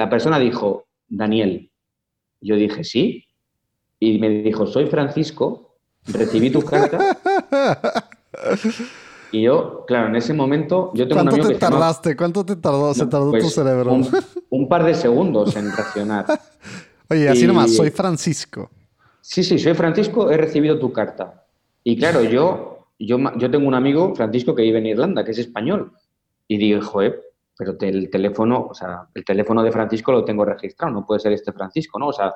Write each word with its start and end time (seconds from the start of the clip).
la 0.00 0.08
persona 0.08 0.38
dijo, 0.38 0.86
Daniel. 1.08 1.70
Yo 2.40 2.56
dije, 2.56 2.84
sí. 2.84 3.26
Y 3.98 4.18
me 4.18 4.30
dijo, 4.30 4.66
soy 4.66 4.86
Francisco, 4.86 5.76
recibí 6.06 6.50
tu 6.50 6.62
carta. 6.62 7.18
Y 9.32 9.42
yo, 9.42 9.84
claro, 9.86 10.08
en 10.08 10.16
ese 10.16 10.32
momento, 10.34 10.90
yo 10.92 11.06
tengo 11.06 11.22
¿Cuánto 11.22 11.36
un 11.36 11.40
amigo 11.40 11.54
te 11.54 11.60
tardaste? 11.60 12.16
¿Cuánto 12.16 12.44
te 12.44 12.56
tardó? 12.56 12.92
se 12.92 13.06
tardó 13.06 13.30
tu 13.30 13.38
pues, 13.38 13.54
cerebro. 13.54 14.00
Un, 14.50 14.68
par 14.68 14.82
de 14.82 14.92
segundos 14.92 15.54
en 15.54 15.70
reaccionar. 15.70 16.26
Oye, 17.08 17.28
así 17.28 17.46
nomás, 17.46 17.76
soy 17.76 17.90
Francisco. 17.90 18.68
Sí, 19.20 19.44
sí, 19.44 19.56
soy 19.60 19.74
Francisco, 19.74 20.32
he 20.32 20.36
recibido 20.36 20.80
tu 20.80 20.92
carta. 20.92 21.44
Y 21.84 21.96
claro, 21.96 22.24
yo, 22.24 22.88
yo, 22.98 23.18
yo 23.36 23.50
tengo 23.52 23.68
un 23.68 23.74
amigo, 23.74 24.16
Francisco, 24.16 24.52
que 24.56 24.62
vive 24.62 24.78
en 24.78 24.86
Irlanda, 24.86 25.24
que 25.24 25.30
es 25.30 25.38
español. 25.38 25.92
Y 26.48 26.58
digo, 26.58 26.82
joder, 26.82 27.22
pero 27.56 27.76
el 27.80 28.10
teléfono, 28.10 28.68
o 28.70 28.74
sea, 28.74 29.06
el 29.14 29.24
teléfono 29.24 29.62
de 29.62 29.72
Francisco 29.72 30.12
lo 30.12 30.24
tengo 30.24 30.44
registrado, 30.44 30.92
no 30.92 31.06
puede 31.06 31.20
ser 31.20 31.32
este 31.32 31.52
Francisco, 31.52 31.98
¿no? 31.98 32.08
O 32.08 32.12
sea, 32.12 32.34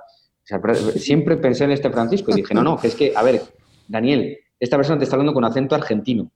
siempre 0.96 1.36
pensé 1.36 1.64
en 1.64 1.72
este 1.72 1.90
Francisco 1.90 2.30
y 2.30 2.34
dije, 2.34 2.54
no, 2.54 2.62
no, 2.62 2.76
que 2.76 2.88
es 2.88 2.94
que, 2.94 3.12
a 3.16 3.22
ver, 3.22 3.40
Daniel, 3.88 4.38
esta 4.60 4.76
persona 4.76 4.98
te 4.98 5.04
está 5.04 5.16
hablando 5.16 5.32
con 5.32 5.44
acento 5.44 5.74
argentino. 5.74 6.30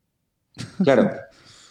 Claro, 0.83 1.11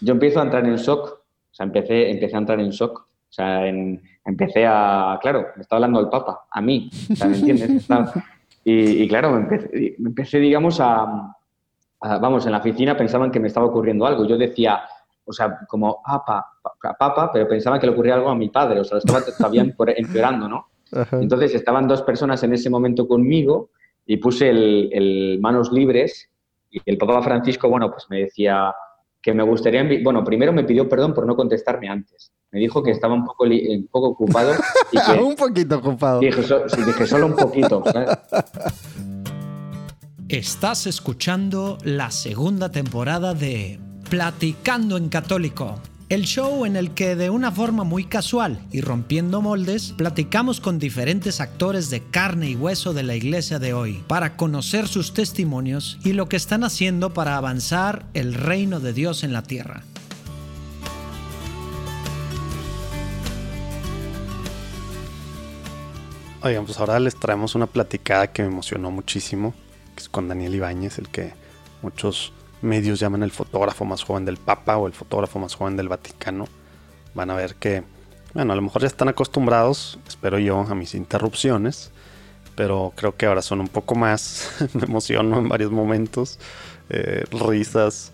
yo 0.02 0.14
empiezo 0.14 0.40
a 0.40 0.44
entrar 0.44 0.66
en 0.66 0.76
shock, 0.76 1.10
o 1.10 1.54
sea, 1.54 1.66
empecé, 1.66 2.12
empecé 2.12 2.36
a 2.36 2.40
entrar 2.40 2.60
en 2.60 2.70
shock, 2.70 3.00
o 3.00 3.34
sea, 3.34 3.68
empecé 3.68 4.66
a, 4.66 5.18
claro, 5.22 5.48
me 5.56 5.64
está 5.64 5.76
hablando 5.76 6.00
el 6.00 6.10
Papa, 6.10 6.46
a 6.52 6.62
mí, 6.62 6.90
o 7.12 7.16
sea, 7.16 7.28
¿me 7.28 7.38
entiendes? 7.38 7.88
y, 8.64 9.08
claro, 9.08 9.32
me 9.32 9.38
empecé, 9.40 9.96
me 9.98 10.10
empecé 10.10 10.40
digamos, 10.40 10.80
a, 10.80 11.36
vamos, 12.02 12.46
en 12.46 12.52
la 12.52 12.60
oficina 12.60 12.96
pensaban 12.96 13.32
que 13.32 13.40
me 13.40 13.48
estaba 13.48 13.66
ocurriendo 13.66 14.06
algo. 14.06 14.26
Yo 14.26 14.38
decía, 14.38 14.82
o 15.28 15.34
sea, 15.34 15.60
como 15.68 16.02
papa, 16.02 16.46
papa, 16.98 17.32
pero 17.32 17.48
pensaba 17.48 17.80
que 17.80 17.86
le 17.86 17.94
ocurría 17.94 18.16
algo 18.16 18.30
a 18.30 18.36
mi 18.36 18.50
padre, 18.50 18.80
o 18.80 18.84
sea, 18.84 18.98
estaba 18.98 19.22
todavía 19.22 19.62
empeorando, 19.62 20.48
¿no? 20.48 20.68
Entonces 21.12 21.54
estaban 21.54 21.88
dos 21.88 22.02
personas 22.02 22.42
en 22.44 22.54
ese 22.54 22.70
momento 22.70 23.08
conmigo 23.08 23.72
y 24.06 24.18
puse 24.18 24.50
el 24.50 25.38
manos 25.42 25.72
libres 25.72 26.30
y 26.72 26.82
el 26.86 26.98
Papa 26.98 27.22
Francisco, 27.22 27.70
bueno, 27.70 27.92
pues 27.92 28.06
me 28.10 28.20
decía 28.20 28.74
que 29.22 29.34
me 29.34 29.44
gustaría, 29.44 29.86
bueno, 30.04 30.24
primero 30.24 30.54
me 30.54 30.64
pidió 30.64 30.88
perdón 30.88 31.14
por 31.14 31.26
no 31.26 31.36
contestarme 31.36 31.90
antes. 31.90 32.32
Me 32.52 32.60
dijo 32.60 32.82
que 32.82 32.92
estaba 32.92 33.14
un 33.14 33.26
poco, 33.26 33.44
un 33.44 33.88
poco 33.92 34.10
ocupado. 34.10 34.54
Y 34.92 34.98
que, 34.98 35.12
un 35.22 35.36
poquito 35.36 35.78
ocupado. 35.78 36.20
Dije, 36.20 36.42
dije 36.42 37.08
solo 37.08 37.26
un 37.26 37.36
poquito. 37.36 37.84
Estás 40.30 40.88
escuchando 40.88 41.78
la 41.84 42.12
segunda 42.12 42.70
temporada 42.72 43.34
de 43.34 43.80
Platicando 44.10 44.96
en 44.96 45.10
Católico 45.10 45.82
el 46.08 46.22
show 46.22 46.64
en 46.64 46.78
el 46.78 46.94
que 46.94 47.18
de 47.18 47.30
una 47.30 47.52
forma 47.52 47.84
muy 47.84 48.06
casual 48.06 48.62
y 48.72 48.80
rompiendo 48.80 49.42
moldes, 49.42 49.94
platicamos 49.98 50.62
con 50.62 50.80
diferentes 50.80 51.42
actores 51.42 51.90
de 51.90 52.02
carne 52.02 52.50
y 52.50 52.56
hueso 52.56 52.94
de 52.94 53.04
la 53.04 53.16
iglesia 53.16 53.60
de 53.60 53.74
hoy 53.74 54.06
para 54.08 54.38
conocer 54.38 54.88
sus 54.88 55.14
testimonios 55.14 56.00
y 56.06 56.14
lo 56.14 56.30
que 56.30 56.38
están 56.38 56.64
haciendo 56.64 57.14
para 57.14 57.36
avanzar 57.36 58.06
el 58.14 58.34
reino 58.34 58.80
de 58.80 58.94
Dios 58.94 59.26
en 59.26 59.34
la 59.34 59.44
tierra. 59.44 59.84
Oigan, 66.42 66.64
pues 66.66 66.80
ahora 66.80 67.02
les 67.02 67.20
traemos 67.20 67.56
una 67.56 67.68
platicada 67.68 68.28
que 68.28 68.44
me 68.44 68.48
emocionó 68.48 68.92
muchísimo, 68.92 69.54
que 69.94 70.04
es 70.04 70.08
con 70.08 70.30
Daniel 70.30 70.56
Ibáñez, 70.56 70.98
el 71.00 71.10
que 71.10 71.34
muchos 71.82 72.32
medios 72.62 73.00
llaman 73.00 73.24
el 73.24 73.32
fotógrafo 73.32 73.86
más 73.86 74.04
joven 74.04 74.26
del 74.26 74.38
Papa 74.38 74.78
o 74.78 74.88
el 74.88 74.94
fotógrafo 74.94 75.40
más 75.40 75.56
joven 75.56 75.78
del 75.78 75.90
Vaticano, 75.90 76.48
van 77.14 77.30
a 77.30 77.36
ver 77.36 77.56
que, 77.56 77.84
bueno, 78.34 78.54
a 78.54 78.56
lo 78.56 78.62
mejor 78.62 78.82
ya 78.82 78.88
están 78.88 79.10
acostumbrados, 79.10 80.00
espero 80.08 80.40
yo, 80.40 80.60
a 80.60 80.76
mis 80.76 80.96
interrupciones, 80.96 81.92
pero 82.56 82.94
creo 82.96 83.16
que 83.16 83.26
ahora 83.26 83.42
son 83.42 83.62
un 83.62 83.68
poco 83.68 83.96
más, 83.96 84.52
me 84.74 84.84
emociono 84.84 85.40
en 85.40 85.50
varios 85.50 85.72
momentos, 85.72 86.40
eh, 86.90 87.24
risas 87.32 88.12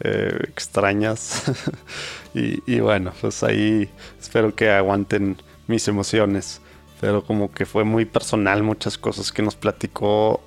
eh, 0.00 0.38
extrañas, 0.48 1.44
y, 2.34 2.62
y 2.70 2.80
bueno, 2.80 3.12
pues 3.20 3.42
ahí 3.42 3.90
espero 4.20 4.54
que 4.54 4.70
aguanten 4.70 5.36
mis 5.66 5.88
emociones, 5.88 6.60
pero 7.00 7.24
como 7.24 7.50
que 7.52 7.66
fue 7.66 7.84
muy 7.84 8.04
personal 8.04 8.62
muchas 8.62 8.98
cosas 8.98 9.32
que 9.32 9.42
nos 9.42 9.56
platicó 9.56 10.40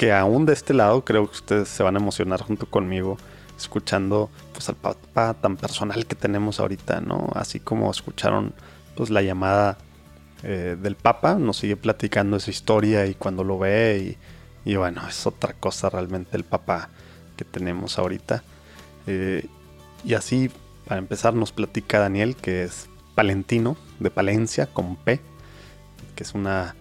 que 0.00 0.14
aún 0.14 0.46
de 0.46 0.54
este 0.54 0.72
lado 0.72 1.04
creo 1.04 1.26
que 1.26 1.36
ustedes 1.36 1.68
se 1.68 1.82
van 1.82 1.94
a 1.94 1.98
emocionar 1.98 2.40
junto 2.40 2.64
conmigo 2.64 3.18
escuchando 3.58 4.30
pues 4.54 4.66
al 4.70 4.76
papá 4.76 5.34
tan 5.34 5.58
personal 5.58 6.06
que 6.06 6.14
tenemos 6.14 6.58
ahorita, 6.58 7.02
¿no? 7.02 7.28
Así 7.34 7.60
como 7.60 7.90
escucharon 7.90 8.54
pues 8.96 9.10
la 9.10 9.20
llamada 9.20 9.76
eh, 10.42 10.78
del 10.80 10.96
papa, 10.96 11.34
nos 11.34 11.58
sigue 11.58 11.76
platicando 11.76 12.38
esa 12.38 12.50
historia 12.50 13.04
y 13.04 13.14
cuando 13.14 13.44
lo 13.44 13.58
ve 13.58 14.16
y, 14.64 14.74
bueno, 14.74 15.02
es 15.06 15.26
otra 15.26 15.52
cosa 15.52 15.90
realmente 15.90 16.34
el 16.34 16.44
papá 16.44 16.88
que 17.36 17.44
tenemos 17.44 17.98
ahorita. 17.98 18.42
Eh, 19.06 19.44
y 20.02 20.14
así, 20.14 20.50
para 20.86 20.98
empezar, 20.98 21.34
nos 21.34 21.52
platica 21.52 21.98
Daniel, 21.98 22.36
que 22.36 22.64
es 22.64 22.88
palentino, 23.14 23.76
de 23.98 24.10
Palencia, 24.10 24.64
con 24.64 24.96
P, 24.96 25.20
que 26.16 26.22
es 26.22 26.32
una, 26.32 26.74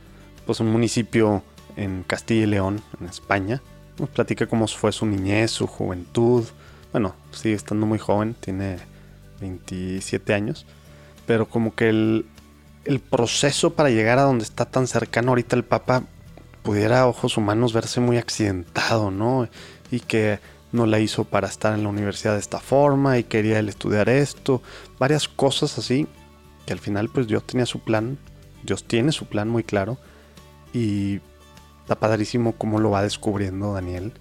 pues 0.46 0.62
un 0.62 0.72
municipio 0.72 1.44
en 1.80 2.04
Castilla 2.04 2.44
y 2.44 2.48
León, 2.48 2.82
en 3.00 3.08
España. 3.08 3.62
Nos 3.98 4.10
platica 4.10 4.48
cómo 4.48 4.68
fue 4.68 4.92
su 4.92 5.06
niñez, 5.06 5.52
su 5.52 5.66
juventud. 5.66 6.46
Bueno, 6.92 7.16
sigue 7.32 7.56
estando 7.56 7.86
muy 7.86 8.00
joven, 8.00 8.36
tiene 8.40 8.78
27 9.40 10.34
años. 10.34 10.66
Pero 11.26 11.48
como 11.48 11.74
que 11.76 11.90
el, 11.90 12.26
el 12.86 13.00
proceso 13.00 13.72
para 13.72 13.90
llegar 13.90 14.20
a 14.20 14.24
donde 14.24 14.44
está 14.44 14.66
tan 14.66 14.88
cercano 14.88 15.30
ahorita 15.30 15.56
el 15.56 15.64
Papa 15.64 16.04
pudiera 16.64 17.02
a 17.02 17.08
ojos 17.08 17.38
humanos 17.38 17.72
verse 17.72 18.02
muy 18.02 18.18
accidentado, 18.18 19.10
¿no? 19.10 19.48
Y 19.90 20.02
que 20.02 20.40
no 20.72 20.86
la 20.86 21.00
hizo 21.00 21.24
para 21.24 21.48
estar 21.48 21.74
en 21.74 21.84
la 21.84 21.90
universidad 21.90 22.34
de 22.34 22.40
esta 22.40 22.60
forma 22.60 23.18
y 23.18 23.24
quería 23.24 23.60
él 23.60 23.70
estudiar 23.70 24.10
esto. 24.10 24.62
Varias 25.00 25.28
cosas 25.28 25.78
así 25.78 26.08
que 26.66 26.74
al 26.74 26.80
final 26.80 27.10
pues 27.10 27.28
Dios 27.28 27.46
tenía 27.46 27.66
su 27.66 27.80
plan, 27.80 28.18
Dios 28.64 28.84
tiene 28.84 29.12
su 29.12 29.26
plan 29.26 29.50
muy 29.50 29.64
claro 29.64 29.98
y 30.74 31.22
Está 31.90 32.00
padrísimo 32.00 32.52
cómo 32.52 32.80
lo 32.80 32.92
va 32.92 33.02
descubriendo 33.02 33.74
Daniel. 33.74 34.14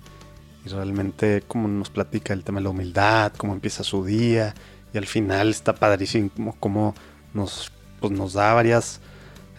Y 0.65 0.71
realmente 0.71 1.43
como 1.47 1.69
nos 1.69 1.91
platica 1.91 2.33
el 2.33 2.43
tema 2.43 2.61
de 2.61 2.65
la 2.65 2.71
humildad, 2.71 3.35
cómo 3.37 3.53
empieza 3.53 3.85
su 3.85 4.07
día. 4.07 4.55
Y 4.95 4.97
al 4.97 5.05
final 5.05 5.51
está 5.51 5.75
padrísimo 5.75 6.57
cómo 6.61 6.95
nos, 7.35 7.71
pues 8.01 8.11
nos 8.15 8.33
da 8.33 8.55
varias 8.55 9.03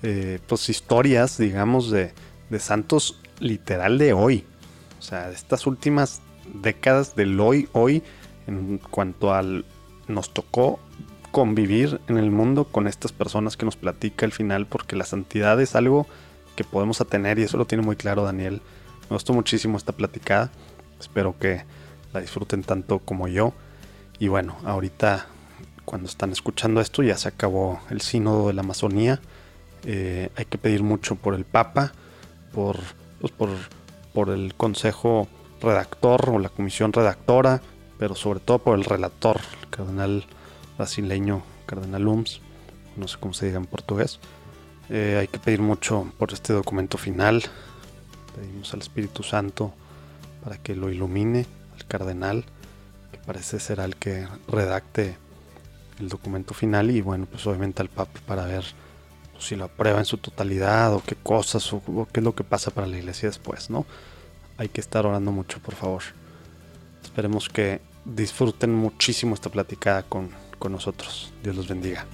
eh, 0.01 0.39
pues 0.47 0.69
historias, 0.69 1.37
digamos, 1.37 1.91
de, 1.91 2.11
de 2.49 2.59
santos 2.59 3.21
literal 3.39 3.99
de 3.99 4.13
hoy. 4.13 4.43
O 4.97 5.03
sea, 5.03 5.27
de 5.27 5.35
estas 5.35 5.67
últimas 5.67 6.21
décadas 6.51 7.15
del 7.15 7.39
hoy, 7.39 7.69
hoy, 7.73 8.01
en 8.47 8.79
cuanto 8.79 9.35
al 9.35 9.65
nos 10.07 10.33
tocó 10.33 10.79
convivir 11.31 12.01
en 12.07 12.17
el 12.17 12.31
mundo 12.31 12.63
con 12.63 12.87
estas 12.87 13.11
personas 13.11 13.55
que 13.55 13.65
nos 13.65 13.75
platica 13.75 14.25
al 14.25 14.31
final, 14.31 14.65
porque 14.65 14.95
la 14.95 15.05
santidad 15.05 15.61
es 15.61 15.75
algo 15.75 16.07
que 16.59 16.65
podemos 16.65 16.97
tener 17.07 17.39
y 17.39 17.43
eso 17.43 17.55
lo 17.55 17.63
tiene 17.63 17.85
muy 17.85 17.95
claro 17.95 18.25
Daniel. 18.25 18.61
Me 19.09 19.15
gustó 19.15 19.31
muchísimo 19.31 19.77
esta 19.77 19.93
platicada. 19.93 20.51
Espero 20.99 21.39
que 21.39 21.63
la 22.11 22.19
disfruten 22.19 22.63
tanto 22.63 22.99
como 22.99 23.29
yo. 23.29 23.53
Y 24.19 24.27
bueno, 24.27 24.57
ahorita 24.65 25.27
cuando 25.85 26.09
están 26.09 26.33
escuchando 26.33 26.81
esto 26.81 27.01
ya 27.01 27.15
se 27.15 27.29
acabó 27.29 27.79
el 27.89 28.01
sínodo 28.01 28.47
de 28.47 28.55
la 28.55 28.61
Amazonía. 28.61 29.21
Eh, 29.85 30.31
hay 30.35 30.43
que 30.43 30.57
pedir 30.57 30.83
mucho 30.83 31.15
por 31.15 31.33
el 31.33 31.45
Papa, 31.45 31.93
por, 32.51 32.75
pues 33.21 33.31
por, 33.31 33.47
por 34.13 34.29
el 34.29 34.53
Consejo 34.53 35.29
Redactor 35.61 36.29
o 36.29 36.39
la 36.39 36.49
Comisión 36.49 36.91
Redactora, 36.91 37.61
pero 37.97 38.15
sobre 38.15 38.41
todo 38.41 38.59
por 38.59 38.77
el 38.77 38.83
relator, 38.83 39.39
el 39.61 39.69
cardenal 39.69 40.25
brasileño, 40.77 41.41
cardenal 41.65 42.03
Lums, 42.03 42.41
no 42.97 43.07
sé 43.07 43.15
cómo 43.17 43.33
se 43.33 43.45
diga 43.45 43.59
en 43.59 43.65
portugués. 43.65 44.19
Eh, 44.89 45.17
hay 45.19 45.27
que 45.27 45.37
pedir 45.37 45.61
mucho 45.61 46.11
por 46.17 46.33
este 46.33 46.53
documento 46.53 46.97
final. 46.97 47.43
Pedimos 48.35 48.73
al 48.73 48.81
Espíritu 48.81 49.23
Santo 49.23 49.73
para 50.43 50.57
que 50.57 50.75
lo 50.75 50.89
ilumine, 50.89 51.45
al 51.75 51.85
cardenal, 51.85 52.45
que 53.11 53.17
parece 53.19 53.59
ser 53.59 53.79
el 53.79 53.95
que 53.95 54.27
redacte 54.47 55.17
el 55.99 56.09
documento 56.09 56.53
final 56.53 56.89
y 56.91 57.01
bueno, 57.01 57.27
pues 57.29 57.45
obviamente 57.45 57.81
al 57.81 57.89
Papa 57.89 58.19
para 58.25 58.45
ver 58.45 58.63
pues, 59.33 59.45
si 59.45 59.55
lo 59.55 59.65
aprueba 59.65 59.99
en 59.99 60.05
su 60.05 60.17
totalidad 60.17 60.93
o 60.93 61.03
qué 61.03 61.15
cosas 61.15 61.71
o, 61.73 61.81
qué 62.11 62.21
es 62.21 62.23
lo 62.23 62.33
que 62.33 62.43
pasa 62.43 62.71
para 62.71 62.87
la 62.87 62.97
iglesia 62.97 63.29
después, 63.29 63.69
¿no? 63.69 63.85
Hay 64.57 64.69
que 64.69 64.81
estar 64.81 65.05
orando 65.05 65.31
mucho, 65.31 65.59
por 65.59 65.75
favor. 65.75 66.03
Esperemos 67.03 67.49
que 67.49 67.81
disfruten 68.05 68.73
muchísimo 68.73 69.33
esta 69.35 69.49
platicada 69.49 70.03
con, 70.03 70.29
con 70.57 70.71
nosotros. 70.71 71.31
Dios 71.43 71.55
los 71.55 71.67
bendiga. 71.67 72.05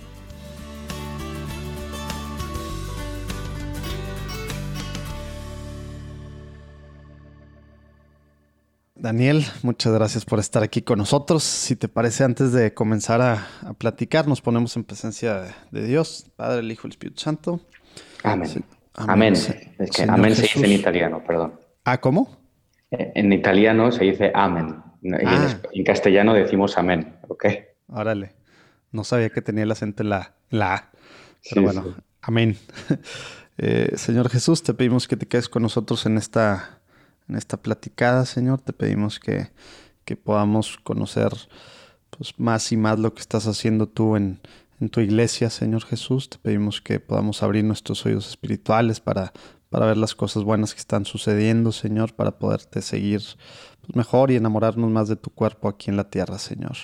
Daniel, 8.97 9.44
muchas 9.62 9.94
gracias 9.94 10.24
por 10.24 10.39
estar 10.39 10.63
aquí 10.63 10.81
con 10.81 10.97
nosotros. 10.97 11.44
Si 11.44 11.75
te 11.75 11.89
parece, 11.89 12.24
antes 12.24 12.53
de 12.53 12.74
comenzar 12.74 13.21
a, 13.21 13.45
platicar, 13.77 14.25
nos 14.25 14.42
ponemos 14.42 14.75
en 14.77 14.86
presencia 14.86 15.53
de, 15.71 15.86
Dios, 15.86 16.31
Padre, 16.38 16.62
el 16.62 16.71
Hijo 16.71 16.88
y 16.88 16.88
el 16.88 16.92
Espíritu 16.92 17.21
Santo. 17.21 17.59
Amén. 18.24 18.63
amén. 18.94 19.33
Es 19.33 19.92
que 19.92 20.03
amén 20.03 20.33
se 20.33 20.44
dice 20.44 20.65
en 20.65 20.71
italiano, 20.71 21.21
perdón. 21.27 21.59
¿Ah, 21.83 22.00
cómo? 22.00 22.38
En 22.89 23.33
italiano 23.33 23.92
se 23.92 24.06
dice 24.06 24.31
amén. 24.33 24.77
Ah. 25.25 25.57
en, 25.74 25.83
castellano 25.83 26.33
decimos 26.33 26.77
amén, 26.77 27.18
¿ok? 27.27 27.45
Órale. 27.88 28.31
No 28.92 29.03
sabía 29.03 29.30
que 29.30 29.42
tenía 29.42 29.65
el 29.65 29.71
acento 29.71 30.03
en 30.03 30.09
la, 30.09 30.36
la 30.50 30.74
A. 30.74 30.92
Pero 31.50 31.63
bueno, 31.63 31.95
amén. 32.21 32.57
Eh, 33.57 33.94
Señor 33.95 34.27
Jesús, 34.27 34.63
te 34.63 34.74
pedimos 34.74 35.07
que 35.07 35.15
te 35.15 35.27
quedes 35.27 35.47
con 35.47 35.62
nosotros 35.62 36.06
en 36.06 36.18
esta 36.18 36.81
en 37.30 37.36
esta 37.36 37.57
platicada, 37.57 38.25
Señor. 38.25 38.62
Te 38.62 38.74
pedimos 38.74 39.19
que, 39.19 39.50
podamos 40.24 40.77
conocer 40.83 41.31
pues, 42.12 42.33
más 42.38 42.72
y 42.72 42.77
más 42.77 43.00
lo 43.00 43.13
que 43.13 43.22
estás 43.22 43.48
haciendo 43.48 43.88
tú 43.88 44.16
en, 44.16 44.39
tu 44.92 45.00
iglesia, 45.00 45.50
Señor 45.50 45.83
Jesús. 45.86 46.30
Te 46.30 46.38
pedimos 46.38 46.81
que 46.81 47.00
podamos 47.00 47.42
abrir 47.42 47.63
nuestros 47.63 48.06
oídos 48.06 48.27
espirituales 48.30 49.00
para, 49.00 49.33
para 49.69 49.88
ver 49.88 49.98
las 49.98 50.13
cosas 50.13 50.44
buenas 50.44 50.74
que 50.74 50.80
están 50.80 51.06
sucediendo, 51.06 51.72
Señor, 51.72 52.13
para 52.13 52.38
poderte 52.38 52.81
seguir 52.81 53.22
pues, 53.81 53.95
mejor 53.95 54.30
y 54.30 54.36
enamorarnos 54.36 54.92
más 54.92 55.07
de 55.07 55.16
tu 55.16 55.31
cuerpo 55.31 55.69
aquí 55.69 55.89
en 55.89 55.98
la 55.98 56.10
tierra, 56.10 56.38
Señor. 56.38 56.75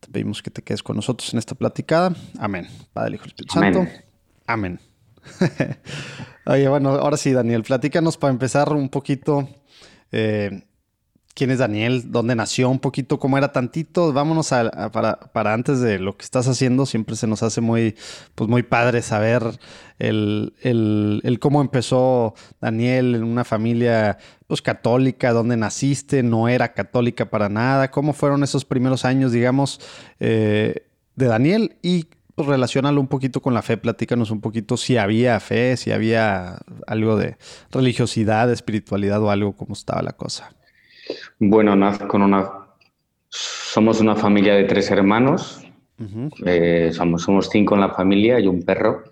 Te 0.00 0.08
pedimos 0.08 0.42
que 0.42 0.50
te 0.50 0.62
quedes 0.62 0.82
con 0.82 0.96
nosotros 0.96 1.32
en 1.32 1.38
esta 1.38 1.54
platicada. 1.54 2.14
Amén. 2.38 2.68
Padre, 2.92 3.14
Hijo 3.14 3.24
y 3.24 3.28
Espíritu 3.28 3.54
Santo. 3.54 3.86
Amén. 4.46 4.78
Oye, 6.46 6.68
bueno, 6.68 6.90
ahora 6.90 7.16
sí, 7.16 7.32
Daniel, 7.32 7.62
platícanos 7.62 8.16
para 8.16 8.32
empezar 8.32 8.72
un 8.72 8.88
poquito. 8.88 9.48
Eh, 10.12 10.64
¿Quién 11.34 11.50
es 11.50 11.58
Daniel? 11.58 12.12
¿Dónde 12.12 12.36
nació? 12.36 12.70
Un 12.70 12.78
poquito 12.78 13.18
cómo 13.18 13.36
era 13.36 13.50
tantito. 13.50 14.12
Vámonos 14.12 14.52
a, 14.52 14.92
para, 14.92 15.52
antes 15.52 15.80
de 15.80 15.98
lo 15.98 16.16
que 16.16 16.24
estás 16.24 16.46
haciendo. 16.46 16.86
Siempre 16.86 17.16
se 17.16 17.26
nos 17.26 17.42
hace 17.42 17.60
muy, 17.60 17.96
pues 18.36 18.48
muy 18.48 18.62
padre 18.62 19.02
saber 19.02 19.42
el, 19.98 20.54
el, 20.62 21.38
cómo 21.40 21.60
empezó 21.60 22.34
Daniel 22.60 23.16
en 23.16 23.24
una 23.24 23.42
familia 23.42 24.18
pues, 24.46 24.62
católica, 24.62 25.32
dónde 25.32 25.56
naciste, 25.56 26.22
no 26.22 26.46
era 26.46 26.72
católica 26.72 27.28
para 27.28 27.48
nada. 27.48 27.90
¿Cómo 27.90 28.12
fueron 28.12 28.44
esos 28.44 28.64
primeros 28.64 29.04
años, 29.04 29.32
digamos, 29.32 29.80
eh, 30.20 30.86
de 31.16 31.26
Daniel? 31.26 31.76
Y 31.82 32.06
pues 32.34 32.48
relacionalo 32.48 33.00
un 33.00 33.06
poquito 33.06 33.40
con 33.40 33.54
la 33.54 33.62
fe, 33.62 33.76
platícanos 33.76 34.30
un 34.30 34.40
poquito 34.40 34.76
si 34.76 34.96
había 34.96 35.38
fe, 35.40 35.76
si 35.76 35.92
había 35.92 36.58
algo 36.86 37.16
de 37.16 37.36
religiosidad, 37.70 38.50
espiritualidad 38.50 39.22
o 39.22 39.30
algo, 39.30 39.56
cómo 39.56 39.74
estaba 39.74 40.02
la 40.02 40.12
cosa. 40.12 40.54
Bueno, 41.38 41.76
con 42.08 42.22
una... 42.22 42.50
Somos 43.28 44.00
una 44.00 44.14
familia 44.14 44.54
de 44.54 44.64
tres 44.64 44.90
hermanos, 44.92 45.60
eh, 46.46 46.90
somos, 46.92 47.22
somos 47.22 47.48
cinco 47.50 47.74
en 47.74 47.80
la 47.80 47.90
familia 47.90 48.38
y 48.38 48.46
un 48.46 48.62
perro, 48.62 49.02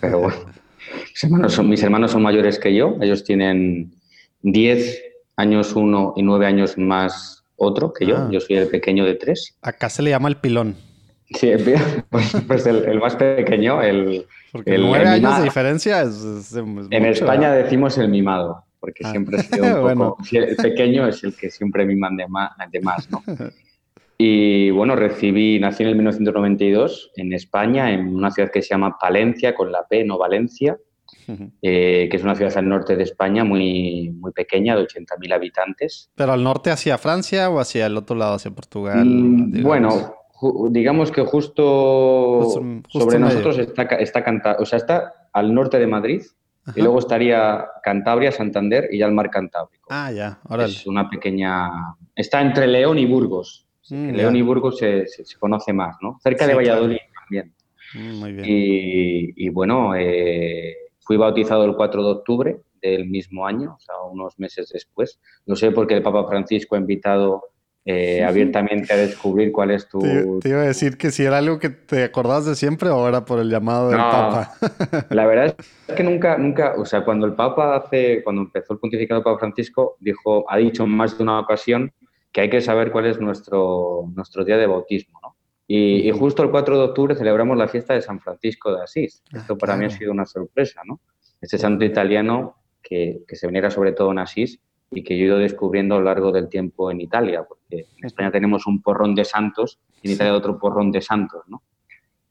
pero 0.00 0.18
bueno, 0.20 0.36
mis 1.10 1.24
hermanos 1.24 1.54
son, 1.54 1.68
mis 1.70 1.82
hermanos 1.82 2.10
son 2.10 2.22
mayores 2.22 2.58
que 2.58 2.74
yo, 2.74 2.96
ellos 3.00 3.24
tienen 3.24 3.94
diez 4.42 5.02
años 5.36 5.74
uno 5.74 6.12
y 6.16 6.22
nueve 6.22 6.44
años 6.44 6.76
más 6.76 7.44
otro 7.56 7.94
que 7.94 8.06
yo, 8.06 8.16
ah. 8.18 8.28
yo 8.30 8.40
soy 8.40 8.56
el 8.56 8.68
pequeño 8.68 9.06
de 9.06 9.14
tres. 9.14 9.56
Acá 9.62 9.88
se 9.88 10.02
le 10.02 10.10
llama 10.10 10.28
el 10.28 10.36
pilón. 10.36 10.76
Sí, 11.34 11.52
pues, 12.10 12.32
pues 12.46 12.66
el, 12.66 12.98
más 12.98 13.16
pequeño, 13.16 13.82
el... 13.82 14.26
Porque 14.50 14.78
nueve 14.78 15.06
años 15.06 15.38
de 15.38 15.44
diferencia 15.44 16.02
es, 16.02 16.54
En 16.54 17.06
España 17.06 17.52
decimos 17.52 17.96
el 17.98 18.08
mimado, 18.08 18.64
porque 18.80 19.02
ah. 19.04 19.10
siempre 19.10 19.38
es 19.38 19.50
un 19.60 19.98
poco... 19.98 20.18
El 20.32 20.56
pequeño 20.56 21.06
es 21.06 21.22
el 21.24 21.34
que 21.34 21.50
siempre 21.50 21.84
miman 21.84 22.16
de 22.16 22.28
más, 22.28 22.50
de 22.70 22.80
más 22.80 23.10
¿no? 23.10 23.22
Y 24.24 24.70
bueno, 24.70 24.94
recibí, 24.94 25.58
nací 25.58 25.82
en 25.82 25.88
el 25.88 25.96
1992 25.96 27.10
en 27.16 27.32
España, 27.32 27.92
en 27.92 28.14
una 28.14 28.30
ciudad 28.30 28.52
que 28.52 28.62
se 28.62 28.68
llama 28.68 28.96
Palencia, 28.96 29.52
con 29.52 29.72
la 29.72 29.84
P, 29.88 30.04
no 30.04 30.16
Valencia, 30.16 30.76
eh, 31.60 32.08
que 32.08 32.16
es 32.16 32.22
una 32.22 32.36
ciudad 32.36 32.56
al 32.56 32.68
norte 32.68 32.94
de 32.94 33.02
España 33.02 33.42
muy, 33.42 34.10
muy 34.10 34.30
pequeña, 34.30 34.76
de 34.76 34.82
80.000 34.82 35.34
habitantes. 35.34 36.10
¿Pero 36.14 36.34
al 36.34 36.44
norte 36.44 36.70
hacia 36.70 36.98
Francia 36.98 37.50
o 37.50 37.58
hacia 37.58 37.86
el 37.86 37.96
otro 37.96 38.14
lado, 38.14 38.34
hacia 38.34 38.52
Portugal? 38.52 39.04
Mm, 39.04 39.62
bueno, 39.62 40.14
digamos 40.70 41.12
que 41.12 41.22
justo, 41.22 42.48
sobre 42.88 43.18
nosotros 43.18 43.58
está, 43.58 43.82
está 43.82 44.24
o 44.58 44.66
sea, 44.66 44.78
está 44.78 45.28
al 45.32 45.54
norte 45.54 45.78
de 45.78 45.86
Madrid 45.86 46.22
y 46.76 46.80
luego 46.80 46.98
estaría 46.98 47.66
Cantabria, 47.82 48.30
Santander 48.30 48.88
y 48.90 48.98
ya 48.98 49.06
el 49.06 49.12
mar 49.12 49.30
Cantábrico. 49.30 49.88
Ah, 49.90 50.12
ya, 50.12 50.40
ahora 50.48 50.66
Es 50.66 50.86
una 50.86 51.08
pequeña... 51.10 51.70
Está 52.14 52.40
entre 52.40 52.66
León 52.66 52.98
y 52.98 53.06
Burgos. 53.06 53.66
Mm, 53.90 54.10
León 54.10 54.36
y 54.36 54.42
Burgos 54.42 54.78
se, 54.78 55.06
conoce 55.38 55.72
más, 55.72 55.96
¿no? 56.00 56.18
Cerca 56.22 56.46
de 56.46 56.54
Valladolid 56.54 56.98
también. 57.14 57.54
Mm, 57.94 58.20
muy 58.20 58.32
bien. 58.32 58.46
Y, 59.36 59.48
bueno, 59.48 59.94
eh, 59.96 60.76
fui 61.00 61.16
bautizado 61.16 61.64
el 61.64 61.74
4 61.74 62.04
de 62.04 62.10
octubre 62.10 62.60
del 62.80 63.08
mismo 63.08 63.46
año, 63.46 63.74
o 63.76 63.80
sea, 63.80 63.96
unos 64.10 64.38
meses 64.38 64.70
después. 64.72 65.18
No 65.46 65.56
sé 65.56 65.72
por 65.72 65.86
qué 65.86 65.94
el 65.94 66.02
Papa 66.02 66.26
Francisco 66.28 66.76
ha 66.76 66.78
invitado 66.78 67.51
eh, 67.84 68.22
abiertamente 68.22 68.92
a 68.92 68.96
descubrir 68.96 69.50
cuál 69.50 69.72
es 69.72 69.88
tu... 69.88 69.98
Te, 70.40 70.48
iba 70.48 70.60
a 70.60 70.66
decir 70.66 70.96
que 70.96 71.10
si 71.10 71.24
era 71.24 71.38
algo 71.38 71.58
que 71.58 71.70
te 71.70 72.04
acordás 72.04 72.46
de 72.46 72.54
siempre 72.54 72.90
o 72.90 73.08
era 73.08 73.24
por 73.24 73.40
el 73.40 73.50
llamado 73.50 73.88
del 73.88 73.98
Papa. 73.98 74.52
la 75.10 75.26
verdad 75.26 75.56
es 75.88 75.94
que 75.94 76.04
nunca, 76.04 76.38
nunca, 76.38 76.74
o 76.78 76.84
sea, 76.84 77.04
cuando 77.04 77.26
el 77.26 77.34
Papa 77.34 77.74
hace, 77.74 78.22
cuando 78.22 78.42
empezó 78.42 78.74
el 78.74 78.78
pontificado 78.78 79.20
del 79.20 79.24
Papa 79.24 79.40
Francisco, 79.40 79.96
dijo, 79.98 80.44
ha 80.48 80.58
dicho 80.58 80.84
en 80.84 80.90
más 80.90 81.16
de 81.16 81.24
una 81.24 81.40
ocasión 81.40 81.92
que 82.30 82.42
hay 82.42 82.50
que 82.50 82.60
saber 82.60 82.92
cuál 82.92 83.06
es 83.06 83.20
nuestro, 83.20 84.04
nuestro 84.14 84.44
día 84.44 84.56
de 84.56 84.66
bautismo, 84.66 85.18
¿no? 85.20 85.36
Y, 85.66 86.10
justo 86.10 86.42
el 86.42 86.50
4 86.50 86.76
de 86.76 86.84
octubre 86.84 87.14
celebramos 87.14 87.56
la 87.56 87.66
fiesta 87.66 87.94
de 87.94 88.02
San 88.02 88.20
Francisco 88.20 88.74
de 88.74 88.82
Asís. 88.82 89.22
Ah, 89.32 89.38
Esto 89.38 89.56
para 89.56 89.74
mí 89.76 89.86
ha 89.86 89.90
sido 89.90 90.12
una 90.12 90.26
sorpresa, 90.26 90.82
¿no? 90.84 91.00
Este 91.40 91.56
santo 91.56 91.84
italiano 91.84 92.56
que, 92.82 93.22
que 93.26 93.36
se 93.36 93.46
venera 93.46 93.70
sobre 93.70 93.92
todo 93.92 94.12
en 94.12 94.18
Asís 94.18 94.60
y 94.92 95.02
que 95.02 95.16
yo 95.16 95.24
he 95.24 95.26
ido 95.28 95.38
descubriendo 95.38 95.94
a 95.94 95.98
lo 95.98 96.04
largo 96.04 96.30
del 96.32 96.48
tiempo 96.48 96.90
en 96.90 97.00
Italia, 97.00 97.44
porque 97.48 97.86
en 97.98 98.06
España 98.06 98.30
tenemos 98.30 98.66
un 98.66 98.82
porrón 98.82 99.14
de 99.14 99.24
santos 99.24 99.78
y 100.02 100.08
en 100.08 100.14
Italia 100.14 100.34
otro 100.34 100.58
porrón 100.58 100.92
de 100.92 101.00
santos, 101.00 101.42
¿no? 101.48 101.62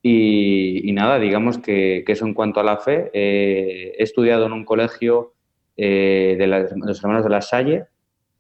Y, 0.03 0.91
nada, 0.93 1.19
digamos 1.19 1.59
que, 1.59 2.03
eso 2.07 2.25
en 2.25 2.33
cuanto 2.33 2.59
a 2.59 2.63
la 2.63 2.77
fe, 2.77 3.11
eh, 3.13 3.93
he 3.97 4.03
estudiado 4.03 4.47
en 4.47 4.53
un 4.53 4.65
colegio 4.65 5.33
eh, 5.77 6.35
de, 6.39 6.47
los 6.47 6.99
hermanos 7.03 7.23
de 7.23 7.29
la 7.29 7.41
Salle 7.41 7.85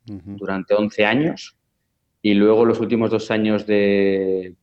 durante 0.05 0.73
11 0.73 1.05
años 1.05 1.55
y 2.23 2.33
luego 2.33 2.65
los 2.65 2.79
últimos 2.79 3.11
dos 3.11 3.29
años 3.29 3.67
de, 3.67 4.55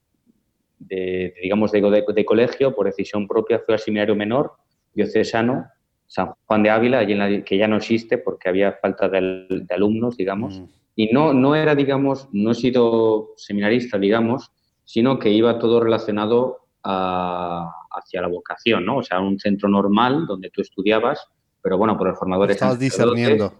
digamos, 1.41 1.71
de, 1.71 2.05
de, 2.15 2.25
colegio, 2.25 2.75
por 2.75 2.87
decisión 2.87 3.29
propia, 3.29 3.61
fui 3.61 3.75
al 3.75 3.81
seminario 3.81 4.17
menor 4.17 4.55
diocesano 4.93 5.67
San 6.09 6.33
Juan 6.47 6.63
de 6.63 6.71
Ávila, 6.71 7.07
que 7.45 7.59
ya 7.59 7.69
no 7.69 7.77
existe 7.77 8.19
porque 8.19 8.49
había 8.49 8.73
falta 8.73 9.09
de, 9.09 9.67
alumnos, 9.71 10.17
digamos. 10.17 10.59
Mm. 10.59 10.65
Y 10.97 11.13
no, 11.13 11.33
no 11.33 11.55
era, 11.55 11.75
digamos, 11.75 12.29
no 12.33 12.51
he 12.51 12.55
sido 12.55 13.35
seminarista, 13.37 13.99
digamos, 13.99 14.51
sino 14.85 15.19
que 15.19 15.31
iba 15.31 15.59
todo 15.59 15.81
relacionado 15.81 16.63
hacia 16.83 18.23
la 18.23 18.29
vocación, 18.29 18.87
¿no? 18.87 18.97
O 18.97 19.03
sea, 19.03 19.21
un 19.21 19.39
centro 19.39 19.69
normal 19.69 20.27
donde 20.27 20.49
tú 20.51 20.63
estudiabas, 20.63 21.29
pero 21.63 21.77
bueno, 21.77 21.99
por 21.99 22.09
el 22.09 22.17
formador... 22.17 22.51
Estabas 22.51 22.79
discerniendo. 22.79 23.53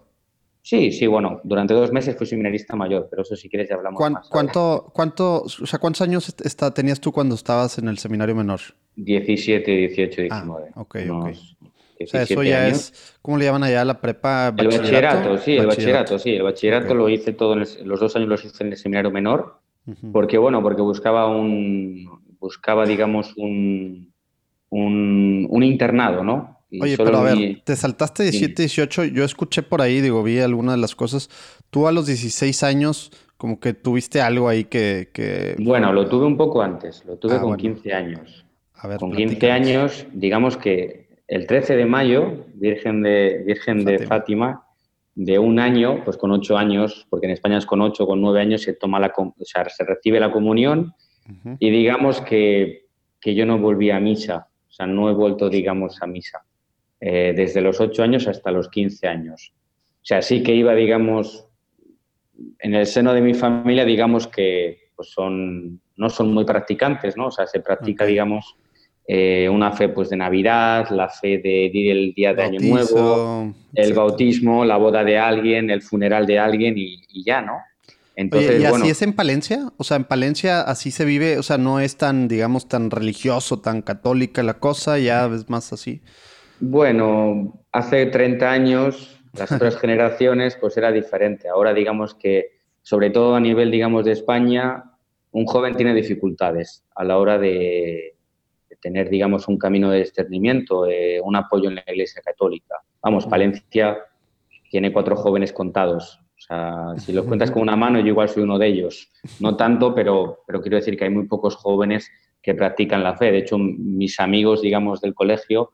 Sí, 0.61 0.91
sí, 0.91 1.07
bueno, 1.07 1.39
durante 1.43 1.73
dos 1.73 1.91
meses 1.91 2.17
fui 2.17 2.25
seminarista 2.25 2.75
mayor, 2.75 3.07
pero 3.09 3.21
eso 3.21 3.35
si 3.35 3.47
quieres 3.47 3.69
ya 3.69 3.75
hablamos 3.75 3.99
más. 4.11 4.27
¿cuánto, 4.27 4.91
cuánto, 4.93 5.43
o 5.43 5.47
sea, 5.47 5.79
¿Cuántos 5.79 6.01
años 6.01 6.35
está, 6.43 6.73
tenías 6.73 6.99
tú 6.99 7.11
cuando 7.11 7.35
estabas 7.35 7.77
en 7.77 7.87
el 7.87 7.97
seminario 7.99 8.35
menor? 8.35 8.59
17, 8.95 9.71
18, 9.71 10.21
19. 10.23 10.71
Ah, 10.75 10.81
ok, 10.81 10.97
ok. 11.11 11.27
O 12.01 12.07
sea, 12.07 12.21
eso 12.21 12.43
ya 12.43 12.67
es, 12.67 13.17
¿cómo 13.21 13.37
le 13.37 13.45
llaman 13.45 13.63
allá 13.63 13.83
la 13.83 13.99
prepa? 13.99 14.53
El 14.57 14.67
bachillerato, 14.67 15.37
sí, 15.37 15.57
el 15.57 15.67
bachillerato, 15.67 16.17
sí. 16.17 16.31
El 16.31 16.43
bachillerato 16.43 16.93
lo 16.93 17.09
hice 17.09 17.33
todo, 17.33 17.53
en 17.53 17.65
los 17.87 17.99
dos 17.99 18.15
años 18.15 18.29
los 18.29 18.45
hice 18.45 18.63
en 18.63 18.71
el 18.71 18.77
seminario 18.77 19.11
menor, 19.11 19.59
porque 20.13 20.37
bueno, 20.37 20.61
porque 20.61 20.81
buscaba 20.81 21.27
un, 21.27 22.07
buscaba, 22.39 22.85
digamos, 22.85 23.33
un, 23.35 24.13
un, 24.69 25.63
internado, 25.63 26.23
¿no? 26.23 26.59
Oye, 26.79 26.95
pero 26.97 27.17
a 27.17 27.23
ver, 27.23 27.61
te 27.63 27.75
saltaste 27.75 28.23
17, 28.23 28.61
18, 28.61 29.05
yo 29.05 29.25
escuché 29.25 29.63
por 29.63 29.81
ahí, 29.81 30.01
digo, 30.01 30.23
vi 30.23 30.39
algunas 30.39 30.75
de 30.75 30.81
las 30.81 30.95
cosas. 30.95 31.29
Tú 31.69 31.87
a 31.87 31.91
los 31.91 32.05
16 32.05 32.63
años, 32.63 33.11
como 33.37 33.59
que 33.59 33.73
tuviste 33.73 34.21
algo 34.21 34.47
ahí 34.47 34.65
que... 34.65 35.55
Bueno, 35.59 35.91
lo 35.91 36.07
tuve 36.07 36.25
un 36.25 36.37
poco 36.37 36.61
antes, 36.61 37.03
lo 37.05 37.17
tuve 37.17 37.35
ah, 37.35 37.41
con 37.41 37.57
15 37.57 37.93
años. 37.93 38.45
A 38.75 38.87
ver, 38.87 38.99
con 38.99 39.11
15 39.11 39.51
años, 39.51 40.05
digamos 40.13 40.57
que 40.57 40.98
el 41.29 41.45
13 41.45 41.77
de 41.77 41.85
mayo, 41.85 42.45
Virgen 42.55 43.03
de, 43.03 43.43
Virgen 43.45 43.85
de 43.85 43.99
Fátima, 43.99 44.65
de 45.13 45.37
un 45.37 45.59
año, 45.59 46.03
pues 46.03 46.17
con 46.17 46.31
ocho 46.31 46.57
años, 46.57 47.05
porque 47.09 47.27
en 47.27 47.33
España 47.33 47.59
es 47.59 47.67
con 47.67 47.81
ocho, 47.81 48.07
con 48.07 48.19
nueve 48.19 48.41
años 48.41 48.63
se 48.63 48.73
toma 48.73 48.99
la, 48.99 49.13
o 49.15 49.33
sea, 49.45 49.69
se 49.69 49.83
recibe 49.83 50.19
la 50.19 50.31
comunión 50.31 50.93
y 51.59 51.69
digamos 51.69 52.21
que, 52.21 52.87
yo 53.23 53.45
no 53.45 53.59
volví 53.59 53.91
a 53.91 53.99
misa, 53.99 54.47
o 54.67 54.71
sea, 54.71 54.87
no 54.87 55.07
he 55.07 55.13
vuelto, 55.13 55.49
digamos, 55.49 56.01
a 56.01 56.07
misa 56.07 56.43
eh, 56.99 57.33
desde 57.35 57.61
los 57.61 57.79
ocho 57.79 58.01
años 58.01 58.27
hasta 58.27 58.49
los 58.49 58.69
15 58.69 59.07
años. 59.07 59.53
O 60.01 60.05
sea, 60.05 60.23
sí 60.23 60.41
que 60.41 60.55
iba, 60.55 60.73
digamos, 60.73 61.47
en 62.57 62.73
el 62.73 62.87
seno 62.87 63.13
de 63.13 63.21
mi 63.21 63.35
familia, 63.35 63.85
digamos 63.85 64.25
que 64.25 64.89
pues 64.95 65.11
son, 65.11 65.79
no 65.95 66.09
son 66.09 66.33
muy 66.33 66.45
practicantes, 66.45 67.15
¿no? 67.15 67.27
O 67.27 67.31
sea, 67.31 67.45
se 67.45 67.59
practica, 67.59 68.05
digamos, 68.05 68.57
eh, 69.11 69.49
una 69.49 69.71
fe 69.71 69.89
pues 69.89 70.11
de 70.11 70.17
Navidad, 70.17 70.87
la 70.91 71.09
fe 71.09 71.39
de, 71.39 71.65
el 71.91 72.13
día 72.13 72.35
de 72.35 72.43
Año 72.43 72.59
Nuevo, 72.59 73.55
el 73.73 73.93
bautismo, 73.93 74.63
la 74.63 74.77
boda 74.77 75.03
de 75.03 75.17
alguien, 75.17 75.71
el 75.71 75.81
funeral 75.81 76.27
de 76.27 76.37
alguien 76.37 76.75
y, 76.77 77.23
ya, 77.25 77.41
¿no? 77.41 77.53
Entonces, 78.15 78.61
¿Y 78.61 78.65
así 78.65 78.87
es 78.87 79.01
en 79.01 79.13
Palencia? 79.13 79.71
O 79.77 79.83
sea, 79.83 79.97
en 79.97 80.03
Palencia 80.03 80.61
así 80.61 80.91
se 80.91 81.05
vive, 81.05 81.39
o 81.39 81.41
sea, 81.41 81.57
no 81.57 81.79
es 81.79 81.97
tan, 81.97 82.27
digamos, 82.27 82.67
tan 82.67 82.91
religioso, 82.91 83.59
tan 83.59 83.81
católica 83.81 84.43
la 84.43 84.59
cosa, 84.59 84.99
ya 84.99 85.25
es 85.25 85.49
más 85.49 85.73
así. 85.73 86.01
Bueno, 86.59 87.63
hace 87.71 88.05
30 88.05 88.51
años, 88.51 89.19
las 89.33 89.51
otras 89.51 89.75
generaciones, 89.79 90.55
pues 90.61 90.77
era 90.77 90.91
diferente. 90.91 91.49
Ahora, 91.49 91.73
digamos 91.73 92.13
que, 92.13 92.59
sobre 92.83 93.09
todo 93.09 93.33
a 93.35 93.39
nivel, 93.39 93.71
digamos, 93.71 94.05
de 94.05 94.11
España, 94.11 94.83
un 95.31 95.47
joven 95.47 95.75
tiene 95.75 95.95
dificultades 95.95 96.83
a 96.93 97.03
la 97.03 97.17
hora 97.17 97.39
de, 97.39 98.18
tener, 98.81 99.09
digamos, 99.09 99.47
un 99.47 99.57
camino 99.57 99.91
de 99.91 99.99
discernimiento, 99.99 100.85
eh, 100.85 101.19
un 101.21 101.35
apoyo 101.35 101.69
en 101.69 101.75
la 101.75 101.83
Iglesia 101.87 102.21
Católica. 102.23 102.75
Vamos, 103.01 103.25
Palencia 103.27 103.97
tiene 104.69 104.91
cuatro 104.91 105.15
jóvenes 105.15 105.53
contados. 105.53 106.19
O 106.37 106.41
sea, 106.41 106.93
si 106.97 107.11
lo 107.11 107.25
cuentas 107.25 107.51
con 107.51 107.61
una 107.61 107.75
mano, 107.75 107.99
yo 107.99 108.07
igual 108.07 108.29
soy 108.29 108.43
uno 108.43 108.57
de 108.57 108.67
ellos. 108.67 109.11
No 109.39 109.57
tanto, 109.57 109.93
pero, 109.93 110.39
pero 110.47 110.61
quiero 110.61 110.77
decir 110.77 110.97
que 110.97 111.03
hay 111.03 111.09
muy 111.09 111.27
pocos 111.27 111.55
jóvenes 111.55 112.09
que 112.41 112.55
practican 112.55 113.03
la 113.03 113.17
fe. 113.17 113.31
De 113.31 113.39
hecho, 113.39 113.57
mis 113.57 114.19
amigos, 114.19 114.61
digamos, 114.61 115.01
del 115.01 115.13
colegio, 115.13 115.71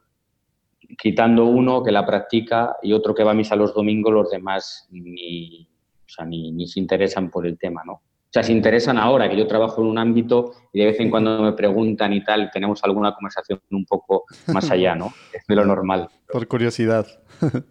quitando 0.98 1.46
uno 1.46 1.84
que 1.84 1.92
la 1.92 2.06
practica 2.06 2.78
y 2.82 2.94
otro 2.94 3.14
que 3.14 3.24
va 3.24 3.32
a 3.32 3.36
misa 3.36 3.56
los 3.56 3.74
domingos, 3.74 4.14
los 4.14 4.32
demás 4.32 4.88
ni, 4.90 5.68
o 6.06 6.10
sea, 6.10 6.26
ni, 6.26 6.52
ni 6.52 6.68
se 6.68 6.80
interesan 6.80 7.30
por 7.30 7.46
el 7.46 7.58
tema, 7.58 7.84
¿no? 7.86 8.02
Sea, 8.36 8.44
se 8.44 8.52
interesan 8.52 8.98
ahora, 8.98 9.30
que 9.30 9.38
yo 9.38 9.48
trabajo 9.48 9.82
en 9.82 9.88
un 9.88 9.98
ámbito 9.98 10.52
y 10.74 10.80
de 10.80 10.88
vez 10.88 11.00
en 11.00 11.10
cuando 11.10 11.42
me 11.42 11.54
preguntan 11.54 12.12
y 12.12 12.22
tal, 12.22 12.52
tenemos 12.52 12.84
alguna 12.84 13.14
conversación 13.16 13.62
un 13.72 13.86
poco 13.86 14.26
más 14.48 14.70
allá, 14.70 14.94
¿no? 14.94 15.14
Es 15.32 15.46
de 15.48 15.56
lo 15.56 15.64
normal. 15.64 16.10
Por 16.32 16.48
curiosidad. 16.48 17.08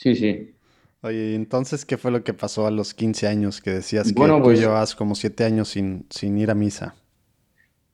Sí, 0.00 0.14
sí. 0.14 0.54
Oye, 1.00 1.34
entonces, 1.34 1.84
¿qué 1.84 1.96
fue 1.96 2.12
lo 2.12 2.22
que 2.22 2.32
pasó 2.32 2.68
a 2.68 2.70
los 2.70 2.94
15 2.94 3.26
años 3.26 3.60
que 3.60 3.70
decías 3.70 4.06
que 4.06 4.14
tú 4.14 4.40
pues 4.44 4.60
llevas 4.60 4.94
como 4.94 5.16
7 5.16 5.42
años 5.42 5.70
sin, 5.70 6.06
sin 6.08 6.38
ir 6.38 6.52
a 6.52 6.54
misa? 6.54 6.94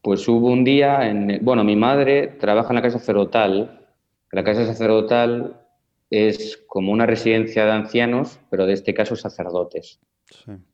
Pues 0.02 0.28
hubo 0.28 0.52
un 0.52 0.64
día, 0.64 1.08
en, 1.08 1.38
bueno, 1.40 1.64
mi 1.64 1.76
madre 1.76 2.26
trabaja 2.26 2.68
en 2.68 2.74
la 2.74 2.82
casa 2.82 2.98
sacerdotal. 2.98 3.86
La 4.32 4.44
casa 4.44 4.66
sacerdotal 4.66 5.66
es 6.10 6.62
como 6.66 6.92
una 6.92 7.06
residencia 7.06 7.64
de 7.64 7.72
ancianos, 7.72 8.38
pero 8.50 8.66
de 8.66 8.74
este 8.74 8.92
caso 8.92 9.16
sacerdotes. 9.16 9.98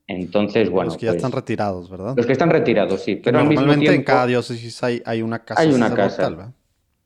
Entonces, 0.06 0.70
bueno. 0.70 0.90
Los 0.90 0.96
que 0.96 1.06
ya 1.06 1.12
están 1.12 1.30
pues, 1.30 1.42
retirados, 1.42 1.90
¿verdad? 1.90 2.14
Los 2.16 2.26
que 2.26 2.32
están 2.32 2.50
retirados, 2.50 3.02
sí. 3.02 3.16
Pero 3.16 3.42
normalmente 3.42 3.94
en 3.94 4.02
cada 4.02 4.26
diócesis 4.26 4.82
hay, 4.82 5.02
hay, 5.04 5.22
una 5.22 5.44
casa. 5.44 5.60
Hay 5.60 5.72
una 5.72 5.94
casa. 5.94 6.52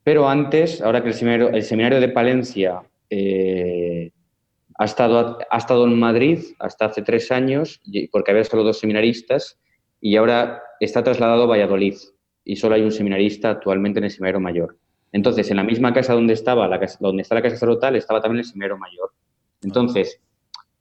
Pero 0.02 0.28
antes, 0.28 0.80
ahora 0.82 1.02
que 1.02 1.08
el 1.08 1.14
seminario, 1.14 1.48
el 1.48 1.62
seminario 1.62 2.00
de 2.00 2.08
Palencia 2.08 2.82
eh, 3.08 4.10
ha, 4.76 4.84
estado, 4.84 5.38
ha 5.50 5.56
estado 5.56 5.84
en 5.86 5.98
Madrid 5.98 6.40
hasta 6.58 6.86
hace 6.86 7.02
tres 7.02 7.30
años, 7.32 7.80
porque 8.12 8.30
había 8.30 8.44
solo 8.44 8.64
dos 8.64 8.78
seminaristas, 8.78 9.58
y 10.00 10.16
ahora 10.16 10.62
está 10.80 11.02
trasladado 11.02 11.44
a 11.44 11.46
Valladolid. 11.46 11.96
Y 12.46 12.56
solo 12.56 12.74
hay 12.74 12.82
un 12.82 12.92
seminarista 12.92 13.50
actualmente 13.50 14.00
en 14.00 14.04
el 14.04 14.10
seminario 14.10 14.40
mayor. 14.40 14.76
Entonces, 15.12 15.50
en 15.50 15.56
la 15.56 15.64
misma 15.64 15.94
casa 15.94 16.12
donde 16.12 16.34
estaba, 16.34 16.68
la 16.68 16.78
casa, 16.78 16.98
donde 17.00 17.22
está 17.22 17.34
la 17.34 17.42
casa 17.42 17.56
sacerdotal, 17.56 17.96
estaba 17.96 18.20
también 18.20 18.40
el 18.40 18.44
seminario 18.44 18.76
mayor. 18.76 19.12
Entonces, 19.62 20.20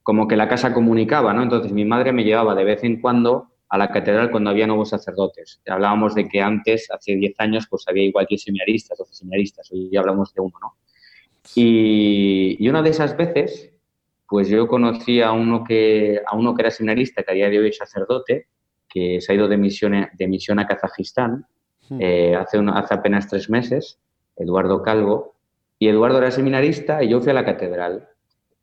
como 0.04 0.28
que 0.28 0.36
la 0.36 0.48
casa 0.48 0.72
comunicaba, 0.72 1.32
¿no? 1.32 1.42
Entonces 1.42 1.72
mi 1.72 1.84
madre 1.84 2.12
me 2.12 2.24
llevaba 2.24 2.54
de 2.54 2.62
vez 2.62 2.84
en 2.84 3.00
cuando 3.00 3.48
a 3.70 3.78
la 3.78 3.90
catedral 3.90 4.30
cuando 4.30 4.50
había 4.50 4.66
nuevos 4.66 4.90
sacerdotes. 4.90 5.62
Hablábamos 5.66 6.14
de 6.14 6.28
que 6.28 6.42
antes, 6.42 6.90
hace 6.90 7.16
10 7.16 7.34
años, 7.38 7.66
pues 7.68 7.84
había 7.88 8.04
igual 8.04 8.26
10 8.28 8.42
seminaristas, 8.42 8.98
12 8.98 9.14
seminaristas, 9.14 9.72
hoy 9.72 9.88
ya 9.90 10.00
hablamos 10.00 10.32
de 10.34 10.42
uno, 10.42 10.54
¿no? 10.60 10.76
Y, 11.56 12.68
una 12.68 12.82
de 12.82 12.90
esas 12.90 13.16
veces, 13.16 13.72
pues 14.28 14.48
yo 14.48 14.68
conocí 14.68 15.22
a 15.22 15.32
uno, 15.32 15.64
que, 15.64 16.20
a 16.26 16.36
uno 16.36 16.54
que 16.54 16.62
era 16.62 16.70
seminarista, 16.70 17.22
que 17.22 17.32
a 17.32 17.34
día 17.34 17.48
de 17.48 17.58
hoy 17.58 17.68
es 17.68 17.78
sacerdote, 17.78 18.48
que 18.88 19.22
se 19.22 19.32
ha 19.32 19.34
ido 19.34 19.48
de 19.48 19.56
misión, 19.56 20.06
de 20.12 20.28
misión 20.28 20.58
a 20.58 20.66
Kazajistán 20.66 21.46
hmm. 21.88 21.98
eh, 21.98 22.34
hace, 22.36 22.58
hace 22.74 22.94
apenas 22.94 23.26
tres 23.26 23.48
meses, 23.48 23.98
Eduardo 24.36 24.82
Calvo, 24.82 25.34
y 25.78 25.88
Eduardo 25.88 26.18
era 26.18 26.30
seminarista 26.30 27.02
y 27.02 27.08
yo 27.08 27.20
fui 27.20 27.30
a 27.30 27.34
la 27.34 27.44
catedral. 27.44 28.08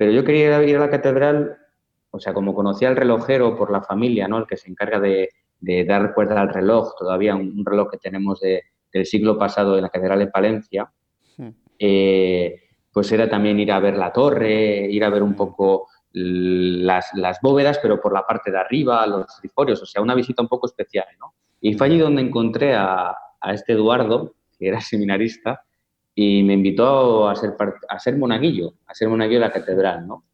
Pero 0.01 0.13
yo 0.13 0.23
quería 0.23 0.63
ir 0.63 0.77
a 0.77 0.79
la 0.79 0.89
catedral, 0.89 1.59
o 2.09 2.19
sea, 2.19 2.33
como 2.33 2.55
conocía 2.55 2.87
al 2.87 2.95
relojero 2.95 3.55
por 3.55 3.71
la 3.71 3.83
familia, 3.83 4.27
¿no? 4.27 4.39
El 4.39 4.47
que 4.47 4.57
se 4.57 4.67
encarga 4.67 4.99
de, 4.99 5.29
dar 5.85 6.15
cuerda 6.15 6.41
al 6.41 6.49
reloj, 6.49 6.95
todavía 6.97 7.35
un, 7.35 7.63
reloj 7.63 7.91
que 7.91 7.99
tenemos 7.99 8.39
del 8.39 9.05
siglo 9.05 9.37
pasado 9.37 9.75
en 9.75 9.83
la 9.83 9.89
catedral 9.89 10.17
de 10.17 10.25
Palencia, 10.25 10.91
eh, 11.77 12.61
pues 12.91 13.11
era 13.11 13.29
también 13.29 13.59
ir 13.59 13.71
a 13.71 13.79
ver 13.79 13.95
la 13.95 14.11
torre, 14.11 14.87
ir 14.89 15.03
a 15.03 15.11
ver 15.11 15.21
un 15.21 15.33
hmm. 15.33 15.35
poco 15.35 15.87
las, 16.13 17.11
bóvedas, 17.43 17.77
pero 17.77 18.01
por 18.01 18.11
la 18.11 18.25
parte 18.25 18.49
de 18.49 18.57
arriba, 18.57 19.05
los 19.05 19.27
triforios, 19.39 19.83
o 19.83 19.85
sea, 19.85 20.01
una 20.01 20.15
visita 20.15 20.41
un 20.41 20.47
poco 20.47 20.65
especial, 20.65 21.05
¿no? 21.19 21.35
Y 21.61 21.75
fue 21.75 21.85
allí 21.85 21.99
donde 21.99 22.23
encontré 22.23 22.73
a, 22.73 23.15
a 23.39 23.53
este 23.53 23.73
Eduardo, 23.73 24.33
que 24.57 24.67
era 24.67 24.81
seminarista, 24.81 25.61
y 26.13 26.43
me 26.43 26.53
invitó 26.53 27.29
a 27.29 27.35
ser, 27.35 27.55
a 27.87 27.99
ser 27.99 28.17
monaguillo, 28.17 28.73
a 28.87 28.93
ser 28.93 29.09
monaguillo 29.09 29.39
de 29.39 29.47
la 29.47 29.51
catedral, 29.51 30.07
¿no? 30.07 30.25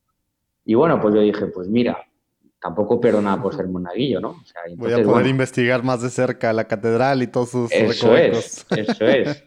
Y 0.66 0.74
bueno, 0.74 1.00
pues 1.00 1.14
yo 1.14 1.22
dije, 1.22 1.46
pues 1.48 1.68
mira, 1.70 1.98
tampoco 2.62 3.00
pierdo 3.00 3.22
nada 3.22 3.42
por 3.42 3.56
ser 3.56 3.68
monaguillo, 3.68 4.20
¿no? 4.20 4.42
Voy 4.76 4.94
a 4.94 5.04
poder 5.04 5.28
investigar 5.28 5.84
más 5.84 6.02
de 6.02 6.10
cerca 6.10 6.52
la 6.54 6.68
catedral 6.68 7.22
y 7.24 7.28
todos 7.28 7.52
sus 7.52 7.72
Eso 7.72 8.18
es, 8.18 8.66
eso 8.76 9.06
es. 9.06 9.44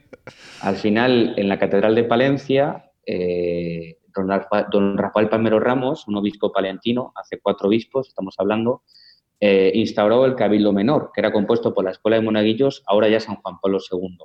Al 0.63 0.77
final, 0.77 1.35
en 1.37 1.49
la 1.49 1.59
catedral 1.59 1.95
de 1.95 2.05
Palencia, 2.05 2.91
eh, 3.05 3.99
don, 4.15 4.97
Rafael 4.97 5.29
Palmero 5.29 5.61
Ramos, 5.61 6.07
un 6.07 6.17
obispo 6.17 6.53
palentino, 6.53 7.13
hace 7.17 7.41
cuatro 7.41 7.69
obispos, 7.69 8.09
estamos 8.09 8.37
hablando, 8.39 8.83
eh, 9.41 9.73
instauró 9.75 10.27
el 10.27 10.35
Cabildo 10.35 10.73
Menor, 10.73 11.11
que 11.15 11.21
era 11.21 11.33
compuesto 11.33 11.75
por 11.75 11.85
la 11.85 11.91
Escuela 11.91 12.17
de 12.17 12.23
Monaguillos, 12.23 12.83
ahora 12.87 13.09
ya 13.09 13.21
San 13.21 13.37
Juan 13.37 13.59
Pablo 13.61 13.79
II. 13.91 14.19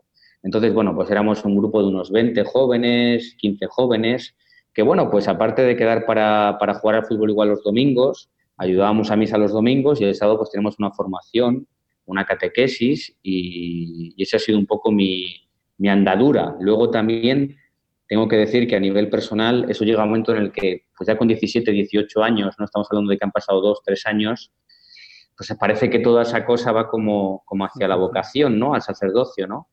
Entonces, 0.45 0.75
bueno, 0.75 0.93
pues 0.93 1.09
éramos 1.09 1.43
un 1.43 1.57
grupo 1.57 1.81
de 1.81 1.87
unos 1.87 2.11
20 2.11 2.43
jóvenes, 2.43 3.35
15 3.39 3.65
jóvenes, 3.65 4.35
que 4.75 4.83
bueno, 4.83 5.09
pues 5.09 5.27
aparte 5.27 5.63
de 5.63 5.75
quedar 5.75 6.05
para, 6.05 6.55
jugar 6.79 6.97
al 6.97 7.05
fútbol 7.05 7.31
igual 7.31 7.49
los 7.49 7.63
domingos, 7.63 8.29
ayudábamos 8.55 9.09
a 9.09 9.15
misa 9.15 9.39
los 9.39 9.53
domingos 9.53 9.99
y 9.99 10.03
el 10.03 10.13
sábado 10.13 10.37
pues 10.37 10.51
tenemos 10.51 10.75
una 10.77 10.91
formación, 10.91 11.67
una 12.05 12.25
catequesis 12.25 13.17
y, 13.23 14.13
y 14.15 14.21
esa 14.21 14.37
ha 14.37 14.39
sido 14.39 14.59
un 14.59 14.67
poco 14.67 14.91
mi, 14.91 15.49
andadura. 15.89 16.55
Luego 16.59 16.91
también 16.91 17.57
tengo 18.07 18.27
que 18.27 18.35
decir 18.35 18.67
que 18.67 18.75
a 18.75 18.79
nivel 18.79 19.09
personal 19.09 19.65
eso 19.67 19.83
llega 19.83 20.01
a 20.01 20.03
un 20.03 20.11
momento 20.11 20.35
en 20.35 20.43
el 20.43 20.51
que, 20.51 20.83
pues 20.95 21.07
ya 21.07 21.17
con 21.17 21.27
17, 21.27 21.71
18 21.71 22.23
años, 22.23 22.53
no 22.59 22.65
estamos 22.65 22.87
hablando 22.91 23.09
de 23.09 23.17
que 23.17 23.25
han 23.25 23.31
pasado 23.31 23.61
dos, 23.61 23.81
tres 23.83 24.05
años, 24.05 24.51
pues 25.35 25.51
parece 25.59 25.89
que 25.89 25.97
toda 25.97 26.21
esa 26.21 26.45
cosa 26.45 26.71
va 26.71 26.87
como, 26.87 27.41
como 27.45 27.65
hacia 27.65 27.87
la 27.87 27.95
vocación, 27.95 28.59
¿no? 28.59 28.75
Al 28.75 28.83
sacerdocio, 28.83 29.47
¿no? 29.47 29.69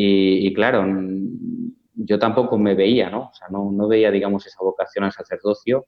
Y, 0.00 0.54
claro, 0.54 0.86
yo 1.94 2.20
tampoco 2.20 2.56
me 2.56 2.76
veía, 2.76 3.10
¿no? 3.10 3.30
O 3.30 3.34
sea, 3.34 3.48
no, 3.50 3.72
no, 3.72 3.88
veía, 3.88 4.12
digamos, 4.12 4.46
esa 4.46 4.58
vocación 4.60 5.04
al 5.04 5.10
sacerdocio, 5.10 5.86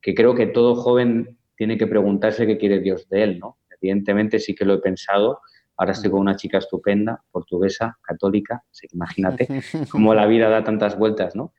que 0.00 0.14
creo 0.14 0.34
que 0.34 0.46
todo 0.46 0.74
joven 0.76 1.36
tiene 1.56 1.76
que 1.76 1.86
preguntarse 1.86 2.46
qué 2.46 2.56
quiere 2.56 2.80
Dios 2.80 3.06
de 3.10 3.22
él, 3.22 3.38
¿no? 3.38 3.58
Evidentemente 3.78 4.38
sí 4.38 4.54
que 4.54 4.64
lo 4.64 4.72
he 4.74 4.78
pensado. 4.78 5.40
Ahora 5.76 5.92
estoy 5.92 6.10
con 6.10 6.20
una 6.20 6.36
chica 6.36 6.56
estupenda, 6.56 7.22
portuguesa, 7.30 7.98
católica, 8.00 8.64
así 8.70 8.88
que 8.88 8.96
imagínate 8.96 9.46
cómo 9.90 10.14
la 10.14 10.24
vida 10.26 10.48
da 10.48 10.64
tantas 10.64 10.98
vueltas, 10.98 11.36
¿no? 11.36 11.52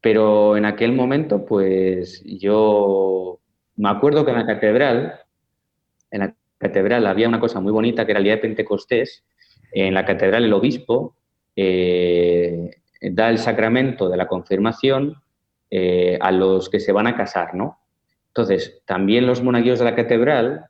Pero 0.00 0.56
en 0.56 0.64
aquel 0.64 0.94
momento, 0.94 1.44
pues 1.44 2.22
yo 2.24 3.40
me 3.76 3.90
acuerdo 3.90 4.24
que 4.24 4.30
en 4.30 4.38
la 4.38 4.46
catedral, 4.46 5.20
en 6.10 6.20
la 6.20 6.34
catedral 6.56 7.06
había 7.06 7.28
una 7.28 7.40
cosa 7.40 7.60
muy 7.60 7.72
bonita 7.72 8.06
que 8.06 8.12
era 8.12 8.20
el 8.20 8.24
día 8.24 8.36
de 8.36 8.42
Pentecostés. 8.42 9.26
En 9.74 9.92
la 9.92 10.06
catedral 10.06 10.44
el 10.44 10.52
obispo 10.54 11.16
eh, 11.56 12.70
da 13.00 13.30
el 13.30 13.38
sacramento 13.38 14.08
de 14.08 14.16
la 14.16 14.28
confirmación 14.28 15.22
eh, 15.70 16.18
a 16.20 16.30
los 16.30 16.68
que 16.68 16.80
se 16.80 16.92
van 16.92 17.06
a 17.06 17.16
casar, 17.16 17.54
¿no? 17.54 17.78
Entonces, 18.28 18.82
también 18.86 19.26
los 19.26 19.42
monaguillos 19.42 19.78
de 19.78 19.84
la 19.84 19.94
catedral, 19.94 20.66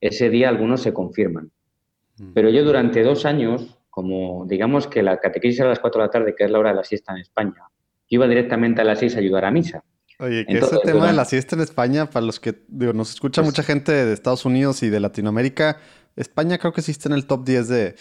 ese 0.00 0.28
día 0.28 0.48
algunos 0.48 0.82
se 0.82 0.92
confirman. 0.92 1.50
Mm. 2.18 2.32
Pero 2.34 2.50
yo 2.50 2.64
durante 2.64 3.02
dos 3.02 3.24
años, 3.24 3.78
como 3.90 4.44
digamos 4.46 4.86
que 4.86 5.02
la 5.02 5.18
catequesis 5.18 5.60
era 5.60 5.68
a 5.68 5.70
las 5.70 5.78
4 5.78 6.00
de 6.00 6.06
la 6.06 6.10
tarde, 6.10 6.34
que 6.36 6.44
es 6.44 6.50
la 6.50 6.58
hora 6.58 6.70
de 6.70 6.76
la 6.76 6.84
siesta 6.84 7.12
en 7.12 7.20
España, 7.20 7.54
yo 8.08 8.16
iba 8.16 8.28
directamente 8.28 8.82
a 8.82 8.84
las 8.84 8.98
6 8.98 9.16
a 9.16 9.18
ayudar 9.18 9.44
a 9.44 9.50
misa. 9.50 9.82
Oye, 10.18 10.46
que 10.46 10.58
ese 10.58 10.78
tema 10.84 11.08
de 11.08 11.12
la 11.12 11.24
siesta 11.24 11.56
en 11.56 11.62
España, 11.62 12.08
para 12.08 12.24
los 12.24 12.40
que 12.40 12.54
nos 12.68 13.10
escucha 13.10 13.42
pues 13.42 13.52
mucha 13.52 13.62
gente 13.62 13.92
de 13.92 14.12
Estados 14.12 14.44
Unidos 14.44 14.82
y 14.82 14.88
de 14.88 15.00
Latinoamérica, 15.00 15.78
España 16.16 16.56
creo 16.56 16.72
que 16.72 16.80
existe 16.80 17.08
en 17.08 17.14
el 17.14 17.26
top 17.26 17.44
10 17.44 17.68
de 17.68 17.94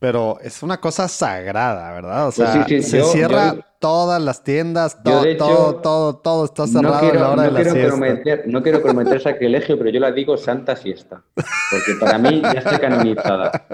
pero 0.00 0.40
es 0.40 0.62
una 0.62 0.80
cosa 0.80 1.06
sagrada, 1.08 1.92
¿verdad? 1.92 2.28
O 2.28 2.32
pues 2.32 2.48
sea, 2.48 2.66
se 2.66 3.02
cierra 3.04 3.54
todas 3.78 4.20
las 4.20 4.42
tiendas, 4.42 5.02
todo, 5.02 5.36
todo, 5.36 5.76
todo, 5.76 6.16
todo 6.16 6.44
está 6.46 6.66
cerrado 6.66 7.10
a 7.10 7.14
la 7.14 7.30
hora 7.30 7.42
de 7.44 7.50
la 7.50 7.70
siesta. 7.70 8.42
no 8.46 8.62
quiero 8.62 8.82
prometer 8.82 9.20
sacrilegio, 9.20 9.76
pero 9.76 9.90
yo 9.90 10.00
la 10.00 10.10
digo 10.10 10.38
santa 10.38 10.74
siesta, 10.74 11.22
porque 11.34 12.00
para 12.00 12.18
mí 12.18 12.40
ya 12.42 12.60
está 12.60 12.80
canonizada. 12.80 13.66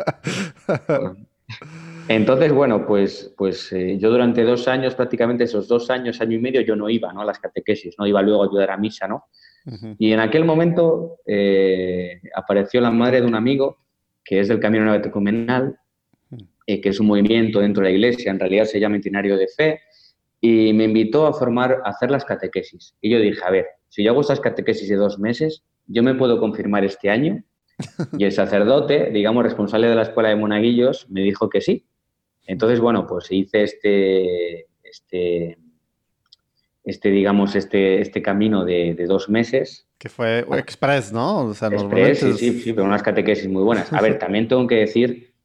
Entonces, 2.09 2.53
bueno, 2.53 2.87
pues, 2.87 3.33
pues 3.37 3.73
eh, 3.73 3.97
yo 3.99 4.11
durante 4.11 4.43
dos 4.43 4.67
años, 4.67 4.97
prácticamente 4.97 5.45
esos 5.45 5.69
dos 5.69 5.91
años, 5.91 6.21
año 6.21 6.37
y 6.37 6.41
medio, 6.41 6.61
yo 6.61 6.75
no 6.75 6.91
iba 6.91 7.13
¿no? 7.13 7.21
a 7.21 7.25
las 7.25 7.39
catequesis, 7.39 7.95
no 7.99 8.07
iba 8.07 8.21
luego 8.23 8.43
a 8.43 8.47
ayudar 8.47 8.71
a 8.73 8.77
misa, 8.77 9.07
¿no? 9.07 9.27
Y 9.99 10.13
en 10.13 10.21
aquel 10.21 10.45
momento 10.45 11.19
eh, 11.27 12.21
apareció 12.37 12.81
la 12.81 12.93
madre 12.93 13.21
de 13.21 13.27
un 13.27 13.35
amigo 13.35 13.79
que 14.25 14.39
es 14.39 14.47
del 14.47 14.61
Camino 14.61 14.85
Neotecumenal, 14.85 15.77
eh, 16.67 16.81
que 16.81 16.89
es 16.89 16.99
un 16.99 17.07
movimiento 17.07 17.61
dentro 17.61 17.83
de 17.83 17.91
la 17.91 17.97
iglesia, 17.97 18.31
en 18.31 18.41
realidad 18.41 18.65
se 18.65 18.81
llama 18.81 18.97
Itinerario 18.97 19.37
de 19.37 19.47
Fe, 19.49 19.81
y 20.41 20.73
me 20.73 20.85
invitó 20.85 21.27
a 21.27 21.33
formar, 21.33 21.81
a 21.85 21.91
hacer 21.91 22.11
las 22.11 22.25
catequesis. 22.25 22.95
Y 23.01 23.11
yo 23.11 23.21
dije, 23.21 23.41
a 23.45 23.51
ver, 23.51 23.67
si 23.89 24.03
yo 24.03 24.11
hago 24.11 24.21
estas 24.21 24.41
catequesis 24.41 24.89
de 24.89 24.97
dos 24.97 25.19
meses, 25.19 25.63
yo 25.87 26.03
me 26.03 26.15
puedo 26.15 26.39
confirmar 26.41 26.85
este 26.85 27.11
año. 27.11 27.43
Y 28.19 28.25
el 28.25 28.33
sacerdote, 28.33 29.11
digamos, 29.11 29.45
responsable 29.45 29.89
de 29.89 29.95
la 29.95 30.03
escuela 30.03 30.31
de 30.31 30.37
monaguillos, 30.37 31.09
me 31.11 31.21
dijo 31.23 31.49
que 31.49 31.61
sí. 31.61 31.87
Entonces, 32.47 32.81
bueno, 32.81 33.07
pues 33.07 33.31
hice 33.31 33.63
este, 33.63 34.67
este, 34.83 35.59
este 36.85 37.11
digamos, 37.11 37.55
este, 37.55 38.01
este 38.01 38.23
camino 38.23 38.65
de, 38.65 38.95
dos 39.07 39.29
meses. 39.29 39.87
Que 39.99 40.09
fue 40.09 40.45
express, 40.59 41.13
¿no? 41.13 41.47
O 41.47 41.55
sea, 41.55 41.69
express, 41.69 42.21
sí, 42.21 42.33
sí, 42.35 42.61
sí, 42.61 42.73
pero 42.73 42.87
unas 42.87 43.03
catequesis 43.03 43.49
muy 43.49 43.63
buenas. 43.63 43.93
A 43.93 44.01
ver, 44.01 44.19
también 44.19 44.49
tengo 44.49 44.67
que 44.67 44.77
decir 44.77 45.36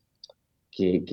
que, 0.72 1.04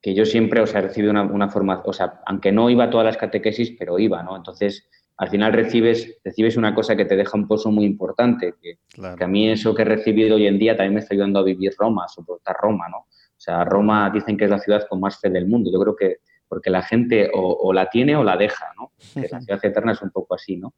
que, 0.00 0.14
yo 0.14 0.24
siempre, 0.24 0.60
o 0.60 0.66
sea, 0.66 0.80
he 0.80 0.84
recibido 0.84 1.10
una, 1.10 1.22
una 1.22 1.48
formación, 1.48 1.84
o 1.86 1.92
sea, 1.92 2.20
aunque 2.26 2.50
no 2.50 2.70
iba 2.70 2.84
a 2.84 2.90
todas 2.90 3.04
las 3.04 3.16
catequesis, 3.18 3.72
pero 3.78 3.98
iba, 3.98 4.22
¿no? 4.22 4.36
Entonces, 4.36 4.88
al 5.18 5.28
final 5.28 5.52
recibes, 5.52 6.18
recibes 6.24 6.56
una 6.56 6.74
cosa 6.74 6.96
que 6.96 7.04
te 7.04 7.16
deja 7.16 7.36
un 7.36 7.46
pozo 7.46 7.70
muy 7.70 7.84
importante, 7.84 8.54
que, 8.62 8.78
que, 8.88 9.24
a 9.24 9.28
mí 9.28 9.50
eso 9.50 9.74
que 9.74 9.82
he 9.82 9.84
recibido 9.84 10.36
hoy 10.36 10.46
en 10.46 10.58
día 10.58 10.76
también 10.76 10.94
me 10.94 11.00
está 11.00 11.14
ayudando 11.14 11.40
a 11.40 11.42
vivir 11.42 11.74
Roma, 11.76 12.04
a 12.04 12.08
soportar 12.08 12.56
Roma, 12.60 12.88
¿no? 12.88 12.98
O 12.98 13.40
sea, 13.40 13.64
Roma 13.64 14.10
dicen 14.12 14.36
que 14.36 14.44
es 14.44 14.50
la 14.50 14.58
ciudad 14.58 14.86
con 14.88 15.00
más 15.00 15.20
fe 15.20 15.30
del 15.30 15.46
mundo. 15.46 15.70
Yo 15.72 15.80
creo 15.80 15.94
que 15.94 16.18
porque 16.48 16.70
la 16.70 16.82
gente 16.82 17.30
o, 17.34 17.72
la 17.72 17.88
tiene 17.90 18.16
o 18.16 18.24
la 18.24 18.36
deja, 18.36 18.72
¿no? 18.76 18.92
Que 19.14 19.28
la 19.30 19.40
ciudad 19.40 19.64
eterna 19.64 19.92
es 19.92 20.02
un 20.02 20.10
poco 20.10 20.34
así, 20.34 20.56
¿no? 20.56 20.74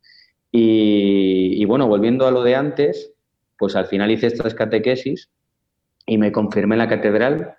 Y, 0.53 1.65
bueno, 1.67 1.87
volviendo 1.87 2.27
a 2.27 2.33
lo 2.33 2.43
de 2.43 2.57
antes, 2.57 3.13
pues 3.57 3.77
al 3.77 3.87
final 3.87 4.11
hice 4.11 4.27
estas 4.27 4.55
catequesis 4.55 5.31
y 6.07 6.19
me 6.19 6.33
confirmé 6.33 6.75
en 6.75 6.81
la 6.81 6.89
catedral. 6.89 7.55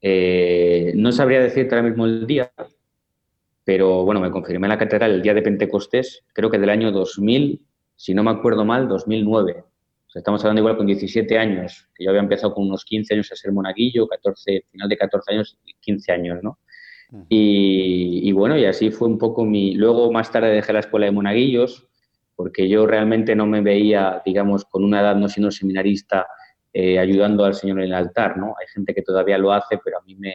Eh, 0.00 0.92
no 0.96 1.12
sabría 1.12 1.40
decirte 1.40 1.74
ahora 1.74 1.88
mismo 1.88 2.06
el 2.06 2.26
día, 2.26 2.52
pero 3.64 4.04
bueno, 4.04 4.20
me 4.20 4.30
confirmé 4.30 4.66
en 4.66 4.70
la 4.70 4.78
catedral 4.78 5.12
el 5.12 5.22
día 5.22 5.34
de 5.34 5.42
Pentecostés, 5.42 6.24
creo 6.32 6.50
que 6.50 6.58
del 6.58 6.70
año 6.70 6.92
2000, 6.92 7.60
si 7.96 8.14
no 8.14 8.22
me 8.22 8.30
acuerdo 8.30 8.64
mal, 8.64 8.88
2009 8.88 9.64
estamos 10.18 10.42
hablando 10.42 10.60
igual 10.60 10.76
con 10.76 10.86
17 10.86 11.38
años, 11.38 11.88
que 11.94 12.04
yo 12.04 12.10
había 12.10 12.22
empezado 12.22 12.54
con 12.54 12.66
unos 12.66 12.84
15 12.84 13.14
años 13.14 13.32
a 13.32 13.36
ser 13.36 13.52
monaguillo, 13.52 14.08
14, 14.08 14.64
final 14.70 14.88
de 14.88 14.96
14 14.96 15.32
años, 15.32 15.58
15 15.80 16.12
años, 16.12 16.38
¿no? 16.42 16.58
Y, 17.28 18.32
bueno, 18.32 18.58
y 18.58 18.64
así 18.64 18.90
fue 18.90 19.06
un 19.06 19.16
poco 19.16 19.44
mi... 19.44 19.74
Luego 19.74 20.10
más 20.10 20.32
tarde 20.32 20.48
dejé 20.48 20.72
la 20.72 20.80
escuela 20.80 21.06
de 21.06 21.12
monaguillos, 21.12 21.86
porque 22.34 22.68
yo 22.68 22.84
realmente 22.86 23.36
no 23.36 23.46
me 23.46 23.60
veía, 23.60 24.22
digamos, 24.24 24.64
con 24.64 24.82
una 24.82 25.00
edad 25.00 25.14
no 25.14 25.28
siendo 25.28 25.52
seminarista, 25.52 26.26
eh, 26.78 26.98
ayudando 26.98 27.42
al 27.46 27.54
Señor 27.54 27.78
en 27.78 27.86
el 27.86 27.94
altar, 27.94 28.36
¿no? 28.36 28.54
Hay 28.60 28.66
gente 28.66 28.92
que 28.92 29.00
todavía 29.00 29.38
lo 29.38 29.50
hace, 29.50 29.78
pero 29.82 29.98
a 29.98 30.02
mí 30.02 30.14
me... 30.14 30.34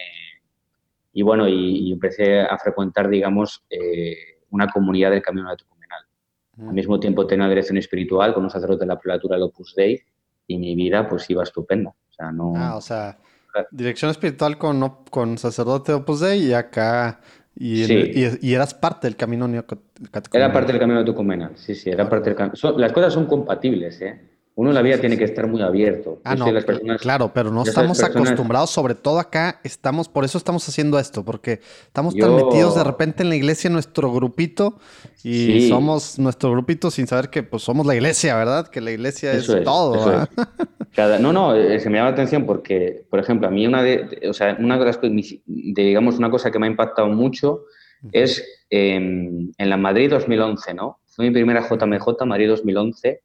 Y 1.14 1.22
bueno, 1.22 1.48
y, 1.48 1.92
empecé 1.92 2.42
a 2.42 2.58
frecuentar, 2.58 3.10
digamos, 3.10 3.64
eh, 3.70 4.40
una 4.50 4.66
comunidad 4.68 5.12
del 5.12 5.22
Camino 5.22 5.52
de 5.52 5.58
al 6.68 6.74
mismo 6.74 7.00
tiempo 7.00 7.28
tenía 7.28 7.48
dirección 7.48 7.78
espiritual 7.78 8.34
con 8.34 8.44
un 8.44 8.50
sacerdote 8.50 8.82
de 8.82 8.88
la 8.88 9.00
prelatura 9.00 9.36
del 9.36 9.44
Opus 9.44 9.76
Dei 9.76 10.02
y 10.48 10.58
mi 10.58 10.76
vida 10.76 11.08
pues 11.08 11.30
iba 11.30 11.44
estupenda. 11.44 11.92
O 11.92 12.14
sea, 12.14 12.32
no... 12.32 12.54
Ah, 12.56 12.76
o 12.76 12.82
sea, 12.82 13.20
dirección 13.70 14.10
espiritual 14.10 14.58
con, 14.58 15.04
con 15.12 15.38
sacerdote 15.38 15.94
Opus 15.94 16.22
Dei 16.22 16.48
y 16.48 16.54
acá... 16.54 17.22
Y, 17.56 17.84
y, 17.84 18.54
eras 18.54 18.74
parte 18.74 19.08
del 19.08 19.16
camino 19.16 19.48
neocatecumenal. 19.48 20.24
Era 20.34 20.52
parte 20.52 20.72
del 20.72 20.80
camino 20.80 20.96
neocatecumenal, 20.96 21.52
sí, 21.58 21.76
sí, 21.76 21.90
era 21.90 22.10
parte 22.10 22.30
del 22.30 22.38
camino. 22.38 22.56
Las 22.78 22.94
cosas 22.94 23.14
son 23.14 23.26
compatibles, 23.28 24.02
¿eh? 24.02 24.31
Uno 24.54 24.70
en 24.70 24.76
la 24.76 24.82
vida 24.82 24.98
tiene 24.98 25.18
que 25.18 25.24
estar 25.24 25.48
muy 25.48 25.62
abierto. 25.62 26.20
Ah, 26.26 26.36
no, 26.36 26.46
claro, 27.00 27.32
pero 27.34 27.52
no 27.52 27.64
estamos 27.64 28.04
acostumbrados, 28.04 28.70
sobre 28.70 28.96
todo 28.96 29.18
acá, 29.18 29.62
estamos, 29.64 30.10
por 30.10 30.26
eso 30.26 30.38
estamos 30.38 30.68
haciendo 30.68 31.00
esto, 31.00 31.24
porque 31.24 31.62
estamos 31.86 32.16
tan 32.16 32.36
metidos 32.36 32.76
de 32.76 32.84
repente 32.84 33.24
en 33.24 33.30
la 33.30 33.38
iglesia, 33.38 33.70
en 33.70 33.74
nuestro 33.74 34.12
grupito, 34.12 34.78
y 35.24 35.70
somos 35.70 36.20
nuestro 36.20 36.52
grupito 36.52 36.92
sin 36.92 37.08
saber 37.08 37.30
que 37.30 37.44
pues 37.44 37.64
somos 37.64 37.86
la 37.86 37.96
iglesia, 37.96 38.36
¿verdad? 38.36 38.68
Que 38.68 38.82
la 38.82 38.92
iglesia 38.92 39.32
es, 39.32 39.48
todo. 39.64 40.28
no, 41.20 41.34
no, 41.34 41.56
eh, 41.56 41.80
se 41.80 41.90
me 41.90 41.98
llama 41.98 42.10
la 42.10 42.14
atención 42.14 42.46
porque, 42.46 43.06
por 43.10 43.20
ejemplo, 43.20 43.48
a 43.48 43.52
mí 43.52 43.66
una 43.66 43.82
de, 43.82 44.28
o 44.30 44.34
sea, 44.34 44.58
una 44.60 44.78
de 44.78 44.86
las 44.86 44.98
cosas, 44.98 45.14
digamos, 45.46 46.18
una 46.18 46.30
cosa 46.30 46.52
que 46.52 46.60
me 46.60 46.68
ha 46.68 46.70
impactado 46.70 47.08
mucho 47.08 47.64
es 48.12 48.44
em, 48.70 49.52
en 49.58 49.70
la 49.70 49.78
Madrid 49.78 50.10
2011, 50.10 50.74
¿no? 50.74 51.00
Fue 51.08 51.26
mi 51.26 51.32
primera 51.32 51.62
JMJ, 51.62 52.26
Madrid 52.26 52.50
2011 52.50 53.22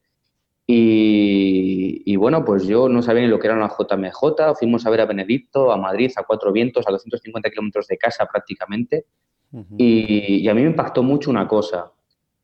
y, 0.69 2.17
bueno, 2.17 2.45
pues 2.45 2.67
yo 2.67 2.89
no 2.89 3.01
sabía 3.01 3.23
ni 3.23 3.29
lo 3.29 3.39
que 3.39 3.47
era 3.47 3.57
una 3.57 3.69
JMJ, 3.69 4.57
fuimos 4.59 4.85
a 4.85 4.91
ver 4.91 5.01
a 5.01 5.07
Benedicto, 5.07 5.71
a 5.71 5.77
Madrid, 5.77 6.11
a 6.17 6.25
Cuatro 6.25 6.53
Vientos, 6.53 6.85
a 6.89 6.91
250 6.91 7.51
kilómetros 7.51 7.87
de 7.87 7.97
casa 7.97 8.27
prácticamente, 8.27 9.07
y, 9.79 10.49
a 10.49 10.55
mí 10.55 10.63
me 10.63 10.71
impactó 10.71 11.03
mucho 11.03 11.31
una 11.31 11.47
cosa, 11.47 11.93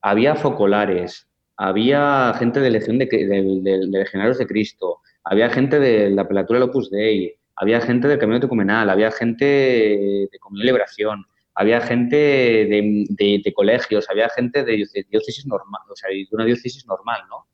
había 0.00 0.37
focolares, 0.37 1.28
había 1.56 2.32
gente 2.38 2.61
de 2.61 2.70
Legión 2.70 2.98
de, 2.98 3.06
de, 3.06 3.87
Legionarios 3.88 4.38
de 4.38 4.46
Cristo, 4.46 5.00
había 5.24 5.50
gente 5.50 5.80
de 5.80 6.11
la 6.11 6.26
Pelatura 6.26 6.61
del 6.61 6.68
Opus 6.68 6.90
Dei, 6.90 7.35
había 7.56 7.80
gente 7.80 8.08
del 8.08 8.18
Camino 8.18 8.40
Tecumenal, 8.40 8.88
había 8.88 9.11
gente 9.11 9.44
de 9.44 10.38
Comunión 10.40 10.64
y 10.64 10.66
Liberación, 10.66 11.26
había 11.54 11.80
gente 11.80 12.16
de, 12.16 13.52
colegios, 13.54 14.08
había 14.08 14.28
gente 14.30 14.64
de, 14.64 14.87
diócesis 15.11 15.46
normal, 15.46 15.82
o 15.90 15.96
sea, 15.96 16.08
de 16.11 16.26
una 16.30 16.44
diócesis 16.44 16.87
normal, 16.87 17.22
¿no? 17.28 17.46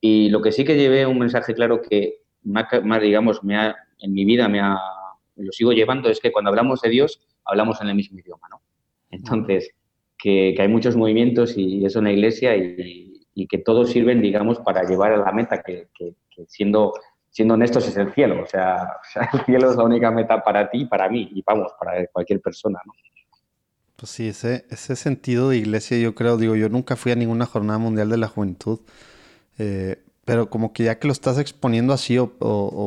Y 0.00 0.28
lo 0.28 0.42
que 0.42 0.52
sí 0.52 0.64
que 0.64 0.76
llevé 0.76 1.06
un 1.06 1.18
mensaje 1.18 1.54
claro 1.54 1.80
que 1.82 2.20
más, 2.42 3.02
digamos, 3.02 3.42
me 3.42 3.56
ha, 3.56 3.76
en 3.98 4.12
mi 4.12 4.24
vida 4.24 4.48
me, 4.48 4.60
ha, 4.60 4.78
lo 5.36 5.52
sigo 5.52 5.72
llevando 5.72 6.08
es 6.08 6.20
que 6.20 6.32
cuando 6.32 6.50
hablamos 6.50 6.80
de 6.80 6.90
Dios, 6.90 7.20
hablamos 7.44 7.80
en 7.80 7.88
el 7.88 7.94
mismo 7.94 8.18
idioma, 8.18 8.48
¿no? 8.50 8.62
Entonces, 9.10 9.70
que, 10.18 10.54
hay 10.58 10.68
muchos 10.68 10.96
movimientos 10.96 11.56
y 11.56 11.84
eso 11.84 11.98
en 11.98 12.06
la 12.06 12.12
iglesia 12.12 12.56
y, 12.56 13.04
que 13.48 13.58
todos 13.58 13.90
sirven, 13.90 14.22
digamos, 14.22 14.58
para 14.60 14.82
llevar 14.84 15.12
a 15.12 15.18
la 15.18 15.30
meta, 15.30 15.62
que, 15.62 15.88
siendo, 16.48 16.94
siendo 17.28 17.54
honestos 17.54 17.86
es 17.86 17.96
el 17.96 18.12
cielo. 18.12 18.42
O 18.42 18.46
sea, 18.46 18.96
el 19.32 19.40
cielo 19.44 19.70
es 19.70 19.76
la 19.76 19.84
única 19.84 20.10
meta 20.10 20.42
para 20.42 20.70
ti 20.70 20.80
y 20.80 20.86
para 20.86 21.08
mí, 21.08 21.28
y 21.32 21.42
vamos, 21.46 21.72
para 21.78 22.06
cualquier 22.08 22.40
persona, 22.40 22.80
¿no? 22.84 22.92
Pues 23.96 24.10
sí, 24.10 24.28
ese, 24.28 24.66
ese 24.68 24.94
sentido 24.94 25.50
de 25.50 25.56
iglesia, 25.56 25.98
yo 25.98 26.14
creo, 26.14 26.36
digo, 26.36 26.54
yo 26.54 26.68
nunca 26.68 26.96
fui 26.96 27.12
a 27.12 27.14
ninguna 27.14 27.46
jornada 27.46 27.78
mundial 27.78 28.10
de 28.10 28.18
la 28.18 28.28
juventud, 28.28 28.80
eh, 29.58 30.02
pero 30.24 30.50
como 30.50 30.72
que 30.72 30.84
ya 30.84 30.98
que 30.98 31.06
lo 31.06 31.12
estás 31.12 31.38
exponiendo 31.38 31.92
así, 31.92 32.18
o, 32.18 32.28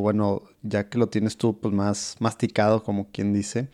bueno, 0.01 0.43
ya 0.61 0.89
que 0.89 0.97
lo 0.97 1.07
tienes 1.07 1.37
tú 1.37 1.57
pues 1.59 1.73
más 1.73 2.17
masticado, 2.19 2.83
como 2.83 3.09
quien 3.11 3.33
dice, 3.33 3.69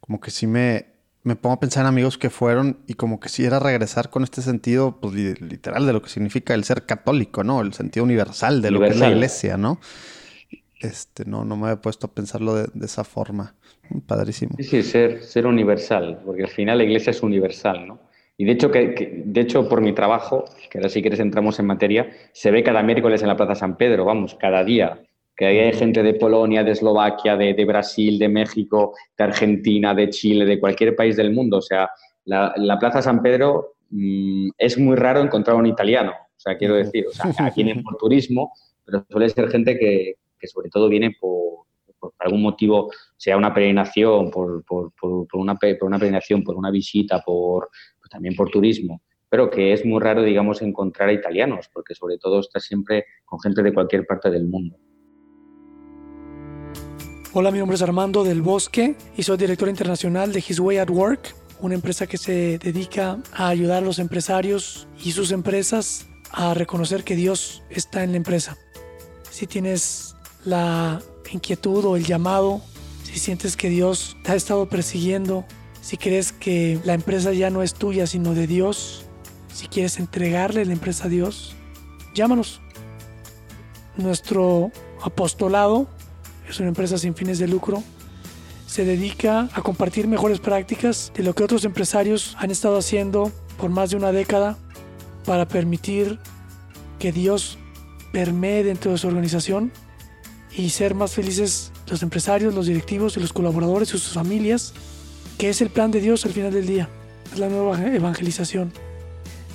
como 0.00 0.20
que 0.20 0.30
sí 0.30 0.46
me, 0.46 0.86
me 1.22 1.34
pongo 1.34 1.54
a 1.54 1.60
pensar 1.60 1.84
en 1.84 1.88
amigos 1.88 2.18
que 2.18 2.28
fueron 2.28 2.78
y 2.86 2.94
como 2.94 3.18
que 3.18 3.30
si 3.30 3.46
era 3.46 3.58
regresar 3.60 4.10
con 4.10 4.24
este 4.24 4.42
sentido, 4.42 4.98
pues 5.00 5.14
literal, 5.14 5.86
de 5.86 5.92
lo 5.94 6.02
que 6.02 6.10
significa 6.10 6.52
el 6.52 6.64
ser 6.64 6.84
católico, 6.84 7.42
¿no? 7.44 7.62
El 7.62 7.72
sentido 7.72 8.04
universal 8.04 8.60
de 8.60 8.70
lo 8.70 8.80
que 8.80 8.88
es 8.88 8.98
la 8.98 9.10
iglesia, 9.10 9.56
¿no? 9.56 9.80
Este, 10.80 11.24
no, 11.24 11.46
no 11.46 11.56
me 11.56 11.68
había 11.68 11.80
puesto 11.80 12.08
a 12.08 12.12
pensarlo 12.12 12.54
de, 12.54 12.84
esa 12.84 13.04
forma. 13.04 13.54
Padrísimo. 14.06 14.54
Sí, 14.58 14.64
sí, 14.64 14.82
ser, 14.82 15.24
ser 15.24 15.46
universal, 15.46 16.20
porque 16.26 16.42
al 16.42 16.50
final 16.50 16.76
la 16.76 16.84
iglesia 16.84 17.10
es 17.10 17.22
universal, 17.22 17.88
¿no? 17.88 18.07
Y 18.40 18.44
de 18.44 18.52
hecho, 18.52 18.70
que, 18.70 19.22
de 19.24 19.40
hecho, 19.40 19.68
por 19.68 19.80
mi 19.80 19.92
trabajo, 19.92 20.44
que 20.70 20.78
ahora 20.78 20.88
si 20.88 21.02
quieres 21.02 21.18
entramos 21.18 21.58
en 21.58 21.66
materia, 21.66 22.08
se 22.32 22.52
ve 22.52 22.62
cada 22.62 22.84
miércoles 22.84 23.20
en 23.20 23.28
la 23.28 23.36
Plaza 23.36 23.56
San 23.56 23.76
Pedro, 23.76 24.04
vamos, 24.04 24.36
cada 24.36 24.62
día, 24.62 25.02
que 25.36 25.46
hay 25.46 25.72
gente 25.72 26.04
de 26.04 26.14
Polonia, 26.14 26.62
de 26.62 26.70
Eslovaquia, 26.70 27.36
de, 27.36 27.64
Brasil, 27.64 28.16
de 28.16 28.28
México, 28.28 28.94
de 29.18 29.24
Argentina, 29.24 29.92
de 29.92 30.08
Chile, 30.10 30.44
de 30.44 30.60
cualquier 30.60 30.94
país 30.94 31.16
del 31.16 31.32
mundo. 31.32 31.58
O 31.58 31.62
sea, 31.62 31.90
la, 32.24 32.78
Plaza 32.78 33.02
San 33.02 33.22
Pedro 33.22 33.74
mm, 33.90 34.50
es 34.56 34.78
muy 34.78 34.94
raro 34.94 35.20
encontrar 35.20 35.56
un 35.56 35.66
italiano. 35.66 36.12
O 36.12 36.40
sea, 36.40 36.56
quiero 36.56 36.76
decir, 36.76 37.06
o 37.08 37.12
sea, 37.12 37.52
vienen 37.56 37.82
por 37.82 37.96
turismo, 37.96 38.52
pero 38.84 39.04
suele 39.10 39.28
ser 39.30 39.50
gente 39.50 39.76
que, 39.76 40.14
que 40.38 40.46
sobre 40.46 40.70
todo 40.70 40.88
viene 40.88 41.16
por, 41.20 41.66
por 41.98 42.14
algún 42.18 42.42
motivo, 42.42 42.90
sea 43.16 43.36
una 43.36 43.52
peregrinación, 43.52 44.30
por, 44.30 44.64
por, 44.64 44.92
por, 44.92 45.26
una, 45.32 45.54
por 45.56 45.88
una 45.88 45.98
peregrinación, 45.98 46.42
por 46.42 46.56
una 46.56 46.70
visita, 46.70 47.20
por, 47.24 47.70
también 48.08 48.34
por 48.34 48.50
turismo, 48.50 49.02
pero 49.28 49.50
que 49.50 49.72
es 49.72 49.84
muy 49.84 50.00
raro, 50.00 50.22
digamos, 50.22 50.62
encontrar 50.62 51.08
a 51.08 51.12
italianos, 51.12 51.68
porque 51.72 51.94
sobre 51.94 52.18
todo 52.18 52.40
está 52.40 52.60
siempre 52.60 53.04
con 53.24 53.40
gente 53.40 53.62
de 53.62 53.72
cualquier 53.72 54.06
parte 54.06 54.30
del 54.30 54.46
mundo. 54.46 54.78
Hola, 57.34 57.50
mi 57.50 57.58
nombre 57.58 57.76
es 57.76 57.82
Armando 57.82 58.24
del 58.24 58.40
Bosque 58.40 58.96
y 59.16 59.22
soy 59.22 59.36
director 59.36 59.68
internacional 59.68 60.32
de 60.32 60.38
His 60.38 60.58
Way 60.60 60.78
at 60.78 60.90
Work, 60.90 61.34
una 61.60 61.74
empresa 61.74 62.06
que 62.06 62.16
se 62.16 62.58
dedica 62.58 63.18
a 63.32 63.48
ayudar 63.48 63.82
a 63.82 63.86
los 63.86 63.98
empresarios 63.98 64.88
y 65.04 65.12
sus 65.12 65.30
empresas 65.30 66.08
a 66.30 66.54
reconocer 66.54 67.04
que 67.04 67.16
Dios 67.16 67.62
está 67.68 68.02
en 68.02 68.12
la 68.12 68.16
empresa. 68.16 68.56
Si 69.30 69.46
tienes 69.46 70.16
la 70.44 71.02
inquietud 71.30 71.84
o 71.84 71.96
el 71.96 72.04
llamado, 72.04 72.62
si 73.02 73.18
sientes 73.18 73.56
que 73.56 73.68
Dios 73.68 74.16
te 74.24 74.32
ha 74.32 74.34
estado 74.34 74.68
persiguiendo, 74.68 75.44
si 75.80 75.96
crees 75.96 76.32
que 76.32 76.80
la 76.84 76.94
empresa 76.94 77.32
ya 77.32 77.50
no 77.50 77.62
es 77.62 77.74
tuya 77.74 78.06
sino 78.06 78.34
de 78.34 78.46
Dios, 78.46 79.04
si 79.52 79.68
quieres 79.68 79.98
entregarle 79.98 80.64
la 80.64 80.72
empresa 80.72 81.06
a 81.06 81.08
Dios, 81.08 81.56
llámanos. 82.14 82.60
Nuestro 83.96 84.70
apostolado 85.02 85.88
es 86.48 86.60
una 86.60 86.68
empresa 86.68 86.98
sin 86.98 87.14
fines 87.14 87.38
de 87.38 87.48
lucro. 87.48 87.82
Se 88.66 88.84
dedica 88.84 89.48
a 89.52 89.62
compartir 89.62 90.06
mejores 90.06 90.40
prácticas 90.40 91.10
de 91.14 91.22
lo 91.22 91.34
que 91.34 91.42
otros 91.42 91.64
empresarios 91.64 92.36
han 92.38 92.50
estado 92.50 92.78
haciendo 92.78 93.32
por 93.58 93.70
más 93.70 93.90
de 93.90 93.96
una 93.96 94.12
década 94.12 94.56
para 95.24 95.48
permitir 95.48 96.18
que 96.98 97.12
Dios 97.12 97.58
permee 98.12 98.62
dentro 98.64 98.92
de 98.92 98.98
su 98.98 99.08
organización 99.08 99.72
y 100.56 100.70
ser 100.70 100.94
más 100.94 101.12
felices 101.12 101.72
los 101.88 102.02
empresarios, 102.02 102.54
los 102.54 102.66
directivos 102.66 103.16
y 103.16 103.20
los 103.20 103.32
colaboradores 103.32 103.88
y 103.88 103.92
sus 103.92 104.12
familias, 104.12 104.74
que 105.38 105.48
es 105.48 105.60
el 105.62 105.70
plan 105.70 105.92
de 105.92 106.00
Dios 106.00 106.26
al 106.26 106.32
final 106.32 106.52
del 106.52 106.66
día. 106.66 106.88
Es 107.32 107.38
la 107.38 107.48
nueva 107.48 107.80
evangelización. 107.86 108.72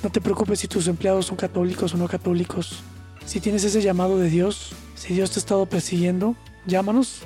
No 0.02 0.10
te 0.10 0.20
preocupes 0.20 0.60
si 0.60 0.68
tus 0.68 0.88
empleados 0.88 1.26
son 1.26 1.36
católicos 1.36 1.94
o 1.94 1.98
no 1.98 2.08
católicos. 2.08 2.82
Si 3.26 3.38
tienes 3.38 3.64
ese 3.64 3.82
llamado 3.82 4.18
de 4.18 4.30
Dios, 4.30 4.72
si 4.94 5.14
Dios 5.14 5.30
te 5.30 5.38
ha 5.38 5.40
estado 5.40 5.66
persiguiendo, 5.66 6.36
llámanos 6.66 7.20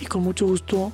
y 0.00 0.06
con 0.06 0.22
mucho 0.22 0.46
gusto 0.46 0.92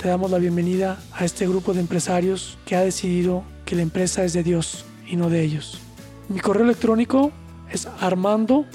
te 0.00 0.08
damos 0.08 0.30
la 0.30 0.38
bienvenida 0.38 0.98
a 1.12 1.24
este 1.24 1.46
grupo 1.46 1.72
de 1.72 1.80
empresarios 1.80 2.58
que 2.66 2.76
ha 2.76 2.80
decidido 2.80 3.44
que 3.64 3.76
la 3.76 3.82
empresa 3.82 4.24
es 4.24 4.32
de 4.32 4.42
Dios 4.42 4.84
y 5.06 5.16
no 5.16 5.30
de 5.30 5.42
ellos. 5.42 5.80
Mi 6.28 6.40
correo 6.40 6.64
electrónico 6.64 7.30
es 7.70 7.86
armando 8.00 8.66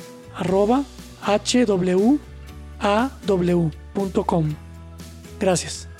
Gracias. 5.40 5.91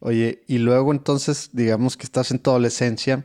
Oye, 0.00 0.42
y 0.46 0.58
luego 0.58 0.92
entonces, 0.92 1.50
digamos 1.52 1.96
que 1.96 2.04
estás 2.04 2.30
en 2.30 2.38
tu 2.38 2.50
adolescencia, 2.50 3.24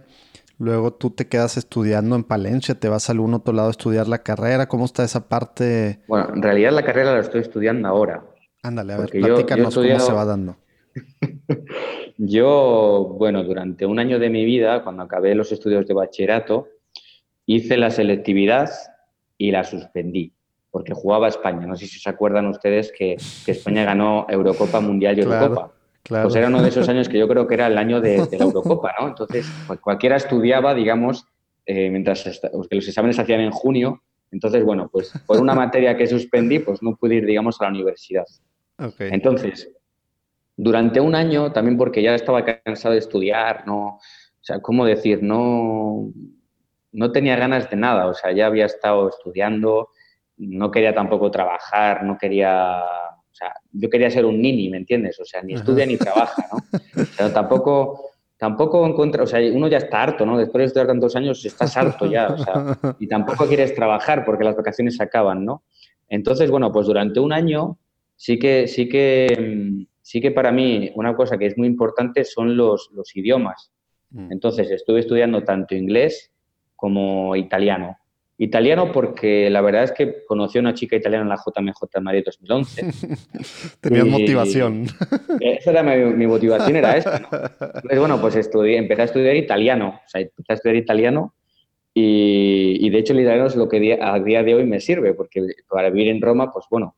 luego 0.58 0.94
tú 0.94 1.10
te 1.10 1.28
quedas 1.28 1.58
estudiando 1.58 2.16
en 2.16 2.24
Palencia, 2.24 2.76
te 2.76 2.88
vas 2.88 3.10
a 3.10 3.14
algún 3.14 3.34
otro 3.34 3.54
lado 3.54 3.68
a 3.68 3.72
estudiar 3.72 4.08
la 4.08 4.20
carrera, 4.20 4.68
¿cómo 4.68 4.86
está 4.86 5.04
esa 5.04 5.28
parte? 5.28 6.00
Bueno, 6.08 6.30
en 6.34 6.42
realidad 6.42 6.72
la 6.72 6.84
carrera 6.84 7.14
la 7.14 7.20
estoy 7.20 7.42
estudiando 7.42 7.88
ahora. 7.88 8.24
Ándale, 8.64 8.94
a 8.94 8.98
ver, 8.98 9.10
platícanos 9.10 9.76
cómo 9.76 10.00
se 10.00 10.14
va 10.14 10.26
dando. 10.26 10.56
yo, 12.18 13.16
bueno, 13.18 13.44
durante 13.44 13.86
un 13.86 14.00
año 14.00 14.20
de 14.20 14.30
mi 14.30 14.46
vida, 14.46 14.84
cuando 14.84 15.04
acabé 15.04 15.36
los 15.36 15.52
estudios 15.52 15.86
de 15.88 15.94
bachillerato, 15.94 16.68
hice 17.46 17.76
la 17.78 17.90
selectividad 17.90 18.70
y 19.38 19.52
la 19.52 19.64
suspendí, 19.64 20.34
porque 20.70 20.94
jugaba 20.94 21.28
España. 21.28 21.66
No 21.66 21.76
sé 21.76 21.88
si 21.88 22.00
se 22.00 22.10
acuerdan 22.10 22.48
ustedes 22.48 22.94
que, 22.96 23.18
España 23.48 23.84
ganó 23.84 24.26
Eurocopa 24.30 24.80
Mundial 24.80 25.18
y 25.18 25.22
Eurocopa. 25.22 25.74
Pues 26.04 26.36
era 26.36 26.48
uno 26.48 26.62
de 26.62 26.70
esos 26.70 26.90
años 26.90 27.08
que 27.08 27.18
yo 27.18 27.28
creo 27.28 27.48
que 27.48 27.54
era 27.54 27.68
el 27.68 27.78
año 27.78 28.02
de, 28.02 28.18
la 28.18 28.46
Eurocopa, 28.46 28.94
¿no? 29.00 29.10
Entonces, 29.10 29.50
pues 29.68 29.80
cualquiera 29.80 30.16
estudiaba, 30.16 30.74
digamos, 30.74 31.28
eh, 31.66 31.90
mientras 31.90 32.24
que 32.24 32.76
los 32.76 32.88
exámenes 32.88 33.16
se 33.16 33.22
hacían 33.22 33.42
en 33.42 33.52
junio. 33.52 34.02
Entonces, 34.32 34.64
bueno, 34.64 34.90
pues 34.92 35.14
por 35.26 35.40
una 35.40 35.54
materia 35.54 35.96
que 35.96 36.08
suspendí, 36.08 36.60
pues 36.60 36.82
no 36.82 36.96
pude 36.96 37.16
ir, 37.16 37.26
digamos, 37.26 37.60
a 37.62 37.66
la 37.66 37.70
universidad. 37.72 38.26
Entonces, 38.98 39.72
durante 40.58 41.00
un 41.00 41.16
año, 41.16 41.52
también 41.52 41.78
porque 41.78 42.02
ya 42.02 42.16
estaba 42.16 42.44
cansado 42.44 42.94
de 42.94 43.00
estudiar, 43.00 43.68
no, 43.68 43.98
o 43.98 44.00
sea, 44.44 44.60
¿cómo 44.60 44.86
decir? 44.86 45.22
No, 45.22 46.12
no 46.92 47.12
tenía 47.12 47.36
ganas 47.36 47.70
de 47.70 47.76
nada, 47.78 48.08
o 48.08 48.14
sea, 48.14 48.32
ya 48.32 48.48
había 48.48 48.66
estado 48.66 49.10
estudiando, 49.10 49.90
no 50.38 50.72
quería 50.72 50.96
tampoco 50.96 51.30
trabajar, 51.30 52.04
no 52.04 52.18
quería 52.18 52.84
o 53.32 53.34
sea, 53.34 53.54
yo 53.72 53.89
quería 53.89 54.12
ser 54.12 54.26
un 54.26 54.41
nini, 54.41 54.70
¿me 54.70 54.78
entiendes? 54.78 55.20
O 55.20 55.26
sea, 55.26 55.41
ni 55.41 55.54
estudia 55.54 55.86
ni 55.86 55.98
trabaja, 55.98 56.48
¿no? 56.52 56.82
Pero 57.17 57.32
tampoco, 57.32 58.12
tampoco 58.38 58.86
encuentra, 58.86 59.24
o 59.24 59.28
sea, 59.28 59.39
uno 59.54 59.67
ya 59.67 59.78
está 59.78 60.04
harto, 60.04 60.26
¿no? 60.26 60.38
Después 60.38 60.62
de 60.62 60.65
estudiar 60.65 60.88
tantos 60.88 61.15
años 61.15 61.44
estás 61.46 61.76
harto 61.78 62.06
ya, 62.06 62.28
o 62.28 62.38
sea, 62.38 62.78
y 63.00 63.08
tampoco 63.08 63.48
quieres 63.48 63.74
trabajar 63.74 64.26
porque 64.26 64.44
las 64.44 64.56
vacaciones 64.56 64.98
se 64.98 65.04
acaban, 65.04 65.46
¿no? 65.46 65.63
Entonces, 66.10 66.52
bueno, 66.52 66.72
pues 66.72 66.88
durante 66.88 67.22
un 67.22 67.32
año 67.32 67.78
sí 68.17 68.38
que, 68.38 68.67
sí 68.67 68.89
que, 68.89 69.88
sí 70.02 70.20
que 70.20 70.32
para 70.32 70.52
mí 70.52 70.91
una 70.96 71.15
cosa 71.15 71.38
que 71.38 71.46
es 71.46 71.58
muy 71.58 71.67
importante 71.67 72.26
son 72.26 72.58
los, 72.58 72.89
los 72.94 73.15
idiomas. 73.15 73.72
Mm. 74.10 74.32
Entonces, 74.34 74.70
estuve 74.72 75.00
estudiando 75.00 75.44
tanto 75.44 75.74
inglés 75.74 76.32
como 76.76 77.36
italiano. 77.38 77.98
Italiano 78.43 78.91
porque 78.91 79.51
la 79.51 79.62
verdad 79.62 79.84
es 79.84 79.91
que 79.91 80.25
conocí 80.25 80.58
a 80.58 80.62
una 80.62 80.73
chica 80.73 80.95
italiana 80.95 81.21
en 81.21 81.30
la 81.30 81.36
JMJ 81.36 81.80
de 81.93 82.01
Madrid 82.01 82.23
2011. 82.25 82.91
Tenías 83.82 84.08
motivación. 84.08 84.88
Esa 85.39 85.69
era 85.69 85.84
mi, 85.84 86.25
motivación, 86.25 86.75
era 86.75 86.97
esta, 86.97 87.19
¿no? 87.19 87.27
Entonces, 87.32 87.99
bueno, 87.99 88.19
pues 88.19 88.36
estudié, 88.36 88.77
empecé 88.80 89.04
a 89.04 89.06
estudiar 89.06 89.36
italiano, 89.36 90.01
o 90.04 90.10
sea, 90.10 90.21
empecé 90.21 90.54
a 90.54 90.56
estudiar 90.56 90.75
italiano 90.75 91.36
y, 91.93 92.89
de 92.89 92.97
hecho 92.97 93.13
el 93.13 93.19
italiano 93.19 93.45
es 93.45 93.56
lo 93.56 93.69
que 93.69 93.99
a 94.01 94.19
día 94.19 94.41
de 94.41 94.56
hoy 94.56 94.65
me 94.65 94.80
sirve, 94.80 95.13
porque 95.13 95.45
para 95.69 95.91
vivir 95.91 96.08
en 96.08 96.19
Roma, 96.19 96.51
pues 96.51 96.65
bueno, 96.71 96.95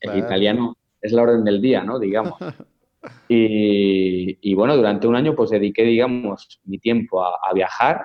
el 0.00 0.18
italiano 0.18 0.78
es 1.02 1.12
la 1.12 1.24
orden 1.24 1.44
del 1.44 1.60
día, 1.60 1.84
¿no? 1.84 1.98
Digamos. 1.98 2.34
Y, 3.30 4.36
y, 4.42 4.54
bueno, 4.54 4.76
durante 4.76 5.06
un 5.06 5.16
año 5.16 5.34
pues 5.34 5.48
dediqué, 5.48 5.84
digamos, 5.84 6.60
mi 6.64 6.78
tiempo 6.78 7.24
a, 7.24 7.30
a 7.48 7.54
viajar, 7.54 8.04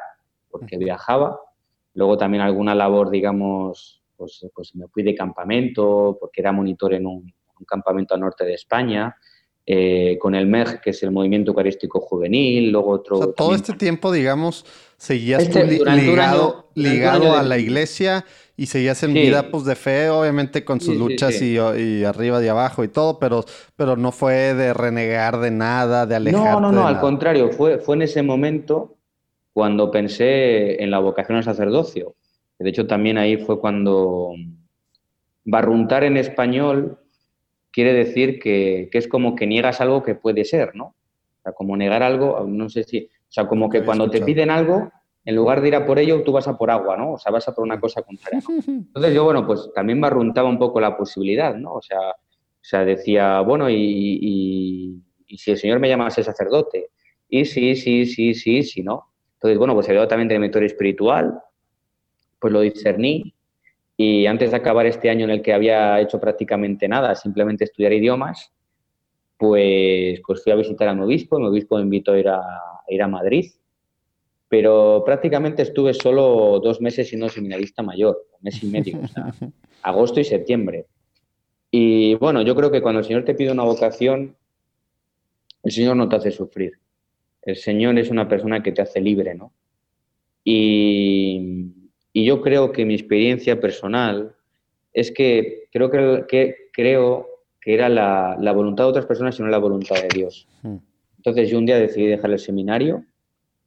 porque 0.50 0.78
viajaba, 0.78 1.38
Luego 1.96 2.18
también 2.18 2.44
alguna 2.44 2.76
labor, 2.76 3.10
digamos, 3.10 4.02
pues, 4.16 4.46
pues 4.54 4.76
me 4.76 4.88
fui 4.88 5.02
de 5.02 5.16
campamento, 5.16 6.18
porque 6.20 6.42
era 6.42 6.52
monitor 6.52 6.94
en 6.94 7.08
un, 7.08 7.34
campamento 7.66 8.14
al 8.14 8.20
norte 8.20 8.44
de 8.46 8.54
España, 8.54 9.16
eh, 9.66 10.18
con 10.20 10.36
el 10.36 10.46
MEG, 10.46 10.82
que 10.82 10.90
es 10.90 11.02
el 11.04 11.12
Movimiento 11.12 11.52
Eucarístico 11.52 12.02
Juvenil, 12.02 12.70
luego 12.70 12.92
otro... 12.92 13.34
todo 13.34 13.56
este 13.56 13.74
tiempo, 13.74 14.12
digamos, 14.12 14.66
seguías 14.98 15.44
este, 15.44 15.66
ligado, 15.66 16.70
ligado 16.76 17.34
a 17.34 17.44
la 17.44 17.58
iglesia 17.58 18.26
y 18.58 18.66
seguías 18.66 19.02
en 19.04 19.14
vida 19.14 19.50
pues, 19.50 19.64
de 19.64 19.76
fe, 19.76 20.10
obviamente 20.10 20.66
con 20.66 20.82
sus 20.82 20.98
luchas 20.98 21.42
y, 21.42 21.58
arriba 21.58 22.44
y 22.44 22.48
abajo 22.50 22.84
y 22.84 22.90
todo, 22.90 23.20
pero, 23.20 23.46
pero 23.78 23.96
no 23.96 24.12
fue 24.12 24.54
de 24.54 24.74
renegar 24.74 25.40
de 25.40 25.52
nada, 25.52 26.06
de 26.06 26.16
alejarte 26.16 26.52
No, 26.52 26.60
no, 26.60 26.72
no, 26.74 26.88
al 26.88 27.00
contrario, 27.00 27.52
fue, 27.52 27.80
fue 27.80 27.96
en 27.96 28.02
ese 28.02 28.22
momento 28.22 28.95
cuando 29.56 29.90
pensé 29.90 30.84
en 30.84 30.92
la 30.92 31.00
vocación 31.00 31.38
al 31.38 31.46
sacerdocio. 31.46 32.16
De 32.60 32.70
hecho, 32.70 32.88
también 32.88 33.18
ahí 33.18 33.38
fue 33.38 33.58
cuando 33.58 34.34
barruntar 35.46 36.04
en 36.04 36.18
español 36.18 37.00
quiere 37.72 37.94
decir 37.94 38.38
que, 38.38 38.90
es 38.92 39.08
como 39.08 39.34
que 39.34 39.48
niegas 39.48 39.80
algo 39.80 40.04
que 40.04 40.14
puede 40.14 40.44
ser, 40.44 40.76
¿no? 40.76 40.88
O 40.88 41.42
sea, 41.42 41.54
como 41.54 41.78
negar 41.78 42.04
algo, 42.04 42.46
no 42.46 42.68
sé 42.68 42.84
si, 42.84 43.06
o 43.06 43.32
sea, 43.32 43.48
como 43.48 43.70
que 43.70 43.86
cuando 43.86 44.10
te 44.10 44.20
piden 44.20 44.50
algo, 44.50 44.92
en 45.24 45.36
lugar 45.38 45.62
de 45.62 45.70
ir 45.70 45.76
a 45.76 45.86
por 45.86 46.00
ello, 46.00 46.22
tú 46.24 46.34
vas 46.34 46.50
a 46.50 46.58
por 46.58 46.70
agua, 46.70 46.98
¿no? 46.98 47.14
O 47.14 47.18
sea, 47.18 47.32
vas 47.32 47.48
a 47.48 47.56
por 47.56 47.64
una 47.64 47.80
cosa 47.80 48.02
contraria. 48.02 48.42
Entonces 48.68 49.14
yo, 49.14 49.24
bueno, 49.24 49.48
pues 49.48 49.72
también 49.74 50.02
barruntaba 50.02 50.50
un 50.50 50.60
poco 50.60 50.82
la 50.82 50.98
posibilidad, 50.98 51.56
¿no? 51.56 51.76
O 51.76 51.82
sea, 51.82 52.10
o 52.10 52.62
sea 52.62 52.84
decía, 52.84 53.40
bueno, 53.40 53.70
y, 53.70 55.00
y, 55.30 55.38
si 55.38 55.52
el 55.52 55.58
Señor 55.58 55.80
me 55.80 55.88
llama 55.88 56.08
a 56.08 56.12
ser 56.12 56.26
sacerdote, 56.26 56.90
y 57.30 57.46
sí, 57.46 57.78
sí, 57.78 58.06
sí, 58.06 58.34
sí, 58.34 58.62
sí, 58.62 58.84
¿no? 58.84 59.15
Entonces, 59.46 59.60
bueno, 59.60 59.76
pues 59.76 59.88
he 59.90 60.08
también 60.08 60.28
de 60.28 60.40
mentor 60.40 60.64
espiritual, 60.64 61.40
pues 62.40 62.52
lo 62.52 62.62
discerní 62.62 63.32
y 63.96 64.26
antes 64.26 64.50
de 64.50 64.58
acabar 64.58 64.88
este 64.88 65.08
año 65.08 65.26
en 65.26 65.30
el 65.30 65.44
que 65.44 65.54
había 65.54 66.02
hecho 66.02 66.20
prácticamente 66.20 66.88
nada, 66.88 67.14
simplemente 67.14 67.66
estudiar 67.66 67.94
idiomas, 67.94 68.52
pues, 69.38 70.20
pues 70.26 70.44
fui 70.44 70.52
a 70.52 70.56
visitar 70.56 70.88
a 70.88 70.96
mi 70.96 71.02
obispo, 71.02 71.38
mi 71.38 71.46
obispo 71.46 71.78
me 71.78 71.84
invitó 71.84 72.14
a 72.14 72.20
ir 72.20 72.28
a, 72.28 72.42
ir 72.88 73.04
a 73.04 73.08
Madrid, 73.08 73.52
pero 74.50 75.04
prácticamente 75.06 75.62
estuve 75.62 75.94
solo 75.94 76.60
dos 76.60 76.82
meses 76.82 77.08
siendo 77.08 77.30
seminarista 77.30 77.84
mayor, 77.84 78.26
un 78.32 78.40
mes 78.42 78.64
y 78.64 78.66
medio, 78.66 79.00
o 79.04 79.08
sea, 79.08 79.32
agosto 79.84 80.20
y 80.20 80.24
septiembre. 80.24 80.88
Y 81.70 82.16
bueno, 82.16 82.42
yo 82.42 82.56
creo 82.56 82.72
que 82.72 82.82
cuando 82.82 83.02
el 83.02 83.06
Señor 83.06 83.26
te 83.26 83.36
pide 83.36 83.52
una 83.52 83.64
vocación, 83.64 84.36
el 85.62 85.72
Señor 85.72 85.98
no 85.98 86.10
te 86.10 86.16
hace 86.16 86.32
sufrir. 86.32 86.80
El 87.46 87.56
Señor 87.56 87.98
es 88.00 88.10
una 88.10 88.28
persona 88.28 88.62
que 88.62 88.72
te 88.72 88.82
hace 88.82 89.00
libre, 89.00 89.36
¿no? 89.36 89.54
Y, 90.44 91.72
yo 92.14 92.42
creo 92.42 92.72
que 92.72 92.86
mi 92.86 92.94
experiencia 92.94 93.60
personal 93.60 94.36
es 94.94 95.12
que 95.12 95.68
creo 95.72 95.92
que, 95.92 96.56
creo 96.72 97.28
que 97.60 97.74
era 97.74 97.90
la, 97.90 98.52
voluntad 98.54 98.86
de 98.86 98.90
otras 98.90 99.06
personas 99.06 99.38
y 99.38 99.44
no 99.44 99.50
la 99.50 99.58
voluntad 99.58 99.96
de 99.96 100.08
Dios. 100.08 100.48
Hmm. 100.64 100.78
Entonces 101.18 101.50
yo 101.50 101.58
un 101.58 101.66
día 101.66 101.78
decidí 101.78 102.08
dejar 102.08 102.32
el 102.32 102.40
seminario 102.40 103.04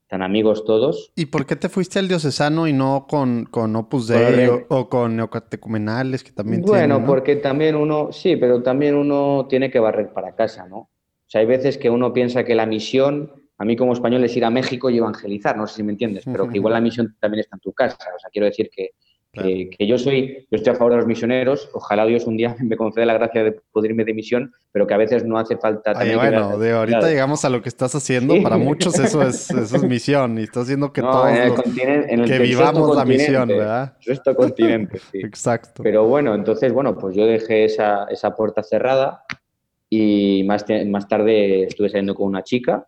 tan 0.08 0.22
amigos 0.22 0.64
todos. 0.64 1.12
¿Y 1.14 1.26
por 1.26 1.46
qué 1.46 1.54
te 1.54 1.68
fuiste 1.68 1.98
al 1.98 2.08
diocesano 2.08 2.66
y 2.66 2.72
no 2.72 3.06
con, 3.08 3.44
con 3.44 3.76
Opus 3.76 4.08
Dei 4.08 4.48
o, 4.68 4.88
con 4.88 5.16
neocatecumenales 5.16 6.24
que 6.24 6.32
también 6.32 6.62
Bueno, 6.62 7.04
porque 7.04 7.36
también 7.36 7.76
uno, 7.76 8.10
sí, 8.10 8.36
pero 8.36 8.62
también 8.62 8.96
uno 8.96 9.46
tiene 9.48 9.70
que 9.70 9.78
barrer 9.78 10.12
para 10.12 10.34
casa, 10.34 10.66
¿no? 10.66 10.78
O 10.78 11.30
sea, 11.30 11.42
hay 11.42 11.46
veces 11.46 11.76
que 11.76 11.90
uno 11.90 12.14
piensa 12.14 12.44
que 12.44 12.54
la 12.54 12.64
misión, 12.64 13.32
a 13.58 13.64
mí 13.64 13.76
como 13.76 13.92
español, 13.92 14.22
es 14.24 14.36
ir 14.36 14.44
a 14.44 14.50
México 14.50 14.88
y 14.88 14.98
evangelizar, 14.98 15.56
no 15.56 15.66
sé 15.66 15.76
si 15.76 15.82
me 15.82 15.92
entiendes, 15.92 16.24
pero 16.24 16.48
que 16.48 16.58
igual 16.58 16.74
la 16.74 16.80
misión 16.80 17.16
también 17.18 17.40
está 17.40 17.56
en 17.56 17.60
tu 17.60 17.72
casa. 17.72 17.96
O 18.14 18.18
sea, 18.18 18.30
quiero 18.30 18.46
decir 18.46 18.70
que, 18.74 18.90
que, 19.32 19.86
yo 19.86 19.98
soy, 19.98 20.46
yo 20.48 20.56
estoy 20.56 20.72
a 20.72 20.76
favor 20.76 20.92
de 20.92 20.98
los 20.98 21.06
misioneros, 21.06 21.68
ojalá 21.74 22.06
Dios 22.06 22.24
un 22.26 22.36
día 22.36 22.54
me 22.62 22.76
conceda 22.76 23.04
la 23.04 23.14
gracia 23.14 23.42
de 23.42 23.60
poder 23.72 23.90
irme 23.90 24.04
de 24.04 24.14
misión, 24.14 24.52
pero 24.70 24.86
que 24.86 24.94
a 24.94 24.96
veces 24.96 25.24
no 25.24 25.38
hace 25.38 25.56
falta... 25.56 25.92
bueno, 25.92 26.56
de 26.56 26.70
ahorita 26.70 27.08
llegamos 27.08 27.44
a 27.44 27.48
lo 27.48 27.60
que 27.60 27.68
estás 27.68 27.96
haciendo, 27.96 28.40
para 28.44 28.58
muchos 28.58 28.96
eso 29.00 29.22
es, 29.26 29.50
eso 29.50 29.76
es 29.76 29.82
misión, 29.82 30.38
y 30.38 30.44
estás 30.44 30.64
haciendo 30.64 30.92
que 30.92 31.02
todos 31.02 31.26
que 31.74 32.38
vivamos 32.38 32.96
la 32.96 33.04
misión, 33.04 33.48
¿verdad? 33.48 33.96
Sexto 33.98 34.36
continente, 34.36 35.00
sí. 35.10 35.18
Exacto. 35.24 35.82
Pero 35.82 36.06
bueno, 36.06 36.32
entonces, 36.32 36.72
bueno, 36.72 36.96
pues 36.96 37.16
yo 37.16 37.26
dejé 37.26 37.64
esa, 37.64 38.04
esa 38.04 38.36
puerta 38.36 38.62
cerrada 38.62 39.24
y 39.90 40.44
más, 40.44 40.64
más 40.86 41.08
tarde 41.08 41.64
estuve 41.64 41.88
saliendo 41.88 42.14
con 42.14 42.28
una 42.28 42.44
chica 42.44 42.86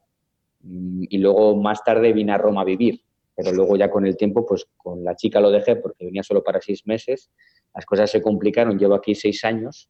y 0.63 1.19
luego 1.19 1.57
más 1.57 1.83
tarde 1.83 2.13
vine 2.13 2.33
a 2.33 2.39
Roma 2.39 2.63
a 2.63 2.65
vivir 2.65 3.03
pero 3.43 3.53
luego 3.53 3.77
ya 3.77 3.91
con 3.91 4.07
el 4.07 4.17
tiempo, 4.17 4.45
pues 4.47 4.67
con 4.77 5.03
la 5.03 5.17
chica 5.17 5.41
lo 5.41 5.51
dejé 5.51 5.77
porque 5.77 6.05
venía 6.05 6.23
solo 6.23 6.43
para 6.43 6.61
seis 6.61 6.87
meses, 6.87 7.31
las 7.75 7.87
cosas 7.87 8.11
se 8.11 8.21
complicaron, 8.21 8.79
llevo 8.79 8.95
aquí 8.95 9.15
seis 9.15 9.45
años. 9.45 9.89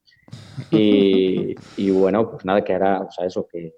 Y, 0.70 1.54
bueno, 1.90 2.30
pues 2.30 2.44
nada, 2.44 2.62
que 2.62 2.72
ahora, 2.74 3.00
o 3.00 3.10
sea, 3.10 3.26
eso, 3.26 3.46
que, 3.50 3.74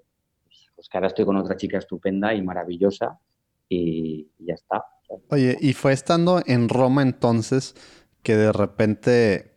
pues 0.75 0.87
que 0.89 0.97
ahora 0.97 1.07
estoy 1.07 1.25
con 1.25 1.37
otra 1.37 1.57
chica 1.57 1.77
estupenda 1.77 2.33
y 2.33 2.41
maravillosa 2.41 3.19
y, 3.67 4.27
ya 4.39 4.53
está. 4.53 4.85
Oye, 5.29 5.57
y 5.59 5.73
fue 5.73 5.93
estando 5.93 6.41
en 6.45 6.69
Roma 6.69 7.01
entonces 7.01 7.75
que 8.21 8.35
de 8.35 8.51
repente, 8.51 9.55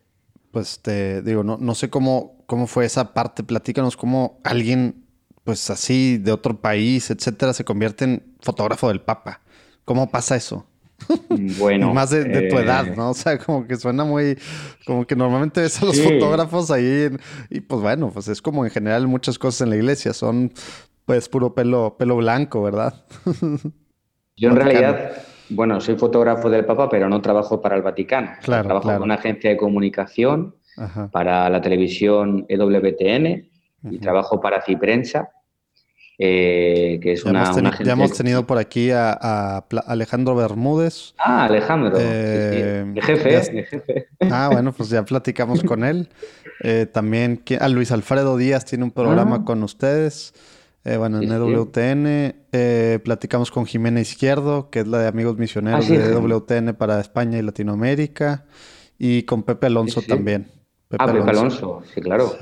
pues 0.51 0.81
te 0.83 1.22
digo, 1.22 1.44
no, 1.44 1.57
no 1.59 1.75
sé 1.75 1.90
cómo, 1.90 2.44
cómo 2.46 2.66
fue 2.66 2.85
esa 2.85 3.14
parte, 3.14 3.42
platícanos 3.42 3.96
cómo 3.96 4.40
alguien, 4.44 5.06
pues 5.46 5.70
así, 5.70 6.18
de 6.18 6.32
otro 6.32 6.61
país, 6.61 7.09
etcétera, 7.09 7.52
se 7.52 7.64
convierte 7.64 8.04
en 8.04 8.22
fotógrafo 8.40 8.88
del 8.88 9.00
Papa. 9.00 9.40
¿Cómo 9.85 10.11
pasa 10.11 10.35
eso? 10.35 10.66
Bueno. 11.56 11.94
más 11.94 12.11
de, 12.11 12.48
tu 12.50 12.59
edad, 12.59 12.88
eh, 12.88 12.94
¿no? 12.96 13.11
O 13.11 13.14
sea, 13.14 13.38
como 13.38 13.64
que 13.64 13.76
suena 13.76 14.04
muy. 14.04 14.37
Como 14.85 15.06
que 15.06 15.14
normalmente 15.14 15.61
ves 15.61 15.80
a 15.80 15.87
los 15.87 16.00
fotógrafos 16.00 16.72
ahí. 16.72 17.16
y 17.48 17.61
pues 17.61 17.80
bueno, 17.80 18.11
pues 18.12 18.26
es 18.26 18.42
como 18.42 18.64
en 18.64 18.72
general 18.72 19.06
muchas 19.06 19.38
cosas 19.38 19.61
en 19.61 19.70
la 19.70 19.76
iglesia. 19.76 20.12
Son 20.12 20.52
pues 21.04 21.28
puro 21.28 21.54
pelo, 21.54 21.94
pelo 21.96 22.16
blanco, 22.16 22.64
¿verdad? 22.64 23.04
Yo 24.37 24.50
en 24.50 24.56
realidad, 24.56 25.12
bueno, 25.48 25.80
soy 25.80 25.94
fotógrafo 25.94 26.50
del 26.50 26.64
Papa, 26.64 26.88
pero 26.88 27.09
no 27.09 27.22
trabajo 27.22 27.62
para 27.62 27.76
el 27.76 27.82
Vaticano. 27.82 28.32
Claro, 28.42 28.64
trabajo 28.64 28.90
en 28.90 29.02
una 29.02 29.14
agencia 29.14 29.50
de 29.50 29.56
comunicación 29.56 30.56
para 31.12 31.48
la 31.48 31.61
televisión 31.61 32.46
EWTN 32.48 33.56
y 33.90 33.99
trabajo 33.99 34.40
para 34.40 34.62
Ciprensa 34.62 35.31
eh, 36.18 36.99
que 37.03 37.12
es 37.12 37.25
ya 37.25 37.31
una, 37.31 37.42
hemos 37.44 37.57
una 37.59 37.79
Ya 37.79 37.92
hemos 37.92 38.12
tenido 38.12 38.46
por 38.46 38.57
aquí 38.57 38.90
a, 38.90 39.64
Alejandro 39.87 40.35
Bermúdez. 40.35 41.14
Ah, 41.18 41.44
Alejandro, 41.44 41.96
eh, 41.99 42.94
jefe, 43.03 44.09
Ah, 44.31 44.49
bueno, 44.51 44.72
pues 44.72 44.88
ya 44.88 45.05
platicamos 45.05 45.62
con 45.62 45.85
él. 45.85 46.09
Eh, 46.62 46.87
también 46.90 47.42
a 47.61 47.68
Luis 47.68 47.92
Alfredo 47.92 48.37
Díaz 48.38 48.64
tiene 48.64 48.85
un 48.85 48.92
programa 48.92 49.40
ah. 49.40 49.44
con 49.44 49.62
ustedes. 49.62 50.33
bueno, 50.85 51.20
en 51.20 51.31
EWTN. 51.31 53.03
platicamos 53.03 53.51
con 53.51 53.66
Jimena 53.66 54.01
Izquierdo, 54.01 54.70
que 54.70 54.81
es 54.81 54.87
la 54.87 55.01
de 55.01 55.09
Amigos 55.09 55.37
Misioneros 55.37 55.87
ah, 55.90 55.92
de 55.92 56.12
EWTN 56.12 56.75
para 56.77 56.99
España 56.99 57.38
y 57.38 57.42
Latinoamérica. 57.42 58.46
Y 58.99 59.25
con 59.25 59.42
Pepe 59.42 59.66
Alonso 59.66 60.01
también. 60.01 60.46
ah, 60.99 61.07
Pepe 61.07 61.29
Alonso, 61.29 61.83
sí, 61.94 62.01
claro. 62.01 62.33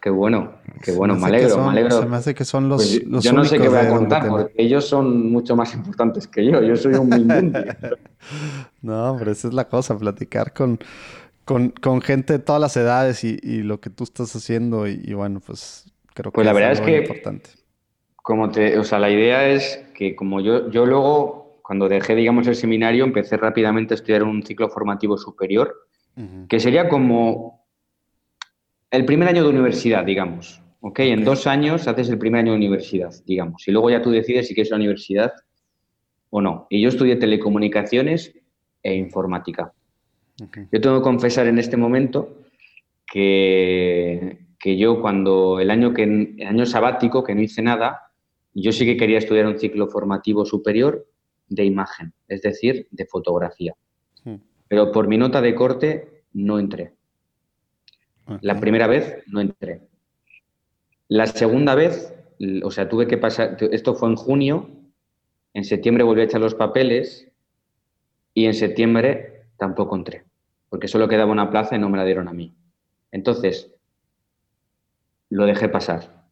Qué 0.00 0.10
bueno, 0.10 0.52
qué 0.82 0.92
bueno, 0.92 1.16
me 1.16 1.26
alegro, 1.26 1.58
me 1.58 1.70
alegro. 1.70 2.00
Se 2.00 2.06
me 2.06 2.16
hace 2.16 2.34
que 2.34 2.44
son 2.44 2.68
los, 2.68 2.86
pues 2.86 3.04
los 3.04 3.24
Yo 3.24 3.32
no 3.32 3.44
sé 3.44 3.58
qué 3.58 3.68
voy 3.68 3.78
a 3.78 3.88
contar, 3.88 4.28
porque 4.28 4.54
ellos 4.56 4.86
son 4.86 5.32
mucho 5.32 5.56
más 5.56 5.74
importantes 5.74 6.28
que 6.28 6.44
yo. 6.44 6.62
Yo 6.62 6.76
soy 6.76 6.94
un 6.94 7.08
mindundi. 7.08 7.58
no, 8.82 9.16
pero 9.18 9.32
esa 9.32 9.48
es 9.48 9.54
la 9.54 9.66
cosa, 9.68 9.98
platicar 9.98 10.52
con, 10.52 10.78
con, 11.44 11.70
con 11.70 12.00
gente 12.00 12.34
de 12.34 12.38
todas 12.38 12.60
las 12.60 12.76
edades 12.76 13.24
y, 13.24 13.38
y, 13.42 13.62
lo 13.62 13.80
que 13.80 13.90
tú 13.90 14.04
estás 14.04 14.34
haciendo. 14.36 14.86
Y, 14.86 15.12
bueno, 15.14 15.40
pues 15.44 15.92
creo 16.14 16.30
pues 16.30 16.44
que 16.44 16.46
la 16.46 16.52
verdad 16.52 16.72
es, 16.72 16.80
que, 16.80 16.98
importante. 16.98 17.50
Como 18.14 18.50
te, 18.50 18.78
o 18.78 18.84
sea, 18.84 19.00
la 19.00 19.10
idea 19.10 19.48
es 19.48 19.84
que 19.94 20.14
como 20.14 20.40
yo, 20.40 20.70
yo 20.70 20.86
luego, 20.86 21.58
cuando 21.62 21.88
dejé, 21.88 22.14
digamos, 22.14 22.46
el 22.46 22.54
seminario, 22.54 23.04
empecé 23.04 23.36
rápidamente 23.36 23.94
a 23.94 23.96
estudiar 23.96 24.22
un 24.22 24.44
ciclo 24.44 24.68
formativo 24.68 25.18
superior, 25.18 25.74
que 26.48 26.58
sería 26.58 26.88
como 26.88 27.57
el 28.90 29.04
primer 29.04 29.28
año 29.28 29.44
de 29.44 29.50
universidad, 29.50 30.04
digamos. 30.04 30.62
¿ok? 30.80 31.00
En 31.00 31.24
dos 31.24 31.46
años 31.46 31.86
haces 31.88 32.08
el 32.08 32.18
primer 32.18 32.40
año 32.40 32.52
de 32.52 32.58
universidad, 32.58 33.12
digamos. 33.26 33.66
Y 33.68 33.72
luego 33.72 33.90
ya 33.90 34.02
tú 34.02 34.10
decides 34.10 34.48
si 34.48 34.54
quieres 34.54 34.70
la 34.70 34.76
universidad 34.76 35.32
o 36.30 36.40
no. 36.40 36.66
Y 36.70 36.80
yo 36.80 36.88
estudié 36.88 37.16
telecomunicaciones 37.16 38.34
e 38.82 38.94
informática. 38.94 39.72
Yo 40.70 40.80
tengo 40.80 40.98
que 40.98 41.02
confesar 41.02 41.48
en 41.48 41.58
este 41.58 41.76
momento 41.76 42.42
que, 43.10 44.46
que 44.58 44.76
yo 44.76 45.00
cuando 45.00 45.58
el 45.58 45.70
año, 45.70 45.92
que, 45.92 46.04
el 46.04 46.46
año 46.46 46.64
sabático, 46.64 47.24
que 47.24 47.34
no 47.34 47.42
hice 47.42 47.60
nada, 47.60 48.12
yo 48.54 48.70
sí 48.70 48.84
que 48.84 48.96
quería 48.96 49.18
estudiar 49.18 49.46
un 49.46 49.58
ciclo 49.58 49.88
formativo 49.88 50.44
superior 50.44 51.08
de 51.48 51.64
imagen, 51.64 52.12
es 52.28 52.42
decir, 52.42 52.86
de 52.90 53.06
fotografía. 53.06 53.74
Pero 54.68 54.92
por 54.92 55.08
mi 55.08 55.16
nota 55.16 55.40
de 55.40 55.54
corte 55.54 56.24
no 56.34 56.58
entré. 56.58 56.92
La 58.40 58.60
primera 58.60 58.86
vez 58.86 59.22
no 59.26 59.40
entré. 59.40 59.82
La 61.08 61.26
segunda 61.26 61.74
vez, 61.74 62.14
o 62.62 62.70
sea, 62.70 62.88
tuve 62.88 63.06
que 63.06 63.18
pasar, 63.18 63.56
esto 63.72 63.94
fue 63.94 64.08
en 64.10 64.16
junio, 64.16 64.70
en 65.54 65.64
septiembre 65.64 66.04
volví 66.04 66.20
a 66.20 66.24
echar 66.24 66.40
los 66.40 66.54
papeles 66.54 67.28
y 68.34 68.46
en 68.46 68.54
septiembre 68.54 69.46
tampoco 69.56 69.96
entré, 69.96 70.24
porque 70.68 70.88
solo 70.88 71.08
quedaba 71.08 71.32
una 71.32 71.50
plaza 71.50 71.76
y 71.76 71.78
no 71.78 71.88
me 71.88 71.96
la 71.96 72.04
dieron 72.04 72.28
a 72.28 72.32
mí. 72.32 72.54
Entonces, 73.10 73.74
lo 75.30 75.46
dejé 75.46 75.68
pasar. 75.68 76.26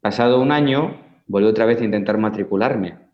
Pasado 0.00 0.40
un 0.40 0.52
año, 0.52 1.00
volví 1.26 1.48
otra 1.48 1.66
vez 1.66 1.80
a 1.80 1.84
intentar 1.84 2.18
matricularme, 2.18 3.06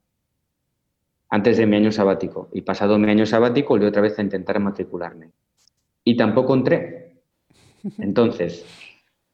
antes 1.33 1.57
de 1.57 1.66
mi 1.66 1.77
año 1.77 1.90
sabático. 1.90 2.51
Y 2.53 2.61
pasado 2.61 2.98
mi 2.98 3.11
año 3.11 3.25
sabático, 3.25 3.70
volví 3.70 3.87
otra 3.87 4.03
vez 4.03 4.18
a 4.18 4.22
intentar 4.22 4.61
matricularme. 4.61 5.31
Y 6.05 6.14
tampoco 6.14 6.55
entré. 6.55 7.02
Entonces, 7.99 8.64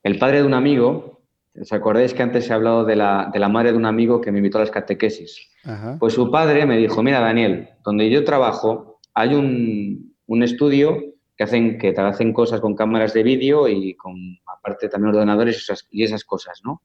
el 0.02 0.18
padre 0.18 0.38
de 0.38 0.46
un 0.46 0.54
amigo, 0.54 1.20
¿os 1.60 1.72
acordáis 1.72 2.14
que 2.14 2.22
antes 2.22 2.48
he 2.48 2.52
hablado 2.52 2.84
de 2.84 2.96
la, 2.96 3.48
madre 3.50 3.72
de 3.72 3.78
un 3.78 3.86
amigo 3.86 4.20
que 4.20 4.32
me 4.32 4.38
invitó 4.38 4.58
a 4.58 4.62
las 4.62 4.70
catequesis? 4.70 5.50
Pues 5.98 6.14
su 6.14 6.30
padre 6.30 6.64
me 6.66 6.78
dijo, 6.78 7.02
mira 7.02 7.20
Daniel, 7.20 7.68
donde 7.84 8.08
yo 8.10 8.24
trabajo 8.24 9.00
hay 9.14 9.34
un, 9.34 10.42
estudio 10.42 11.02
que 11.36 11.44
hacen, 11.44 11.78
que 11.78 11.92
te 11.92 12.00
hacen 12.00 12.32
cosas 12.32 12.60
con 12.60 12.74
cámaras 12.74 13.12
de 13.12 13.22
vídeo 13.22 13.68
y 13.68 13.94
con, 13.94 14.14
aparte 14.46 14.88
también 14.88 15.14
ordenadores 15.14 15.56
y 15.56 15.58
esas, 15.58 15.86
y 15.90 16.02
esas 16.04 16.24
cosas, 16.24 16.60
¿no? 16.64 16.82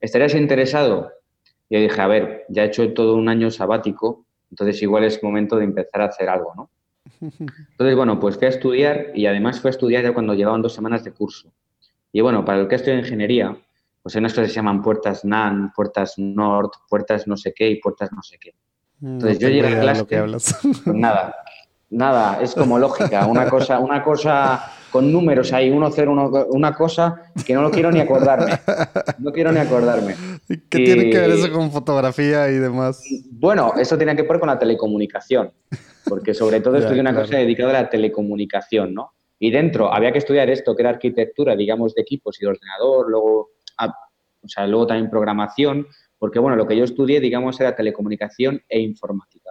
¿Estarías 0.00 0.34
interesado? 0.34 1.10
Y 1.68 1.76
yo 1.76 1.82
dije, 1.82 2.00
a 2.00 2.06
ver, 2.06 2.44
ya 2.48 2.64
he 2.64 2.66
hecho 2.66 2.92
todo 2.92 3.16
un 3.16 3.28
año 3.28 3.50
sabático, 3.50 4.26
entonces 4.50 4.82
igual 4.82 5.04
es 5.04 5.22
momento 5.22 5.56
de 5.56 5.64
empezar 5.64 6.02
a 6.02 6.06
hacer 6.06 6.28
algo, 6.28 6.52
¿no? 6.56 6.70
Entonces, 7.20 7.96
bueno, 7.96 8.18
pues 8.18 8.36
fui 8.36 8.46
a 8.46 8.50
estudiar 8.50 9.08
y 9.14 9.26
además 9.26 9.60
fui 9.60 9.68
a 9.68 9.70
estudiar 9.70 10.02
ya 10.02 10.14
cuando 10.14 10.34
llevaban 10.34 10.62
dos 10.62 10.74
semanas 10.74 11.04
de 11.04 11.12
curso. 11.12 11.52
Y 12.12 12.20
bueno, 12.20 12.44
para 12.44 12.60
el 12.60 12.68
que 12.68 12.76
estudia 12.76 12.98
ingeniería, 12.98 13.56
pues 14.02 14.14
hay 14.14 14.20
unas 14.20 14.32
cosas 14.32 14.46
que 14.46 14.50
se 14.50 14.56
llaman 14.56 14.82
puertas 14.82 15.24
NAN, 15.24 15.72
puertas 15.74 16.14
NORD, 16.18 16.70
puertas 16.88 17.26
no 17.26 17.36
sé 17.36 17.52
qué 17.54 17.68
y 17.68 17.80
puertas 17.80 18.10
no 18.12 18.22
sé 18.22 18.38
qué. 18.38 18.54
Mm, 19.00 19.12
Entonces 19.12 19.38
yo 19.38 19.48
llegué 19.48 19.68
a 19.68 19.80
clase, 19.80 20.04
pues 20.04 20.96
nada, 20.96 21.36
nada, 21.90 22.40
es 22.40 22.54
como 22.54 22.78
lógica, 22.78 23.26
una 23.26 23.48
cosa, 23.48 23.78
una 23.78 24.02
cosa 24.02 24.72
con 24.90 25.12
números 25.12 25.52
ahí, 25.52 25.70
uno, 25.70 25.90
cero, 25.90 26.12
uno, 26.12 26.30
una 26.50 26.74
cosa 26.74 27.32
que 27.46 27.54
no 27.54 27.62
lo 27.62 27.70
quiero 27.70 27.92
ni 27.92 28.00
acordarme. 28.00 28.58
No 29.18 29.32
quiero 29.32 29.52
ni 29.52 29.60
acordarme. 29.60 30.14
¿Qué 30.48 30.78
tiene 30.78 31.10
que 31.10 31.18
ver 31.18 31.30
eso 31.30 31.52
con 31.52 31.70
fotografía 31.70 32.48
y 32.48 32.54
demás? 32.54 33.02
Bueno, 33.30 33.74
eso 33.76 33.96
tiene 33.96 34.16
que 34.16 34.22
ver 34.22 34.40
con 34.40 34.48
la 34.48 34.58
telecomunicación 34.58 35.52
porque 36.10 36.34
sobre 36.34 36.60
todo 36.60 36.76
estudié 36.78 37.00
una 37.00 37.14
cosa 37.14 37.36
dedicada 37.36 37.70
a 37.70 37.82
la 37.82 37.88
telecomunicación, 37.90 38.92
¿no? 38.94 39.12
Y 39.38 39.50
dentro 39.50 39.92
había 39.92 40.12
que 40.12 40.18
estudiar 40.18 40.50
esto, 40.50 40.76
que 40.76 40.82
era 40.82 40.90
arquitectura, 40.90 41.56
digamos, 41.56 41.94
de 41.94 42.02
equipos 42.02 42.36
y 42.38 42.44
de 42.44 42.50
ordenador, 42.50 43.08
luego, 43.08 43.50
o 44.42 44.48
sea, 44.48 44.66
luego 44.66 44.86
también 44.86 45.08
programación, 45.08 45.86
porque, 46.18 46.38
bueno, 46.38 46.56
lo 46.56 46.66
que 46.66 46.76
yo 46.76 46.84
estudié, 46.84 47.20
digamos, 47.20 47.58
era 47.58 47.74
telecomunicación 47.74 48.60
e 48.68 48.80
informática. 48.80 49.49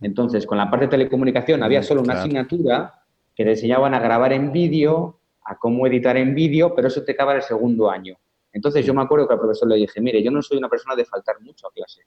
Entonces, 0.00 0.46
con 0.46 0.58
la 0.58 0.68
parte 0.68 0.86
de 0.86 0.90
telecomunicación 0.90 1.62
había 1.62 1.82
solo 1.82 2.02
una 2.02 2.14
asignatura 2.14 3.04
que 3.34 3.44
te 3.44 3.50
enseñaban 3.50 3.94
a 3.94 4.00
grabar 4.00 4.32
en 4.32 4.50
vídeo, 4.50 5.20
a 5.44 5.56
cómo 5.56 5.86
editar 5.86 6.16
en 6.16 6.34
vídeo, 6.34 6.74
pero 6.74 6.88
eso 6.88 7.04
te 7.04 7.12
acaba 7.12 7.34
el 7.34 7.42
segundo 7.42 7.90
año. 7.90 8.16
Entonces, 8.52 8.84
yo 8.84 8.92
me 8.92 9.02
acuerdo 9.02 9.28
que 9.28 9.34
al 9.34 9.40
profesor 9.40 9.68
le 9.68 9.76
dije, 9.76 10.00
mire, 10.00 10.22
yo 10.22 10.30
no 10.30 10.42
soy 10.42 10.58
una 10.58 10.68
persona 10.68 10.96
de 10.96 11.04
faltar 11.04 11.40
mucho 11.40 11.68
a 11.68 11.70
clase 11.70 12.02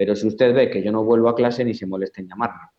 pero 0.00 0.16
si 0.16 0.26
usted 0.26 0.54
ve 0.54 0.70
que 0.70 0.82
yo 0.82 0.92
no 0.92 1.04
vuelvo 1.04 1.28
a 1.28 1.34
clase, 1.34 1.62
ni 1.62 1.74
se 1.74 1.84
moleste 1.84 2.22
en 2.22 2.28
llamarme. 2.28 2.70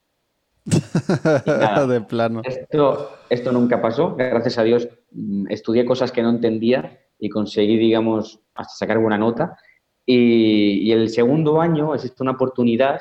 de 1.87 2.01
plano. 2.01 2.41
Esto, 2.43 3.11
esto 3.29 3.51
nunca 3.51 3.79
pasó. 3.79 4.15
Gracias 4.15 4.57
a 4.57 4.63
Dios 4.63 4.89
mm, 5.11 5.45
estudié 5.51 5.85
cosas 5.85 6.11
que 6.11 6.23
no 6.23 6.31
entendía 6.31 6.99
y 7.19 7.29
conseguí, 7.29 7.77
digamos, 7.77 8.39
hasta 8.55 8.73
sacar 8.73 8.97
buena 8.97 9.19
nota. 9.19 9.55
Y, 10.03 10.91
el 10.91 11.09
segundo 11.09 11.61
año 11.61 11.93
existe 11.93 12.23
una 12.23 12.31
oportunidad 12.31 12.99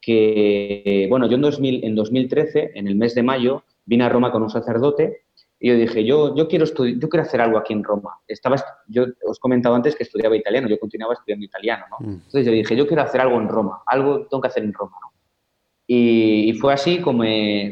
que, 0.00 1.06
bueno, 1.08 1.28
yo 1.28 1.36
en, 1.36 1.42
2000, 1.42 1.84
en 1.84 1.94
2013, 1.94 2.72
en 2.74 2.88
el 2.88 2.96
mes 2.96 3.14
de 3.14 3.22
mayo, 3.22 3.64
vine 3.84 4.04
a 4.04 4.08
Roma 4.08 4.32
con 4.32 4.42
un 4.42 4.50
sacerdote 4.50 5.22
y 5.62 5.68
yo 5.68 5.74
dije, 5.74 6.04
yo, 6.04 6.34
yo, 6.34 6.48
quiero 6.48 6.64
yo 6.64 7.08
quiero 7.08 7.22
hacer 7.22 7.42
algo 7.42 7.58
aquí 7.58 7.74
en 7.74 7.84
Roma. 7.84 8.18
Estaba, 8.26 8.56
yo 8.88 9.04
os 9.26 9.38
comentaba 9.38 9.76
antes 9.76 9.94
que 9.94 10.04
estudiaba 10.04 10.34
italiano, 10.34 10.68
yo 10.68 10.78
continuaba 10.78 11.12
estudiando 11.12 11.44
italiano, 11.44 11.84
¿no? 11.90 11.96
Mm. 12.00 12.12
Entonces 12.14 12.46
yo 12.46 12.52
dije, 12.52 12.74
yo 12.74 12.86
quiero 12.86 13.02
hacer 13.02 13.20
algo 13.20 13.38
en 13.38 13.48
Roma, 13.48 13.82
algo 13.86 14.26
tengo 14.26 14.40
que 14.40 14.48
hacer 14.48 14.62
en 14.62 14.72
Roma, 14.72 14.96
¿no? 15.02 15.10
Y, 15.92 16.52
fue 16.60 16.72
así 16.72 17.00
como, 17.00 17.24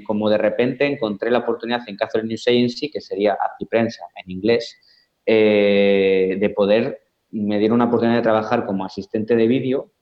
como 0.04 0.28
de 0.28 0.38
repente 0.38 0.84
encontré 0.84 1.30
la 1.30 1.38
oportunidad 1.38 1.88
en 1.88 1.96
Catholic 1.96 2.26
News 2.26 2.48
Agency, 2.48 2.90
que 2.90 3.00
sería 3.00 3.38
prensa 3.70 4.02
en 4.16 4.32
inglés, 4.32 4.76
eh, 5.24 6.36
de 6.40 6.50
poder, 6.50 7.00
me 7.30 7.60
dieron 7.60 7.76
una 7.76 7.84
oportunidad 7.84 8.16
de 8.16 8.22
trabajar 8.22 8.66
como 8.66 8.84
asistente 8.84 9.36
de 9.36 9.46
vídeo 9.46 9.92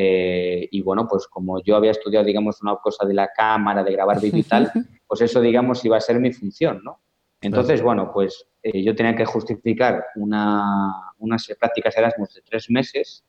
eh, 0.00 0.68
y 0.70 0.80
bueno, 0.80 1.08
pues 1.08 1.26
como 1.26 1.60
yo 1.60 1.74
había 1.74 1.90
estudiado, 1.90 2.24
digamos, 2.24 2.62
una 2.62 2.76
cosa 2.76 3.04
de 3.04 3.14
la 3.14 3.32
cámara, 3.36 3.82
de 3.82 3.90
grabar 3.90 4.20
vídeo 4.20 4.38
y 4.38 4.44
tal, 4.44 4.70
pues 5.08 5.22
eso, 5.22 5.40
digamos, 5.40 5.84
iba 5.84 5.96
a 5.96 6.00
ser 6.00 6.20
mi 6.20 6.32
función, 6.32 6.82
¿no? 6.84 7.00
Entonces, 7.40 7.82
bueno, 7.82 8.12
pues 8.12 8.46
eh, 8.62 8.80
yo 8.84 8.94
tenía 8.94 9.16
que 9.16 9.24
justificar 9.24 10.04
una, 10.14 11.12
unas 11.18 11.48
prácticas 11.58 11.96
Erasmus 11.96 12.32
de 12.32 12.42
tres 12.42 12.70
meses 12.70 13.24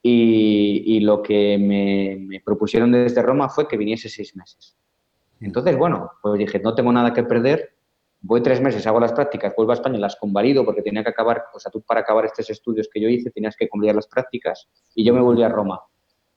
y, 0.00 1.00
lo 1.00 1.24
que 1.24 1.58
me, 1.58 2.40
propusieron 2.44 2.92
desde 2.92 3.20
Roma 3.22 3.48
fue 3.48 3.66
que 3.66 3.76
viniese 3.76 4.08
seis 4.08 4.36
meses. 4.36 4.76
Entonces, 5.40 5.76
bueno, 5.76 6.12
pues 6.22 6.38
dije, 6.38 6.60
no 6.60 6.72
tengo 6.76 6.92
nada 6.92 7.12
que 7.12 7.24
perder, 7.24 7.74
voy 8.20 8.42
tres 8.42 8.60
meses, 8.60 8.86
hago 8.86 9.00
las 9.00 9.12
prácticas, 9.12 9.54
vuelvo 9.56 9.72
a 9.72 9.74
España, 9.74 9.98
las 9.98 10.14
convalido 10.14 10.64
porque 10.64 10.82
tenía 10.82 11.02
que 11.02 11.10
acabar, 11.10 11.46
o 11.52 11.58
sea, 11.58 11.72
tú 11.72 11.82
para 11.82 12.02
acabar 12.02 12.26
estos 12.26 12.48
estudios 12.48 12.88
que 12.92 13.00
yo 13.00 13.08
hice 13.08 13.32
tenías 13.32 13.56
que 13.56 13.68
convalidar 13.68 13.96
las 13.96 14.06
prácticas 14.06 14.68
y 14.94 15.04
yo 15.04 15.12
me 15.12 15.20
volví 15.20 15.42
a 15.42 15.48
Roma. 15.48 15.80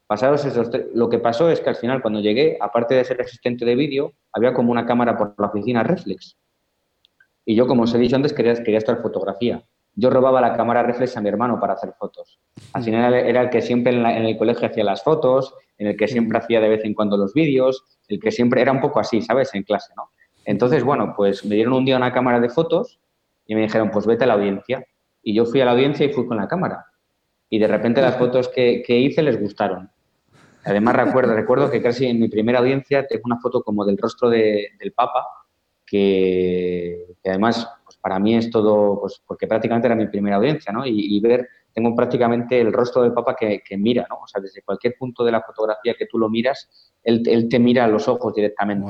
Pasados 0.09 0.43
esos 0.43 0.69
lo 0.95 1.07
que 1.07 1.19
pasó 1.19 1.49
es 1.49 1.61
que 1.61 1.69
al 1.69 1.75
final 1.75 2.01
cuando 2.01 2.19
llegué, 2.19 2.57
aparte 2.59 2.95
de 2.95 3.05
ser 3.05 3.21
asistente 3.21 3.63
de 3.63 3.75
vídeo, 3.75 4.15
había 4.33 4.53
como 4.53 4.71
una 4.71 4.85
cámara 4.85 5.15
por 5.15 5.35
la 5.37 5.47
oficina 5.47 5.83
Reflex. 5.83 6.35
Y 7.45 7.53
yo, 7.55 7.67
como 7.67 7.83
os 7.83 7.93
he 7.93 7.99
dicho 7.99 8.15
antes, 8.15 8.33
quería, 8.33 8.55
quería 8.55 8.79
estar 8.79 9.01
fotografía 9.01 9.63
yo 9.99 10.09
robaba 10.09 10.39
la 10.39 10.55
cámara 10.55 10.83
reflex 10.83 11.17
a 11.17 11.21
mi 11.21 11.29
hermano 11.29 11.59
para 11.59 11.73
hacer 11.73 11.93
fotos. 11.97 12.39
Al 12.73 12.83
final 12.83 13.13
era 13.13 13.41
el 13.41 13.49
que 13.49 13.61
siempre 13.61 13.91
en, 13.93 14.05
el 14.05 14.37
colegio 14.37 14.67
hacía 14.67 14.83
las 14.83 15.03
fotos, 15.03 15.53
en 15.77 15.87
el 15.87 15.97
que 15.97 16.07
siempre 16.07 16.37
hacía 16.37 16.61
de 16.61 16.69
vez 16.69 16.85
en 16.85 16.93
cuando 16.93 17.17
los 17.17 17.33
vídeos, 17.33 17.83
el 18.07 18.19
que 18.19 18.31
siempre 18.31 18.61
era 18.61 18.71
un 18.71 18.79
poco 18.79 18.99
así, 18.99 19.21
¿sabes? 19.21 19.53
En 19.53 19.63
clase, 19.63 19.93
¿no? 19.95 20.11
Entonces, 20.45 20.83
bueno, 20.83 21.13
pues 21.15 21.45
me 21.45 21.55
dieron 21.55 21.73
un 21.73 21.85
día 21.85 21.97
una 21.97 22.13
cámara 22.13 22.39
de 22.39 22.49
fotos 22.49 22.99
y 23.45 23.55
me 23.55 23.61
dijeron, 23.61 23.91
pues 23.91 24.05
vete 24.05 24.23
a 24.23 24.27
la 24.27 24.33
audiencia. 24.35 24.85
Y 25.21 25.33
yo 25.33 25.45
fui 25.45 25.59
a 25.61 25.65
la 25.65 25.71
audiencia 25.71 26.05
y 26.05 26.13
fui 26.13 26.25
con 26.25 26.37
la 26.37 26.47
cámara. 26.47 26.85
Y 27.49 27.59
de 27.59 27.67
repente 27.67 28.01
las 28.01 28.15
fotos 28.15 28.47
que, 28.47 28.83
hice 28.87 29.21
les 29.21 29.39
gustaron. 29.39 29.91
Además, 30.63 30.95
recuerdo, 30.95 31.33
recuerdo 31.33 31.71
que 31.71 31.81
casi 31.81 32.05
en 32.05 32.19
mi 32.19 32.27
primera 32.27 32.59
audiencia 32.59 33.07
tengo 33.07 33.23
una 33.25 33.39
foto 33.39 33.63
como 33.63 33.85
del 33.85 33.97
rostro 33.97 34.29
del 34.29 34.93
Papa, 34.95 35.25
que, 35.85 37.15
que 37.23 37.29
además 37.29 37.67
para 38.01 38.19
mí 38.19 38.35
es 38.35 38.49
todo, 38.49 38.99
pues 39.01 39.21
porque 39.25 39.47
prácticamente 39.47 39.87
era 39.87 39.95
mi 39.95 40.07
primera 40.07 40.37
audiencia, 40.37 40.71
¿no? 40.71 40.85
Y, 40.85 41.19
ver, 41.19 41.47
tengo 41.73 41.95
prácticamente 41.95 42.59
el 42.59 42.71
rostro 42.71 43.01
del 43.01 43.13
Papa 43.13 43.35
que, 43.35 43.61
mira, 43.77 44.05
¿no? 44.09 44.19
O 44.23 44.27
sea, 44.27 44.41
desde 44.41 44.61
cualquier 44.61 44.95
punto 44.97 45.23
de 45.23 45.31
la 45.31 45.41
fotografía 45.41 45.95
que 45.97 46.05
tú 46.05 46.17
lo 46.17 46.29
miras, 46.29 46.69
él, 47.03 47.47
te 47.49 47.59
mira 47.59 47.85
a 47.85 47.87
los 47.87 48.07
ojos 48.07 48.33
directamente. 48.33 48.85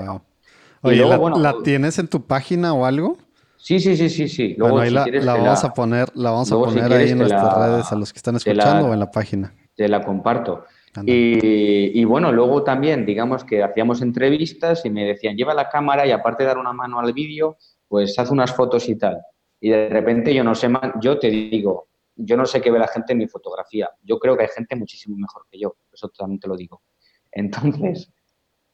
Oye, 0.81 1.03
la, 1.05 1.55
tienes 1.63 1.99
en 1.99 2.07
tu 2.07 2.25
página 2.25 2.73
o 2.73 2.85
algo? 2.85 3.17
Sí, 3.57 3.79
sí, 3.79 3.97
sí, 3.97 4.09
sí, 4.09 4.29
sí. 4.29 4.55
Luego, 4.57 4.79
ahí 4.79 4.89
la, 4.89 5.05
vamos 5.33 5.63
a 5.63 5.73
poner, 5.73 6.09
la 6.15 6.31
vamos 6.31 6.51
a 6.51 6.55
poner 6.55 6.93
ahí 6.93 7.09
en 7.09 7.17
nuestras 7.17 7.57
redes 7.57 7.91
a 7.91 7.95
los 7.95 8.13
que 8.13 8.19
están 8.19 8.35
escuchando 8.35 8.87
o 8.87 8.93
en 8.93 8.99
la 8.99 9.11
página. 9.11 9.53
Te 9.75 9.87
la 9.87 10.03
comparto. 10.03 10.65
Y, 11.05 11.99
y, 11.99 12.03
bueno, 12.03 12.31
luego 12.31 12.63
también, 12.63 13.05
digamos 13.05 13.43
que 13.43 13.61
hacíamos 13.61 14.01
entrevistas 14.01 14.85
y 14.85 14.89
me 14.89 15.05
decían, 15.05 15.35
lleva 15.37 15.53
la 15.53 15.69
cámara 15.69 16.05
y 16.07 16.11
aparte 16.11 16.43
de 16.43 16.47
dar 16.47 16.57
una 16.57 16.73
mano 16.73 16.99
al 16.99 17.13
vídeo, 17.13 17.57
pues 17.87 18.17
haz 18.17 18.31
unas 18.31 18.55
fotos 18.55 18.89
y 18.89 18.95
tal. 18.95 19.19
Y 19.59 19.69
de 19.69 19.89
repente 19.89 20.33
yo 20.33 20.43
no 20.43 20.55
sé, 20.55 20.69
yo 21.01 21.19
te 21.19 21.29
digo, 21.29 21.89
yo 22.15 22.37
no 22.37 22.45
sé 22.45 22.61
qué 22.61 22.71
ve 22.71 22.79
la 22.79 22.87
gente 22.87 23.13
en 23.13 23.19
mi 23.19 23.27
fotografía. 23.27 23.89
Yo 24.03 24.19
creo 24.19 24.37
que 24.37 24.43
hay 24.43 24.49
gente 24.49 24.75
muchísimo 24.75 25.17
mejor 25.17 25.45
que 25.49 25.59
yo, 25.59 25.75
eso 25.91 26.07
totalmente 26.09 26.47
lo 26.47 26.55
digo. 26.55 26.81
Entonces, 27.31 28.11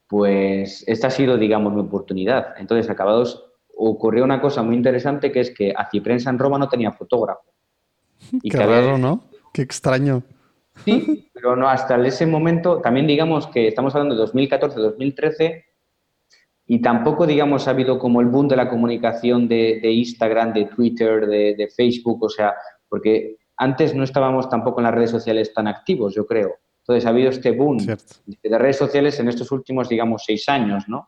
pues 0.08 0.84
esta 0.88 1.08
ha 1.08 1.12
sido, 1.12 1.38
digamos, 1.38 1.74
mi 1.74 1.82
oportunidad. 1.82 2.54
Entonces, 2.58 2.90
acabados, 2.90 3.46
ocurrió 3.78 4.24
una 4.24 4.42
cosa 4.42 4.64
muy 4.64 4.76
interesante 4.76 5.32
que 5.32 5.42
es 5.42 5.52
que 5.52 5.74
Aciprensa 5.76 6.30
en 6.30 6.40
Roma 6.40 6.58
no 6.58 6.70
tenía 6.70 6.92
fotógrafo. 6.92 7.54
Y 8.42 8.50
Qué 8.50 8.58
raro, 8.58 8.98
¿no? 8.98 9.24
Qué 9.54 9.62
extraño. 9.62 10.24
Sí, 10.84 11.30
pero 11.34 11.56
no, 11.56 11.70
hasta 11.70 11.96
ese 12.06 12.26
momento, 12.26 12.82
también 12.82 13.08
digamos 13.08 13.48
que 13.48 13.68
estamos 13.68 13.96
hablando 13.96 14.16
de 14.16 14.22
2014, 14.22 14.80
2013, 14.80 15.66
y 16.68 16.82
tampoco, 16.82 17.28
digamos, 17.28 17.68
ha 17.68 17.72
habido 17.72 18.00
como 18.00 18.22
el 18.22 18.28
boom 18.28 18.48
de 18.48 18.56
la 18.56 18.70
comunicación 18.70 19.48
de, 19.48 19.80
Instagram, 19.84 20.54
de 20.54 20.66
Twitter, 20.66 21.28
de, 21.28 21.70
Facebook, 21.76 22.24
o 22.24 22.30
sea, 22.30 22.56
porque 22.90 23.38
antes 23.58 23.94
no 23.94 24.04
estábamos 24.04 24.50
tampoco 24.50 24.80
en 24.80 24.86
las 24.86 24.96
redes 24.96 25.12
sociales 25.12 25.54
tan 25.54 25.68
activos, 25.68 26.16
yo 26.16 26.26
creo. 26.26 26.56
Entonces 26.80 27.06
ha 27.06 27.10
habido 27.10 27.30
este 27.30 27.52
boom 27.52 27.78
de 27.78 28.58
redes 28.58 28.78
sociales 28.78 29.20
en 29.20 29.28
estos 29.30 29.52
últimos, 29.52 29.90
digamos, 29.90 30.24
seis 30.26 30.50
años, 30.50 30.88
¿no? 30.88 31.06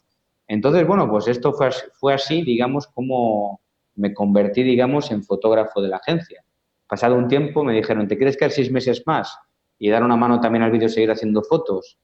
Entonces, 0.47 0.87
bueno, 0.87 1.09
pues 1.09 1.27
esto 1.27 1.51
fue, 1.53 1.69
fue 1.99 2.13
así, 2.13 2.41
digamos, 2.43 2.87
como 2.87 3.61
me 3.95 4.13
convertí, 4.13 4.63
digamos, 4.63 5.11
en 5.11 5.23
fotógrafo 5.23 5.81
de 5.81 5.89
la 5.89 5.97
agencia. 5.97 6.43
Pasado 6.87 7.15
un 7.15 7.27
tiempo 7.27 7.63
me 7.63 7.73
dijeron, 7.73 8.07
¿te 8.07 8.15
quieres 8.15 8.37
quedar 8.37 8.51
seis 8.51 8.71
meses 8.71 9.03
más? 9.05 9.37
Y 9.79 9.89
dar 9.89 10.03
una 10.03 10.15
mano 10.15 10.39
también 10.39 10.63
al 10.63 10.71
vídeo, 10.71 10.89
seguir 10.89 11.11
haciendo 11.11 11.43
fotos. 11.43 11.97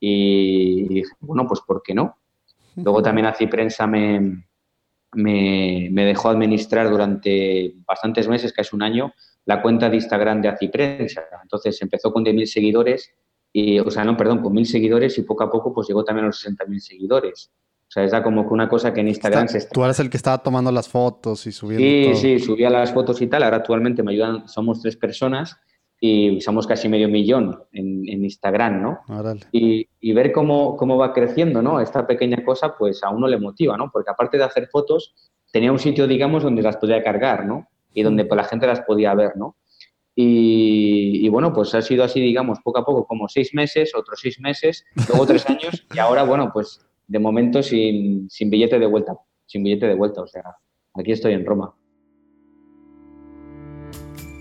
Y 0.00 0.88
dije, 0.88 1.10
bueno, 1.20 1.46
pues 1.46 1.60
¿por 1.60 1.82
qué 1.82 1.94
no? 1.94 2.16
Luego 2.76 3.02
también 3.02 3.26
Aciprensa 3.26 3.86
me, 3.86 4.44
me, 5.12 5.88
me, 5.90 6.04
dejó 6.04 6.28
administrar 6.28 6.88
durante 6.88 7.74
bastantes 7.86 8.28
meses, 8.28 8.52
casi 8.52 8.74
un 8.76 8.82
año, 8.82 9.12
la 9.44 9.60
cuenta 9.60 9.90
de 9.90 9.96
Instagram 9.96 10.40
de 10.40 10.48
Aciprensa. 10.48 11.22
Entonces 11.42 11.80
empezó 11.82 12.12
con 12.12 12.24
10.000 12.24 12.46
seguidores, 12.46 13.12
y, 13.52 13.80
o 13.80 13.90
sea, 13.90 14.04
no, 14.04 14.16
perdón, 14.16 14.42
con 14.42 14.54
1.000 14.54 14.64
seguidores 14.64 15.18
y 15.18 15.22
poco 15.22 15.42
a 15.42 15.50
poco 15.50 15.72
pues 15.72 15.88
llegó 15.88 16.04
también 16.04 16.24
a 16.24 16.28
los 16.28 16.44
60.000 16.44 16.78
seguidores. 16.78 17.50
O 17.88 17.90
sea, 17.90 18.04
es 18.04 18.12
como 18.22 18.46
que 18.46 18.52
una 18.52 18.68
cosa 18.68 18.92
que 18.92 19.00
en 19.00 19.08
Instagram 19.08 19.48
se 19.48 19.58
está... 19.58 19.72
Tú 19.72 19.82
eres 19.82 19.98
el 19.98 20.10
que 20.10 20.18
estaba 20.18 20.38
tomando 20.38 20.70
las 20.70 20.88
fotos 20.88 21.46
y 21.46 21.52
subiendo 21.52 22.14
Sí, 22.14 22.20
sí, 22.20 22.38
subía 22.38 22.68
las 22.68 22.92
fotos 22.92 23.20
y 23.22 23.26
tal. 23.28 23.42
Ahora 23.42 23.56
actualmente 23.56 24.02
me 24.02 24.12
ayudan, 24.12 24.46
somos 24.46 24.82
tres 24.82 24.96
personas 24.96 25.56
y 26.00 26.40
somos 26.40 26.66
casi 26.66 26.88
medio 26.88 27.08
millón 27.08 27.58
en, 27.72 28.06
Instagram, 28.06 28.82
¿no? 28.82 28.98
Y, 29.52 29.88
y, 30.00 30.12
ver 30.12 30.32
cómo, 30.32 30.76
cómo 30.76 30.96
va 30.96 31.12
creciendo, 31.12 31.62
¿no? 31.62 31.80
Esta 31.80 32.06
pequeña 32.06 32.44
cosa, 32.44 32.76
pues 32.76 33.02
a 33.02 33.10
uno 33.10 33.26
le 33.26 33.38
motiva, 33.38 33.76
¿no? 33.76 33.90
Porque 33.90 34.10
aparte 34.10 34.36
de 34.36 34.44
hacer 34.44 34.68
fotos, 34.68 35.14
tenía 35.52 35.72
un 35.72 35.78
sitio, 35.78 36.06
digamos, 36.06 36.42
donde 36.42 36.62
las 36.62 36.76
podía 36.76 37.02
cargar, 37.02 37.46
¿no? 37.46 37.68
Y 37.92 38.02
donde 38.02 38.24
pues, 38.24 38.36
la 38.36 38.44
gente 38.44 38.66
las 38.66 38.80
podía 38.82 39.14
ver, 39.14 39.36
¿no? 39.36 39.56
Y, 40.14 41.24
y, 41.24 41.28
bueno, 41.28 41.52
pues 41.52 41.74
ha 41.74 41.82
sido 41.82 42.04
así, 42.04 42.20
digamos, 42.20 42.58
poco 42.62 42.78
a 42.80 42.84
poco, 42.84 43.06
como 43.06 43.28
seis 43.28 43.54
meses, 43.54 43.92
otros 43.94 44.20
seis 44.20 44.38
meses, 44.40 44.84
luego 45.08 45.26
tres 45.26 45.46
años, 45.50 45.86
y 45.94 45.98
ahora, 45.98 46.24
bueno, 46.24 46.50
pues 46.52 46.84
de 47.06 47.18
momento 47.18 47.62
sin, 47.62 48.28
sin 48.30 48.50
billete 48.50 48.78
de 48.78 48.86
vuelta, 48.86 49.16
sin 49.46 49.62
billete 49.62 49.86
de 49.86 49.94
vuelta, 49.94 50.22
o 50.22 50.26
sea, 50.26 50.42
aquí 50.94 51.12
estoy 51.12 51.32
en 51.32 51.44
Roma. 51.44 51.74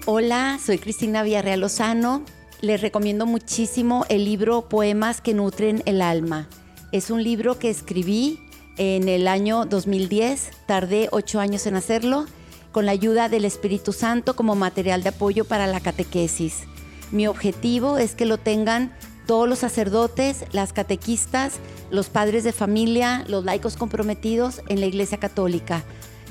Hola, 0.10 0.58
soy 0.66 0.78
Cristina 0.78 1.22
Villarreal 1.22 1.60
Lozano. 1.60 2.22
Les 2.62 2.80
recomiendo 2.80 3.26
muchísimo 3.26 4.06
el 4.08 4.24
libro 4.24 4.70
Poemas 4.70 5.20
que 5.20 5.34
nutren 5.34 5.84
el 5.86 6.02
alma. 6.02 6.48
Es 6.94 7.12
un 7.12 7.22
libro 7.22 7.60
que 7.60 7.70
escribí 7.70 8.40
en 8.78 9.10
el 9.10 9.28
año 9.28 9.66
2010, 9.66 10.52
tardé 10.66 11.10
ocho 11.12 11.42
años 11.42 11.68
en 11.68 11.76
hacerlo, 11.76 12.26
con 12.72 12.86
la 12.86 12.94
ayuda 12.94 13.28
del 13.28 13.44
Espíritu 13.44 13.92
Santo 13.92 14.34
como 14.34 14.56
material 14.56 15.04
de 15.04 15.10
apoyo 15.10 15.44
para 15.44 15.68
la 15.68 15.82
catequesis. 15.82 16.64
Mi 17.12 17.28
objetivo 17.28 17.98
es 17.98 18.16
que 18.16 18.26
lo 18.26 18.38
tengan 18.38 18.94
todos 19.26 19.50
los 19.50 19.60
sacerdotes, 19.60 20.46
las 20.54 20.72
catequistas, 20.72 21.56
los 21.92 22.08
padres 22.08 22.46
de 22.46 22.54
familia, 22.54 23.26
los 23.28 23.44
laicos 23.44 23.76
comprometidos 23.76 24.62
en 24.70 24.80
la 24.80 24.86
Iglesia 24.86 25.18
Católica. 25.18 25.84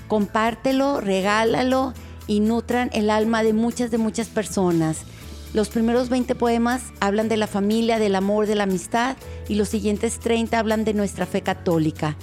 Compártelo, 0.08 1.02
regálalo 1.02 1.92
y 2.26 2.40
nutran 2.40 2.90
el 2.92 3.10
alma 3.10 3.42
de 3.42 3.52
muchas, 3.52 3.90
de 3.90 3.98
muchas 3.98 4.28
personas. 4.28 5.02
Los 5.54 5.68
primeros 5.68 6.08
20 6.08 6.34
poemas 6.34 6.82
hablan 7.00 7.28
de 7.28 7.36
la 7.36 7.46
familia, 7.46 7.98
del 7.98 8.14
amor, 8.14 8.46
de 8.46 8.56
la 8.56 8.64
amistad 8.64 9.16
y 9.48 9.54
los 9.54 9.68
siguientes 9.68 10.18
30 10.20 10.58
hablan 10.58 10.84
de 10.84 10.94
nuestra 10.94 11.24
fe 11.24 11.42
católica. 11.42 12.16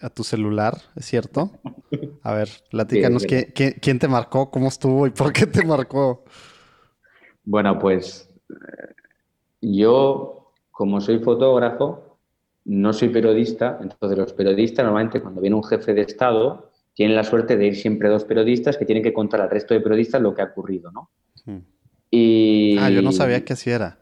a 0.00 0.10
tu 0.10 0.24
celular, 0.24 0.76
¿es 0.94 1.06
cierto? 1.06 1.52
A 2.22 2.34
ver, 2.34 2.48
platícanos, 2.70 3.24
¿quién, 3.24 3.52
quién, 3.80 3.98
te 3.98 4.08
marcó, 4.08 4.50
cómo 4.50 4.68
estuvo 4.68 5.06
y 5.06 5.10
por 5.10 5.32
qué 5.32 5.46
te 5.46 5.64
marcó? 5.64 6.24
Bueno, 7.44 7.78
pues 7.78 8.28
eh, 8.50 8.94
yo, 9.60 10.52
como 10.70 11.00
soy 11.00 11.20
fotógrafo, 11.20 12.18
no 12.64 12.92
soy 12.92 13.08
periodista, 13.08 13.78
entonces 13.80 14.18
los 14.18 14.32
periodistas 14.32 14.84
normalmente 14.84 15.20
cuando 15.20 15.40
viene 15.40 15.56
un 15.56 15.64
jefe 15.64 15.94
de 15.94 16.02
Estado 16.02 16.72
tienen 16.94 17.14
la 17.14 17.24
suerte 17.24 17.56
de 17.56 17.66
ir 17.66 17.76
siempre 17.76 18.08
dos 18.08 18.24
periodistas 18.24 18.76
que 18.76 18.84
tienen 18.84 19.04
que 19.04 19.12
contar 19.12 19.40
al 19.40 19.50
resto 19.50 19.74
de 19.74 19.80
periodistas 19.80 20.20
lo 20.20 20.34
que 20.34 20.42
ha 20.42 20.46
ocurrido, 20.46 20.90
¿no? 20.90 21.10
Hmm. 21.44 21.58
Y... 22.10 22.76
Ah, 22.78 22.90
yo 22.90 23.02
no 23.02 23.12
sabía 23.12 23.44
que 23.44 23.52
así 23.52 23.70
era. 23.70 23.98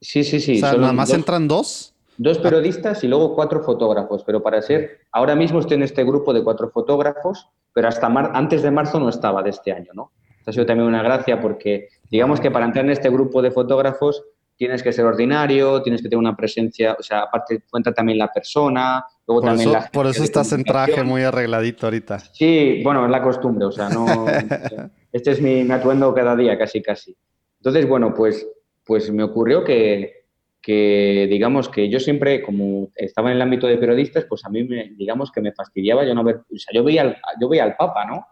Sí, 0.00 0.24
sí, 0.24 0.40
sí. 0.40 0.56
O 0.56 0.58
sea, 0.58 0.74
nada 0.74 0.92
más 0.92 1.12
entran 1.12 1.46
dos. 1.46 1.91
Dos 2.22 2.38
periodistas 2.38 3.02
y 3.02 3.08
luego 3.08 3.34
cuatro 3.34 3.64
fotógrafos, 3.64 4.22
pero 4.22 4.40
para 4.40 4.62
ser, 4.62 5.00
ahora 5.10 5.34
mismo 5.34 5.58
estoy 5.58 5.74
en 5.74 5.82
este 5.82 6.04
grupo 6.04 6.32
de 6.32 6.44
cuatro 6.44 6.70
fotógrafos, 6.70 7.48
pero 7.72 7.88
hasta 7.88 8.06
antes 8.06 8.62
de 8.62 8.70
marzo 8.70 9.00
no 9.00 9.08
estaba 9.08 9.42
de 9.42 9.50
este 9.50 9.72
año, 9.72 9.90
¿no? 9.92 10.12
ha 10.46 10.52
sido 10.52 10.64
también 10.64 10.86
una 10.86 11.02
gracia 11.02 11.40
porque, 11.40 11.88
digamos 12.08 12.40
que 12.40 12.52
para 12.52 12.66
entrar 12.66 12.84
en 12.84 12.92
este 12.92 13.10
grupo 13.10 13.42
de 13.42 13.50
fotógrafos 13.50 14.22
tienes 14.56 14.84
que 14.84 14.92
ser 14.92 15.04
ordinario, 15.04 15.82
tienes 15.82 16.00
que 16.00 16.08
tener 16.08 16.20
una 16.20 16.36
presencia, 16.36 16.96
o 16.96 17.02
sea, 17.02 17.22
aparte 17.22 17.64
cuenta 17.68 17.92
también 17.92 18.18
la 18.18 18.28
persona, 18.28 19.04
luego 19.26 19.40
por 19.40 19.50
también 19.50 19.70
eso, 19.70 19.78
la... 19.78 19.90
Por 19.90 20.06
eso 20.06 20.22
estás 20.22 20.52
en 20.52 20.62
traje 20.62 21.02
muy 21.02 21.22
arregladito 21.22 21.86
ahorita. 21.86 22.20
Sí, 22.20 22.82
bueno, 22.84 23.04
es 23.04 23.10
la 23.10 23.20
costumbre, 23.20 23.64
o 23.64 23.72
sea, 23.72 23.88
no... 23.88 24.26
este 25.12 25.32
es 25.32 25.42
mi, 25.42 25.64
mi 25.64 25.72
atuendo 25.72 26.14
cada 26.14 26.36
día, 26.36 26.56
casi, 26.56 26.80
casi. 26.80 27.16
Entonces, 27.58 27.88
bueno, 27.88 28.14
pues, 28.14 28.46
pues 28.84 29.10
me 29.10 29.24
ocurrió 29.24 29.64
que, 29.64 30.21
que, 30.62 31.26
digamos, 31.28 31.68
que 31.68 31.88
yo 31.88 31.98
siempre, 31.98 32.40
como 32.40 32.90
estaba 32.94 33.30
en 33.30 33.36
el 33.36 33.42
ámbito 33.42 33.66
de 33.66 33.76
periodistas, 33.76 34.24
pues 34.26 34.44
a 34.44 34.48
mí, 34.48 34.62
me, 34.62 34.90
digamos, 34.90 35.32
que 35.32 35.40
me 35.40 35.52
fastidiaba 35.52 36.04
yo 36.04 36.14
no 36.14 36.22
ver, 36.22 36.36
o 36.36 36.56
sea, 36.56 36.72
yo 36.72 36.84
veía 36.84 37.02
al, 37.02 37.16
yo 37.40 37.48
veía 37.48 37.64
al 37.64 37.76
Papa, 37.76 38.06
¿no? 38.06 38.24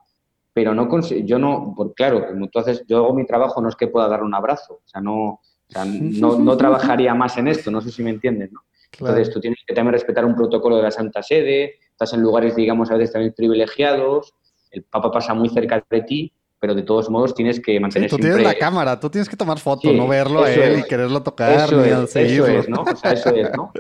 Pero 0.53 0.73
no, 0.73 0.89
yo 1.01 1.39
no, 1.39 1.75
por, 1.77 1.93
claro, 1.95 2.29
entonces 2.31 2.85
yo 2.89 2.99
hago 2.99 3.15
mi 3.15 3.27
trabajo, 3.27 3.61
no 3.61 3.69
es 3.69 3.75
que 3.75 3.89
pueda 3.89 4.09
dar 4.09 4.23
un 4.23 4.35
abrazo, 4.35 4.75
o 4.85 4.89
sea, 4.89 5.01
no, 5.01 5.17
o 5.25 5.41
sea, 5.69 5.85
no, 5.85 6.39
no, 6.39 6.57
trabajaría 6.57 7.15
más 7.15 7.37
en 7.37 7.49
esto, 7.49 7.71
no 7.71 7.81
sé 7.81 7.91
si 7.91 8.03
me 8.03 8.11
entienden, 8.11 8.51
¿no? 8.53 8.61
Entonces 8.93 9.31
tú 9.33 9.41
tienes 9.41 9.59
que 9.67 9.75
también 9.75 9.93
respetar 9.93 10.25
un 10.25 10.35
protocolo 10.35 10.77
de 10.77 10.83
la 10.83 10.91
Santa 10.91 11.23
Sede, 11.23 11.79
estás 11.91 12.13
en 12.13 12.23
lugares, 12.23 12.55
digamos, 12.55 12.91
a 12.91 12.97
veces 12.97 13.13
también 13.13 13.35
privilegiados, 13.37 14.35
el 14.71 14.85
Papa 14.85 15.11
pasa 15.11 15.35
muy 15.35 15.49
cerca 15.49 15.85
de 15.91 16.03
ti, 16.03 16.33
pero 16.61 16.75
de 16.75 16.83
todos 16.83 17.09
modos 17.09 17.35
tienes 17.35 17.59
que 17.59 17.81
mantener 17.81 18.11
sí, 18.11 18.17
tú 18.17 18.21
tienes 18.21 18.43
la 18.43 18.55
cámara, 18.55 19.01
tú 19.01 19.09
tienes 19.09 19.31
que 19.31 19.37
tomar 19.37 19.59
fotos, 19.59 19.95
no 19.95 20.07
verlo 20.07 20.45
a 20.45 20.53
él 20.53 20.81
y 20.81 20.83
quererlo 20.83 21.23
tocar, 21.23 21.53
eso 21.55 21.83
es, 21.83 22.15
Eso 22.17 22.47
es, 22.47 22.69
¿no? 22.69 22.83
O 22.83 22.97
sea, 22.97 23.13
eso 23.13 23.35
es, 23.35 23.51
¿no? 23.57 23.73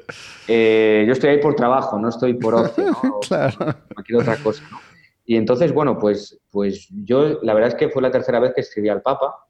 Eh, 0.49 1.05
yo 1.07 1.12
estoy 1.12 1.31
ahí 1.31 1.39
por 1.41 1.55
trabajo, 1.55 1.99
no 1.99 2.09
estoy 2.09 2.35
por 2.35 2.55
ocio, 2.55 2.97
¿no? 3.03 3.20
Claro. 3.28 3.76
cualquier 3.95 4.20
otra 4.20 4.37
cosa, 4.39 4.64
¿no? 4.70 4.81
Y 5.26 5.37
entonces, 5.37 5.72
bueno, 5.72 5.99
pues, 5.99 6.41
pues 6.51 6.89
yo, 7.05 7.39
la 7.43 7.55
verdad 7.55 7.68
es 7.68 7.74
que 7.76 7.91
fue 7.91 8.03
la 8.03 8.11
tercera 8.11 8.41
vez 8.41 8.53
que 8.55 8.62
escribí 8.62 8.89
al 8.89 9.03
Papa 9.03 9.47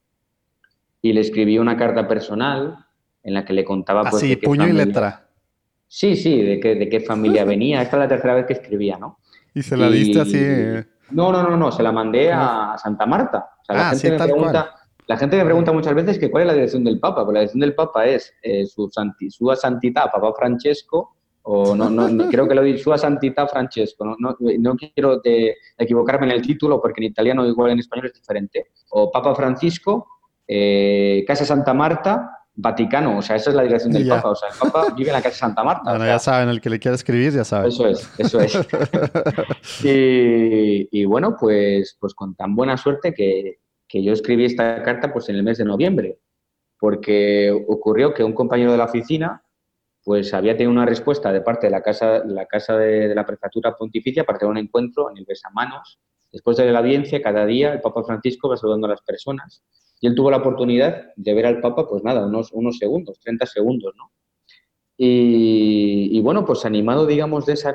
y 1.00 1.12
le 1.12 1.22
escribí 1.22 1.58
una 1.58 1.76
carta 1.76 2.06
personal 2.06 2.84
en 3.22 3.32
la 3.32 3.44
que 3.44 3.54
le 3.54 3.64
contaba... 3.64 4.02
Pues, 4.02 4.22
Así, 4.22 4.36
puño 4.36 4.68
y 4.68 4.72
letra. 4.72 5.28
Sí, 5.86 6.16
sí, 6.16 6.42
de 6.42 6.60
qué, 6.60 6.74
de 6.74 6.88
qué 6.88 7.00
familia 7.00 7.44
venía. 7.46 7.80
Esta 7.80 7.96
es 7.96 8.00
la 8.00 8.08
tercera 8.08 8.34
vez 8.34 8.44
que 8.44 8.52
escribía, 8.54 8.98
¿no? 8.98 9.20
Y 9.54 9.62
se 9.62 9.76
la 9.76 9.88
diste 9.88 10.20
así... 10.20 10.86
No, 11.10 11.32
no, 11.32 11.42
no, 11.42 11.56
no, 11.56 11.72
se 11.72 11.82
la 11.82 11.92
mandé 11.92 12.32
a 12.32 12.76
Santa 12.78 13.06
Marta. 13.06 13.50
O 13.60 13.64
sea, 13.64 13.76
la, 13.76 13.90
ah, 13.90 13.90
gente 13.90 14.10
me 14.10 14.24
pregunta, 14.24 14.74
la 15.06 15.16
gente 15.16 15.36
me 15.36 15.44
pregunta 15.44 15.72
muchas 15.72 15.94
veces 15.94 16.18
que 16.18 16.30
cuál 16.30 16.42
es 16.42 16.46
la 16.48 16.52
dirección 16.54 16.84
del 16.84 17.00
Papa. 17.00 17.24
Pues 17.24 17.34
la 17.34 17.40
dirección 17.40 17.60
del 17.60 17.74
Papa 17.74 18.06
es 18.06 18.32
eh, 18.42 18.66
su, 18.66 18.88
santi, 18.90 19.30
sua 19.30 19.56
santità 19.56 20.10
Papa 20.10 20.32
Francesco, 20.36 21.16
o 21.42 21.74
no, 21.74 21.88
no, 21.88 22.28
creo 22.28 22.46
que 22.46 22.54
lo 22.54 22.62
dice 22.62 22.82
sua 22.82 22.98
santità 22.98 23.46
Francesco. 23.46 24.04
No, 24.04 24.16
no, 24.18 24.76
quiero 24.76 25.20
equivocarme 25.78 26.26
en 26.26 26.32
el 26.32 26.42
título 26.42 26.80
porque 26.80 27.00
en 27.00 27.10
italiano 27.10 27.46
igual 27.46 27.72
en 27.72 27.78
español 27.78 28.06
es 28.06 28.14
diferente. 28.14 28.68
O 28.90 29.10
Papa 29.10 29.34
Francisco, 29.34 30.06
eh, 30.46 31.24
Casa 31.26 31.44
Santa 31.44 31.74
Marta, 31.74 32.39
Vaticano, 32.54 33.18
o 33.18 33.22
sea, 33.22 33.36
esa 33.36 33.50
es 33.50 33.56
la 33.56 33.62
dirección 33.62 33.92
del 33.92 34.08
Papa. 34.08 34.30
O 34.30 34.34
sea, 34.34 34.48
el 34.48 34.58
Papa 34.58 34.92
vive 34.96 35.10
en 35.10 35.14
la 35.14 35.22
casa 35.22 35.36
Santa 35.36 35.64
Marta. 35.64 35.90
Bueno, 35.90 36.04
ya 36.04 36.18
saben, 36.18 36.48
el 36.48 36.60
que 36.60 36.70
le 36.70 36.78
quiera 36.78 36.94
escribir, 36.94 37.32
ya 37.32 37.44
saben. 37.44 37.68
Eso 37.68 37.86
es, 37.86 38.10
eso 38.18 38.40
es. 38.40 38.54
y, 39.84 41.04
bueno, 41.04 41.36
pues, 41.38 41.96
pues 41.98 42.14
con 42.14 42.34
tan 42.34 42.54
buena 42.54 42.76
suerte 42.76 43.14
que, 43.14 43.60
que, 43.88 44.02
yo 44.02 44.12
escribí 44.12 44.44
esta 44.44 44.82
carta 44.82 45.12
pues 45.12 45.28
en 45.28 45.36
el 45.36 45.42
mes 45.42 45.58
de 45.58 45.64
noviembre, 45.64 46.18
porque 46.78 47.50
ocurrió 47.68 48.12
que 48.12 48.24
un 48.24 48.34
compañero 48.34 48.72
de 48.72 48.78
la 48.78 48.84
oficina 48.84 49.42
pues 50.02 50.32
había 50.32 50.56
tenido 50.56 50.72
una 50.72 50.86
respuesta 50.86 51.32
de 51.32 51.42
parte 51.42 51.66
de 51.66 51.72
la 51.72 51.82
casa, 51.82 52.22
la 52.24 52.46
casa 52.46 52.76
de, 52.76 53.14
la 53.14 53.26
prefectura 53.26 53.76
pontificia 53.76 54.24
para 54.24 54.38
tener 54.38 54.50
un 54.50 54.58
encuentro 54.58 55.10
en 55.10 55.18
el 55.18 55.24
besamanos. 55.26 56.00
Después 56.32 56.56
de 56.56 56.70
la 56.70 56.78
audiencia, 56.78 57.22
cada 57.22 57.44
día 57.44 57.72
el 57.72 57.80
Papa 57.80 58.02
Francisco 58.04 58.48
va 58.48 58.56
saludando 58.56 58.86
a 58.86 58.90
las 58.90 59.02
personas 59.02 59.62
y 60.00 60.06
él 60.06 60.14
tuvo 60.14 60.30
la 60.30 60.38
oportunidad 60.38 61.12
de 61.14 61.34
ver 61.34 61.46
al 61.46 61.60
Papa, 61.60 61.86
pues 61.86 62.02
nada, 62.02 62.26
unos, 62.26 62.50
unos 62.52 62.78
segundos, 62.78 63.20
30 63.20 63.46
segundos, 63.46 63.94
¿no? 63.96 64.10
Y, 65.02 66.20
bueno, 66.20 66.44
pues 66.44 66.66
animado, 66.66 67.06
digamos, 67.06 67.46
de 67.46 67.54
esa, 67.54 67.74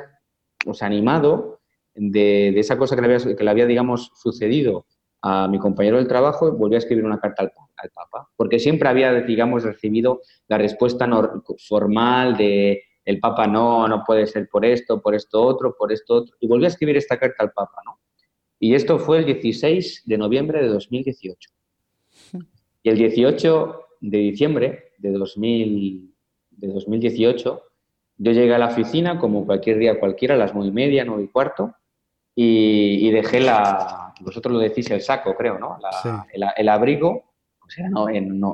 pues 0.64 0.80
animado 0.82 1.60
de, 1.94 2.56
esa 2.58 2.78
cosa 2.78 2.94
que 2.94 3.02
le, 3.02 3.14
había, 3.14 3.36
que 3.36 3.44
le 3.44 3.50
había, 3.50 3.66
digamos, 3.66 4.12
sucedido 4.14 4.86
a 5.22 5.48
mi 5.48 5.58
compañero 5.58 5.96
del 5.96 6.06
trabajo, 6.06 6.52
volví 6.52 6.76
a 6.76 6.78
escribir 6.78 7.04
una 7.04 7.18
carta 7.18 7.42
al, 7.42 7.50
Papa, 7.92 8.28
porque 8.36 8.58
siempre 8.58 8.88
había, 8.88 9.12
digamos, 9.12 9.64
recibido 9.64 10.20
la 10.48 10.58
respuesta 10.58 11.08
formal 11.68 12.36
de 12.36 12.82
el 13.04 13.20
Papa 13.20 13.46
no, 13.46 13.86
no 13.86 14.02
puede 14.04 14.26
ser 14.26 14.48
por 14.48 14.64
esto, 14.64 15.00
por 15.00 15.14
esto 15.14 15.42
otro, 15.42 15.74
por 15.76 15.92
esto 15.92 16.14
otro, 16.14 16.36
y 16.40 16.48
volví 16.48 16.64
a 16.64 16.68
escribir 16.68 16.96
esta 16.96 17.18
carta 17.18 17.44
al 17.44 17.52
Papa, 17.52 17.80
¿no? 17.84 18.00
Y 18.58 18.74
esto 18.74 18.98
fue 18.98 19.18
el 19.18 19.26
16 19.26 20.02
de 20.06 20.18
noviembre 20.18 20.62
de 20.62 20.68
2018. 20.68 21.55
Y 22.86 22.88
el 22.88 22.98
18 22.98 23.84
de 24.00 24.18
diciembre 24.18 24.92
de, 24.98 25.10
2000, 25.10 26.14
de 26.52 26.68
2018, 26.68 27.62
yo 28.18 28.32
llegué 28.32 28.54
a 28.54 28.58
la 28.58 28.68
oficina 28.68 29.18
como 29.18 29.44
cualquier 29.44 29.78
día 29.78 29.98
cualquiera, 29.98 30.36
a 30.36 30.38
las 30.38 30.54
nueve 30.54 30.68
y 30.68 30.72
media, 30.72 31.04
nueve 31.04 31.24
y 31.24 31.28
cuarto, 31.28 31.74
y, 32.36 33.10
dejé 33.10 33.40
la, 33.40 34.14
vosotros 34.20 34.52
lo 34.52 34.60
decís, 34.60 34.88
el 34.92 35.00
saco, 35.00 35.34
creo, 35.34 35.58
¿no? 35.58 35.78
el, 36.32 36.68
abrigo, 36.68 37.08
o 37.58 37.68
sea, 37.68 37.88
no, 37.90 38.04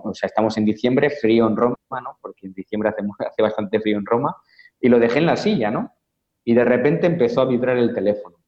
o 0.03 0.15
sea, 0.15 0.29
estamos 0.29 0.57
en 0.57 0.65
diciembre, 0.65 1.11
frío 1.11 1.47
en 1.47 1.55
Roma, 1.55 1.77
¿no? 1.91 2.17
Porque 2.23 2.47
en 2.47 2.55
diciembre 2.55 2.89
hace, 2.89 3.03
hace 3.29 3.43
bastante 3.43 3.81
frío 3.81 3.99
en 3.99 4.07
Roma, 4.07 4.35
y 4.81 4.89
lo 4.89 4.99
dejé 4.99 5.19
en 5.19 5.27
la 5.27 5.37
silla, 5.37 5.71
¿no? 5.71 5.93
Y 6.43 6.55
de 6.55 6.65
repente 6.65 7.07
empezó 7.07 7.43
a 7.43 7.45
vibrar 7.45 7.77
el 7.77 7.95
teléfono. 7.95 8.39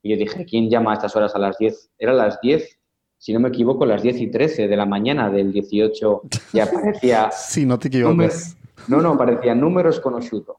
Y 0.00 0.12
yo 0.12 0.16
dije, 0.16 0.46
¿quién 0.46 0.70
llama 0.70 0.92
a 0.92 0.94
estas 0.94 1.14
horas 1.14 1.34
a 1.34 1.38
las 1.38 1.58
10? 1.58 1.92
Era 1.98 2.14
las 2.14 2.40
10 2.40 2.80
si 3.24 3.32
no 3.32 3.40
me 3.40 3.48
equivoco, 3.48 3.86
las 3.86 4.02
10 4.02 4.20
y 4.20 4.26
13 4.26 4.68
de 4.68 4.76
la 4.76 4.84
mañana 4.84 5.30
del 5.30 5.50
18 5.50 6.22
ya 6.52 6.64
aparecía... 6.70 7.30
sí, 7.30 7.64
no 7.64 7.78
te 7.78 7.88
equivocas. 7.88 8.54
no, 8.86 9.00
no, 9.00 9.12
aparecían 9.12 9.58
números 9.58 9.98
con 9.98 10.12
Oshuto. 10.12 10.58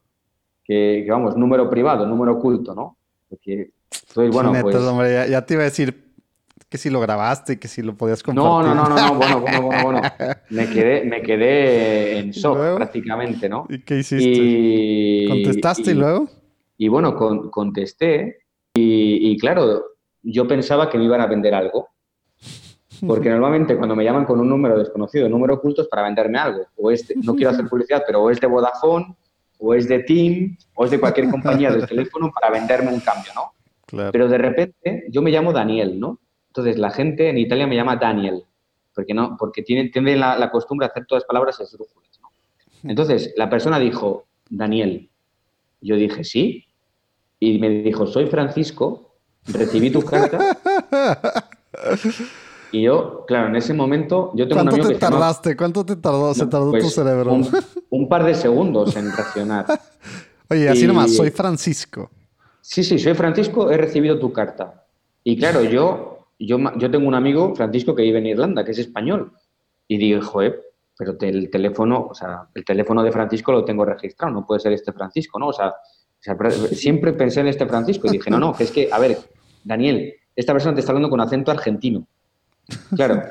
Que, 0.63 1.05
vamos, 1.07 1.37
número 1.37 1.69
privado, 1.69 2.07
número 2.07 2.37
oculto, 2.37 2.73
¿no? 2.73 2.97
Porque, 3.29 3.69
entonces, 4.09 4.33
bueno, 4.33 4.51
pues... 4.63 4.77
hombre, 4.77 5.29
ya, 5.29 5.45
te 5.45 5.53
iba 5.53 5.61
a 5.61 5.65
decir 5.65 6.11
que 6.67 6.79
si 6.79 6.89
lo 6.89 6.99
grabaste, 6.99 7.59
que 7.59 7.67
si 7.67 7.83
lo 7.83 7.95
podías 7.95 8.23
compartir. 8.23 8.49
No, 8.49 8.63
no, 8.63 8.73
no, 8.73 8.89
no, 8.89 8.95
no 8.95 9.13
bueno, 9.13 9.41
bueno, 9.41 9.61
bueno, 9.61 9.83
bueno. 9.83 10.01
Me 10.49 10.67
quedé, 10.67 11.05
me 11.05 11.21
quedé 11.21 12.17
en 12.17 12.31
shock 12.31 12.77
prácticamente, 12.77 13.47
¿no? 13.47 13.67
¿Y 13.69 13.83
qué 13.83 13.99
hiciste? 13.99 15.27
¿Contestaste 15.29 15.91
y, 15.91 15.93
luego? 15.93 16.29
Y 16.79 16.87
bueno, 16.87 17.15
contesté 17.15 18.39
y, 18.73 19.33
y 19.33 19.37
claro, 19.37 19.83
yo 20.23 20.47
pensaba 20.47 20.89
que 20.89 20.97
me 20.97 21.03
iban 21.03 21.21
a 21.21 21.27
vender 21.27 21.53
algo 21.53 21.89
porque 23.05 23.29
normalmente 23.29 23.75
cuando 23.77 23.95
me 23.95 24.03
llaman 24.03 24.25
con 24.25 24.39
un 24.39 24.49
número 24.49 24.77
desconocido, 24.77 25.27
número 25.29 25.55
oculto, 25.55 25.81
es 25.81 25.87
para 25.87 26.03
venderme 26.03 26.37
algo. 26.37 26.65
O 26.77 26.91
es 26.91 27.11
no 27.23 27.35
quiero 27.35 27.51
hacer 27.51 27.67
publicidad, 27.67 28.03
pero 28.05 28.23
o 28.23 28.29
es 28.29 28.39
de 28.39 28.47
Vodafone, 28.47 29.15
o 29.59 29.73
es 29.73 29.87
de 29.87 29.99
Team, 29.99 30.57
o 30.75 30.85
es 30.85 30.91
de 30.91 30.99
cualquier 30.99 31.29
compañía 31.29 31.71
de 31.71 31.85
teléfono 31.87 32.31
para 32.33 32.51
venderme 32.51 32.93
un 32.93 32.99
cambio, 32.99 33.31
¿no? 33.35 33.53
Pero 34.11 34.27
de 34.27 34.37
repente 34.37 35.05
yo 35.09 35.21
me 35.21 35.31
llamo 35.31 35.53
Daniel, 35.53 35.99
¿no? 35.99 36.19
Entonces 36.47 36.77
la 36.77 36.91
gente 36.91 37.29
en 37.29 37.37
Italia 37.37 37.67
me 37.67 37.75
llama 37.75 37.95
Daniel, 37.95 38.43
porque, 38.93 39.13
no, 39.13 39.35
porque 39.37 39.61
tienen, 39.61 39.91
tienen 39.91 40.19
la, 40.19 40.49
costumbre 40.51 40.87
de 40.87 40.91
hacer 40.91 41.05
todas 41.05 41.23
las 41.23 41.27
palabras 41.27 41.59
esdrújulas, 41.59 42.19
¿no? 42.21 42.29
Entonces 42.89 43.33
la 43.37 43.49
persona 43.49 43.79
dijo, 43.79 44.25
Daniel. 44.49 45.09
Yo 45.81 45.95
dije, 45.95 46.23
sí. 46.23 46.65
Y 47.39 47.59
me 47.59 47.69
dijo, 47.69 48.07
soy 48.07 48.27
Francisco, 48.27 49.15
recibí 49.47 49.91
tu 49.91 50.01
carta. 50.01 50.57
Y 52.75 52.81
yo, 52.81 53.23
claro, 53.25 53.47
en 53.47 53.55
ese 53.55 53.73
momento, 53.73 54.33
yo 54.35 54.49
tengo 54.49 54.61
un 54.61 54.67
amigo 54.67 54.89
te 54.89 54.95
tardaste? 54.95 55.55
¿Cuánto 55.55 55.85
te 55.85 55.95
tardó? 55.95 56.33
se 56.33 56.45
tardó 56.45 56.73
tu 56.73 56.79
pues, 56.79 56.93
cerebro. 56.93 57.39
Un, 57.89 58.09
par 58.09 58.25
de 58.25 58.35
segundos 58.35 58.93
en 58.97 59.15
reaccionar. 59.15 59.65
Oye, 60.49 60.67
así 60.67 60.85
nomás, 60.85 61.15
soy 61.15 61.29
Francisco. 61.29 62.11
Sí, 62.59 62.83
sí, 62.83 62.99
soy 62.99 63.13
Francisco, 63.13 63.71
he 63.71 63.77
recibido 63.77 64.19
tu 64.19 64.33
carta. 64.33 64.85
Y 65.23 65.37
claro, 65.37 65.63
yo, 65.63 66.27
yo, 66.37 66.57
yo 66.75 66.91
tengo 66.91 67.07
un 67.07 67.15
amigo, 67.15 67.55
Francisco, 67.55 67.95
que 67.95 68.01
vive 68.01 68.19
en 68.19 68.25
Irlanda, 68.25 68.65
que 68.65 68.71
es 68.71 68.79
español. 68.79 69.31
Y 69.87 69.97
dije, 69.97 70.19
joder, 70.19 70.61
pero 70.97 71.15
el 71.21 71.49
teléfono, 71.49 72.07
o 72.11 72.13
sea, 72.13 72.49
el 72.53 72.65
teléfono 72.65 73.03
de 73.03 73.13
Francisco 73.13 73.53
lo 73.53 73.63
tengo 73.63 73.85
registrado, 73.85 74.33
no 74.33 74.45
puede 74.45 74.59
ser 74.59 74.73
este 74.73 74.91
Francisco, 74.91 75.39
¿no? 75.39 75.47
O 75.47 75.53
sea, 75.53 75.73
siempre 76.73 77.13
pensé 77.13 77.39
en 77.39 77.47
este 77.47 77.65
Francisco 77.65 78.07
y 78.07 78.17
dije, 78.17 78.29
no, 78.29 78.37
no, 78.37 78.53
que 78.53 78.65
es 78.65 78.71
que, 78.71 78.89
a 78.91 78.99
ver, 78.99 79.17
Daniel, 79.63 80.13
esta 80.35 80.51
persona 80.51 80.73
te 80.73 80.81
está 80.81 80.91
hablando 80.91 81.09
con 81.09 81.21
acento 81.21 81.51
argentino. 81.51 82.05
Claro, 82.95 83.23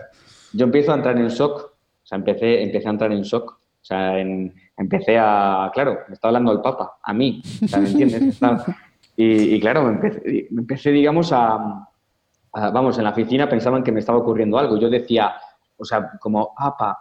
yo 0.53 0.64
empiezo 0.64 0.93
a 0.93 0.97
entrar 0.97 1.16
en 1.16 1.28
shock, 1.28 1.61
o 1.61 2.07
sea, 2.07 2.16
empecé, 2.18 2.62
empecé 2.62 2.89
a 2.89 2.91
entrar 2.91 3.12
en 3.12 3.22
shock, 3.22 3.53
o 3.53 3.85
sea, 3.85 4.18
empecé 4.18 5.18
a, 5.18 5.70
claro, 5.72 5.99
me 6.09 6.14
está 6.14 6.28
hablando 6.28 6.53
el 6.53 6.61
Papa, 6.61 6.95
a 7.03 7.12
mí, 7.12 7.43
o 7.62 7.68
sea, 7.68 7.80
¿me 7.80 7.91
entiendes? 7.91 8.41
y, 9.16 9.61
claro, 9.61 9.85
me 9.85 10.11
empecé, 10.51 10.91
digamos, 10.91 11.32
a, 11.32 11.89
vamos, 12.53 12.99
en 12.99 13.05
la 13.05 13.11
oficina 13.11 13.49
pensaban 13.49 13.82
que 13.82 13.93
me 13.93 14.01
estaba 14.01 14.18
ocurriendo 14.18 14.59
algo. 14.59 14.78
Yo 14.78 14.89
decía, 14.89 15.35
o 15.76 15.85
sea, 15.85 16.12
como 16.20 16.55
papa, 16.55 16.99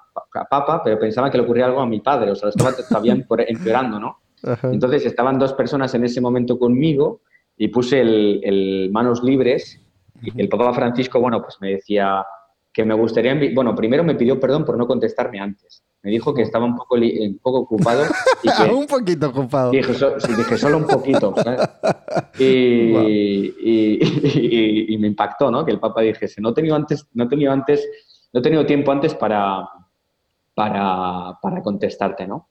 papa, 0.50 0.82
pero 0.84 1.00
pensaba 1.00 1.30
que 1.30 1.38
le 1.38 1.44
ocurría 1.44 1.66
algo 1.66 1.82
a 1.82 1.86
mi 1.86 2.00
padre, 2.00 2.32
o 2.32 2.36
sea, 2.36 2.50
estaba 2.50 2.74
todavía 2.76 3.14
empeorando, 3.14 4.00
¿no? 4.00 4.18
Entonces 4.64 5.06
estaban 5.06 5.40
dos 5.40 5.54
personas 5.54 5.94
en 5.96 6.04
ese 6.04 6.20
momento 6.20 6.60
conmigo 6.60 7.22
y 7.58 7.70
puse 7.70 8.02
el, 8.02 8.90
manos 8.92 9.24
libres 9.24 9.80
y 10.24 10.42
el 10.42 10.50
Papa 10.50 10.74
Francisco, 10.74 11.20
bueno, 11.20 11.42
pues 11.42 11.58
me 11.60 11.72
decía 11.72 12.26
que 12.72 12.84
me 12.84 12.96
gustaría, 12.96 13.38
bueno, 13.54 13.76
primero 13.76 14.04
me 14.04 14.16
pidió 14.16 14.40
perdón 14.40 14.66
por 14.66 14.78
no 14.78 14.88
contestarme 14.88 15.40
antes. 15.40 15.84
Me 16.02 16.12
dijo 16.12 16.34
que 16.34 16.42
estaba 16.42 16.66
un 16.66 16.76
poco, 16.76 16.96
un 16.96 17.40
poco 17.42 17.60
ocupado. 17.60 18.04
Y 18.42 18.50
que, 18.66 18.74
un 18.74 18.88
poquito 18.88 19.30
ocupado. 19.30 19.72
Dije, 19.72 19.94
dije 20.36 20.58
solo 20.58 20.78
un 20.78 20.88
poquito. 20.88 21.34
Y, 22.38 22.44
y, 22.44 24.94
y, 24.94 24.98
me 24.98 25.08
impactó, 25.08 25.50
¿no? 25.50 25.64
Que 25.64 25.72
el 25.72 25.80
Papa 25.80 26.02
dijese, 26.02 26.42
no 26.42 26.50
he 26.50 26.54
tenido 26.54 26.76
antes, 26.76 27.08
no 27.14 27.26
he 27.26 27.28
tenido 27.28 27.54
antes, 27.54 27.88
no 28.34 28.40
he 28.40 28.44
tenido 28.44 28.66
tiempo 28.66 28.92
antes 28.92 29.14
para, 29.14 29.70
para, 30.54 31.38
para 31.42 31.62
contestarte, 31.62 32.28
¿no? 32.28 32.50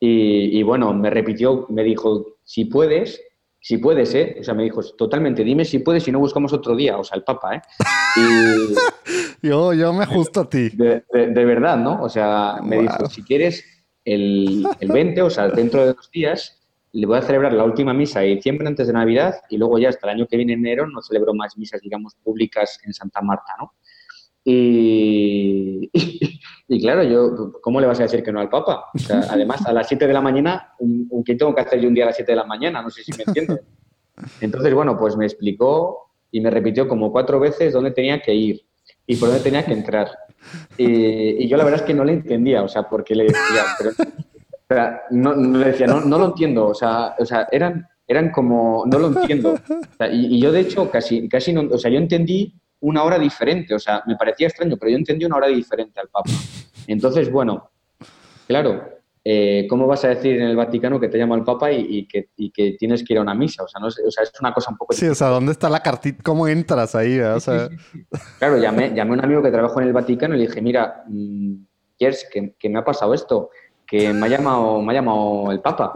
Y, 0.00 0.62
bueno, 0.62 0.92
me 0.94 1.10
repitió, 1.10 1.66
me 1.70 1.82
dijo, 1.82 2.36
si 2.44 2.66
puedes, 2.66 3.20
si 3.68 3.76
puedes, 3.76 4.14
¿eh? 4.14 4.34
O 4.40 4.42
sea, 4.42 4.54
me 4.54 4.62
dijo, 4.62 4.82
totalmente, 4.96 5.44
dime 5.44 5.62
si 5.62 5.80
puedes, 5.80 6.02
si 6.02 6.10
no 6.10 6.20
buscamos 6.20 6.54
otro 6.54 6.74
día, 6.74 6.96
o 6.96 7.04
sea, 7.04 7.18
el 7.18 7.22
Papa, 7.22 7.56
¿eh? 7.56 7.60
yo, 9.42 9.74
yo 9.74 9.92
me 9.92 10.04
ajusto 10.04 10.40
a 10.40 10.48
ti. 10.48 10.70
De, 10.70 11.04
verdad, 11.12 11.76
¿no? 11.76 12.02
O 12.02 12.08
sea, 12.08 12.60
me 12.62 12.78
dijo, 12.80 13.10
si 13.10 13.22
quieres, 13.22 13.62
el, 14.06 14.66
el 14.80 14.88
20, 14.88 15.20
o 15.20 15.28
sea, 15.28 15.48
dentro 15.48 15.82
de 15.82 15.92
dos 15.92 16.10
días, 16.10 16.66
le 16.92 17.06
voy 17.06 17.18
a 17.18 17.20
celebrar 17.20 17.52
la 17.52 17.64
última 17.64 17.92
misa 17.92 18.20
de 18.20 18.28
diciembre 18.28 18.66
antes 18.66 18.86
de 18.86 18.94
Navidad 18.94 19.34
y 19.50 19.58
luego 19.58 19.78
ya 19.78 19.90
hasta 19.90 20.06
el 20.06 20.16
año 20.16 20.26
que 20.26 20.38
viene, 20.38 20.54
enero, 20.54 20.86
no 20.86 21.02
celebro 21.02 21.34
más 21.34 21.58
misas, 21.58 21.82
digamos, 21.82 22.14
públicas 22.24 22.80
en 22.86 22.94
Santa 22.94 23.20
Marta, 23.20 23.52
¿no? 23.58 23.74
Y, 24.50 25.90
y, 26.68 26.80
claro, 26.80 27.02
yo, 27.02 27.52
¿cómo 27.60 27.82
le 27.82 27.86
vas 27.86 28.00
a 28.00 28.04
decir 28.04 28.22
que 28.22 28.32
no 28.32 28.40
al 28.40 28.48
Papa? 28.48 28.86
además, 29.30 29.66
a 29.66 29.74
las 29.74 29.88
7 29.88 30.06
de 30.06 30.12
la 30.14 30.22
mañana, 30.22 30.72
un, 30.78 31.22
¿qué 31.22 31.34
tengo 31.34 31.54
que 31.54 31.60
hacer 31.60 31.80
yo 31.80 31.88
un 31.88 31.94
día 31.94 32.04
a 32.04 32.06
las 32.06 32.16
7 32.16 32.32
de 32.32 32.36
la 32.36 32.44
mañana? 32.44 32.80
No 32.80 32.88
sé 32.88 33.02
si 33.02 33.12
me 33.12 33.24
entiendes. 33.26 33.60
Entonces, 34.40 34.72
bueno, 34.72 34.96
pues 34.98 35.16
me 35.18 35.26
explicó 35.26 36.12
y 36.30 36.40
me 36.40 36.50
repitió 36.50 36.88
como 36.88 37.12
cuatro 37.12 37.38
veces 37.38 37.74
dónde 37.74 37.90
tenía 37.90 38.22
que 38.22 38.34
ir 38.34 38.62
y 39.06 39.16
por 39.16 39.28
dónde 39.28 39.44
tenía 39.44 39.66
que 39.66 39.74
entrar. 39.74 40.10
Y, 40.78 41.46
yo 41.46 41.58
la 41.58 41.64
verdad 41.64 41.80
es 41.80 41.86
que 41.86 41.94
no 41.94 42.04
le 42.04 42.14
entendía, 42.14 42.62
o 42.62 42.68
sea, 42.68 42.88
porque 42.88 43.14
le 43.14 43.24
decía, 43.24 43.64
pero, 44.66 44.98
no, 45.10 45.34
le 45.34 45.66
decía, 45.66 45.86
no, 45.86 46.00
no, 46.00 46.18
lo 46.18 46.24
entiendo, 46.26 46.68
o 46.68 46.74
sea, 46.74 47.14
o 47.18 47.24
sea 47.26 47.46
eran, 47.52 47.86
eran 48.06 48.30
como, 48.30 48.84
no 48.86 48.98
lo 48.98 49.08
entiendo. 49.08 49.58
y, 50.10 50.36
y, 50.36 50.40
yo, 50.40 50.52
de 50.52 50.60
hecho, 50.60 50.90
casi, 50.90 51.28
casi 51.28 51.52
no, 51.52 51.68
o 51.70 51.76
sea, 51.76 51.90
yo 51.90 51.98
entendí 51.98 52.54
una 52.80 53.02
hora 53.02 53.18
diferente. 53.18 53.74
O 53.74 53.78
sea, 53.78 54.02
me 54.06 54.16
parecía 54.16 54.48
extraño, 54.48 54.76
pero 54.78 54.90
yo 54.90 54.98
entendí 54.98 55.24
una 55.24 55.36
hora 55.36 55.48
diferente 55.48 56.00
al 56.00 56.08
Papa. 56.08 56.30
Entonces, 56.86 57.30
bueno, 57.30 57.70
claro, 58.46 58.98
eh, 59.24 59.66
¿cómo 59.68 59.86
vas 59.86 60.04
a 60.04 60.08
decir 60.08 60.36
en 60.40 60.48
el 60.48 60.56
Vaticano 60.56 60.98
que 60.98 61.08
te 61.08 61.18
llama 61.18 61.36
el 61.36 61.44
Papa 61.44 61.70
y, 61.70 62.06
que, 62.06 62.30
tienes 62.78 63.04
que 63.04 63.12
ir 63.12 63.18
a 63.18 63.22
una 63.22 63.34
misa? 63.34 63.62
O 63.62 63.68
sea, 63.68 63.80
no 63.80 63.88
es, 63.88 64.00
o 64.06 64.10
sea, 64.10 64.24
es 64.24 64.32
una 64.40 64.54
cosa 64.54 64.70
un 64.70 64.76
poco... 64.76 64.94
Sí, 64.94 65.06
o 65.06 65.14
sea, 65.14 65.28
¿dónde 65.28 65.52
está 65.52 65.68
la 65.68 65.80
cartita? 65.80 66.22
¿Cómo 66.22 66.48
entras 66.48 66.94
ahí? 66.94 67.20
O 67.20 67.40
sea... 67.40 67.68
claro, 68.38 68.56
llamé, 68.56 68.94
llamé 68.94 69.10
a 69.10 69.14
un 69.14 69.24
amigo 69.24 69.42
que 69.42 69.50
trabajó 69.50 69.80
en 69.80 69.88
el 69.88 69.92
Vaticano 69.92 70.34
y 70.34 70.38
le 70.38 70.46
dije, 70.46 70.62
mira, 70.62 71.04
mm, 71.08 71.56
Gers, 71.98 72.26
que, 72.32 72.68
me 72.68 72.78
ha 72.78 72.84
pasado 72.84 73.12
esto, 73.12 73.50
que 73.86 74.12
me 74.12 74.26
ha 74.26 74.28
llamado, 74.30 74.80
me 74.80 74.92
ha 74.92 74.94
llamado 74.94 75.50
el 75.50 75.60
Papa. 75.60 75.92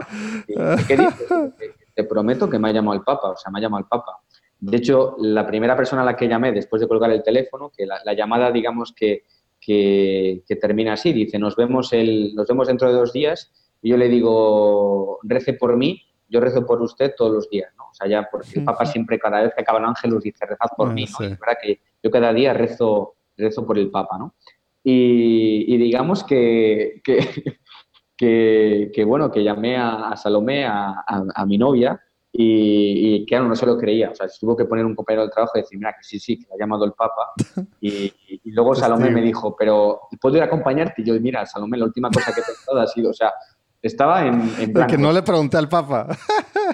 ¿Qué 0.87 0.97
dices? 0.97 1.15
Te 1.95 2.03
prometo 2.03 2.49
que 2.49 2.59
me 2.59 2.69
ha 2.69 2.71
llamado 2.71 2.97
el 2.97 3.03
Papa, 3.03 3.29
o 3.29 3.37
sea, 3.37 3.51
me 3.51 3.59
ha 3.59 3.61
llamado 3.61 3.81
el 3.81 3.87
Papa. 3.87 4.19
De 4.65 4.77
hecho, 4.77 5.17
la 5.19 5.45
primera 5.45 5.75
persona 5.75 6.03
a 6.03 6.05
la 6.05 6.15
que 6.15 6.27
llamé 6.27 6.53
después 6.53 6.81
de 6.81 6.87
colgar 6.87 7.11
el 7.11 7.21
teléfono, 7.21 7.69
que 7.75 7.85
la, 7.85 8.13
llamada, 8.13 8.49
digamos, 8.49 8.93
que, 8.93 9.23
que, 9.59 10.41
termina 10.61 10.93
así, 10.93 11.11
dice, 11.11 11.37
nos 11.37 11.57
vemos, 11.57 11.91
el, 11.91 12.33
nos 12.33 12.47
vemos 12.47 12.67
dentro 12.67 12.87
de 12.87 12.93
dos 12.93 13.11
días, 13.11 13.51
y 13.81 13.89
yo 13.89 13.97
le 13.97 14.07
digo, 14.07 15.19
rece 15.23 15.53
por 15.53 15.75
mí, 15.75 16.01
yo 16.29 16.39
rezo 16.39 16.65
por 16.65 16.81
usted 16.81 17.13
todos 17.17 17.33
los 17.33 17.49
días, 17.49 17.73
¿no? 17.77 17.89
O 17.91 17.93
sea, 17.93 18.07
ya 18.07 18.29
porque 18.31 18.59
el 18.59 18.63
Papa 18.63 18.85
siempre, 18.85 19.19
cada 19.19 19.41
vez 19.41 19.51
que 19.53 19.61
acaba 19.61 19.79
el 19.79 19.85
ángel, 19.85 20.17
dice, 20.21 20.45
rezad 20.45 20.69
por 20.77 20.89
ah, 20.89 20.93
mí, 20.93 21.05
¿no? 21.05 21.25
Y 21.25 21.31
es 21.31 21.39
verdad 21.39 21.57
que 21.61 21.81
yo 22.01 22.09
cada 22.09 22.31
día 22.31 22.53
rezo, 22.53 23.15
rezo 23.35 23.67
por 23.67 23.77
el 23.77 23.91
Papa, 23.91 24.17
¿no? 24.17 24.33
Y, 24.81 25.75
digamos 25.75 26.23
que, 26.25 27.01
que, 28.15 29.03
bueno, 29.05 29.29
que 29.29 29.43
llamé 29.43 29.75
a, 29.75 30.15
Salomé, 30.15 30.65
a, 30.65 31.03
a 31.05 31.45
mi 31.45 31.57
novia, 31.57 32.01
y, 32.35 33.25
claro, 33.27 33.47
no 33.47 33.55
se 33.55 33.67
lo 33.67 33.77
creía. 33.77 34.09
O 34.09 34.15
sea, 34.15 34.27
se 34.27 34.39
tuvo 34.39 34.57
que 34.57 34.65
poner 34.65 34.85
un 34.85 34.95
compañero 34.95 35.21
del 35.21 35.31
trabajo 35.31 35.51
y 35.55 35.61
decir, 35.61 35.77
mira, 35.77 35.93
que 35.93 36.03
sí, 36.03 36.19
sí, 36.19 36.39
que 36.39 36.47
ha 36.51 36.57
llamado 36.57 36.85
el 36.85 36.93
Papa. 36.93 37.31
Y, 37.79 38.51
luego 38.51 38.75
Salomé 38.75 39.09
me 39.09 39.21
dijo, 39.21 39.55
pero 39.55 40.01
¿puedo 40.19 40.35
ir 40.37 40.41
a 40.41 40.45
acompañarte? 40.45 41.01
Y 41.01 41.05
yo, 41.05 41.19
mira, 41.19 41.45
Salomé, 41.45 41.77
la 41.77 41.85
última 41.85 42.09
cosa 42.09 42.33
que 42.33 42.41
he 42.41 42.43
pensado 42.43 42.79
ha 42.79 42.87
sido, 42.87 43.11
o 43.11 43.13
sea, 43.13 43.31
estaba 43.81 44.25
en, 44.25 44.41
en 44.59 44.73
blanco. 44.73 44.91
Que 44.91 44.97
no 44.97 45.11
le 45.11 45.21
pregunté 45.21 45.57
al 45.57 45.69
Papa. 45.69 46.07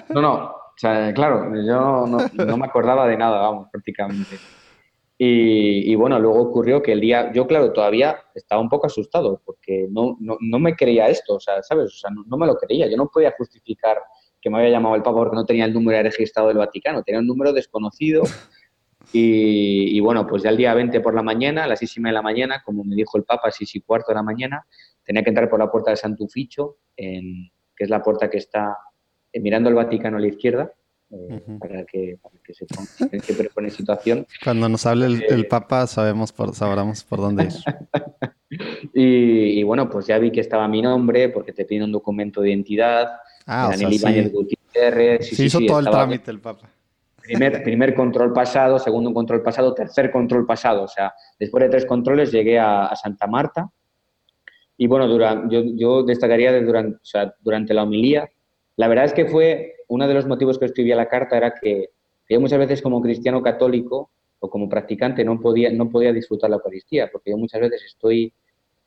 No, 0.08 0.20
no, 0.20 0.34
o 0.34 0.74
sea, 0.76 1.12
claro, 1.12 1.52
yo 1.54 2.06
no, 2.06 2.18
no 2.32 2.56
me 2.56 2.66
acordaba 2.66 3.06
de 3.06 3.16
nada, 3.16 3.40
vamos, 3.40 3.68
prácticamente. 3.70 4.36
Y, 5.22 5.94
bueno, 5.96 6.18
luego 6.18 6.40
ocurrió 6.40 6.82
que 6.82 6.92
el 6.92 7.00
día, 7.00 7.30
yo 7.34 7.46
claro, 7.46 7.74
todavía 7.74 8.18
estaba 8.34 8.62
un 8.62 8.70
poco 8.70 8.86
asustado 8.86 9.42
porque 9.44 9.86
no, 9.90 10.16
no, 10.18 10.38
no 10.40 10.58
me 10.58 10.74
creía 10.74 11.08
esto, 11.08 11.34
o 11.34 11.40
sea, 11.40 11.62
¿sabes? 11.62 11.92
O 11.92 11.98
sea, 11.98 12.10
no, 12.10 12.24
no, 12.26 12.38
me 12.38 12.46
lo 12.46 12.56
creía, 12.56 12.88
yo 12.88 12.96
no 12.96 13.06
podía 13.06 13.34
justificar 13.36 13.98
que 14.40 14.50
me 14.50 14.58
había 14.58 14.70
llamado 14.70 14.94
el 14.94 15.02
Papa 15.02 15.18
porque 15.18 15.36
no 15.36 15.44
tenía 15.44 15.64
el 15.64 15.74
número 15.74 16.02
registrado 16.02 16.48
del 16.48 16.58
Vaticano, 16.58 17.02
tenía 17.02 17.20
un 17.20 17.26
número 17.26 17.52
desconocido. 17.52 18.22
Y, 19.12 19.98
bueno, 20.00 20.26
pues 20.26 20.42
ya 20.42 20.50
el 20.50 20.56
día 20.56 20.72
20 20.72 21.00
por 21.00 21.14
la 21.14 21.22
mañana, 21.22 21.64
a 21.64 21.66
las 21.66 21.80
6 21.80 21.96
de 21.98 22.12
la 22.12 22.22
mañana, 22.22 22.62
como 22.64 22.84
me 22.84 22.94
dijo 22.94 23.18
el 23.18 23.24
Papa, 23.24 23.48
a 23.48 23.50
6 23.50 23.76
y 23.76 23.80
cuarto 23.80 24.12
de 24.12 24.14
la 24.14 24.22
mañana, 24.22 24.64
tenía 25.04 25.24
que 25.24 25.30
entrar 25.30 25.50
por 25.50 25.58
la 25.58 25.70
puerta 25.70 25.90
de 25.90 25.96
Santuficho, 25.96 26.76
en, 26.96 27.50
que 27.74 27.84
es 27.84 27.90
la 27.90 28.02
puerta 28.02 28.30
que 28.30 28.38
está 28.38 28.76
eh, 29.32 29.40
mirando 29.40 29.68
el 29.68 29.74
Vaticano 29.74 30.18
a 30.18 30.20
la 30.20 30.28
izquierda, 30.28 30.72
eh, 31.10 31.40
para, 31.58 31.84
que, 31.84 32.18
para 32.22 32.36
que 32.44 32.54
se 32.54 32.66
ponga 32.66 33.70
situación. 33.70 34.26
Cuando 34.44 34.68
nos 34.68 34.86
hable 34.86 35.06
el, 35.06 35.22
eh, 35.22 35.44
Papa 35.44 35.88
sabemos 35.88 36.30
por, 36.32 36.54
sabremos 36.54 37.02
por 37.02 37.18
dónde 37.18 37.44
ir. 37.44 37.52
y, 38.94 39.62
bueno, 39.64 39.90
pues 39.90 40.06
ya 40.06 40.18
vi 40.18 40.30
que 40.30 40.40
estaba 40.40 40.68
mi 40.68 40.82
nombre, 40.82 41.28
porque 41.30 41.52
te 41.52 41.64
piden 41.64 41.84
un 41.84 41.92
documento 41.92 42.40
de 42.40 42.50
identidad, 42.50 43.08
Ah, 43.46 43.70
Daniel 43.70 44.30
Gutiérrez. 44.30 45.28
Sí, 45.28 45.44
hizo 45.44 45.60
todo 45.66 45.80
el 45.80 45.86
trámite 45.86 46.30
el 46.30 46.40
Papa. 46.40 46.68
Primer, 47.22 47.62
primer 47.62 47.94
control 47.94 48.32
pasado, 48.32 48.78
segundo 48.78 49.12
control 49.12 49.42
pasado, 49.42 49.74
tercer 49.74 50.10
control 50.10 50.46
pasado. 50.46 50.82
O 50.84 50.88
sea, 50.88 51.12
después 51.38 51.62
de 51.62 51.70
tres 51.70 51.86
controles 51.86 52.32
llegué 52.32 52.58
a, 52.58 52.94
Santa 52.96 53.26
Marta. 53.26 53.70
Y 54.76 54.86
bueno, 54.86 55.06
durante, 55.06 55.76
yo, 55.76 56.02
destacaría 56.02 56.58
durante, 56.60 56.96
o 56.96 57.04
sea, 57.04 57.34
durante 57.40 57.74
la 57.74 57.82
homilía. 57.82 58.28
La 58.76 58.88
verdad 58.88 59.04
es 59.04 59.12
que 59.12 59.26
fue 59.26 59.74
uno 59.88 60.08
de 60.08 60.14
los 60.14 60.26
motivos 60.26 60.58
que 60.58 60.64
escribía 60.64 60.96
la 60.96 61.08
carta 61.08 61.36
era 61.36 61.54
que 61.54 61.90
yo 62.28 62.40
muchas 62.40 62.58
veces 62.58 62.80
como 62.80 63.02
cristiano 63.02 63.42
católico 63.42 64.10
o 64.38 64.48
como 64.48 64.68
practicante 64.68 65.24
no 65.24 65.38
podía, 65.38 65.70
no 65.70 65.90
podía 65.90 66.12
disfrutar 66.12 66.48
la 66.48 66.56
Eucaristía, 66.56 67.10
porque 67.10 67.30
yo 67.30 67.36
muchas 67.36 67.60
veces 67.60 67.82
estoy 67.84 68.32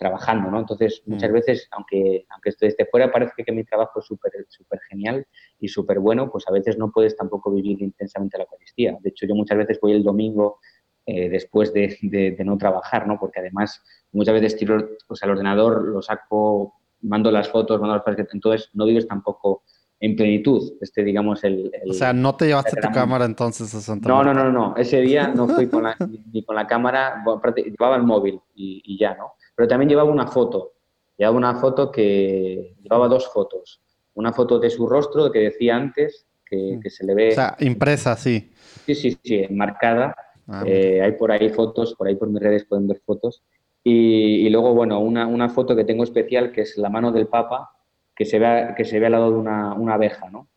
trabajando, 0.04 0.52
¿no? 0.52 0.60
Entonces, 0.60 1.02
muchas 1.06 1.30
mm. 1.30 1.34
veces, 1.34 1.68
aunque, 1.72 2.26
aunque 2.30 2.50
esté 2.50 2.86
fuera, 2.92 3.10
parece 3.10 3.42
que 3.46 3.54
mi 3.54 3.64
trabajo 3.64 4.02
es 4.02 4.06
súper 4.06 4.34
súper 4.50 4.82
genial 4.90 5.26
y 5.60 5.70
súper 5.70 6.00
bueno, 6.00 6.30
pues 6.30 6.46
a 6.50 6.52
veces 6.52 6.78
no 6.78 6.92
puedes 6.92 7.16
tampoco 7.16 7.52
vivir 7.52 7.82
intensamente 7.82 8.38
la 8.38 8.44
Eucaristía. 8.44 8.98
De 9.02 9.10
hecho, 9.10 9.26
yo 9.26 9.34
muchas 9.34 9.58
veces 9.58 9.80
voy 9.82 9.94
el 9.94 10.04
domingo 10.04 10.60
eh, 11.06 11.30
después 11.30 11.72
de, 11.74 11.98
de, 12.02 12.44
no 12.44 12.58
trabajar, 12.58 13.08
¿no? 13.08 13.18
Porque 13.18 13.40
además, 13.40 13.82
muchas 14.12 14.34
veces 14.34 14.58
tiro 14.58 14.90
pues, 15.08 15.24
al 15.24 15.30
ordenador, 15.30 15.88
lo 15.88 16.02
saco, 16.02 16.74
mando 17.02 17.32
las 17.32 17.48
fotos, 17.48 17.80
mando 17.80 17.96
las 17.96 18.04
fotos, 18.04 18.26
entonces 18.34 18.70
no 18.74 18.86
vives 18.86 19.08
tampoco 19.08 19.64
en 20.02 20.18
plenitud, 20.18 20.74
este, 20.82 21.02
digamos, 21.02 21.46
el... 21.46 21.72
o 21.90 21.94
sea, 21.94 22.12
¿no 22.12 22.36
te 22.36 22.48
llevaste 22.48 22.82
tu 22.82 22.92
cámara 22.92 23.24
entonces 23.24 23.74
a 23.74 23.80
Santa 23.80 24.10
No, 24.10 24.22
no, 24.22 24.34
no, 24.34 24.52
no, 24.52 24.76
ese 24.76 25.00
día 25.00 25.30
no 25.30 25.48
fui 25.48 25.68
con 25.68 25.84
la, 25.84 25.96
ni 26.34 26.44
con 26.44 26.58
la 26.58 26.68
cámara, 26.68 27.24
llevaba 27.56 27.96
el 27.96 28.04
móvil 28.04 28.42
y, 28.54 28.82
y 28.84 29.00
ya, 29.00 29.16
¿no? 29.16 29.36
Pero 29.56 29.68
también 29.68 29.90
llevaba 29.90 30.10
una 30.10 30.28
foto. 30.28 30.74
Llevaba 31.18 31.38
una 31.38 31.56
foto 31.56 31.92
que 31.92 32.76
llevaba 32.82 33.08
dos 33.08 33.32
fotos. 33.32 33.82
Una 34.16 34.34
foto 34.34 34.60
de 34.60 34.70
su 34.70 34.88
rostro 34.88 35.32
que 35.32 35.40
decía 35.40 35.76
antes 35.76 36.28
que, 36.46 36.78
mm. 36.78 36.90
se 36.90 37.06
le 37.06 37.16
ve. 37.16 37.30
O 37.30 37.36
sea, 37.36 37.56
impresa, 37.60 38.16
sí. 38.16 38.52
Sí, 38.86 38.96
sí, 38.96 39.18
sí, 39.24 39.36
enmarcada. 39.36 40.16
Ah, 40.48 40.64
eh, 40.66 41.02
hay 41.02 41.14
por 41.14 41.32
ahí 41.32 41.50
fotos, 41.50 41.96
por 41.96 42.08
ahí 42.08 42.16
por 42.16 42.30
mis 42.30 42.42
redes 42.42 42.66
pueden 42.66 42.88
ver 42.88 43.02
fotos. 43.06 43.44
Y, 43.86 44.50
luego, 44.50 44.74
bueno, 44.74 45.00
una, 45.00 45.28
una, 45.28 45.50
foto 45.50 45.76
que 45.76 45.84
tengo 45.84 46.04
especial 46.04 46.54
que 46.54 46.62
es 46.62 46.78
la 46.78 46.90
mano 46.90 47.12
del 47.12 47.28
Papa, 47.28 47.70
que 48.16 48.24
se 48.24 48.40
ve, 48.40 48.74
que 48.78 48.86
se 48.86 48.98
ve 48.98 49.08
al 49.08 49.12
lado 49.12 49.32
de 49.32 49.38
una, 49.38 49.74
una 49.74 49.96
abeja, 49.96 50.30
¿no? 50.30 50.48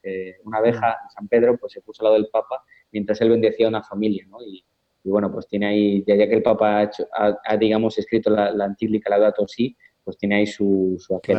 una 0.44 0.58
abeja, 0.58 0.96
San 1.12 1.26
Pedro, 1.26 1.56
pues 1.56 1.72
se 1.72 1.80
puso 1.80 2.02
al 2.02 2.04
lado 2.04 2.22
del 2.22 2.28
Papa 2.30 2.62
mientras 2.92 3.20
él 3.20 3.30
bendecía 3.30 3.66
a 3.66 3.70
una 3.70 3.82
familia, 3.82 4.24
¿no? 4.28 4.38
Y, 4.42 4.64
bueno, 5.10 5.30
pues 5.32 5.46
tiene 5.46 5.66
ahí, 5.66 6.04
ya, 6.06 6.16
que 6.16 6.34
el 6.34 6.42
Papa 6.42 6.78
ha, 6.78 6.82
hecho, 6.84 7.06
ha, 7.12 7.56
digamos, 7.56 7.98
escrito 7.98 8.30
la, 8.30 8.50
la 8.50 8.66
encíclica 8.66 9.10
Laudato 9.10 9.46
Si, 9.46 9.76
pues 10.04 10.16
tiene 10.18 10.36
ahí 10.36 10.46
su, 10.46 10.96
su 10.98 11.16
aquel. 11.16 11.38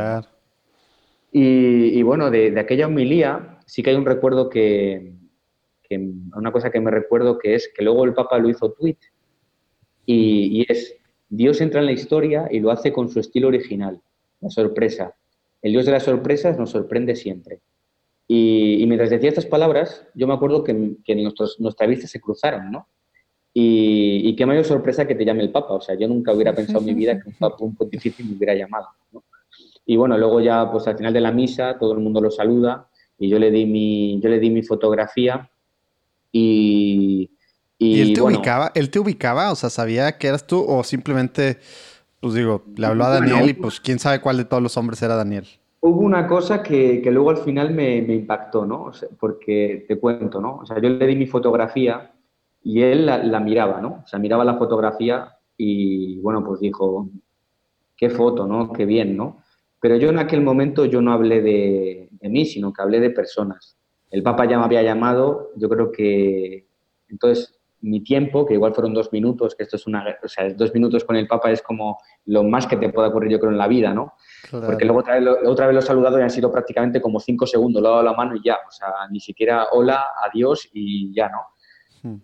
Y, 1.31 2.01
bueno, 2.03 2.31
de, 2.31 2.51
de, 2.51 2.59
aquella 2.59 2.87
homilía 2.87 3.59
sí 3.65 3.83
que 3.83 3.91
hay 3.91 3.95
un 3.95 4.05
recuerdo 4.05 4.49
que, 4.49 5.13
que, 5.83 5.97
una 6.35 6.51
cosa 6.51 6.71
que 6.71 6.79
me 6.79 6.89
recuerdo 6.89 7.37
que 7.37 7.53
es 7.53 7.71
que 7.75 7.83
luego 7.83 8.05
el 8.05 8.13
Papa 8.13 8.39
lo 8.39 8.49
hizo 8.49 8.71
tweet 8.71 8.97
y, 10.05 10.61
y 10.61 10.65
es 10.67 10.95
Dios 11.29 11.61
entra 11.61 11.81
en 11.81 11.85
la 11.85 11.91
historia 11.91 12.47
y 12.49 12.59
lo 12.59 12.71
hace 12.71 12.93
con 12.93 13.09
su 13.09 13.19
estilo 13.19 13.49
original, 13.49 14.01
la 14.39 14.49
sorpresa. 14.49 15.15
El 15.61 15.73
Dios 15.73 15.85
de 15.85 15.91
las 15.91 16.03
sorpresas 16.03 16.57
nos 16.57 16.71
sorprende 16.71 17.15
siempre. 17.15 17.61
Y, 18.27 18.83
mientras 18.87 19.09
decía 19.09 19.29
estas 19.29 19.45
palabras, 19.45 20.05
yo 20.13 20.27
me 20.27 20.33
acuerdo 20.33 20.63
que, 20.63 20.97
que 21.03 21.15
nuestros, 21.15 21.59
nuestras 21.59 21.89
vistas 21.89 22.11
se 22.11 22.19
cruzaron, 22.19 22.71
¿no? 22.71 22.87
Y, 23.59 24.35
qué 24.35 24.45
mayor 24.45 24.65
sorpresa 24.65 25.07
que 25.07 25.15
te 25.15 25.25
llame 25.25 25.41
el 25.41 25.49
Papa. 25.49 25.73
O 25.73 25.81
sea, 25.81 25.95
yo 25.95 26.07
nunca 26.07 26.31
hubiera 26.31 26.53
pensado 26.53 26.77
en 26.79 26.85
mi 26.85 26.93
vida 26.93 27.19
que 27.19 27.29
un 27.29 27.35
Papa, 27.35 27.55
un 27.61 27.75
pontífice 27.75 28.23
me 28.23 28.35
hubiera 28.35 28.53
llamado. 28.53 28.85
¿no? 29.11 29.23
Y 29.83 29.95
bueno, 29.95 30.15
luego 30.15 30.39
ya, 30.41 30.71
pues 30.71 30.87
al 30.87 30.95
final 30.95 31.11
de 31.11 31.21
la 31.21 31.31
misa, 31.31 31.75
todo 31.79 31.93
el 31.93 31.99
mundo 31.99 32.21
lo 32.21 32.29
saluda 32.29 32.87
y 33.17 33.29
yo 33.29 33.39
le 33.39 33.49
di 33.49 33.65
mi, 33.65 34.19
yo 34.21 34.29
le 34.29 34.39
di 34.39 34.51
mi 34.51 34.61
fotografía 34.61 35.49
y... 36.31 37.31
¿Y, 37.79 38.01
él, 38.01 38.13
te 38.13 38.21
ubicaba, 38.21 38.71
él 38.75 38.91
te 38.91 38.99
ubicaba? 38.99 39.51
O 39.51 39.55
sea, 39.55 39.71
¿sabía 39.71 40.19
que 40.19 40.27
eras 40.27 40.45
tú 40.45 40.63
o 40.67 40.83
simplemente, 40.83 41.57
pues 42.19 42.35
digo, 42.35 42.63
le 42.75 42.85
habló 42.85 43.05
a 43.05 43.09
Daniel 43.09 43.49
y 43.49 43.53
pues 43.53 43.79
quién 43.79 43.97
sabe 43.97 44.21
cuál 44.21 44.37
de 44.37 44.45
todos 44.45 44.61
los 44.61 44.77
hombres 44.77 45.01
era 45.01 45.15
Daniel? 45.15 45.47
Hubo 45.79 46.01
una 46.01 46.27
cosa 46.27 46.61
que, 46.61 47.01
que 47.01 47.11
luego 47.11 47.31
al 47.31 47.37
final 47.37 47.73
me, 47.73 48.03
me 48.03 48.13
impactó, 48.13 48.65
¿no? 48.65 48.91
porque 49.19 49.85
te 49.87 49.97
cuento, 49.99 50.41
¿no? 50.41 50.57
O 50.57 50.65
sea, 50.65 50.79
yo 50.79 50.89
le 50.89 51.07
di 51.07 51.15
mi 51.15 51.25
fotografía 51.25 52.11
y 52.61 52.81
él 52.81 53.05
la, 53.05 53.23
la, 53.23 53.39
miraba, 53.39 53.81
¿no? 53.81 54.01
O 54.03 54.07
sea, 54.07 54.19
miraba 54.19 54.43
la 54.43 54.57
fotografía 54.57 55.37
y, 55.55 56.19
bueno, 56.19 56.43
pues 56.43 56.59
dijo, 56.59 57.09
qué 57.95 58.09
foto, 58.09 58.45
¿no? 58.45 58.71
Qué 58.71 58.85
bien, 58.85 59.15
¿no? 59.15 59.43
Pero 59.79 59.95
yo 59.97 60.09
en 60.09 60.19
aquel 60.19 60.41
momento 60.41 60.85
yo 60.85 61.01
no 61.01 61.11
hablé 61.11 61.41
de, 61.41 62.09
de 62.11 62.29
mí, 62.29 62.45
sino 62.45 62.73
que 62.73 62.81
hablé 62.81 62.99
de 62.99 63.11
personas. 63.11 63.77
El 64.09 64.23
Papa 64.23 64.45
ya 64.45 64.57
me 64.57 64.65
había 64.65 64.83
llamado, 64.83 65.51
yo 65.55 65.69
creo 65.69 65.91
que 65.91 66.67
entonces 67.09 67.57
mi 67.81 68.03
tiempo, 68.03 68.45
que 68.45 68.55
igual 68.55 68.73
fueron 68.73 68.93
dos 68.93 69.11
minutos, 69.13 69.55
que 69.55 69.63
esto 69.63 69.75
es 69.75 69.85
una, 69.85 70.03
o 70.23 70.27
sea, 70.27 70.51
dos 70.53 70.73
minutos 70.73 71.03
con 71.03 71.15
el 71.15 71.27
Papa 71.27 71.51
es 71.51 71.61
como 71.61 71.99
lo 72.25 72.43
más 72.43 72.65
que 72.65 72.75
te 72.75 72.89
puede 72.89 73.09
ocurrir 73.09 73.31
yo 73.31 73.39
creo 73.39 73.51
en 73.51 73.57
la 73.57 73.67
vida, 73.67 73.93
¿no? 73.93 74.13
Porque 74.49 74.85
luego 74.85 75.01
otra 75.01 75.15
vez, 75.15 75.23
lo, 75.23 75.51
otra 75.51 75.67
vez 75.67 75.73
lo 75.75 75.79
he 75.79 75.83
saludado 75.83 76.19
y 76.19 76.23
han 76.23 76.29
sido 76.29 76.51
prácticamente 76.51 77.01
como 77.01 77.19
cinco 77.19 77.45
segundos, 77.45 77.81
lo 77.81 77.89
he 77.89 77.91
dado 77.91 78.03
la 78.03 78.13
mano 78.13 78.35
y 78.35 78.41
ya, 78.43 78.57
o 78.67 78.71
sea, 78.71 78.87
ni 79.11 79.19
siquiera 79.19 79.67
hola, 79.71 80.07
adiós 80.23 80.69
y 80.73 81.13
ya, 81.13 81.29
¿no? 81.29 81.39
Hmm. 82.07 82.21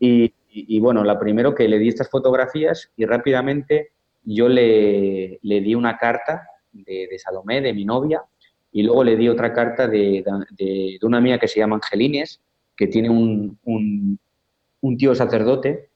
Y, 0.56 0.80
bueno, 0.80 1.04
la 1.04 1.20
primero 1.20 1.56
que 1.56 1.68
le 1.68 1.80
di 1.80 1.88
estas 1.88 2.10
fotografías 2.10 2.92
y 2.96 3.06
rápidamente 3.06 3.92
yo 4.24 4.48
le, 4.48 5.40
le 5.42 5.62
di 5.62 5.74
una 5.74 5.98
carta 5.98 6.48
de, 6.72 7.08
de, 7.10 7.20
Salomé, 7.20 7.60
de 7.62 7.74
mi 7.74 7.86
novia, 7.86 8.24
y 8.72 8.84
luego 8.84 9.04
le 9.04 9.18
di 9.18 9.30
otra 9.30 9.52
carta 9.52 9.88
de, 9.88 10.24
de, 10.52 11.00
una 11.02 11.18
amiga 11.18 11.40
que 11.40 11.48
se 11.48 11.60
llama 11.60 11.76
Angelines, 11.76 12.40
que 12.78 12.88
tiene 12.88 13.10
un, 13.10 13.58
un, 13.64 14.20
un 14.82 14.98
tío 14.98 15.16
sacerdote 15.16 15.90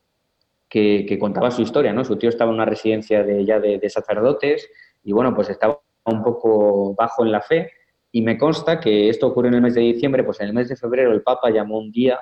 que, 0.67 1.05
que, 1.07 1.19
contaba 1.19 1.51
su 1.51 1.61
historia, 1.61 1.93
¿no? 1.93 2.03
Su 2.03 2.17
tío 2.17 2.29
estaba 2.29 2.49
en 2.49 2.55
una 2.55 2.65
residencia 2.65 3.23
de, 3.23 3.45
ya 3.45 3.59
de, 3.59 3.77
de, 3.77 3.89
sacerdotes 3.89 4.67
y, 5.03 5.11
bueno, 5.11 5.35
pues 5.35 5.49
estaba 5.49 5.81
un 6.05 6.23
poco 6.23 6.95
bajo 6.95 7.23
en 7.23 7.31
la 7.31 7.41
fe 7.41 7.71
y 8.11 8.21
me 8.21 8.37
consta 8.37 8.79
que 8.79 9.09
esto 9.09 9.27
ocurrió 9.27 9.49
en 9.49 9.55
el 9.55 9.61
mes 9.61 9.75
de 9.75 9.81
diciembre, 9.81 10.23
pues 10.23 10.39
en 10.39 10.47
el 10.47 10.53
mes 10.53 10.69
de 10.69 10.75
febrero 10.75 11.11
el 11.11 11.21
Papa 11.21 11.49
llamó 11.49 11.77
un 11.77 11.91
día 11.91 12.19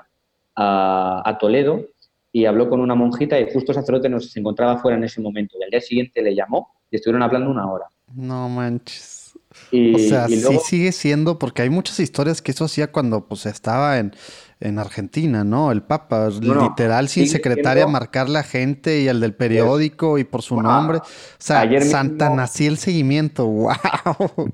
a, 0.56 1.22
a 1.26 1.38
Toledo 1.38 1.86
y 2.32 2.46
habló 2.46 2.70
con 2.70 2.82
una 2.82 2.96
monjita 2.96 3.40
y 3.40 3.52
justo 3.52 3.72
el 3.72 3.78
sacerdote 3.78 4.10
nos 4.10 4.36
encontraba 4.36 4.78
fuera 4.80 4.98
en 4.98 5.06
ese 5.06 5.22
momento 5.22 5.58
y 5.60 5.64
al 5.64 5.70
día 5.70 5.80
siguiente 5.80 6.22
le 6.22 6.36
llamó 6.36 6.74
y 6.92 6.98
estuvieron 6.98 7.24
hablando 7.24 7.50
una 7.50 7.72
hora. 7.72 7.86
No 8.14 8.50
manches. 8.50 9.34
Y, 9.72 9.96
o 9.96 10.00
sea, 10.00 10.26
y 10.28 10.42
luego... 10.42 10.60
sí 10.60 10.78
sigue 10.78 10.92
siendo, 10.92 11.40
porque 11.40 11.62
hay 11.62 11.70
muchas 11.70 12.00
historias 12.00 12.42
que 12.42 12.52
eso 12.52 12.66
hacía 12.66 12.92
cuando 12.92 13.26
pues 13.26 13.46
estaba 13.46 14.00
en, 14.00 14.14
en 14.60 14.80
Argentina, 14.80 15.44
¿no? 15.44 15.72
El 15.72 15.82
Papa, 15.82 16.30
no, 16.42 16.64
literal, 16.64 17.08
sin 17.08 17.28
secretaria, 17.28 17.84
siendo... 17.84 17.92
marcar 17.92 18.30
la 18.30 18.44
gente 18.44 19.00
y 19.02 19.08
el 19.08 19.20
del 19.20 19.34
periódico 19.34 20.18
y 20.18 20.24
por 20.24 20.42
su 20.42 20.56
wow. 20.56 20.64
nombre. 20.64 20.98
O 20.98 21.04
sea, 21.38 21.62
Ayer 21.62 21.84
Santa 21.84 22.26
mismo... 22.26 22.36
nací 22.36 22.66
el 22.66 22.78
seguimiento, 22.78 23.48
wow. 23.48 23.74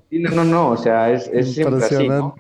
Sí, 0.10 0.20
no, 0.20 0.32
no, 0.32 0.44
no, 0.44 0.70
o 0.70 0.78
sea, 0.78 1.12
es, 1.12 1.30
es 1.34 1.54
siempre 1.54 1.84
así, 1.84 2.08
¿no? 2.08 2.36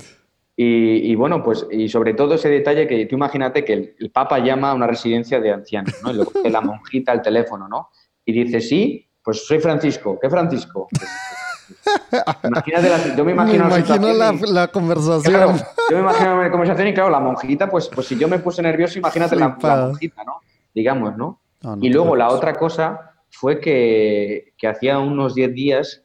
Y, 0.63 1.11
y, 1.11 1.15
bueno, 1.15 1.41
pues, 1.41 1.65
y 1.71 1.89
sobre 1.89 2.13
todo 2.13 2.35
ese 2.35 2.47
detalle 2.47 2.85
que 2.85 3.07
tú 3.07 3.15
imagínate 3.15 3.65
que 3.65 3.73
el, 3.73 3.95
el 3.97 4.11
Papa 4.11 4.37
llama 4.37 4.69
a 4.69 4.73
una 4.75 4.85
residencia 4.85 5.39
de 5.39 5.51
ancianos, 5.51 5.95
¿no? 6.03 6.11
Y 6.11 6.13
luego 6.13 6.31
la 6.43 6.61
monjita 6.61 7.11
al 7.11 7.23
teléfono, 7.23 7.67
¿no? 7.67 7.89
Y 8.23 8.31
dice, 8.31 8.61
sí, 8.61 9.09
pues 9.23 9.47
soy 9.47 9.59
Francisco. 9.59 10.19
¿Qué 10.21 10.29
Francisco? 10.29 10.87
Imagínate 12.43 12.89
la, 12.89 13.15
yo 13.15 13.25
me 13.25 13.31
imagino, 13.31 13.69
me 13.69 13.79
imagino 13.79 14.13
la, 14.13 14.33
y, 14.33 14.51
la, 14.51 14.67
conversación. 14.67 15.33
Claro, 15.33 15.55
yo 15.89 15.95
me 15.95 16.01
imagino 16.03 16.43
la 16.43 16.51
conversación 16.51 16.87
y 16.89 16.93
claro, 16.93 17.09
la 17.09 17.19
monjita, 17.21 17.67
pues, 17.67 17.87
pues 17.87 18.05
si 18.05 18.15
yo 18.19 18.27
me 18.27 18.37
puse 18.37 18.61
nervioso, 18.61 18.99
imagínate 18.99 19.35
la, 19.37 19.57
la, 19.59 19.87
monjita, 19.87 20.23
¿no? 20.23 20.41
Digamos, 20.75 21.17
¿no? 21.17 21.41
no, 21.63 21.75
no 21.75 21.83
y 21.83 21.89
luego 21.89 22.15
la 22.15 22.29
otra 22.29 22.53
cosa 22.53 23.15
fue 23.31 23.59
que, 23.59 24.53
que 24.59 24.67
hacía 24.67 24.99
unos 24.99 25.33
10 25.33 25.53
días 25.55 26.03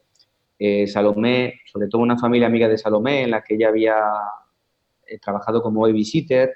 eh, 0.58 0.86
Salomé, 0.86 1.60
sobre 1.70 1.88
todo 1.88 2.00
una 2.00 2.16
familia 2.16 2.46
amiga 2.46 2.68
de 2.68 2.78
Salomé, 2.78 3.24
en 3.24 3.32
la 3.32 3.42
que 3.42 3.56
ella 3.56 3.68
había 3.68 3.96
eh, 5.06 5.18
trabajado 5.18 5.62
como 5.62 5.82
babysitter, 5.82 6.54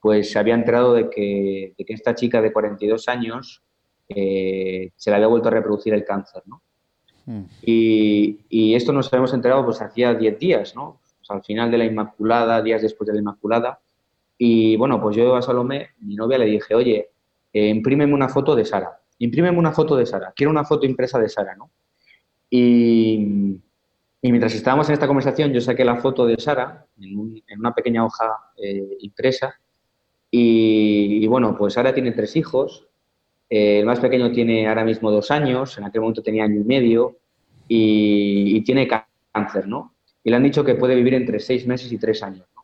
pues 0.00 0.30
se 0.30 0.38
había 0.38 0.54
enterado 0.54 0.94
de 0.94 1.08
que, 1.08 1.74
de 1.76 1.84
que 1.84 1.92
esta 1.92 2.14
chica 2.14 2.42
de 2.42 2.52
42 2.52 3.08
años 3.08 3.62
eh, 4.08 4.90
se 4.96 5.10
le 5.10 5.16
había 5.16 5.28
vuelto 5.28 5.48
a 5.48 5.52
reproducir 5.52 5.94
el 5.94 6.04
cáncer, 6.04 6.42
¿no? 6.46 6.62
Mm. 7.26 7.42
Y, 7.62 8.40
y, 8.48 8.74
esto 8.74 8.92
nos 8.92 9.12
habíamos 9.12 9.32
enterado 9.32 9.64
pues 9.64 9.80
hacía 9.80 10.12
10 10.12 10.38
días, 10.38 10.74
¿no? 10.74 11.00
Pues, 11.18 11.30
al 11.30 11.44
final 11.44 11.70
de 11.70 11.78
la 11.78 11.84
Inmaculada, 11.84 12.60
días 12.62 12.82
después 12.82 13.06
de 13.06 13.14
la 13.14 13.20
Inmaculada. 13.20 13.80
Y 14.36 14.76
bueno, 14.76 15.00
pues 15.00 15.16
yo 15.16 15.36
a 15.36 15.42
Salomé, 15.42 15.90
mi 16.00 16.16
novia, 16.16 16.38
le 16.38 16.46
dije, 16.46 16.74
oye, 16.74 17.10
eh, 17.52 17.68
imprímeme 17.68 18.12
una 18.12 18.28
foto 18.28 18.56
de 18.56 18.64
Sara, 18.64 18.98
imprímeme 19.18 19.56
una 19.56 19.72
foto 19.72 19.94
de 19.94 20.04
Sara, 20.04 20.32
quiero 20.34 20.50
una 20.50 20.64
foto 20.64 20.84
impresa 20.84 21.18
de 21.20 21.28
Sara, 21.28 21.54
¿no? 21.54 21.70
Y, 22.50 23.60
y, 24.22 24.30
mientras 24.30 24.54
estábamos 24.54 24.88
en 24.88 24.94
esta 24.94 25.06
conversación, 25.06 25.52
yo 25.52 25.60
saqué 25.60 25.84
la 25.84 25.96
foto 25.96 26.24
de 26.24 26.36
Sara 26.38 26.86
en, 27.00 27.18
un, 27.18 27.42
en 27.46 27.58
una 27.58 27.74
pequeña 27.74 28.04
hoja 28.04 28.24
eh, 28.56 28.96
impresa. 29.00 29.54
Y, 30.30 31.26
bueno, 31.26 31.56
pues 31.58 31.74
Sara 31.74 31.92
tiene 31.92 32.12
tres 32.12 32.36
hijos, 32.36 32.88
eh, 33.50 33.80
el 33.80 33.86
más 33.86 34.00
pequeño 34.00 34.32
tiene 34.32 34.66
ahora 34.66 34.84
mismo 34.84 35.10
dos 35.10 35.30
años, 35.30 35.76
en 35.76 35.84
aquel 35.84 36.00
momento 36.00 36.22
tenía 36.22 36.44
año 36.44 36.60
y 36.60 36.64
medio 36.64 37.18
y, 37.68 38.56
y, 38.56 38.62
tiene 38.62 38.88
cáncer, 39.32 39.68
¿no? 39.68 39.94
Y 40.24 40.30
le 40.30 40.36
han 40.36 40.42
dicho 40.42 40.64
que 40.64 40.76
puede 40.76 40.94
vivir 40.94 41.12
entre 41.12 41.38
seis 41.38 41.66
meses 41.66 41.92
y 41.92 41.98
tres 41.98 42.22
años, 42.22 42.46
¿no? 42.54 42.62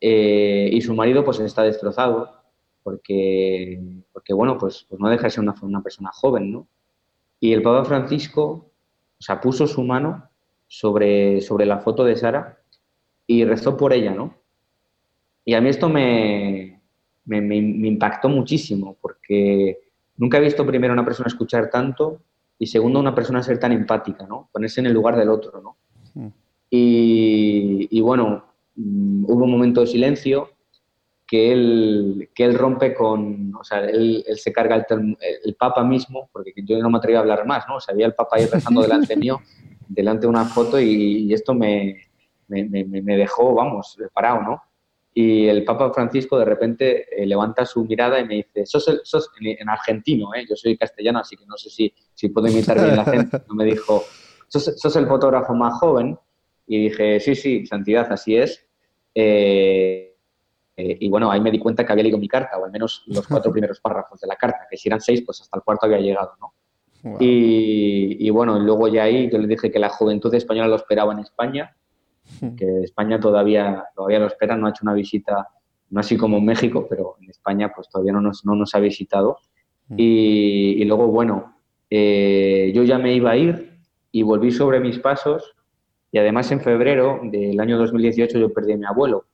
eh, 0.00 0.68
y 0.72 0.80
su 0.82 0.94
marido 0.94 1.24
pues 1.24 1.40
está 1.40 1.62
destrozado 1.62 2.42
porque, 2.82 3.80
porque 4.12 4.32
bueno, 4.32 4.58
pues, 4.58 4.86
pues 4.88 5.00
no 5.00 5.08
deja 5.08 5.24
de 5.24 5.30
ser 5.30 5.42
una, 5.42 5.54
una, 5.62 5.82
persona 5.82 6.10
joven, 6.12 6.52
¿no? 6.52 6.68
Y 7.40 7.52
el 7.52 7.62
Papa 7.62 7.84
Francisco, 7.84 8.70
o 9.18 9.22
sea, 9.22 9.40
puso 9.40 9.66
su 9.66 9.82
mano 9.82 10.28
sobre, 10.68 11.40
sobre 11.40 11.66
la 11.66 11.78
foto 11.78 12.04
de 12.04 12.16
Sara 12.16 12.58
y 13.26 13.44
rezó 13.44 13.76
por 13.76 13.92
ella, 13.92 14.12
¿no? 14.14 14.34
Y 15.44 15.54
a 15.54 15.60
mí 15.60 15.68
esto 15.68 15.88
me, 15.88 16.80
me, 17.24 17.40
me, 17.40 17.60
me, 17.60 17.88
impactó 17.88 18.28
muchísimo 18.28 18.96
porque 19.00 19.78
nunca 20.16 20.38
he 20.38 20.42
visto 20.42 20.66
primero 20.66 20.92
a 20.92 20.94
una 20.94 21.04
persona 21.04 21.28
escuchar 21.28 21.70
tanto 21.70 22.20
y 22.58 22.66
segundo 22.66 22.98
una 22.98 23.14
persona 23.14 23.42
ser 23.42 23.58
tan 23.58 23.72
empática, 23.72 24.26
¿no? 24.26 24.48
Ponerse 24.52 24.80
en 24.80 24.86
el 24.86 24.92
lugar 24.92 25.16
del 25.16 25.28
otro, 25.28 25.60
¿no? 25.60 25.76
Mm. 26.14 26.28
Y, 26.70 27.88
y, 27.90 28.00
bueno, 28.00 28.44
mm, 28.74 29.24
hubo 29.28 29.44
un 29.44 29.50
momento 29.50 29.82
de 29.82 29.86
silencio 29.86 30.50
que 31.26 31.52
él, 31.52 32.30
que 32.34 32.44
él 32.44 32.54
rompe 32.54 32.94
con, 32.94 33.54
o 33.54 33.64
sea, 33.64 33.80
él, 33.80 34.24
él 34.26 34.38
se 34.38 34.52
carga 34.52 34.76
el, 34.76 35.16
el, 35.44 35.54
Papa 35.54 35.82
mismo, 35.84 36.28
porque 36.32 36.52
yo 36.56 36.78
no 36.78 36.88
me 36.88 36.98
atreví 36.98 37.16
a 37.16 37.20
hablar 37.20 37.46
más, 37.46 37.64
¿no? 37.68 37.76
O 37.76 37.80
sea, 37.80 37.92
había 37.92 38.06
el 38.06 38.14
Papa 38.14 38.36
ahí 38.36 38.46
rezando 38.46 38.82
delante 38.82 39.16
mío, 39.16 39.40
delante 39.88 40.22
de 40.22 40.28
una 40.28 40.44
foto 40.44 40.80
y, 40.80 41.26
y 41.28 41.32
esto 41.32 41.54
me, 41.54 42.08
me, 42.48 43.16
dejó, 43.16 43.54
vamos, 43.54 43.96
parado, 44.12 44.42
¿no? 44.42 44.62
y 45.18 45.48
el 45.48 45.64
Papa 45.64 45.90
Francisco 45.94 46.38
de 46.38 46.44
repente 46.44 47.22
eh, 47.22 47.24
levanta 47.24 47.64
su 47.64 47.86
mirada 47.86 48.20
y 48.20 48.26
me 48.26 48.34
dice, 48.34 48.66
sos, 48.66 48.86
el, 48.88 49.00
sos 49.02 49.30
en, 49.40 49.56
en, 49.58 49.68
argentino, 49.70 50.34
¿eh? 50.34 50.44
yo 50.46 50.54
soy 50.56 50.76
castellano, 50.76 51.20
así 51.20 51.38
que 51.38 51.46
no 51.46 51.56
sé 51.56 51.70
si, 51.70 51.90
si 52.12 52.28
puedo 52.28 52.48
imitar 52.48 52.78
bien 52.78 52.96
la 52.96 53.04
gente, 53.06 53.40
me 53.48 53.64
dijo, 53.64 54.04
sos, 54.46 54.74
sos, 54.76 54.96
el 54.96 55.06
fotógrafo 55.06 55.54
más 55.54 55.78
joven, 55.80 56.18
y 56.66 56.88
dije, 56.88 57.18
sí, 57.20 57.34
sí, 57.34 57.64
Santidad, 57.66 58.12
así 58.12 58.36
es. 58.36 58.66
Eh, 59.14 60.16
eh, 60.76 60.98
y 61.00 61.08
bueno, 61.08 61.30
ahí 61.30 61.40
me 61.40 61.50
di 61.50 61.58
cuenta 61.58 61.86
que 61.86 61.92
había 61.92 62.04
leído 62.04 62.18
mi 62.18 62.28
carta, 62.28 62.58
o 62.58 62.66
al 62.66 62.70
menos 62.70 63.04
los 63.06 63.26
cuatro 63.26 63.50
primeros 63.50 63.80
párrafos 63.80 64.20
de 64.20 64.26
la 64.26 64.36
carta, 64.36 64.66
que 64.70 64.76
si 64.76 64.90
eran 64.90 65.00
seis, 65.00 65.22
pues 65.24 65.40
hasta 65.40 65.56
el 65.56 65.64
cuarto 65.64 65.86
había 65.86 66.00
llegado, 66.00 66.32
¿no? 66.38 66.52
Y, 67.20 68.30
bueno, 68.30 68.58
luego 68.58 68.88
ya 68.88 69.04
ahí 69.04 69.30
yo 69.30 69.38
le 69.38 69.46
dije 69.46 69.70
que 69.70 69.78
la 69.78 69.88
juventud 69.88 70.34
española 70.34 70.68
lo 70.68 70.76
esperaba 70.76 71.12
en 71.12 71.20
España, 71.20 71.76
que 72.56 72.82
España 72.82 73.20
todavía, 73.20 73.84
todavía 73.94 74.18
lo 74.18 74.26
espera, 74.26 74.56
no 74.56 74.66
ha 74.66 74.70
hecho 74.70 74.82
una 74.82 74.94
visita, 74.94 75.48
no 75.90 76.00
así 76.00 76.16
como 76.16 76.38
en 76.38 76.44
México, 76.44 76.86
pero 76.88 77.16
en 77.20 77.30
España 77.30 77.72
pues 77.74 77.88
todavía 77.88 78.12
no 78.12 78.20
nos, 78.20 78.44
no 78.44 78.54
nos 78.54 78.74
ha 78.74 78.80
visitado. 78.80 79.38
Y, 79.96 80.84
luego, 80.84 81.06
bueno, 81.08 81.54
eh, 81.90 82.72
yo 82.74 82.82
ya 82.82 82.98
me 82.98 83.14
iba 83.14 83.30
a 83.30 83.36
ir 83.36 83.78
y 84.10 84.22
volví 84.22 84.50
sobre 84.50 84.80
mis 84.80 84.98
pasos 84.98 85.54
y 86.10 86.18
además 86.18 86.50
en 86.50 86.60
febrero 86.60 87.20
del 87.22 87.60
año 87.60 87.78
2018 87.78 88.38
yo 88.38 88.52
perdí 88.52 88.72
a 88.72 88.76
mi 88.76 88.86
abuelo. 88.86 89.26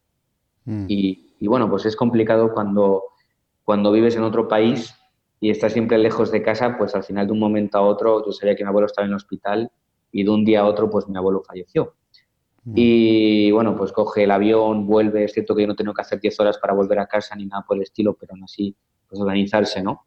Mm. 0.67 0.85
Y, 0.89 1.35
y, 1.41 1.47
bueno, 1.49 1.71
pues 1.71 1.87
es 1.87 1.97
complicado 1.97 2.53
cuando, 2.53 3.05
cuando 3.65 3.93
vives 3.93 4.17
en 4.17 4.25
otro 4.25 4.47
país 4.47 4.95
y 5.43 5.51
estás 5.51 5.73
siempre 5.73 5.99
lejos 5.99 6.31
de 6.31 6.41
casa, 6.41 6.77
pues 6.79 6.95
al 6.95 7.03
final 7.03 7.27
de 7.27 7.33
un 7.33 7.41
momento 7.41 7.77
a 7.77 7.81
otro 7.83 8.25
yo 8.25 8.31
sabía 8.31 8.55
que 8.55 8.63
mi 8.63 8.69
abuelo 8.69 8.87
estaba 8.87 9.07
en 9.07 9.11
el 9.11 9.17
hospital 9.17 9.73
y 10.13 10.23
de 10.23 10.31
un 10.31 10.45
día 10.45 10.61
a 10.61 10.67
otro 10.67 10.89
pues 10.89 11.09
mi 11.09 11.17
abuelo 11.17 11.43
falleció. 11.45 11.97
Mm. 12.63 12.73
Y 12.77 13.51
bueno, 13.51 13.75
pues 13.77 13.91
coge 13.91 14.23
el 14.23 14.31
avión, 14.31 14.87
vuelve, 14.87 15.25
es 15.25 15.33
cierto 15.33 15.57
que 15.57 15.63
yo 15.63 15.67
no 15.67 15.75
tengo 15.75 15.93
que 15.95 16.01
hacer 16.01 16.21
10 16.21 16.39
horas 16.39 16.59
para 16.59 16.75
volver 16.75 17.01
a 17.01 17.09
casa 17.09 17.35
ni 17.35 17.47
nada 17.47 17.65
por 17.67 17.77
el 17.77 17.83
estilo, 17.83 18.15
pero 18.15 18.35
aún 18.35 18.45
así 18.45 18.77
pues 19.09 19.21
organizarse, 19.21 19.83
¿no? 19.83 20.07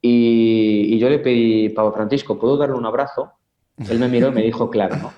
Y, 0.00 0.94
y 0.94 0.98
yo 0.98 1.08
le 1.10 1.20
pedí, 1.20 1.68
Pablo 1.68 1.92
Francisco, 1.92 2.36
¿puedo 2.36 2.56
darle 2.56 2.74
un 2.74 2.86
abrazo? 2.86 3.34
Él 3.88 4.00
me 4.00 4.08
miró 4.08 4.30
y 4.30 4.32
me 4.32 4.42
dijo, 4.42 4.68
claro, 4.68 4.96
¿no? 4.96 5.12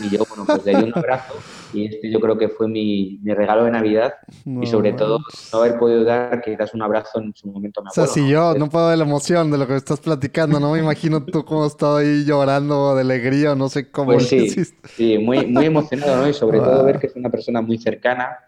Y 0.00 0.10
yo, 0.10 0.24
bueno, 0.28 0.44
pues 0.46 0.64
le 0.64 0.76
di 0.76 0.84
un 0.84 0.92
abrazo 0.98 1.34
y 1.72 1.86
este 1.86 2.10
yo 2.10 2.20
creo 2.20 2.38
que 2.38 2.48
fue 2.48 2.68
mi, 2.68 3.18
mi 3.22 3.34
regalo 3.34 3.64
de 3.64 3.72
Navidad 3.72 4.14
y 4.44 4.66
sobre 4.66 4.92
todo 4.92 5.18
no 5.52 5.58
haber 5.58 5.78
podido 5.78 6.04
dar 6.04 6.40
quizás 6.40 6.72
un 6.74 6.82
abrazo 6.82 7.20
en 7.20 7.34
su 7.34 7.48
momento 7.48 7.80
a 7.80 7.84
mi 7.84 7.88
abuelo. 7.88 8.10
O 8.10 8.14
sea, 8.14 8.22
si 8.22 8.28
yo 8.30 8.54
no 8.54 8.68
puedo 8.68 8.88
de 8.88 8.96
la 8.96 9.04
emoción 9.04 9.50
de 9.50 9.58
lo 9.58 9.66
que 9.66 9.72
me 9.72 9.78
estás 9.78 10.00
platicando, 10.00 10.60
no 10.60 10.72
me 10.72 10.78
imagino 10.78 11.24
tú 11.24 11.44
cómo 11.44 11.66
estás 11.66 11.98
ahí 11.98 12.24
llorando 12.24 12.94
de 12.94 13.00
alegría, 13.00 13.54
no 13.54 13.68
sé 13.68 13.90
cómo. 13.90 14.12
Pues 14.12 14.28
sí, 14.28 14.48
sí, 14.48 15.18
muy, 15.18 15.46
muy 15.46 15.66
emocionado, 15.66 16.22
¿no? 16.22 16.28
Y 16.28 16.34
sobre 16.34 16.60
todo 16.60 16.84
ver 16.84 16.98
que 16.98 17.08
es 17.08 17.16
una 17.16 17.30
persona 17.30 17.60
muy 17.60 17.78
cercana, 17.78 18.38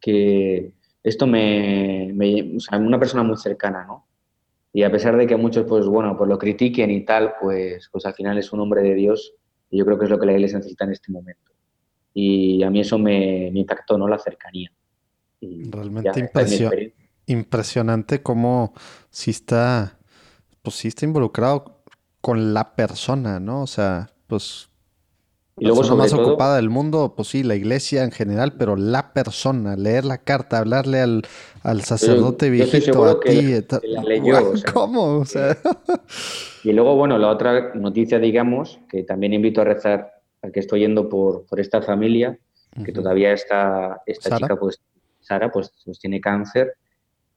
que 0.00 0.72
esto 1.02 1.26
me, 1.26 2.12
me, 2.14 2.56
o 2.56 2.60
sea, 2.60 2.78
una 2.78 2.98
persona 2.98 3.22
muy 3.22 3.36
cercana, 3.36 3.84
¿no? 3.84 4.06
Y 4.72 4.82
a 4.82 4.92
pesar 4.92 5.16
de 5.16 5.26
que 5.26 5.36
muchos, 5.36 5.66
pues 5.66 5.86
bueno, 5.86 6.16
pues 6.16 6.28
lo 6.28 6.38
critiquen 6.38 6.90
y 6.90 7.04
tal, 7.04 7.34
pues, 7.40 7.88
pues 7.90 8.06
al 8.06 8.14
final 8.14 8.38
es 8.38 8.52
un 8.52 8.60
hombre 8.60 8.82
de 8.82 8.94
Dios 8.94 9.34
y 9.70 9.78
yo 9.78 9.84
creo 9.84 9.98
que 9.98 10.04
es 10.04 10.10
lo 10.10 10.18
que 10.18 10.26
la 10.26 10.32
iglesia 10.32 10.58
necesita 10.58 10.84
en 10.84 10.92
este 10.92 11.12
momento. 11.12 11.52
Y 12.14 12.62
a 12.62 12.70
mí 12.70 12.80
eso 12.80 12.98
me, 12.98 13.48
impactó, 13.48 13.96
¿no? 13.98 14.08
La 14.08 14.18
cercanía. 14.18 14.72
Realmente 15.40 16.28
impresionante 17.28 18.22
cómo 18.22 18.72
sí 19.10 19.30
está, 19.30 19.98
pues 20.62 20.76
sí 20.76 20.88
está 20.88 21.04
involucrado 21.04 21.82
con 22.20 22.54
la 22.54 22.74
persona, 22.74 23.38
¿no? 23.38 23.62
O 23.62 23.66
sea, 23.66 24.10
pues 24.26 24.70
y 25.60 25.64
luego 25.64 25.82
la 25.82 25.94
más 25.94 26.12
ocupada 26.12 26.56
del 26.56 26.70
mundo, 26.70 27.14
pues 27.16 27.28
sí, 27.28 27.42
la 27.42 27.54
iglesia 27.54 28.04
en 28.04 28.10
general, 28.10 28.54
pero 28.58 28.76
la 28.76 29.12
persona, 29.12 29.76
leer 29.76 30.04
la 30.04 30.18
carta, 30.18 30.58
hablarle 30.58 31.00
al, 31.00 31.22
al 31.62 31.82
sacerdote 31.82 32.50
viejito, 32.50 33.04
a 33.04 33.20
ti. 33.20 33.54
La 33.82 34.02
leyó, 34.02 34.52
¿Cómo? 34.72 35.18
O 35.18 35.24
sea. 35.24 35.56
Y 36.64 36.72
luego, 36.72 36.96
bueno, 36.96 37.18
la 37.18 37.28
otra 37.28 37.74
noticia, 37.74 38.18
digamos, 38.18 38.80
que 38.88 39.02
también 39.02 39.32
invito 39.34 39.60
a 39.60 39.64
rezar 39.64 40.12
al 40.42 40.52
que 40.52 40.60
estoy 40.60 40.80
yendo 40.80 41.08
por, 41.08 41.46
por 41.46 41.60
esta 41.60 41.82
familia, 41.82 42.38
que 42.84 42.92
todavía 42.92 43.32
está, 43.32 44.02
esta 44.06 44.36
chica, 44.36 44.56
pues, 44.56 44.80
Sara, 45.20 45.50
pues, 45.50 45.72
pues 45.84 45.98
tiene 45.98 46.20
cáncer. 46.20 46.74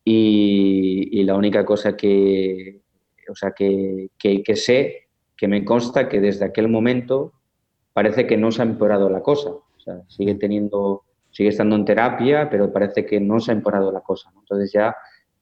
Y, 0.03 1.09
y, 1.11 1.23
la 1.23 1.35
única 1.35 1.63
cosa 1.63 1.95
que, 1.95 2.81
o 3.29 3.35
sea, 3.35 3.51
que, 3.51 4.09
que, 4.17 4.41
que 4.41 4.55
sé, 4.55 5.07
que 5.37 5.47
me 5.47 5.63
consta 5.63 6.09
que 6.09 6.19
desde 6.19 6.45
aquel 6.45 6.67
momento 6.67 7.33
parece 7.93 8.27
que 8.27 8.37
no 8.37 8.51
se 8.51 8.61
ha 8.61 8.65
empeorado 8.65 9.09
la 9.09 9.21
cosa. 9.21 9.49
O 9.51 9.79
sea, 9.79 10.01
sigue 10.07 10.35
teniendo, 10.35 11.03
sigue 11.31 11.49
estando 11.49 11.75
en 11.75 11.85
terapia, 11.85 12.49
pero 12.49 12.71
parece 12.71 13.05
que 13.05 13.19
no 13.19 13.39
se 13.39 13.51
ha 13.51 13.55
empeorado 13.55 13.91
la 13.91 14.01
cosa. 14.01 14.31
Entonces 14.37 14.71
ya 14.71 14.95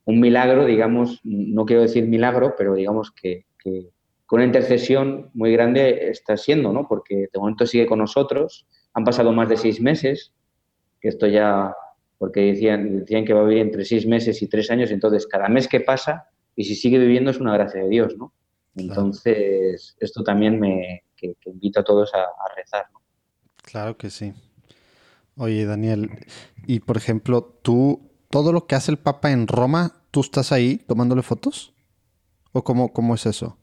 un 0.05 0.19
milagro, 0.19 0.65
digamos, 0.65 1.19
no 1.23 1.65
quiero 1.65 1.83
decir 1.83 2.07
milagro, 2.07 2.55
pero 2.57 2.73
digamos 2.73 3.11
que, 3.11 3.45
con 4.25 4.37
una 4.37 4.45
intercesión 4.45 5.29
muy 5.33 5.51
grande 5.51 6.09
está 6.09 6.37
siendo, 6.37 6.71
¿no? 6.71 6.87
Porque 6.87 7.27
de 7.31 7.39
momento 7.39 7.67
sigue 7.67 7.85
con 7.85 7.99
nosotros. 7.99 8.65
Han 8.93 9.03
pasado 9.03 9.31
más 9.33 9.49
de 9.49 9.57
seis 9.57 9.81
meses, 9.81 10.33
que 10.99 11.09
esto 11.09 11.27
ya, 11.27 11.73
porque 12.17 12.41
decían, 12.41 12.99
decían 12.99 13.25
que 13.25 13.33
va 13.33 13.41
a 13.41 13.45
vivir 13.45 13.61
entre 13.61 13.85
seis 13.85 14.07
meses 14.07 14.41
y 14.41 14.47
tres 14.47 14.71
años, 14.71 14.91
entonces 14.91 15.27
cada 15.27 15.47
mes 15.47 15.67
que 15.67 15.81
pasa, 15.81 16.25
y 16.55 16.63
si 16.63 16.75
sigue 16.75 16.97
viviendo 16.97 17.31
es 17.31 17.39
una 17.39 17.53
gracia 17.53 17.83
de 17.83 17.89
Dios, 17.89 18.17
¿no? 18.17 18.33
Entonces, 18.75 19.95
esto 19.99 20.23
también 20.23 20.59
me, 20.59 21.03
que, 21.20 21.36
invito 21.45 21.80
a 21.80 21.84
todos 21.84 22.13
a, 22.13 22.28
rezar. 22.55 22.88
¿no? 22.93 23.01
Claro 23.63 23.97
que 23.97 24.09
sí. 24.09 24.34
Oye, 25.38 25.65
Daniel, 25.65 26.09
y 26.65 26.80
por 26.80 26.97
ejemplo, 26.97 27.59
tú, 27.61 28.11
todo 28.30 28.51
lo 28.51 28.67
que 28.67 28.76
hace 28.76 28.91
el 28.91 28.97
Papa 28.97 29.32
en 29.32 29.47
Roma, 29.47 29.93
¿tú 30.11 30.22
estás 30.22 30.51
ahí 30.51 30.78
tomándole 30.78 31.22
fotos? 31.22 31.74
¿O 32.51 32.63
cómo, 32.63 32.91
cómo 32.91 33.15
es 33.15 33.26
eso? 33.26 33.57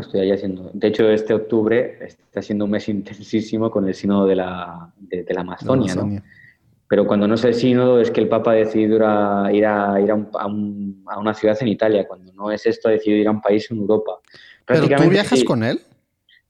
Estoy 0.00 0.20
ahí 0.20 0.30
haciendo. 0.30 0.70
De 0.72 0.88
hecho, 0.88 1.10
este 1.10 1.34
octubre 1.34 1.98
está 2.00 2.40
siendo 2.40 2.64
un 2.64 2.70
mes 2.70 2.88
intensísimo 2.88 3.70
con 3.70 3.86
el 3.86 3.94
sínodo 3.94 4.26
de 4.26 4.36
la, 4.36 4.92
de, 4.98 5.26
la 5.28 5.40
Amazonia, 5.42 5.94
¿no? 5.94 6.22
Pero 6.88 7.04
cuando 7.04 7.26
no 7.26 7.34
es 7.34 7.44
el 7.44 7.54
sínodo 7.54 8.00
es 8.00 8.12
que 8.12 8.20
el 8.20 8.28
Papa 8.28 8.52
ha 8.52 8.54
decidido 8.54 8.96
ir 8.96 9.02
a, 9.02 9.52
ir, 9.52 9.66
a, 9.66 10.00
ir 10.00 10.12
a, 10.12 10.14
a, 10.14 10.46
una 11.18 11.34
ciudad 11.34 11.56
en 11.60 11.68
Italia. 11.68 12.06
Cuando 12.06 12.32
no 12.32 12.50
es 12.52 12.64
esto, 12.64 12.88
ha 12.88 12.92
decidido 12.92 13.20
ir 13.22 13.28
a 13.28 13.32
un 13.32 13.40
país 13.40 13.68
en 13.72 13.78
Europa. 13.78 14.20
¿Pero 14.66 14.88
tú 14.88 15.08
viajas 15.08 15.44
con 15.44 15.62
él? 15.62 15.80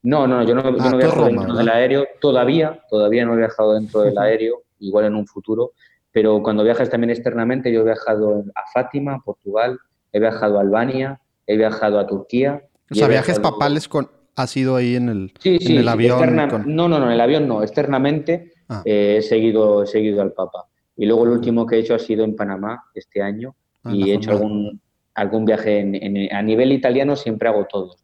No, 0.03 0.27
no, 0.27 0.43
yo 0.43 0.55
no, 0.55 0.63
yo 0.63 0.77
ah, 0.79 0.89
no 0.91 0.97
viajo 0.97 1.25
dentro 1.25 1.55
del 1.55 1.69
aéreo 1.69 2.07
todavía, 2.21 2.81
todavía 2.89 3.25
no 3.25 3.33
he 3.33 3.37
viajado 3.37 3.73
dentro 3.73 4.01
del 4.01 4.17
aéreo, 4.17 4.63
igual 4.79 5.05
en 5.05 5.15
un 5.15 5.27
futuro, 5.27 5.71
pero 6.11 6.41
cuando 6.41 6.63
viajas 6.63 6.89
también 6.89 7.09
externamente, 7.11 7.71
yo 7.71 7.81
he 7.81 7.85
viajado 7.85 8.43
a 8.55 8.61
Fátima, 8.73 9.21
Portugal, 9.23 9.77
he 10.11 10.19
viajado 10.19 10.57
a 10.57 10.61
Albania, 10.61 11.19
he 11.45 11.57
viajado 11.57 11.99
a 11.99 12.07
Turquía. 12.07 12.63
O 12.89 12.95
sea, 12.95 13.07
viajes 13.07 13.39
papales 13.39 13.87
con, 13.87 14.09
ha 14.35 14.47
sido 14.47 14.75
ahí 14.75 14.95
en 14.95 15.09
el, 15.09 15.33
sí, 15.39 15.57
sí, 15.59 15.73
en 15.73 15.79
el 15.79 15.87
avión. 15.87 16.35
No, 16.65 16.87
no, 16.87 16.99
no, 16.99 17.05
en 17.05 17.11
el 17.11 17.21
avión 17.21 17.47
no, 17.47 17.61
externamente 17.61 18.53
ah. 18.69 18.81
eh, 18.85 19.17
he, 19.19 19.21
seguido, 19.21 19.85
seguido 19.85 20.21
al 20.21 20.31
Papa. 20.31 20.67
Y 20.95 21.05
luego 21.05 21.25
el 21.25 21.31
último 21.31 21.65
que 21.65 21.75
he 21.75 21.79
hecho 21.79 21.95
ha 21.95 21.99
sido 21.99 22.23
en 22.23 22.35
Panamá 22.35 22.83
este 22.95 23.21
año 23.21 23.55
ah, 23.83 23.91
y 23.93 24.11
he 24.11 24.15
hecho 24.15 24.31
algún, 24.31 24.79
algún 25.15 25.45
viaje 25.45 26.29
a 26.31 26.41
nivel 26.41 26.71
italiano, 26.71 27.15
siempre 27.15 27.49
hago 27.49 27.65
todos. 27.65 27.97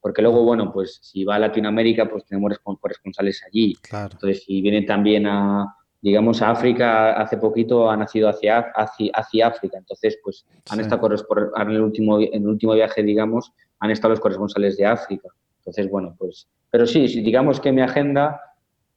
Porque 0.00 0.22
luego, 0.22 0.44
bueno, 0.44 0.72
pues 0.72 0.98
si 1.02 1.24
va 1.24 1.36
a 1.36 1.38
Latinoamérica, 1.38 2.08
pues 2.08 2.24
tenemos 2.24 2.58
corresponsales 2.60 3.42
allí. 3.46 3.74
Entonces, 3.92 4.44
si 4.44 4.62
viene 4.62 4.82
también 4.82 5.26
a, 5.26 5.76
digamos, 6.00 6.40
a 6.40 6.50
África, 6.50 7.12
hace 7.12 7.36
poquito 7.36 7.90
ha 7.90 7.96
nacido 7.96 8.28
hacia, 8.28 8.60
hacia, 8.74 9.10
hacia 9.14 9.46
África. 9.48 9.78
Entonces, 9.78 10.18
pues 10.22 10.46
han 10.70 10.80
estado 10.80 11.08
en 11.56 11.70
el, 11.70 11.80
último, 11.82 12.18
en 12.20 12.42
el 12.42 12.48
último 12.48 12.74
viaje, 12.74 13.02
digamos, 13.02 13.52
han 13.78 13.90
estado 13.90 14.10
los 14.10 14.20
corresponsales 14.20 14.76
de 14.76 14.86
África. 14.86 15.28
Entonces, 15.58 15.90
bueno, 15.90 16.16
pues, 16.18 16.48
pero 16.70 16.86
sí, 16.86 17.06
digamos 17.22 17.60
que 17.60 17.72
mi 17.72 17.82
agenda 17.82 18.40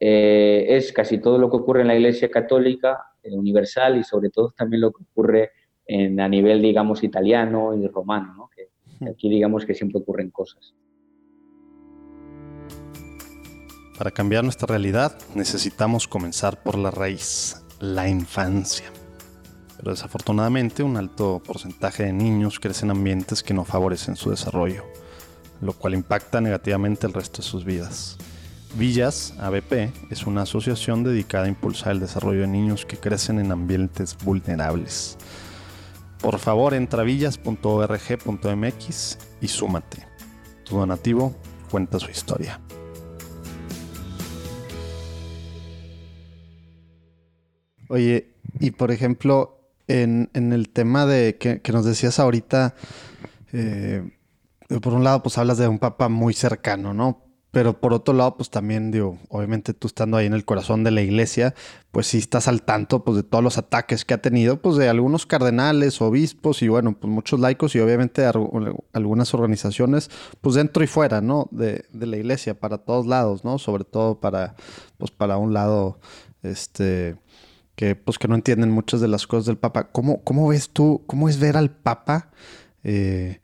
eh, 0.00 0.66
es 0.68 0.92
casi 0.92 1.18
todo 1.18 1.38
lo 1.38 1.50
que 1.50 1.56
ocurre 1.56 1.82
en 1.82 1.88
la 1.88 1.96
Iglesia 1.96 2.30
Católica 2.30 3.12
eh, 3.22 3.30
Universal 3.32 3.98
y 3.98 4.04
sobre 4.04 4.30
todo 4.30 4.52
también 4.56 4.80
lo 4.80 4.92
que 4.92 5.02
ocurre 5.02 5.50
en, 5.86 6.18
a 6.20 6.28
nivel, 6.28 6.62
digamos, 6.62 7.04
italiano 7.04 7.74
y 7.74 7.86
romano, 7.88 8.34
¿no? 8.34 8.50
que 8.54 8.70
aquí 9.08 9.28
digamos 9.28 9.66
que 9.66 9.74
siempre 9.74 10.00
ocurren 10.00 10.30
cosas. 10.30 10.74
Para 13.98 14.10
cambiar 14.10 14.42
nuestra 14.42 14.66
realidad 14.66 15.16
necesitamos 15.36 16.08
comenzar 16.08 16.60
por 16.60 16.76
la 16.76 16.90
raíz, 16.90 17.62
la 17.78 18.08
infancia. 18.08 18.86
Pero 19.76 19.92
desafortunadamente 19.92 20.82
un 20.82 20.96
alto 20.96 21.40
porcentaje 21.46 22.02
de 22.04 22.12
niños 22.12 22.58
crecen 22.58 22.90
en 22.90 22.96
ambientes 22.96 23.44
que 23.44 23.54
no 23.54 23.64
favorecen 23.64 24.16
su 24.16 24.30
desarrollo, 24.30 24.82
lo 25.60 25.74
cual 25.74 25.94
impacta 25.94 26.40
negativamente 26.40 27.06
el 27.06 27.12
resto 27.12 27.36
de 27.36 27.44
sus 27.44 27.64
vidas. 27.64 28.18
Villas 28.76 29.34
ABP 29.38 29.92
es 30.10 30.26
una 30.26 30.42
asociación 30.42 31.04
dedicada 31.04 31.44
a 31.44 31.48
impulsar 31.48 31.92
el 31.92 32.00
desarrollo 32.00 32.40
de 32.40 32.48
niños 32.48 32.84
que 32.84 32.96
crecen 32.96 33.38
en 33.38 33.52
ambientes 33.52 34.16
vulnerables. 34.24 35.16
Por 36.20 36.40
favor, 36.40 36.74
entra 36.74 37.02
a 37.02 37.04
villas.org.mx 37.04 39.18
y 39.40 39.48
súmate. 39.48 40.08
Tu 40.64 40.76
donativo 40.76 41.36
cuenta 41.70 42.00
su 42.00 42.10
historia. 42.10 42.58
Oye, 47.88 48.34
y 48.60 48.70
por 48.72 48.90
ejemplo, 48.90 49.58
en, 49.88 50.30
el 50.34 50.68
tema 50.70 51.06
de 51.06 51.36
que, 51.36 51.60
nos 51.72 51.84
decías 51.84 52.18
ahorita, 52.18 52.74
eh, 53.52 54.02
por 54.82 54.94
un 54.94 55.04
lado, 55.04 55.22
pues 55.22 55.38
hablas 55.38 55.58
de 55.58 55.68
un 55.68 55.78
papá 55.78 56.08
muy 56.08 56.34
cercano, 56.34 56.94
¿no? 56.94 57.24
pero 57.54 57.80
por 57.80 57.94
otro 57.94 58.12
lado, 58.12 58.36
pues 58.36 58.50
también, 58.50 58.90
digo, 58.90 59.16
obviamente 59.28 59.72
tú 59.74 59.86
estando 59.86 60.16
ahí 60.16 60.26
en 60.26 60.34
el 60.34 60.44
corazón 60.44 60.82
de 60.82 60.90
la 60.90 61.02
iglesia, 61.02 61.54
pues 61.92 62.08
sí 62.08 62.18
estás 62.18 62.48
al 62.48 62.62
tanto 62.62 63.04
pues, 63.04 63.16
de 63.16 63.22
todos 63.22 63.44
los 63.44 63.56
ataques 63.56 64.04
que 64.04 64.12
ha 64.12 64.20
tenido, 64.20 64.60
pues 64.60 64.76
de 64.76 64.88
algunos 64.88 65.24
cardenales, 65.24 66.02
obispos 66.02 66.62
y 66.62 66.68
bueno, 66.68 66.98
pues 66.98 67.10
muchos 67.10 67.38
laicos 67.38 67.76
y 67.76 67.78
obviamente 67.78 68.26
algunas 68.92 69.34
organizaciones, 69.34 70.10
pues 70.40 70.56
dentro 70.56 70.82
y 70.82 70.88
fuera, 70.88 71.20
¿no? 71.20 71.48
De, 71.52 71.84
de, 71.92 72.06
la 72.06 72.16
iglesia, 72.16 72.58
para 72.58 72.78
todos 72.78 73.06
lados, 73.06 73.44
¿no? 73.44 73.58
Sobre 73.58 73.84
todo 73.84 74.18
para, 74.18 74.56
pues 74.98 75.12
para 75.12 75.36
un 75.36 75.54
lado, 75.54 76.00
este, 76.42 77.16
que 77.76 77.96
pues 77.96 78.18
que 78.18 78.28
no 78.28 78.34
entienden 78.34 78.70
muchas 78.70 79.00
de 79.00 79.08
las 79.08 79.26
cosas 79.26 79.46
del 79.46 79.58
Papa. 79.58 79.90
¿Cómo, 79.90 80.22
cómo 80.22 80.48
ves 80.48 80.70
tú, 80.70 81.02
cómo 81.06 81.28
es 81.28 81.38
ver 81.38 81.56
al 81.56 81.70
Papa? 81.70 82.30
Eh, 82.82 83.40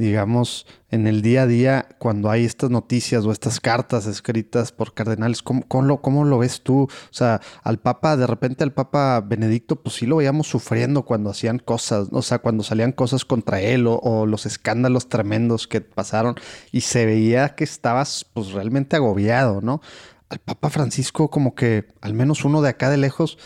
digamos, 0.00 0.66
en 0.90 1.06
el 1.06 1.20
día 1.20 1.42
a 1.42 1.46
día, 1.46 1.88
cuando 1.98 2.30
hay 2.30 2.46
estas 2.46 2.70
noticias 2.70 3.26
o 3.26 3.32
estas 3.32 3.60
cartas 3.60 4.06
escritas 4.06 4.72
por 4.72 4.94
cardenales, 4.94 5.42
¿cómo, 5.42 5.62
cómo, 5.68 6.24
lo, 6.24 6.38
ves 6.38 6.62
tú? 6.62 6.84
O 6.84 6.88
sea, 7.10 7.42
al 7.62 7.78
Papa, 7.78 8.16
de 8.16 8.26
repente 8.26 8.64
al 8.64 8.72
Papa 8.72 9.20
Benedicto, 9.20 9.76
pues 9.76 9.96
sí 9.96 10.06
lo 10.06 10.16
veíamos 10.16 10.46
sufriendo 10.46 11.02
cuando 11.02 11.28
hacían 11.28 11.58
cosas, 11.58 12.08
o 12.12 12.22
sea, 12.22 12.38
cuando 12.38 12.62
salían 12.62 12.92
cosas 12.92 13.26
contra 13.26 13.60
él 13.60 13.86
o, 13.86 14.24
los 14.24 14.46
escándalos 14.46 15.10
tremendos 15.10 15.68
que 15.68 15.82
pasaron 15.82 16.34
y 16.72 16.80
se 16.80 17.04
veía 17.04 17.54
que 17.54 17.64
estabas 17.64 18.24
pues 18.32 18.52
realmente 18.52 18.96
agobiado, 18.96 19.60
¿no? 19.60 19.82
Al 20.30 20.38
Papa 20.38 20.70
Francisco 20.70 21.28
como 21.28 21.54
que, 21.54 21.88
al 22.00 22.14
menos 22.14 22.46
uno 22.46 22.62
de 22.62 22.70
acá 22.70 22.88
de 22.88 22.96
lejos, 22.96 23.36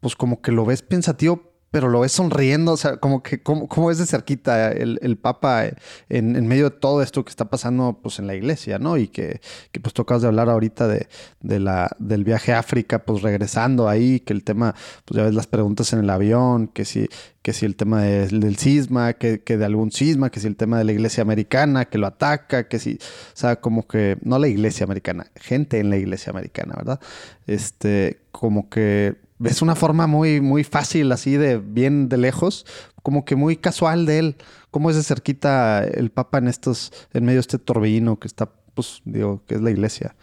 pues 0.00 0.16
como 0.16 0.40
que 0.42 0.52
lo 0.52 0.64
ves 0.64 0.82
pensativo, 0.82 1.50
pero 1.70 1.88
lo 1.88 2.00
ves 2.00 2.12
sonriendo, 2.12 2.72
o 2.72 2.76
sea, 2.76 2.96
como 2.96 3.22
que, 3.22 3.42
¿cómo, 3.42 3.90
es 3.90 3.98
de 3.98 4.06
cerquita 4.06 4.72
el, 4.72 4.98
el 5.02 5.16
Papa 5.16 5.66
en, 6.08 6.34
en, 6.36 6.46
medio 6.48 6.70
de 6.70 6.76
todo 6.76 7.00
esto 7.00 7.24
que 7.24 7.30
está 7.30 7.48
pasando 7.48 8.00
pues 8.02 8.18
en 8.18 8.26
la 8.26 8.34
iglesia, 8.34 8.78
¿no? 8.78 8.96
Y 8.96 9.06
que, 9.06 9.40
que 9.70 9.78
pues 9.78 9.94
tocas 9.94 10.20
de 10.22 10.28
hablar 10.28 10.48
ahorita 10.48 10.88
de, 10.88 11.06
de, 11.40 11.60
la, 11.60 11.90
del 12.00 12.24
viaje 12.24 12.52
a 12.52 12.58
África, 12.58 13.04
pues 13.04 13.22
regresando 13.22 13.88
ahí, 13.88 14.18
que 14.18 14.32
el 14.32 14.42
tema, 14.42 14.74
pues 15.04 15.16
ya 15.18 15.24
ves 15.24 15.34
las 15.34 15.46
preguntas 15.46 15.92
en 15.92 16.00
el 16.00 16.10
avión, 16.10 16.66
que 16.66 16.84
si, 16.84 17.08
que 17.42 17.52
si 17.52 17.66
el 17.66 17.76
tema 17.76 18.02
del 18.02 18.56
cisma, 18.56 19.12
que, 19.12 19.42
que 19.44 19.56
de 19.56 19.64
algún 19.64 19.92
cisma, 19.92 20.30
que 20.30 20.40
si 20.40 20.48
el 20.48 20.56
tema 20.56 20.76
de 20.76 20.84
la 20.84 20.92
iglesia 20.92 21.22
americana, 21.22 21.84
que 21.84 21.98
lo 21.98 22.08
ataca, 22.08 22.66
que 22.66 22.80
si, 22.80 22.94
o 22.94 23.36
sea, 23.36 23.60
como 23.60 23.86
que, 23.86 24.18
no 24.22 24.40
la 24.40 24.48
iglesia 24.48 24.84
americana, 24.84 25.30
gente 25.36 25.78
en 25.78 25.90
la 25.90 25.98
iglesia 25.98 26.30
americana, 26.30 26.74
¿verdad? 26.76 27.00
Este, 27.46 28.22
como 28.32 28.68
que 28.68 29.29
ves 29.40 29.62
una 29.62 29.74
forma 29.74 30.06
muy, 30.06 30.40
muy 30.40 30.64
fácil, 30.64 31.10
así 31.12 31.36
de 31.36 31.56
bien 31.56 32.08
de 32.10 32.18
lejos, 32.18 32.66
como 33.02 33.24
que 33.24 33.36
muy 33.36 33.56
casual 33.56 34.04
de 34.04 34.18
él. 34.18 34.36
¿Cómo 34.70 34.90
es 34.90 34.96
de 34.96 35.02
cerquita 35.02 35.82
el 35.82 36.10
Papa 36.10 36.38
en 36.38 36.46
estos, 36.46 36.92
en 37.12 37.24
medio 37.24 37.38
de 37.38 37.40
este 37.40 37.58
torbellino 37.58 38.20
que 38.20 38.28
está, 38.28 38.52
pues, 38.74 39.00
digo, 39.04 39.42
que 39.46 39.54
es 39.54 39.62
la 39.62 39.70
iglesia? 39.70 40.14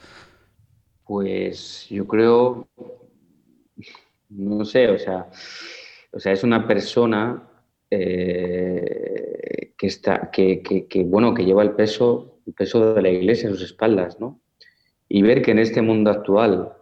Pues 1.04 1.88
yo 1.90 2.06
creo, 2.08 2.68
no 4.30 4.64
sé, 4.66 4.88
o 4.90 5.00
sea, 5.00 5.28
o 6.12 6.20
sea, 6.20 6.32
es 6.32 6.44
una 6.44 6.68
persona 6.68 7.50
eh, 7.90 9.74
que 9.78 9.88
está, 9.88 10.30
que, 10.32 10.62
que, 10.62 11.04
bueno, 11.04 11.34
que 11.34 11.44
lleva 11.44 11.64
el 11.64 11.72
peso, 11.72 12.40
el 12.46 12.54
peso 12.54 12.94
de 12.94 13.02
la 13.02 13.10
iglesia 13.10 13.50
a 13.50 13.52
sus 13.52 13.64
espaldas, 13.64 14.20
¿no? 14.20 14.40
Y 15.10 15.24
ver 15.24 15.42
que 15.42 15.52
en 15.52 15.60
este 15.60 15.82
mundo 15.82 16.12
actual 16.12 16.77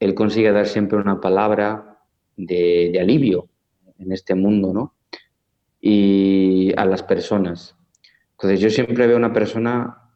él 0.00 0.14
consigue 0.14 0.50
dar 0.50 0.66
siempre 0.66 0.98
una 0.98 1.20
palabra 1.20 1.98
de, 2.36 2.98
alivio 3.00 3.48
en 3.98 4.12
este 4.12 4.34
mundo, 4.34 4.72
¿no? 4.72 4.94
Y 5.80 6.72
a 6.76 6.86
las 6.86 7.02
personas. 7.02 7.76
Entonces 8.32 8.60
yo 8.60 8.70
siempre 8.70 9.06
veo 9.06 9.18
una 9.18 9.32
persona 9.32 10.10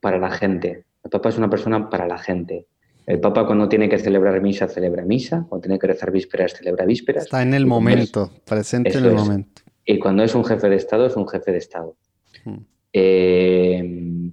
para 0.00 0.18
la 0.18 0.30
gente. 0.30 0.86
El 1.04 1.10
Papa 1.10 1.28
es 1.28 1.36
una 1.36 1.50
persona 1.50 1.90
para 1.90 2.06
la 2.06 2.18
gente. 2.18 2.66
El 3.06 3.20
Papa 3.20 3.46
cuando 3.46 3.68
tiene 3.68 3.88
que 3.88 3.98
celebrar 3.98 4.40
misa, 4.40 4.66
celebra 4.68 5.04
misa. 5.04 5.44
Cuando 5.48 5.62
tiene 5.62 5.78
que 5.78 5.88
rezar 5.88 6.10
vísperas, 6.10 6.54
celebra 6.54 6.86
vísperas. 6.86 7.24
Está 7.24 7.42
en 7.42 7.52
el 7.52 7.66
momento, 7.66 8.30
presente 8.46 8.96
en 8.96 9.04
el 9.04 9.14
momento. 9.14 9.62
Y 9.84 9.98
cuando 9.98 10.22
es 10.22 10.34
un 10.34 10.44
jefe 10.44 10.70
de 10.70 10.76
Estado, 10.76 11.06
es 11.06 11.16
un 11.16 11.28
jefe 11.28 11.52
de 11.52 11.58
Estado. 11.58 11.96
Hmm. 12.44 12.58
Eh, 12.92 14.30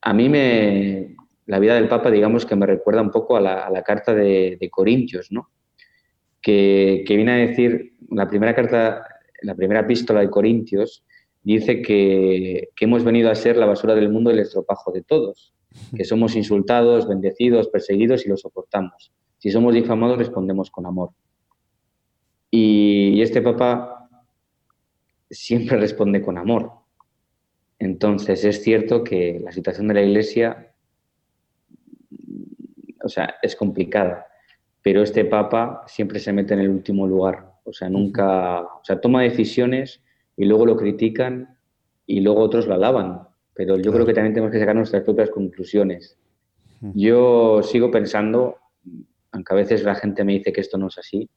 a 0.00 0.12
mí 0.12 0.28
me, 0.28 1.13
la 1.46 1.58
vida 1.58 1.74
del 1.74 1.88
Papa, 1.88 2.10
digamos 2.10 2.46
que 2.46 2.56
me 2.56 2.66
recuerda 2.66 3.02
un 3.02 3.10
poco 3.10 3.36
a 3.36 3.40
la, 3.40 3.82
carta 3.82 4.14
de, 4.14 4.68
Corintios, 4.70 5.30
¿no? 5.30 5.50
Que, 6.40 7.04
viene 7.08 7.32
a 7.32 7.36
decir, 7.36 7.94
la 8.10 8.28
primera 8.28 8.54
carta, 8.54 9.06
la 9.42 9.54
primera 9.54 9.80
epístola 9.80 10.20
de 10.20 10.30
Corintios, 10.30 11.04
dice 11.42 11.82
que, 11.82 12.70
hemos 12.80 13.04
venido 13.04 13.30
a 13.30 13.34
ser 13.34 13.56
la 13.56 13.66
basura 13.66 13.94
del 13.94 14.08
mundo 14.08 14.30
y 14.30 14.34
el 14.34 14.40
estropajo 14.40 14.92
de 14.92 15.02
todos, 15.02 15.54
que 15.94 16.04
somos 16.04 16.36
insultados, 16.36 17.08
bendecidos, 17.08 17.68
perseguidos 17.68 18.24
y 18.24 18.28
lo 18.28 18.36
soportamos. 18.36 19.12
Si 19.38 19.50
somos 19.50 19.74
difamados, 19.74 20.16
respondemos 20.16 20.70
con 20.70 20.86
amor. 20.86 21.10
Y 22.50 23.20
este 23.20 23.42
Papa 23.42 24.08
siempre 25.30 25.76
responde 25.76 26.22
con 26.22 26.38
amor. 26.38 26.70
Entonces 27.78 28.44
es 28.44 28.62
cierto 28.62 29.02
que 29.02 29.40
la 29.42 29.52
situación 29.52 29.88
de 29.88 29.94
la 29.94 30.02
Iglesia 30.02 30.73
o 33.04 33.08
sea, 33.08 33.34
es 33.42 33.54
complicada. 33.56 34.26
Pero 34.82 35.02
este 35.02 35.24
Papa 35.24 35.82
siempre 35.86 36.18
se 36.18 36.32
mete 36.32 36.54
en 36.54 36.60
el 36.60 36.68
último 36.68 37.06
lugar. 37.06 37.52
O 37.64 37.72
sea, 37.72 37.88
nunca, 37.88 38.60
o 38.62 38.84
sea, 38.84 39.00
toma 39.00 39.22
decisiones 39.22 40.02
y 40.36 40.44
luego 40.44 40.66
lo 40.66 40.76
critican 40.76 41.58
y 42.06 42.20
luego 42.20 42.40
otros 42.40 42.66
lo 42.66 42.74
alaban. 42.74 43.22
Pero 43.54 43.78
yo 43.78 43.92
creo 43.92 44.04
que 44.04 44.12
también 44.12 44.34
tenemos 44.34 44.52
que 44.52 44.58
sacar 44.58 44.76
nuestras 44.76 45.02
propias 45.02 45.30
conclusiones. 45.30 46.18
Yo 46.94 47.62
sigo 47.62 47.90
pensando, 47.90 48.58
aunque 49.32 49.54
a 49.54 49.56
veces 49.56 49.84
la 49.84 49.94
gente 49.94 50.22
me 50.24 50.34
dice 50.34 50.52
que 50.52 50.60
esto 50.60 50.76
no 50.76 50.88
es 50.88 50.98
así, 50.98 51.30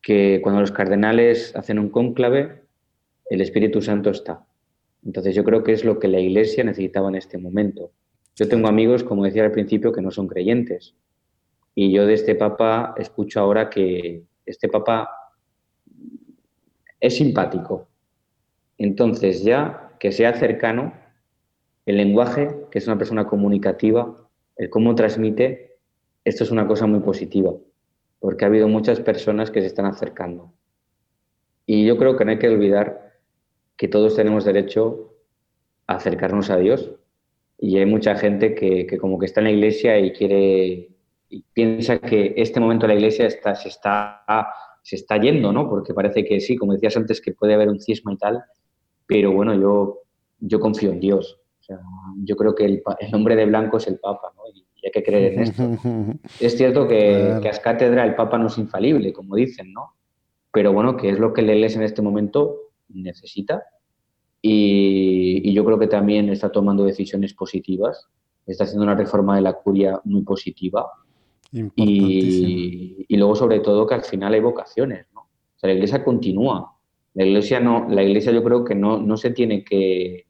que 0.00 0.40
cuando 0.42 0.60
los 0.60 0.70
cardenales 0.70 1.56
hacen 1.56 1.78
un 1.78 1.88
cónclave, 1.88 2.62
el 3.30 3.40
Espíritu 3.40 3.82
Santo 3.82 4.10
está. 4.10 4.46
Entonces 5.04 5.34
yo 5.34 5.42
creo 5.44 5.64
que 5.64 5.72
es 5.72 5.84
lo 5.84 5.98
que 5.98 6.08
la 6.08 6.20
Iglesia 6.20 6.62
necesitaba 6.62 7.08
en 7.08 7.16
este 7.16 7.38
momento. 7.38 7.90
Yo 8.38 8.48
tengo 8.48 8.68
amigos, 8.68 9.02
como 9.02 9.24
decía 9.24 9.44
al 9.44 9.50
principio, 9.50 9.90
que 9.90 10.00
no 10.00 10.12
son 10.12 10.28
creyentes. 10.28 10.94
Y 11.74 11.92
yo 11.92 12.06
de 12.06 12.14
este 12.14 12.36
Papa 12.36 12.94
escucho 12.96 13.40
ahora 13.40 13.68
que 13.68 14.22
este 14.46 14.68
Papa 14.68 15.10
es 17.00 17.16
simpático. 17.16 17.88
Entonces 18.76 19.42
ya 19.42 19.96
que 19.98 20.12
sea 20.12 20.34
cercano, 20.34 20.92
el 21.84 21.96
lenguaje, 21.96 22.54
que 22.70 22.78
es 22.78 22.86
una 22.86 22.96
persona 22.96 23.26
comunicativa, 23.26 24.14
el 24.56 24.70
cómo 24.70 24.94
transmite, 24.94 25.78
esto 26.22 26.44
es 26.44 26.52
una 26.52 26.68
cosa 26.68 26.86
muy 26.86 27.00
positiva, 27.00 27.54
porque 28.20 28.44
ha 28.44 28.48
habido 28.48 28.68
muchas 28.68 29.00
personas 29.00 29.50
que 29.50 29.62
se 29.62 29.66
están 29.66 29.86
acercando. 29.86 30.52
Y 31.66 31.84
yo 31.84 31.96
creo 31.96 32.16
que 32.16 32.24
no 32.24 32.30
hay 32.30 32.38
que 32.38 32.48
olvidar 32.48 33.18
que 33.76 33.88
todos 33.88 34.14
tenemos 34.14 34.44
derecho 34.44 35.16
a 35.88 35.96
acercarnos 35.96 36.50
a 36.50 36.56
Dios 36.56 36.97
y 37.58 37.78
hay 37.78 37.86
mucha 37.86 38.14
gente 38.14 38.54
que, 38.54 38.86
que, 38.86 38.98
como 38.98 39.18
que 39.18 39.26
está 39.26 39.40
en 39.40 39.44
la 39.44 39.52
iglesia 39.52 39.98
y 39.98 40.12
quiere 40.12 40.88
y 41.30 41.44
piensa 41.52 41.98
que 41.98 42.34
este 42.36 42.60
momento 42.60 42.86
de 42.86 42.94
la 42.94 42.98
iglesia 42.98 43.26
está, 43.26 43.54
se, 43.54 43.68
está, 43.68 44.22
se 44.82 44.96
está 44.96 45.18
yendo, 45.18 45.52
¿no? 45.52 45.68
Porque 45.68 45.92
parece 45.92 46.24
que 46.24 46.40
sí, 46.40 46.56
como 46.56 46.72
decías 46.72 46.96
antes, 46.96 47.20
que 47.20 47.32
puede 47.32 47.54
haber 47.54 47.68
un 47.68 47.80
cisma 47.80 48.12
y 48.12 48.16
tal, 48.16 48.42
pero 49.06 49.32
bueno, 49.32 49.54
yo, 49.54 50.02
yo 50.38 50.60
confío 50.60 50.90
en 50.90 51.00
Dios. 51.00 51.38
O 51.60 51.62
sea, 51.62 51.80
yo 52.24 52.36
creo 52.36 52.54
que 52.54 52.64
el, 52.64 52.82
el 53.00 53.14
hombre 53.14 53.36
de 53.36 53.44
blanco 53.44 53.76
es 53.76 53.86
el 53.88 53.98
Papa, 53.98 54.32
¿no? 54.36 54.42
Y, 54.54 54.64
hay 54.84 54.92
que 54.92 55.02
creer 55.02 55.34
en 55.34 55.40
esto. 55.40 55.62
es 56.40 56.56
cierto 56.56 56.86
que, 56.86 57.40
que 57.42 57.48
a 57.48 57.52
cátedra 57.60 58.04
el 58.04 58.14
Papa 58.14 58.38
no 58.38 58.46
es 58.46 58.56
infalible, 58.56 59.12
como 59.12 59.34
dicen, 59.34 59.72
¿no? 59.72 59.96
Pero 60.52 60.72
bueno, 60.72 60.96
que 60.96 61.10
es 61.10 61.18
lo 61.18 61.34
que 61.34 61.42
la 61.42 61.52
iglesia 61.52 61.78
en 61.78 61.84
este 61.84 62.00
momento 62.00 62.70
necesita 62.88 63.64
y, 64.40 65.52
yo 65.52 65.64
creo 65.64 65.78
que 65.78 65.86
también 65.86 66.28
está 66.28 66.50
tomando 66.50 66.84
decisiones 66.84 67.34
positivas. 67.34 68.08
Está 68.46 68.64
haciendo 68.64 68.84
una 68.84 68.94
reforma 68.94 69.36
de 69.36 69.42
la 69.42 69.54
curia 69.54 70.00
muy 70.04 70.22
positiva. 70.22 70.86
Y, 71.52 73.06
y, 73.08 73.16
luego, 73.16 73.34
sobre 73.34 73.60
todo, 73.60 73.86
que 73.86 73.94
al 73.94 74.04
final 74.04 74.34
hay 74.34 74.40
vocaciones. 74.40 75.06
¿no? 75.14 75.20
O 75.22 75.58
sea, 75.58 75.68
la 75.68 75.74
iglesia 75.74 76.04
continúa. 76.04 76.74
La 77.14 77.24
iglesia, 77.24 77.60
no, 77.60 77.88
la 77.88 78.02
iglesia 78.02 78.32
yo 78.32 78.44
creo 78.44 78.64
que 78.64 78.74
no, 78.74 78.98
no 78.98 79.16
se 79.16 79.30
tiene 79.30 79.64
que... 79.64 80.26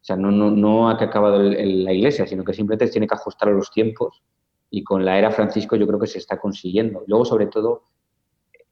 O 0.00 0.04
sea, 0.08 0.16
no, 0.16 0.30
no, 0.30 0.50
no 0.50 0.88
ha 0.88 0.96
que 0.96 1.04
acabado 1.04 1.38
la 1.42 1.92
iglesia, 1.92 2.26
sino 2.26 2.44
que 2.44 2.54
simplemente 2.54 2.86
se 2.86 2.92
tiene 2.92 3.06
que 3.06 3.14
ajustar 3.14 3.48
a 3.48 3.52
los 3.52 3.70
tiempos. 3.70 4.22
Y 4.70 4.84
con 4.84 5.04
la 5.04 5.18
era 5.18 5.30
Francisco 5.30 5.76
yo 5.76 5.86
creo 5.86 5.98
que 5.98 6.06
se 6.06 6.18
está 6.18 6.38
consiguiendo. 6.38 7.02
Luego, 7.06 7.24
sobre 7.24 7.46
todo, 7.46 7.84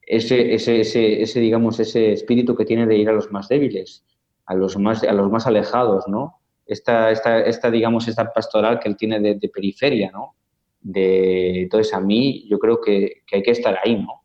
ese, 0.02 0.54
ese, 0.54 0.80
ese, 0.80 1.22
ese, 1.22 1.40
digamos, 1.40 1.80
ese 1.80 2.12
espíritu 2.12 2.54
que 2.54 2.64
tiene 2.64 2.86
de 2.86 2.96
ir 2.96 3.08
a 3.08 3.12
los 3.12 3.30
más 3.32 3.48
débiles, 3.48 4.04
a 4.46 4.54
los 4.54 4.76
más, 4.78 5.02
a 5.02 5.12
los 5.12 5.30
más 5.30 5.46
alejados, 5.46 6.06
¿no? 6.08 6.40
Esta, 6.66 7.10
esta, 7.10 7.40
esta, 7.40 7.70
digamos, 7.70 8.08
esta 8.08 8.32
pastoral 8.32 8.80
que 8.80 8.88
él 8.88 8.96
tiene 8.96 9.20
de, 9.20 9.48
periferia, 9.48 10.10
¿no? 10.10 10.34
De, 10.80 11.62
entonces, 11.62 11.92
a 11.94 12.00
mí 12.00 12.46
yo 12.48 12.58
creo 12.58 12.80
que, 12.80 13.22
que, 13.26 13.36
hay 13.36 13.42
que 13.42 13.50
estar 13.52 13.78
ahí, 13.84 14.02
¿no? 14.02 14.22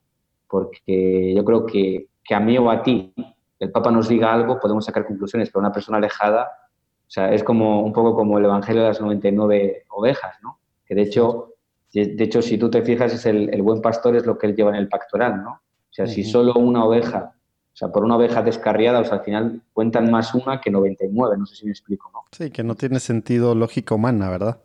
Porque 0.47 1.33
yo 1.35 1.43
creo 1.45 1.65
que, 1.65 2.07
que 2.23 2.35
a 2.35 2.39
mí 2.39 2.57
o 2.57 2.69
a 2.69 2.81
ti 2.81 3.13
el 3.59 3.71
Papa 3.71 3.91
nos 3.91 4.09
diga 4.09 4.33
algo, 4.33 4.59
podemos 4.59 4.85
sacar 4.85 5.05
conclusiones, 5.05 5.49
pero 5.49 5.59
una 5.59 5.71
persona 5.71 5.97
alejada, 5.97 6.49
sea, 7.11 7.33
es 7.33 7.43
como 7.43 7.81
un 7.81 7.91
poco 7.91 8.15
como 8.15 8.37
el 8.37 8.45
Evangelio 8.45 8.83
de 8.83 8.87
las 8.87 9.01
99 9.01 9.85
ovejas, 9.89 10.37
¿no? 10.41 10.59
Que 10.85 10.95
de 10.95 11.01
hecho, 11.01 11.55
de 11.91 12.23
hecho 12.23 12.41
si 12.41 12.57
tú 12.57 12.71
te 12.71 12.83
fijas, 12.83 13.13
es 13.13 13.25
el, 13.25 13.61
buen 13.61 13.81
pastor 13.81 14.15
es 14.15 14.25
lo 14.25 14.37
que 14.37 14.47
él 14.47 14.55
lleva 14.55 14.69
en 14.69 14.77
el 14.77 14.87
pactoral, 14.87 15.43
¿no? 15.43 15.51
O 15.51 15.93
sea, 15.93 16.07
si 16.07 16.23
solo 16.23 16.53
una 16.53 16.85
oveja, 16.85 17.35
o 17.73 17.77
sea, 17.77 17.89
por 17.89 18.03
una 18.03 18.17
oveja 18.17 18.41
descarriada, 18.43 18.99
o 18.99 19.05
sea, 19.05 19.19
al 19.19 19.23
final 19.23 19.61
cuentan 19.73 20.11
más 20.11 20.33
una 20.35 20.59
que 20.59 20.69
99, 20.69 21.37
no 21.37 21.45
sé 21.45 21.55
si 21.55 21.65
me 21.65 21.71
explico, 21.71 22.11
¿no? 22.13 22.25
Sí, 22.31 22.51
que 22.51 22.63
no 22.63 22.75
tiene 22.75 22.99
sentido 22.99 23.55
lógica 23.55 23.95
humana, 23.95 24.29
¿verdad? 24.29 24.59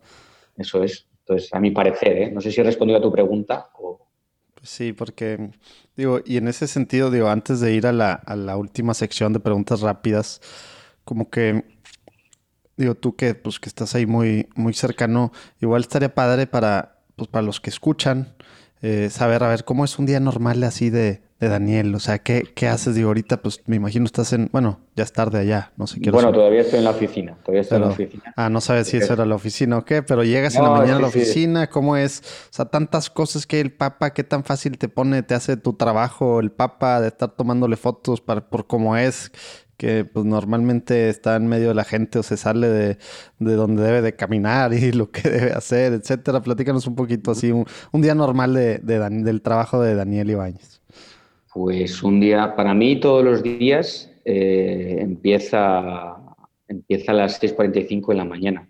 Eso 0.57 0.83
es. 0.83 1.07
Entonces, 1.21 1.53
a 1.55 1.61
mi 1.61 1.71
parecer, 1.71 2.17
¿eh? 2.19 2.31
No 2.33 2.41
sé 2.41 2.51
si 2.51 2.61
he 2.61 2.65
respondido 2.65 2.99
a 2.99 3.03
tu 3.03 3.13
pregunta 3.13 3.71
o... 3.79 4.01
Pues 4.55 4.71
sí, 4.71 4.93
porque, 4.93 5.51
digo, 5.97 6.21
y 6.25 6.37
en 6.37 6.49
ese 6.49 6.67
sentido, 6.67 7.11
digo, 7.11 7.29
antes 7.29 7.61
de 7.61 7.73
ir 7.75 7.87
a 7.87 7.93
la, 7.93 8.13
a 8.13 8.35
la 8.37 8.57
última 8.57 8.95
sección 8.95 9.33
de 9.33 9.41
preguntas 9.41 9.81
rápidas, 9.81 10.41
como 11.05 11.31
que 11.31 11.65
digo 12.77 12.95
tú 12.95 13.17
que 13.17 13.35
pues 13.35 13.59
que 13.59 13.69
estás 13.69 13.95
ahí 13.95 14.05
muy 14.05 14.49
muy 14.55 14.75
cercano 14.75 15.33
igual 15.63 15.81
estaría 15.81 16.15
padre 16.15 16.47
para 16.47 16.99
pues 17.17 17.29
para 17.29 17.43
los 17.43 17.59
que 17.61 17.71
escuchan 17.71 18.35
eh, 18.83 19.09
saber 19.11 19.43
a 19.43 19.49
ver 19.49 19.65
cómo 19.65 19.85
es 19.85 19.99
un 19.99 20.05
día 20.05 20.21
normal 20.21 20.63
así 20.65 20.91
de, 20.91 21.23
de 21.41 21.49
Daniel 21.49 21.95
o 21.95 22.01
sea 22.01 22.19
qué, 22.19 22.45
qué 22.55 22.67
haces 22.67 22.95
digo 22.95 23.09
ahorita 23.09 23.43
pues 23.43 23.61
me 23.67 23.77
imagino 23.77 24.07
estás 24.07 24.33
en 24.33 24.49
bueno 24.53 24.81
ya 24.95 25.05
es 25.05 25.13
tarde 25.13 25.39
allá 25.39 25.73
no 25.77 25.87
sé 25.87 26.01
qué 26.01 26.11
bueno 26.11 26.33
todavía 26.33 26.63
estoy 26.63 26.79
en 26.79 26.85
la 26.85 26.91
oficina 26.91 27.37
todavía 27.43 27.61
estoy 27.61 27.77
en 27.77 27.83
la 27.83 27.89
oficina. 27.89 28.23
ah 28.37 28.49
no 28.49 28.61
sabes 28.61 28.89
si 28.89 28.97
eso 28.97 29.13
era 29.13 29.27
la 29.27 29.35
oficina 29.35 29.79
o 29.79 29.85
qué 29.85 30.03
pero 30.03 30.25
llegas 30.25 30.55
en 30.57 30.65
la 30.65 30.71
mañana 30.71 30.97
a 30.97 31.01
la 31.01 31.09
oficina 31.09 31.69
cómo 31.69 31.97
es 31.97 32.21
o 32.21 32.55
sea 32.55 32.65
tantas 32.67 33.11
cosas 33.11 33.47
que 33.47 33.61
el 33.61 33.73
Papa 33.73 34.15
qué 34.15 34.25
tan 34.25 34.45
fácil 34.45 34.79
te 34.79 34.89
pone 34.89 35.23
te 35.23 35.35
hace 35.35 35.57
tu 35.57 35.75
trabajo 35.75 36.41
el 36.41 36.51
Papa 36.51 37.01
de 37.01 37.09
estar 37.09 37.31
tomándole 37.31 37.77
fotos 37.77 38.21
para 38.21 38.49
por 38.49 38.67
cómo 38.67 38.97
es 38.97 39.31
que 39.77 40.05
pues 40.05 40.25
normalmente 40.25 41.09
está 41.09 41.37
en 41.37 41.47
medio 41.49 41.69
de 41.69 41.75
la 41.75 41.85
gente 41.85 42.19
o 42.19 42.23
se 42.23 42.37
sale 42.37 42.69
de, 42.69 42.99
donde 43.39 43.83
debe 43.83 44.03
de 44.03 44.15
caminar 44.15 44.73
y 44.73 44.93
lo 44.93 45.11
que 45.11 45.29
debe 45.29 45.53
hacer, 45.53 45.93
etcétera. 45.93 46.41
Platícanos 46.41 46.87
un 46.87 46.95
poquito 46.95 47.33
así, 47.33 47.53
un, 47.53 47.67
día 48.01 48.15
normal 48.15 48.55
de, 48.55 48.79
del 48.79 49.43
trabajo 49.43 49.81
de 49.81 49.95
Daniel 49.95 50.31
Ibáñez. 50.31 50.81
Pues 51.57 52.03
un 52.03 52.21
día, 52.21 52.55
para 52.55 52.75
mí 52.75 53.01
todos 53.01 53.25
los 53.25 53.43
días 53.43 54.13
eh, 54.27 54.99
empieza, 55.01 56.19
empieza 56.69 57.13
a 57.13 57.15
las 57.15 57.43
6.45 57.43 58.09
de 58.09 58.15
la 58.15 58.27
mañana. 58.27 58.69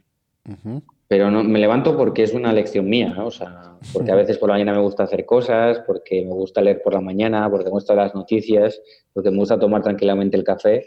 Pero 1.08 1.28
no, 1.32 1.42
me 1.42 1.58
levanto 1.58 1.96
porque 1.96 2.22
es 2.22 2.32
una 2.32 2.52
lección 2.52 2.88
mía, 2.88 3.12
¿no? 3.12 3.26
O 3.26 3.30
sea, 3.32 3.76
porque 3.92 4.12
a 4.12 4.14
veces 4.14 4.38
por 4.38 4.50
la 4.50 4.54
mañana 4.54 4.74
me 4.74 4.82
gusta 4.82 5.02
hacer 5.02 5.26
cosas, 5.26 5.80
porque 5.84 6.24
me 6.24 6.32
gusta 6.32 6.62
leer 6.62 6.80
por 6.80 6.94
la 6.94 7.00
mañana, 7.00 7.50
porque 7.50 7.64
me 7.64 7.72
gustan 7.72 7.96
las 7.96 8.14
noticias, 8.14 8.80
porque 9.12 9.32
me 9.32 9.38
gusta 9.38 9.58
tomar 9.58 9.82
tranquilamente 9.82 10.36
el 10.36 10.44
café. 10.44 10.86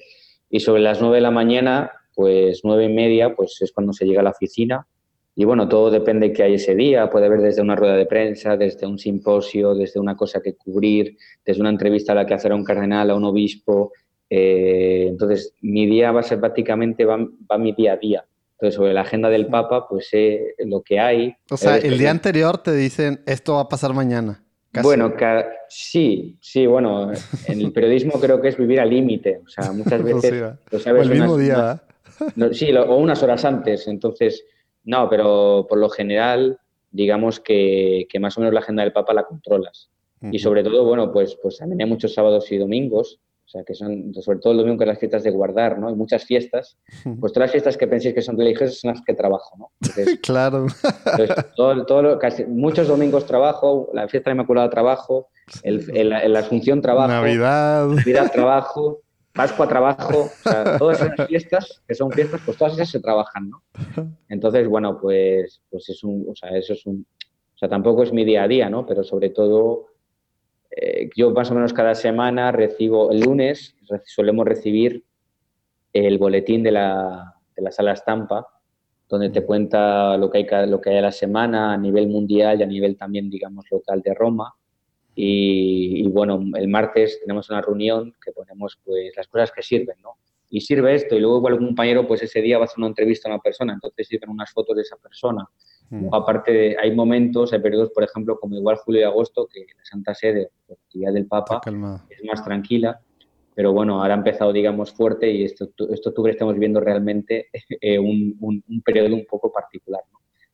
Y 0.50 0.62
sobre 0.62 0.82
las 0.82 1.02
nueve 1.02 1.18
de 1.18 1.22
la 1.22 1.32
mañana, 1.32 1.91
pues 2.16 2.62
nueve 2.64 2.86
y 2.86 2.93
media, 2.93 3.36
pues 3.36 3.58
es 3.60 3.74
cuando 3.74 3.91
se 3.91 4.06
llega 4.06 4.22
a 4.22 4.24
la 4.24 4.30
oficina. 4.30 4.88
Y 5.40 5.46
bueno, 5.46 5.70
todo 5.70 5.90
depende 5.90 6.28
de 6.28 6.34
qué 6.34 6.44
hay 6.44 6.56
ese 6.56 6.76
día. 6.76 7.10
Puede 7.10 7.28
haber 7.28 7.40
desde 7.40 7.62
una 7.62 7.74
rueda 7.74 7.96
de 7.96 8.06
prensa, 8.06 8.58
desde 8.58 8.86
un 8.86 9.00
simposio, 9.00 9.74
desde 9.74 9.98
una 9.98 10.18
cosa 10.18 10.42
que 10.42 10.58
cubrir, 10.58 11.16
desde 11.46 11.62
una 11.62 11.70
entrevista 11.70 12.12
a 12.12 12.16
la 12.16 12.26
que 12.26 12.34
hacer 12.34 12.52
a 12.52 12.56
un 12.56 12.66
cardenal, 12.66 13.10
a 13.10 13.16
un 13.16 13.24
obispo. 13.24 13.94
Eh, 14.30 15.06
entonces, 15.08 15.54
mi 15.62 15.88
día 15.88 16.12
va 16.12 16.20
a 16.20 16.24
ser 16.24 16.42
prácticamente, 16.42 17.06
va, 17.06 17.26
va 17.50 17.58
mi 17.58 17.72
día 17.72 17.94
a 17.94 17.96
día. 17.96 18.26
Entonces, 18.52 18.76
sobre 18.76 18.94
la 18.94 19.00
agenda 19.00 19.30
del 19.30 19.48
Papa, 19.48 19.88
pues 19.88 20.10
sé 20.10 20.56
lo 20.66 20.82
que 20.82 21.00
hay. 21.00 21.34
O 21.50 21.56
sea, 21.56 21.78
el 21.78 21.98
día 21.98 22.12
anterior 22.12 22.58
te 22.58 22.74
dicen, 22.74 23.22
esto 23.26 23.54
va 23.54 23.62
a 23.62 23.70
pasar 23.70 23.94
mañana. 23.94 24.44
Bueno, 24.84 25.14
sí, 25.70 26.38
sí, 26.42 26.66
bueno, 26.66 27.14
en 27.48 27.62
el 27.62 27.72
periodismo 27.72 28.20
creo 28.20 28.42
que 28.42 28.50
es 28.50 28.58
vivir 28.58 28.82
al 28.82 28.90
límite. 28.90 29.40
O 29.46 29.48
sea, 29.48 29.72
muchas 29.72 30.04
veces 30.04 30.34
lo 30.70 30.80
sabes. 30.80 31.08
O 31.08 31.12
el 31.14 31.18
mismo 31.18 31.38
día. 31.38 31.82
sí, 32.52 32.76
o 32.76 32.98
unas 32.98 33.24
horas 33.24 33.46
antes. 33.46 33.88
Entonces, 33.88 34.44
no, 34.84 35.09
pero 35.09 35.65
por 35.69 35.77
lo 35.77 35.89
general, 35.89 36.59
digamos 36.91 37.39
que, 37.39 38.07
que 38.09 38.19
más 38.19 38.38
o 38.38 38.41
menos 38.41 38.53
la 38.53 38.61
agenda 38.61 38.84
del 38.84 38.93
Papa 38.93 39.13
la 39.13 39.25
controlas. 39.25 39.89
Y 40.32 40.39
sobre 40.39 40.63
todo, 40.63 40.84
bueno, 40.84 41.13
pues, 41.13 41.38
pues 41.41 41.57
también 41.57 41.82
hay 41.82 41.88
muchos 41.88 42.13
sábados 42.13 42.51
y 42.51 42.57
domingos 42.57 43.21
o 43.49 43.51
sea, 43.51 43.63
que 43.63 43.73
son, 43.73 44.13
sobre 44.13 44.38
todo 44.38 44.53
el 44.53 44.59
domingo, 44.59 44.77
que 44.77 44.86
las 44.86 44.99
fiestas 44.99 45.23
de 45.23 45.32
guardar, 45.32 45.80
¿no? 45.80 45.88
Hay 45.88 45.95
muchas 45.95 46.23
fiestas. 46.23 46.77
Pues 47.19 47.34
todas 47.34 47.47
las 47.47 47.51
fiestas 47.51 47.77
que 47.77 47.88
penséis 47.88 48.13
que 48.13 48.21
son 48.21 48.38
religiosas 48.38 48.80
son 48.80 48.91
las 48.91 49.01
que 49.01 49.15
trabajo, 49.15 49.57
¿no? 49.57 49.71
claro. 50.21 50.67
todo, 51.57 52.19
casi, 52.19 52.45
muchos 52.45 52.88
domingos 52.88 53.25
trabajo, 53.25 53.89
la 53.91 54.07
fiesta 54.07 54.30
de 54.30 54.36
Inmaculada 54.36 54.69
trabajo, 54.69 55.30
el, 55.63 56.09
la 56.09 56.39
Asunción 56.39 56.80
trabajo. 56.80 57.07
Navidad. 57.07 57.88
Navidad 57.88 58.32
trabajo, 58.32 58.99
Pascua 59.34 59.67
trabajo. 59.67 60.23
O 60.23 60.49
sea, 60.49 60.77
todas 60.77 61.01
esas 61.01 61.27
fiestas, 61.27 61.82
que 61.88 61.95
son 61.95 62.11
fiestas, 62.11 62.41
pues 62.45 62.57
todas 62.57 62.73
esas 62.73 62.89
se 62.89 62.99
trabajan, 62.99 63.49
¿no? 63.49 63.63
Entonces, 64.27 64.67
bueno, 64.67 64.99
pues, 64.99 65.61
pues 65.69 65.89
es 65.89 66.03
un, 66.03 66.25
o 66.30 66.36
sea, 66.36 66.49
eso 66.57 66.73
es 66.73 66.86
un, 66.86 67.05
o 67.55 67.57
sea, 67.57 67.69
tampoco 67.69 68.03
es 68.03 68.13
mi 68.13 68.25
día 68.25 68.43
a 68.43 68.47
día, 68.47 68.69
¿no? 68.69 68.86
Pero 68.86 69.03
sobre 69.03 69.30
todo 69.30 69.88
eh, 70.71 71.09
yo 71.15 71.32
más 71.32 71.49
o 71.51 71.55
menos 71.55 71.73
cada 71.73 71.95
semana 71.95 72.51
recibo, 72.51 73.11
el 73.11 73.21
lunes 73.21 73.75
solemos 74.05 74.45
recibir 74.45 75.03
el 75.93 76.17
boletín 76.17 76.63
de 76.63 76.71
la, 76.71 77.36
de 77.55 77.61
la 77.61 77.71
sala 77.71 77.93
estampa, 77.93 78.47
donde 79.09 79.30
te 79.30 79.43
cuenta 79.43 80.15
lo 80.17 80.30
que, 80.30 80.38
hay, 80.38 80.69
lo 80.69 80.80
que 80.80 80.91
hay 80.91 80.97
a 80.97 81.01
la 81.01 81.11
semana 81.11 81.73
a 81.73 81.77
nivel 81.77 82.07
mundial 82.07 82.59
y 82.59 82.63
a 82.63 82.67
nivel 82.67 82.95
también, 82.95 83.30
digamos, 83.30 83.65
local 83.71 84.01
de 84.01 84.13
Roma. 84.13 84.53
Y, 85.22 86.07
bueno, 86.07 86.41
el 86.55 86.67
martes 86.70 87.20
tenemos 87.20 87.49
una 87.49 87.61
reunión 87.61 88.15
que 88.24 88.32
ponemos 88.32 88.80
pues 88.86 89.11
las 89.17 89.28
cosas 89.28 89.51
que 89.51 89.61
sirven, 89.61 89.97
¿no? 90.01 90.17
Y 90.49 90.61
sirve 90.61 90.95
esto, 90.95 91.15
y 91.15 91.20
luego 91.20 91.38
igual 91.38 91.53
un 91.55 91.65
compañero 91.67 92.07
pues 92.07 92.24
ese 92.24 92.41
día 92.41 92.57
va 92.57 92.63
a 92.63 92.65
hacer 92.65 92.78
una 92.80 92.88
entrevista 92.88 93.28
a 93.28 93.34
una 93.34 93.41
persona, 93.41 93.74
entonces 93.74 94.07
sirven 94.07 94.30
unas 94.30 94.51
fotos 94.51 94.76
de 94.76 94.82
esa 94.82 94.95
persona 94.97 95.47
Mm. 95.89 96.13
Aparte, 96.13 96.78
hay 96.80 96.95
momentos, 96.95 97.51
hay 97.51 97.59
periodos, 97.59 97.89
por 97.89 98.03
ejemplo, 98.03 98.39
como 98.39 98.55
igual 98.55 98.78
julio 98.78 99.01
y 99.01 99.03
agosto, 99.03 99.47
que 99.51 99.61
la 99.61 99.86
Santa 99.86 100.13
Sede, 100.13 100.51
la 100.67 100.76
actividad 100.76 101.13
del 101.13 101.26
Papa, 101.26 101.61
es 102.09 102.24
más 102.24 102.43
tranquila. 102.43 103.01
Pero 103.55 103.74
bueno, 103.74 104.01
ahora 104.01 104.13
ha 104.13 104.17
empezado, 104.17 104.53
digamos, 104.53 104.93
fuerte 104.93 105.30
y 105.32 105.43
este, 105.43 105.65
este 105.91 106.09
octubre 106.09 106.32
estamos 106.32 106.57
viendo 106.57 106.80
realmente 106.80 107.47
eh, 107.82 107.99
un, 107.99 108.38
un, 108.39 108.82
periodo 108.82 109.13
un 109.15 109.26
poco 109.26 109.51
particular. 109.51 110.01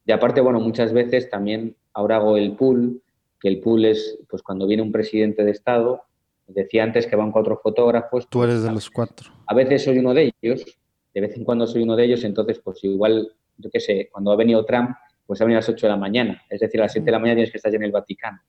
Y 0.06 0.12
aparte, 0.12 0.42
bueno, 0.42 0.60
muchas 0.60 0.94
veces 0.94 1.30
también 1.30 1.76
ahora 1.94 2.18
hago 2.18 2.38
el 2.38 2.56
pool, 2.56 3.02
que 3.40 3.48
el 3.48 3.60
pool 3.60 3.86
es 3.86 4.20
pues 4.30 4.42
cuando 4.42 4.68
viene 4.68 4.84
un 4.84 4.92
presidente 4.92 5.44
de 5.44 5.52
Estado, 5.52 6.04
decía 6.48 6.84
antes 6.84 7.08
que 7.08 7.16
van 7.16 7.32
cuatro 7.32 7.60
fotógrafos. 7.62 8.28
Tú 8.30 8.44
eres 8.44 8.64
de 8.64 8.72
los 8.72 8.90
cuatro. 8.90 9.32
A 9.48 9.54
veces 9.54 9.84
soy 9.84 10.00
uno 10.00 10.14
de 10.14 10.34
ellos, 10.42 10.66
de 11.14 11.22
vez 11.22 11.36
en 11.36 11.44
cuando 11.44 11.68
soy 11.68 11.84
uno 11.84 11.96
de 11.96 12.06
ellos, 12.06 12.24
entonces 12.24 12.60
pues 12.60 12.84
igual, 12.84 13.32
yo 13.58 13.70
qué 13.70 13.80
sé, 13.80 14.10
cuando 14.12 14.32
ha 14.32 14.36
venido 14.36 14.66
Trump, 14.66 14.92
pues 15.26 15.42
a 15.42 15.46
venir 15.46 15.58
a 15.58 15.60
las 15.60 15.70
8 15.70 15.88
de 15.88 15.92
la 15.92 15.98
mañana. 15.98 16.42
Es 16.50 16.60
decir, 16.60 16.80
a 16.80 16.84
las 16.84 16.92
7 16.92 17.06
de 17.06 17.12
la 17.12 17.20
mañana 17.20 17.38
tienes 17.38 17.52
que 17.52 17.58
estar 17.58 17.72
ya 17.72 17.78
en 17.78 17.84
el 17.84 17.92
Vaticano, 17.92 18.40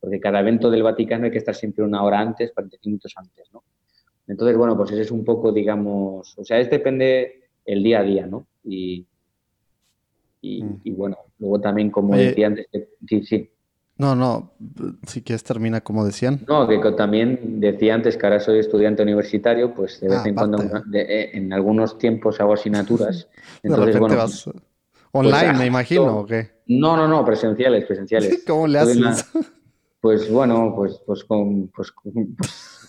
porque 0.00 0.20
cada 0.20 0.40
evento 0.40 0.70
del 0.70 0.82
Vaticano 0.82 1.24
hay 1.24 1.30
que 1.30 1.38
estar 1.38 1.54
siempre 1.54 1.84
una 1.84 2.02
hora 2.02 2.20
antes, 2.20 2.52
45 2.52 2.88
minutos 2.88 3.12
antes, 3.16 3.48
¿no? 3.52 3.64
Entonces, 4.28 4.56
bueno, 4.56 4.76
pues 4.76 4.90
ese 4.90 5.02
es 5.02 5.10
un 5.10 5.24
poco, 5.24 5.52
digamos, 5.52 6.36
o 6.36 6.44
sea, 6.44 6.58
es 6.58 6.68
depende 6.68 7.44
el 7.64 7.82
día 7.82 8.00
a 8.00 8.02
día, 8.02 8.26
¿no? 8.26 8.46
Y, 8.64 9.06
y, 10.40 10.62
mm. 10.62 10.96
bueno, 10.96 11.16
luego 11.38 11.60
también, 11.60 11.90
como 11.90 12.16
decía 12.16 12.48
antes, 12.48 12.66
sí, 13.08 13.24
sí. 13.24 13.50
No, 13.98 14.14
no, 14.14 14.52
si 15.06 15.22
quieres 15.22 15.42
termina 15.42 15.80
como 15.80 16.04
decían. 16.04 16.40
No, 16.46 16.68
que 16.68 16.78
también 16.92 17.60
decía 17.60 17.94
antes 17.94 18.16
que 18.16 18.26
ahora 18.26 18.40
soy 18.40 18.58
estudiante 18.58 19.02
universitario, 19.02 19.72
pues 19.72 20.00
de 20.00 20.08
vez 20.08 20.18
ah, 20.22 20.28
en 20.28 20.34
cuando, 20.34 20.58
eh, 20.92 21.30
en 21.32 21.52
algunos 21.52 21.96
tiempos 21.96 22.38
hago 22.40 22.52
asignaturas. 22.52 23.28
Entonces, 23.62 23.98
bueno, 23.98 24.26
Online, 25.12 25.46
pues, 25.46 25.58
me 25.58 25.66
imagino, 25.66 26.18
¿o 26.18 26.26
qué? 26.26 26.50
No, 26.66 26.96
no, 26.96 27.08
no, 27.08 27.24
presenciales, 27.24 27.84
presenciales. 27.86 28.44
¿Cómo 28.46 28.66
le 28.66 28.78
haces? 28.78 29.30
Pues 29.98 30.30
bueno, 30.30 30.72
pues, 30.76 31.00
pues, 31.04 31.24
con, 31.24 31.66
pues, 31.74 31.92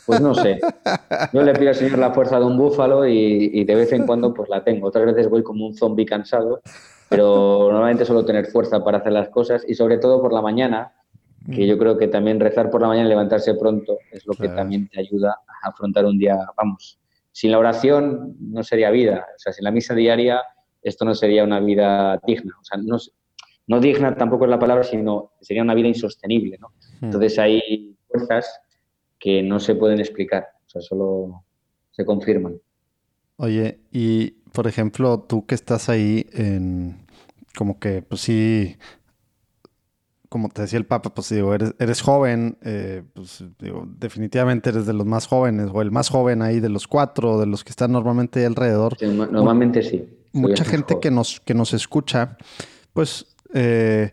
pues, 0.06 0.22
no 0.22 0.36
sé. 0.36 0.60
Yo 1.34 1.42
le 1.42 1.54
pido 1.54 1.70
al 1.70 1.76
Señor 1.76 1.98
la 1.98 2.12
fuerza 2.12 2.38
de 2.38 2.46
un 2.46 2.58
búfalo 2.60 3.08
y, 3.08 3.64
de 3.64 3.76
vez 3.76 3.92
en 3.92 4.06
cuando 4.06 4.32
pues 4.36 4.50
la 4.50 4.64
tengo. 4.64 4.88
Otras 4.88 5.06
veces 5.08 5.28
voy 5.28 5.42
como 5.42 5.66
un 5.66 5.74
zombie 5.74 6.06
cansado, 6.06 6.62
pero 7.10 7.70
normalmente 7.72 8.06
suelo 8.06 8.26
tener 8.26 8.48
fuerza 8.48 8.84
para 8.84 9.00
hacer 9.00 9.14
las 9.14 9.30
cosas 9.30 9.64
y 9.68 9.76
sobre 9.76 9.98
todo 9.98 10.22
por 10.22 10.34
la 10.34 10.42
mañana, 10.42 10.94
que 11.52 11.66
yo 11.66 11.78
creo 11.78 11.98
que 11.98 12.10
también 12.10 12.42
rezar 12.42 12.70
por 12.70 12.82
la 12.82 12.90
mañana 12.90 13.06
y 13.08 13.10
levantarse 13.10 13.54
pronto 13.54 14.00
es 14.12 14.28
lo 14.28 14.34
que 14.34 14.50
también 14.50 14.90
te 14.90 15.00
ayuda 15.00 15.40
a 15.64 15.70
afrontar 15.70 16.06
un 16.06 16.18
día, 16.18 16.38
vamos, 16.58 17.00
sin 17.32 17.52
la 17.52 17.60
oración 17.60 18.36
no 18.40 18.64
sería 18.64 18.92
vida, 18.92 19.26
o 19.34 19.40
sea, 19.40 19.54
sin 19.54 19.64
la 19.64 19.72
misa 19.72 19.94
diaria 19.94 20.42
esto 20.88 21.06
no 21.06 21.14
sería 21.14 21.44
una 21.44 21.60
vida 21.60 22.20
digna. 22.26 22.56
O 22.60 22.64
sea, 22.64 22.80
no, 22.82 22.98
no 23.68 23.80
digna 23.80 24.16
tampoco 24.16 24.46
es 24.46 24.50
la 24.50 24.60
palabra, 24.60 24.84
sino 24.84 25.34
sería 25.42 25.64
una 25.64 25.76
vida 25.76 25.88
insostenible. 25.88 26.58
¿no? 26.60 26.70
Hmm. 27.00 27.06
Entonces 27.06 27.38
hay 27.40 27.96
fuerzas 28.08 28.62
que 29.20 29.42
no 29.42 29.60
se 29.60 29.76
pueden 29.76 30.00
explicar, 30.00 30.48
o 30.66 30.70
sea, 30.70 30.82
solo 30.82 31.44
se 31.92 32.06
confirman. 32.06 32.60
Oye, 33.38 33.80
y 33.92 34.38
por 34.58 34.66
ejemplo, 34.66 35.20
tú 35.20 35.46
que 35.46 35.54
estás 35.54 35.88
ahí 35.88 36.26
en 36.34 37.06
como 37.56 37.78
que, 37.78 38.02
pues 38.02 38.22
sí, 38.22 38.76
como 40.30 40.50
te 40.50 40.64
decía 40.64 40.80
el 40.80 40.88
Papa, 40.88 41.14
pues 41.14 41.30
digo, 41.30 41.54
eres, 41.54 41.76
eres 41.78 42.02
joven, 42.02 42.58
eh, 42.64 43.04
pues 43.14 43.44
digo, 43.60 43.88
definitivamente 44.00 44.72
eres 44.72 44.88
de 44.88 44.94
los 44.94 45.06
más 45.06 45.28
jóvenes, 45.28 45.70
o 45.72 45.84
el 45.84 45.92
más 45.92 46.10
joven 46.10 46.42
ahí 46.42 46.60
de 46.60 46.70
los 46.70 46.88
cuatro, 46.88 47.40
de 47.40 47.46
los 47.46 47.64
que 47.64 47.70
están 47.70 47.92
normalmente 47.92 48.44
alrededor. 48.48 48.98
normalmente 49.04 49.84
sí 49.84 50.10
mucha 50.34 50.66
gente 50.66 51.00
que 51.00 51.12
nos, 51.12 51.40
que 51.40 51.54
nos 51.54 51.72
escucha, 51.76 52.36
pues, 52.94 53.28
eh, 53.54 54.12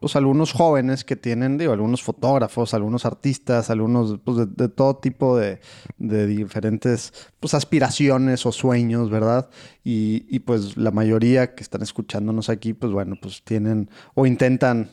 pues 0.00 0.16
algunos 0.16 0.52
jóvenes 0.52 1.04
que 1.04 1.14
tienen, 1.14 1.58
digo, 1.58 1.72
algunos 1.72 2.02
fotógrafos, 2.02 2.72
algunos 2.72 3.04
artistas, 3.04 3.68
algunos 3.68 4.18
pues, 4.24 4.48
de, 4.56 4.68
todo 4.70 4.96
tipo 4.96 5.36
de, 5.36 5.60
diferentes 5.98 7.12
pues, 7.38 7.52
aspiraciones 7.52 8.46
o 8.46 8.52
sueños, 8.52 9.10
¿verdad? 9.10 9.50
Y, 9.84 10.24
y, 10.34 10.40
pues 10.40 10.78
la 10.78 10.90
mayoría 10.90 11.54
que 11.54 11.62
están 11.62 11.82
escuchándonos 11.82 12.48
aquí, 12.48 12.72
pues 12.72 12.92
bueno, 12.92 13.16
pues 13.20 13.42
tienen 13.44 13.90
o 14.14 14.24
intentan, 14.24 14.90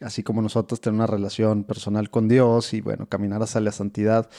así 0.00 0.22
como 0.22 0.40
nosotros, 0.40 0.80
tener 0.80 0.94
una 0.94 1.06
relación 1.06 1.64
personal 1.64 2.08
con 2.08 2.26
Dios 2.26 2.72
y 2.72 2.80
bueno, 2.80 3.06
caminar 3.06 3.42
hacia 3.42 3.60
la 3.60 3.72
santidad. 3.72 4.30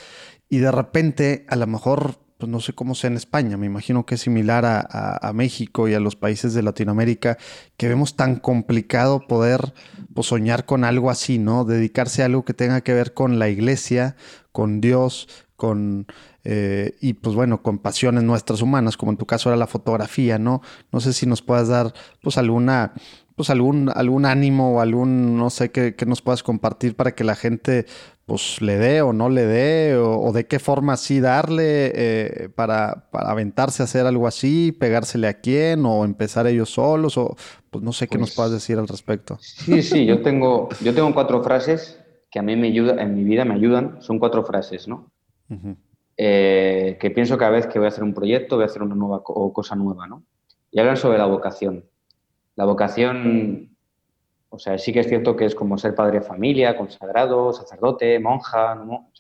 Y 0.50 0.58
de 0.58 0.72
repente, 0.72 1.46
a 1.50 1.56
lo 1.56 1.68
mejor 1.68 2.18
pues 2.40 2.50
no 2.50 2.62
sé 2.62 2.72
cómo 2.72 2.96
sea 2.96 3.10
en 3.10 3.18
España, 3.18 3.58
me 3.58 3.66
imagino 3.66 4.06
que 4.06 4.16
es 4.16 4.22
similar 4.22 4.64
a, 4.66 5.32
México 5.34 5.90
y 5.90 5.94
a 5.94 6.00
los 6.00 6.16
países 6.16 6.54
de 6.54 6.64
Latinoamérica, 6.64 7.38
que 7.76 7.90
vemos 7.90 8.16
tan 8.16 8.38
complicado 8.38 9.28
poder 9.28 9.74
pues, 10.14 10.28
soñar 10.28 10.66
con 10.66 10.86
algo 10.86 11.12
así, 11.12 11.38
¿no? 11.38 11.66
Dedicarse 11.66 12.22
a 12.22 12.28
algo 12.28 12.46
que 12.46 12.54
tenga 12.54 12.80
que 12.80 12.94
ver 12.94 13.14
con 13.14 13.40
la 13.40 13.50
iglesia, 13.50 14.16
con 14.54 14.80
Dios, 14.80 15.28
con, 15.58 16.08
eh, 16.46 16.96
y 17.02 17.12
pues 17.12 17.36
bueno, 17.36 17.62
con 17.62 17.78
pasiones 17.78 18.24
nuestras 18.24 18.62
humanas, 18.62 18.96
como 18.96 19.12
en 19.12 19.18
tu 19.18 19.26
caso 19.26 19.50
era 19.50 19.58
la 19.58 19.68
fotografía, 19.68 20.40
¿no? 20.40 20.62
No 20.94 21.02
sé 21.02 21.12
si 21.12 21.26
nos 21.26 21.42
puedas 21.42 21.68
dar 21.68 21.94
pues 22.22 22.38
alguna 22.38 22.94
pues 23.40 23.50
algún, 23.50 23.90
algún 23.96 24.26
ánimo 24.26 24.74
o 24.74 24.82
algún, 24.82 25.38
no 25.38 25.50
sé, 25.50 25.72
que, 25.72 25.96
nos 26.06 26.22
puedas 26.22 26.44
compartir 26.44 26.98
para 26.98 27.16
que 27.16 27.24
la 27.24 27.36
gente 27.36 27.86
pues 28.30 28.62
le 28.62 28.78
dé 28.78 29.02
o 29.02 29.12
no 29.12 29.28
le 29.28 29.46
dé, 29.46 29.98
o, 29.98 30.32
de 30.32 30.46
qué 30.46 30.60
forma 30.60 30.96
sí 30.98 31.20
darle 31.20 31.92
eh, 31.96 32.50
para, 32.54 33.10
aventarse 33.12 33.82
a 33.82 33.86
hacer 33.86 34.06
algo 34.06 34.28
así, 34.28 34.72
pegársele 34.72 35.28
a 35.28 35.42
quién, 35.42 35.84
o 35.86 36.06
empezar 36.06 36.46
ellos 36.46 36.70
solos, 36.70 37.18
o 37.18 37.36
pues 37.72 37.84
no 37.84 37.92
sé 37.92 38.08
qué 38.08 38.20
nos 38.20 38.30
pues 38.30 38.36
puedas 38.36 38.52
decir 38.52 38.78
al 38.78 38.88
respecto. 38.88 39.38
Sí, 39.42 39.82
sí, 39.82 40.06
yo 40.06 40.22
tengo, 40.22 40.70
yo 40.82 40.94
tengo 40.94 41.12
cuatro 41.14 41.44
frases 41.44 42.00
que 42.30 42.38
a 42.38 42.44
mí 42.44 42.56
me 42.56 42.68
ayudan, 42.68 43.00
en 43.00 43.16
mi 43.16 43.24
vida 43.24 43.44
me 43.46 43.56
ayudan, 43.56 44.02
son 44.02 44.20
cuatro 44.20 44.44
frases, 44.44 44.88
¿no? 44.88 45.12
Eh, 46.16 46.98
que 47.02 47.10
pienso 47.10 47.38
cada 47.38 47.52
vez 47.52 47.66
que 47.66 47.80
voy 47.80 47.88
a 47.88 47.90
hacer 47.90 48.04
un 48.04 48.14
proyecto, 48.14 48.58
voy 48.58 48.64
a 48.64 48.68
hacer 48.68 48.84
una 48.84 48.94
nueva 48.94 49.24
o 49.26 49.52
cosa 49.52 49.76
nueva, 49.76 50.08
¿no? 50.08 50.24
Y 50.72 50.80
hablan 50.80 50.98
sobre 50.98 51.18
la 51.18 51.26
vocación. 51.26 51.86
La 52.56 52.66
vocación, 52.66 53.69
o 54.50 54.58
sea, 54.58 54.78
sí 54.78 54.92
que 54.92 55.02
es 55.02 55.08
cierto 55.08 55.36
que 55.36 55.46
es 55.46 55.56
como 55.56 55.78
ser 55.78 55.96
padre 55.96 56.20
de 56.20 56.26
familia, 56.26 56.76
consagrado, 56.76 57.54
sacerdote, 57.54 58.20
monja, 58.20 58.76
¿no? 58.76 59.12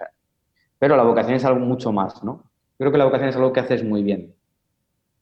pero 0.80 0.96
la 0.96 1.04
vocación 1.04 1.36
es 1.36 1.46
algo 1.46 1.60
mucho 1.60 1.92
más, 1.92 2.24
¿no? 2.24 2.44
Creo 2.78 2.92
que 2.92 2.98
la 2.98 3.06
vocación 3.06 3.30
es 3.30 3.36
algo 3.36 3.52
que 3.52 3.60
haces 3.60 3.84
muy 3.84 4.02
bien. 4.02 4.34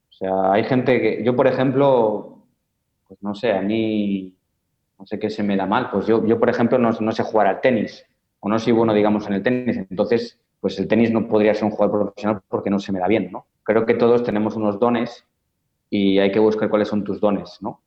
O 0.10 0.14
sea, 0.14 0.54
hay 0.54 0.64
gente 0.64 1.02
que, 1.02 1.24
yo 1.24 1.36
por 1.36 1.48
ejemplo, 1.48 2.44
pues 3.08 3.22
no 3.24 3.34
sé, 3.34 3.52
a 3.52 3.62
mí, 3.62 4.36
no 5.00 5.06
sé 5.06 5.20
qué 5.20 5.30
se 5.30 5.44
me 5.44 5.58
da 5.58 5.66
mal, 5.66 5.90
pues 5.90 6.06
yo, 6.06 6.26
yo 6.26 6.40
por 6.40 6.50
ejemplo 6.50 6.78
no, 6.78 6.92
no 6.92 7.12
sé 7.12 7.24
jugar 7.24 7.48
al 7.48 7.62
tenis, 7.62 8.06
o 8.40 8.50
no 8.50 8.60
soy 8.60 8.74
bueno, 8.74 8.94
digamos, 8.94 9.28
en 9.28 9.34
el 9.34 9.44
tenis, 9.44 9.78
entonces, 9.78 10.40
pues 10.62 10.78
el 10.80 10.88
tenis 10.88 11.12
no 11.12 11.28
podría 11.28 11.54
ser 11.54 11.66
un 11.66 11.72
jugador 11.72 12.04
profesional 12.04 12.42
porque 12.48 12.70
no 12.70 12.80
se 12.80 12.92
me 12.92 13.00
da 13.00 13.08
bien, 13.08 13.32
¿no? 13.32 13.48
Creo 13.64 13.86
que 13.86 13.96
todos 13.96 14.24
tenemos 14.24 14.56
unos 14.56 14.80
dones 14.80 15.26
y 15.90 16.20
hay 16.20 16.32
que 16.32 16.40
buscar 16.40 16.70
cuáles 16.70 16.88
son 16.88 17.04
tus 17.04 17.20
dones, 17.20 17.58
¿no? 17.62 17.82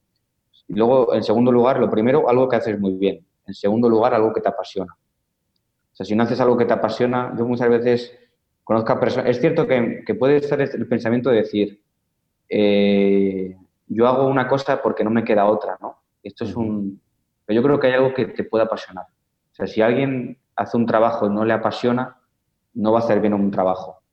Y 0.70 0.74
luego, 0.74 1.12
en 1.14 1.24
segundo 1.24 1.50
lugar, 1.50 1.80
lo 1.80 1.90
primero, 1.90 2.28
algo 2.28 2.48
que 2.48 2.54
haces 2.54 2.78
muy 2.78 2.92
bien. 2.92 3.26
En 3.44 3.54
segundo 3.54 3.88
lugar, 3.88 4.14
algo 4.14 4.32
que 4.32 4.40
te 4.40 4.48
apasiona. 4.48 4.92
O 4.92 5.96
sea, 5.96 6.06
si 6.06 6.14
no 6.14 6.22
haces 6.22 6.40
algo 6.40 6.56
que 6.56 6.64
te 6.64 6.72
apasiona, 6.72 7.34
yo 7.36 7.44
muchas 7.44 7.68
veces 7.68 8.16
conozco 8.62 8.92
a 8.92 9.00
personas... 9.00 9.30
Es 9.30 9.40
cierto 9.40 9.66
que, 9.66 10.04
puede 10.16 10.36
estar 10.36 10.60
el 10.60 10.86
pensamiento 10.86 11.30
de 11.30 11.36
decir, 11.38 11.82
eh, 12.48 13.56
yo 13.88 14.06
hago 14.06 14.28
una 14.28 14.46
cosa 14.46 14.80
porque 14.80 15.02
no 15.02 15.10
me 15.10 15.24
queda 15.24 15.46
otra, 15.46 15.76
¿no? 15.80 16.02
Esto 16.22 16.44
es 16.44 16.54
un... 16.54 17.02
Pero 17.44 17.60
yo 17.60 17.66
creo 17.66 17.80
que 17.80 17.88
hay 17.88 17.94
algo 17.94 18.14
que 18.14 18.26
te 18.26 18.44
puede 18.44 18.62
apasionar. 18.62 19.06
O 19.50 19.54
sea, 19.54 19.66
si 19.66 19.82
alguien 19.82 20.38
hace 20.54 20.76
un 20.76 20.86
trabajo 20.86 21.26
y 21.26 21.30
no 21.30 21.44
le 21.44 21.52
apasiona, 21.52 22.16
no 22.74 22.92
va 22.92 23.00
a 23.00 23.02
hacer 23.02 23.20
bien 23.20 23.34
un 23.34 23.50
trabajo. 23.50 24.04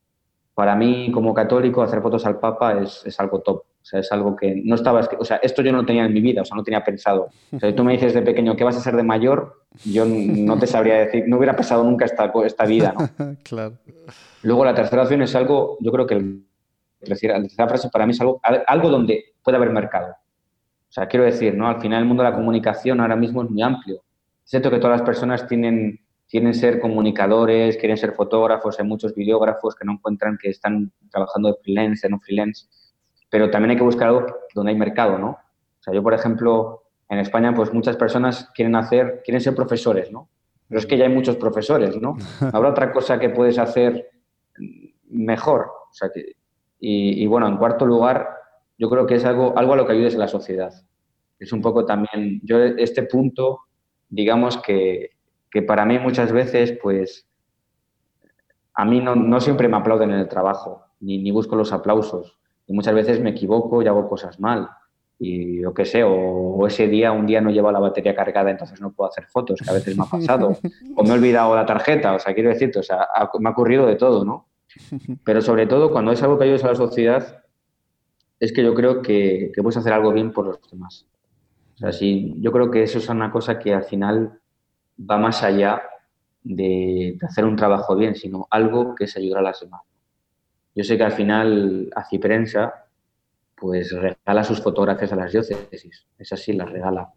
Para 0.55 0.75
mí, 0.75 1.11
como 1.11 1.35
católico, 1.35 1.83
hacer 1.83 2.01
fotos 2.01 2.25
al 2.25 2.39
Papa 2.39 2.79
es, 2.81 3.05
es 3.05 3.19
algo 3.19 3.41
top. 3.41 3.61
O 3.87 3.89
sea, 3.89 4.01
es 4.01 4.11
algo 4.11 4.35
que 4.35 4.61
no 4.65 4.75
estaba, 4.75 5.07
o 5.17 5.23
sea, 5.23 5.37
esto 5.37 5.61
yo 5.61 5.71
no 5.71 5.85
tenía 5.85 6.03
en 6.03 6.13
mi 6.13 6.19
vida, 6.19 6.41
o 6.41 6.45
sea, 6.45 6.57
no 6.57 6.63
tenía 6.63 6.83
pensado. 6.83 7.29
O 7.53 7.57
sea, 7.57 7.73
tú 7.73 7.85
me 7.85 7.93
dices 7.93 8.13
de 8.13 8.21
pequeño, 8.21 8.53
¿qué 8.57 8.65
vas 8.65 8.75
a 8.75 8.81
ser 8.81 8.97
de 8.97 9.03
mayor? 9.03 9.63
Yo 9.85 10.03
no 10.05 10.59
te 10.59 10.67
sabría 10.67 10.95
decir, 10.95 11.23
no 11.25 11.37
hubiera 11.37 11.55
pasado 11.55 11.85
nunca 11.85 12.03
esta, 12.03 12.29
esta 12.45 12.65
vida, 12.65 12.93
¿no? 12.99 13.37
claro. 13.43 13.75
Luego 14.43 14.65
la 14.65 14.75
tercera 14.75 15.03
opción 15.03 15.21
es 15.21 15.33
algo, 15.35 15.77
yo 15.79 15.93
creo 15.93 16.05
que 16.05 16.15
la 16.15 17.15
tercera 17.15 17.67
frase 17.69 17.87
para 17.89 18.05
mí 18.05 18.11
es 18.11 18.19
algo, 18.19 18.41
algo 18.43 18.89
donde 18.89 19.23
puede 19.41 19.55
haber 19.55 19.69
mercado. 19.69 20.09
O 20.09 20.91
sea, 20.91 21.07
quiero 21.07 21.23
decir, 21.23 21.55
¿no? 21.55 21.69
Al 21.69 21.79
final 21.79 22.01
el 22.01 22.07
mundo 22.09 22.23
de 22.23 22.29
la 22.29 22.35
comunicación 22.35 22.99
ahora 22.99 23.15
mismo 23.15 23.41
es 23.41 23.49
muy 23.49 23.61
amplio. 23.61 24.03
Es 24.43 24.49
cierto 24.49 24.69
que 24.69 24.79
todas 24.79 24.99
las 24.99 25.05
personas 25.05 25.47
tienen, 25.47 26.01
quieren 26.29 26.53
ser 26.53 26.81
comunicadores, 26.81 27.77
quieren 27.77 27.95
ser 27.95 28.11
fotógrafos, 28.11 28.77
hay 28.81 28.85
muchos 28.85 29.15
videógrafos 29.15 29.75
que 29.75 29.85
no 29.85 29.93
encuentran 29.93 30.37
que 30.37 30.49
están 30.49 30.91
trabajando 31.09 31.53
de 31.53 31.55
freelance, 31.63 32.09
no 32.09 32.19
freelance 32.19 32.67
pero 33.29 33.49
también 33.49 33.71
hay 33.71 33.77
que 33.77 33.83
buscar 33.83 34.07
algo 34.07 34.25
donde 34.53 34.71
hay 34.71 34.77
mercado, 34.77 35.17
¿no? 35.17 35.29
O 35.29 35.83
sea, 35.83 35.93
yo, 35.93 36.01
por 36.01 36.13
ejemplo, 36.13 36.83
en 37.09 37.19
España, 37.19 37.53
pues 37.53 37.73
muchas 37.73 37.95
personas 37.97 38.49
quieren 38.53 38.75
hacer, 38.75 39.21
quieren 39.23 39.41
ser 39.41 39.55
profesores, 39.55 40.11
¿no? 40.11 40.29
Pero 40.67 40.79
es 40.79 40.85
que 40.85 40.97
ya 40.97 41.05
hay 41.05 41.13
muchos 41.13 41.37
profesores, 41.37 41.99
¿no? 41.99 42.17
Habrá 42.53 42.69
otra 42.69 42.91
cosa 42.91 43.19
que 43.19 43.29
puedes 43.29 43.57
hacer 43.57 44.09
mejor. 45.09 45.67
O 45.89 45.93
sea, 45.93 46.09
que, 46.13 46.33
y, 46.79 47.25
bueno, 47.27 47.47
en 47.47 47.57
cuarto 47.57 47.85
lugar, 47.85 48.27
yo 48.77 48.89
creo 48.89 49.05
que 49.05 49.15
es 49.15 49.25
algo, 49.25 49.57
algo 49.57 49.73
a 49.73 49.75
lo 49.77 49.85
que 49.87 49.93
ayudes 49.93 50.15
a 50.15 50.19
la 50.19 50.27
sociedad. 50.27 50.73
Es 51.39 51.51
un 51.51 51.61
poco 51.61 51.85
también, 51.85 52.41
yo 52.43 52.59
este 52.63 53.03
punto, 53.03 53.61
digamos 54.09 54.57
que, 54.57 55.11
que 55.49 55.61
para 55.61 55.85
mí 55.85 55.99
muchas 55.99 56.31
veces, 56.31 56.77
pues, 56.81 57.27
a 58.73 58.85
mí 58.85 58.99
no, 58.99 59.15
no 59.15 59.39
siempre 59.39 59.67
me 59.67 59.77
aplauden 59.77 60.11
en 60.11 60.19
el 60.19 60.27
trabajo, 60.27 60.83
ni, 60.99 61.17
ni 61.19 61.31
busco 61.31 61.55
los 61.55 61.71
aplausos 61.71 62.36
y 62.67 62.73
muchas 62.73 62.93
veces 62.93 63.19
me 63.19 63.31
equivoco 63.31 63.81
y 63.81 63.87
hago 63.87 64.07
cosas 64.07 64.39
mal. 64.39 64.69
Y 65.19 65.61
yo 65.61 65.73
qué 65.73 65.85
sé, 65.85 66.03
o, 66.03 66.67
ese 66.67 66.87
día, 66.87 67.11
un 67.11 67.25
día 67.25 67.41
no 67.41 67.49
llevo 67.49 67.71
la 67.71 67.79
batería 67.79 68.13
cargada, 68.13 68.51
entonces 68.51 68.79
no 68.79 68.91
puedo 68.91 69.09
hacer 69.09 69.25
fotos, 69.25 69.59
que 69.63 69.69
a 69.69 69.73
veces 69.73 69.97
me 69.97 70.03
ha 70.03 70.09
pasado. 70.09 70.59
o 70.95 71.03
me 71.03 71.09
he 71.09 71.13
olvidado 71.13 71.55
la 71.55 71.65
tarjeta, 71.65 72.13
o 72.13 72.19
sea, 72.19 72.33
quiero 72.33 72.49
decirte, 72.49 72.79
o 72.79 72.83
sea, 72.83 73.07
me 73.39 73.49
ha 73.49 73.53
ocurrido 73.53 73.87
de 73.87 73.95
todo, 73.95 74.23
¿no? 74.23 74.49
Pero 75.23 75.41
sobre 75.41 75.65
todo, 75.65 75.91
cuando 75.91 76.11
es 76.11 76.21
algo 76.21 76.37
que 76.37 76.43
ayudes 76.43 76.63
a 76.65 76.67
la 76.67 76.75
sociedad, 76.75 77.43
es 78.39 78.53
que 78.53 78.63
yo 78.63 78.75
creo 78.75 79.01
que, 79.01 79.51
que 79.55 79.63
puedes 79.63 79.77
hacer 79.77 79.93
algo 79.93 80.11
bien 80.11 80.31
por 80.31 80.45
los 80.45 80.59
demás. 80.69 81.07
O 81.75 81.77
sea, 81.77 81.91
sí, 81.91 82.35
yo 82.39 82.51
creo 82.51 82.69
que 82.69 82.83
eso 82.83 82.99
es 82.99 83.09
una 83.09 83.31
cosa 83.31 83.57
que 83.57 83.73
al 83.73 83.83
final 83.83 84.39
va 84.99 85.17
más 85.17 85.41
allá 85.41 85.81
de, 86.43 87.15
de 87.19 87.25
hacer 87.25 87.45
un 87.45 87.55
trabajo 87.55 87.95
bien, 87.95 88.15
sino 88.15 88.47
algo 88.51 88.93
que 88.93 89.05
es 89.05 89.17
ayudar 89.17 89.39
a 89.39 89.43
las 89.43 89.61
demás. 89.61 89.81
Yo 90.77 90.83
sé 90.83 90.95
que 90.95 91.03
al 91.03 91.11
final 91.11 91.89
Aciprensa 91.95 92.85
pues 93.55 93.91
regala 93.91 94.43
sus 94.43 94.61
fotografías 94.61 95.11
a 95.11 95.15
las 95.15 95.31
diócesis, 95.31 96.05
es 96.19 96.31
así, 96.31 96.53
las 96.53 96.71
regala. 96.71 97.11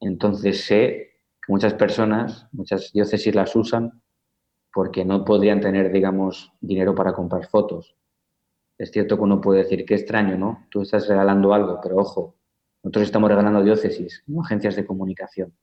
Entonces 0.00 0.64
sé 0.64 1.20
que 1.40 1.52
muchas 1.52 1.74
personas, 1.74 2.48
muchas 2.50 2.92
diócesis 2.92 3.32
las 3.32 3.54
usan 3.54 4.02
porque 4.74 5.04
no 5.04 5.24
podrían 5.24 5.60
tener, 5.60 5.92
digamos, 5.92 6.52
dinero 6.60 6.96
para 6.96 7.12
comprar 7.12 7.46
fotos. 7.46 7.94
Es 8.76 8.90
cierto 8.90 9.16
que 9.16 9.22
uno 9.22 9.40
puede 9.40 9.62
decir, 9.62 9.86
qué 9.86 9.94
extraño, 9.94 10.36
¿no? 10.36 10.66
Tú 10.68 10.82
estás 10.82 11.06
regalando 11.06 11.54
algo, 11.54 11.78
pero 11.80 11.98
ojo, 11.98 12.34
nosotros 12.82 13.04
estamos 13.04 13.30
regalando 13.30 13.62
diócesis, 13.62 14.24
no 14.26 14.42
agencias 14.42 14.74
de 14.74 14.84
comunicación, 14.84 15.54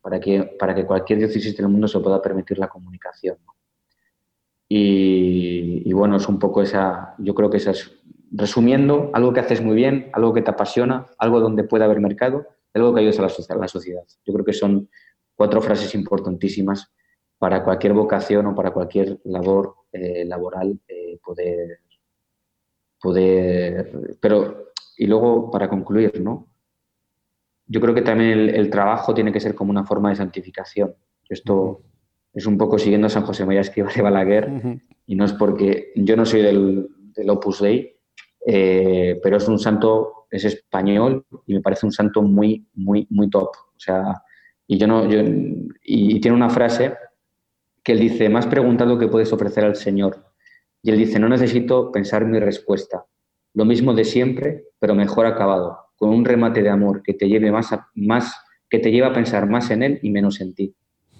para, 0.00 0.18
que, 0.18 0.44
para 0.58 0.74
que 0.74 0.86
cualquier 0.86 1.18
diócesis 1.18 1.54
del 1.54 1.68
mundo 1.68 1.88
se 1.88 2.00
pueda 2.00 2.22
permitir 2.22 2.58
la 2.58 2.68
comunicación. 2.68 3.36
¿no? 3.44 3.52
Y, 4.74 5.92
bueno, 5.92 6.16
es 6.16 6.26
un 6.28 6.38
poco 6.38 6.62
esa, 6.62 7.14
yo 7.18 7.34
creo 7.34 7.50
que 7.50 7.58
esa 7.58 7.72
es, 7.72 7.92
resumiendo, 8.30 9.10
algo 9.12 9.34
que 9.34 9.40
haces 9.40 9.60
muy 9.60 9.74
bien, 9.74 10.08
algo 10.14 10.32
que 10.32 10.40
te 10.40 10.50
apasiona, 10.50 11.08
algo 11.18 11.40
donde 11.40 11.64
puede 11.64 11.84
haber 11.84 12.00
mercado, 12.00 12.46
algo 12.72 12.94
que 12.94 13.00
ayudes 13.00 13.18
a 13.18 13.22
la, 13.22 13.60
la 13.60 13.68
sociedad. 13.68 14.02
Yo 14.24 14.32
creo 14.32 14.46
que 14.46 14.54
son 14.54 14.88
cuatro 15.34 15.60
frases 15.60 15.94
importantísimas 15.94 16.90
para 17.36 17.62
cualquier 17.62 17.92
vocación 17.92 18.46
o 18.46 18.54
para 18.54 18.70
cualquier 18.70 19.20
labor 19.24 19.74
eh, 19.92 20.24
laboral 20.24 20.80
eh, 20.88 21.18
poder, 21.22 21.80
poder, 22.98 24.16
pero, 24.20 24.72
y 24.96 25.06
luego 25.06 25.50
para 25.50 25.68
concluir, 25.68 26.18
¿no? 26.18 26.48
Yo 27.66 27.78
creo 27.78 27.94
que 27.94 28.00
también 28.00 28.38
el, 28.38 28.70
trabajo 28.70 29.12
tiene 29.12 29.32
que 29.32 29.40
ser 29.40 29.54
como 29.54 29.70
una 29.70 29.84
forma 29.84 30.08
de 30.08 30.16
santificación. 30.16 30.94
Esto 31.28 31.82
es 32.32 32.46
un 32.46 32.56
poco 32.56 32.78
siguiendo 32.78 33.06
a 33.06 33.10
San 33.10 33.24
José 33.24 33.44
María 33.44 33.60
Escriba 33.60 33.90
de 33.94 34.02
Balaguer, 34.02 34.80
y 35.06 35.14
no 35.14 35.24
es 35.24 35.32
porque 35.32 35.92
yo 35.96 36.16
no 36.16 36.24
soy 36.24 36.42
del, 36.42 36.88
Opus 37.28 37.60
Dei, 37.60 37.94
eh, 38.46 39.20
pero 39.22 39.36
es 39.36 39.46
un 39.48 39.58
santo, 39.58 40.26
es 40.30 40.44
español 40.44 41.26
y 41.46 41.54
me 41.54 41.60
parece 41.60 41.86
un 41.86 41.92
santo 41.92 42.22
muy, 42.22 42.66
muy, 42.74 43.06
muy 43.10 43.28
top. 43.28 43.48
O 43.48 43.78
sea, 43.78 44.22
y 44.66 44.78
yo 44.78 44.86
no, 44.86 45.08
yo, 45.08 45.20
y, 45.84 46.20
tiene 46.20 46.36
una 46.36 46.48
frase 46.48 46.94
que 47.84 47.92
él 47.92 48.00
dice, 48.00 48.28
me 48.28 48.38
has 48.38 48.46
preguntado 48.46 48.98
qué 48.98 49.08
puedes 49.08 49.32
ofrecer 49.32 49.64
al 49.64 49.76
Señor. 49.76 50.24
Y 50.82 50.90
él 50.90 50.98
dice, 50.98 51.18
no 51.18 51.28
necesito 51.28 51.92
pensar 51.92 52.24
mi 52.26 52.40
respuesta, 52.40 53.04
lo 53.54 53.64
mismo 53.64 53.94
de 53.94 54.04
siempre, 54.04 54.64
pero 54.78 54.94
mejor 54.94 55.26
acabado, 55.26 55.78
con 55.96 56.10
un 56.10 56.24
remate 56.24 56.62
de 56.62 56.70
amor 56.70 57.02
que 57.02 57.14
te 57.14 57.28
lleve 57.28 57.52
más, 57.52 57.72
a, 57.72 57.88
más 57.94 58.34
que 58.70 58.78
te 58.78 58.90
lleva 58.90 59.08
a 59.08 59.12
pensar 59.12 59.48
más 59.48 59.70
en 59.70 59.82
él 59.82 60.00
y 60.02 60.10
menos 60.10 60.40
en 60.40 60.54
ti. 60.54 60.74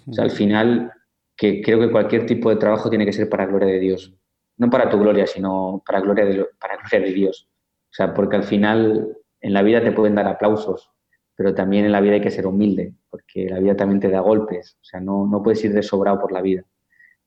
O 0.08 0.12
sea, 0.12 0.24
al 0.24 0.30
final, 0.30 0.90
que 1.36 1.62
creo 1.62 1.80
que 1.80 1.90
cualquier 1.90 2.26
tipo 2.26 2.50
de 2.50 2.56
trabajo 2.56 2.88
tiene 2.88 3.04
que 3.04 3.12
ser 3.12 3.28
para 3.28 3.46
gloria 3.46 3.68
de 3.68 3.78
Dios. 3.78 4.14
No 4.56 4.70
para 4.70 4.88
tu 4.88 4.98
gloria, 4.98 5.26
sino 5.26 5.82
para 5.86 6.00
gloria 6.00 6.24
de, 6.24 6.46
para 6.60 6.76
gloria 6.76 7.00
de 7.00 7.12
Dios. 7.12 7.48
O 7.90 7.94
sea, 7.94 8.14
porque 8.14 8.36
al 8.36 8.44
final 8.44 9.16
en 9.40 9.52
la 9.52 9.62
vida 9.62 9.82
te 9.82 9.92
pueden 9.92 10.14
dar 10.14 10.28
aplausos, 10.28 10.90
pero 11.36 11.54
también 11.54 11.84
en 11.84 11.92
la 11.92 12.00
vida 12.00 12.14
hay 12.14 12.20
que 12.20 12.30
ser 12.30 12.46
humilde, 12.46 12.94
porque 13.10 13.48
la 13.48 13.58
vida 13.58 13.76
también 13.76 14.00
te 14.00 14.08
da 14.08 14.20
golpes. 14.20 14.76
O 14.80 14.84
sea, 14.84 15.00
no, 15.00 15.26
no 15.26 15.42
puedes 15.42 15.64
ir 15.64 15.72
desobrado 15.72 16.20
por 16.20 16.32
la 16.32 16.42
vida. 16.42 16.64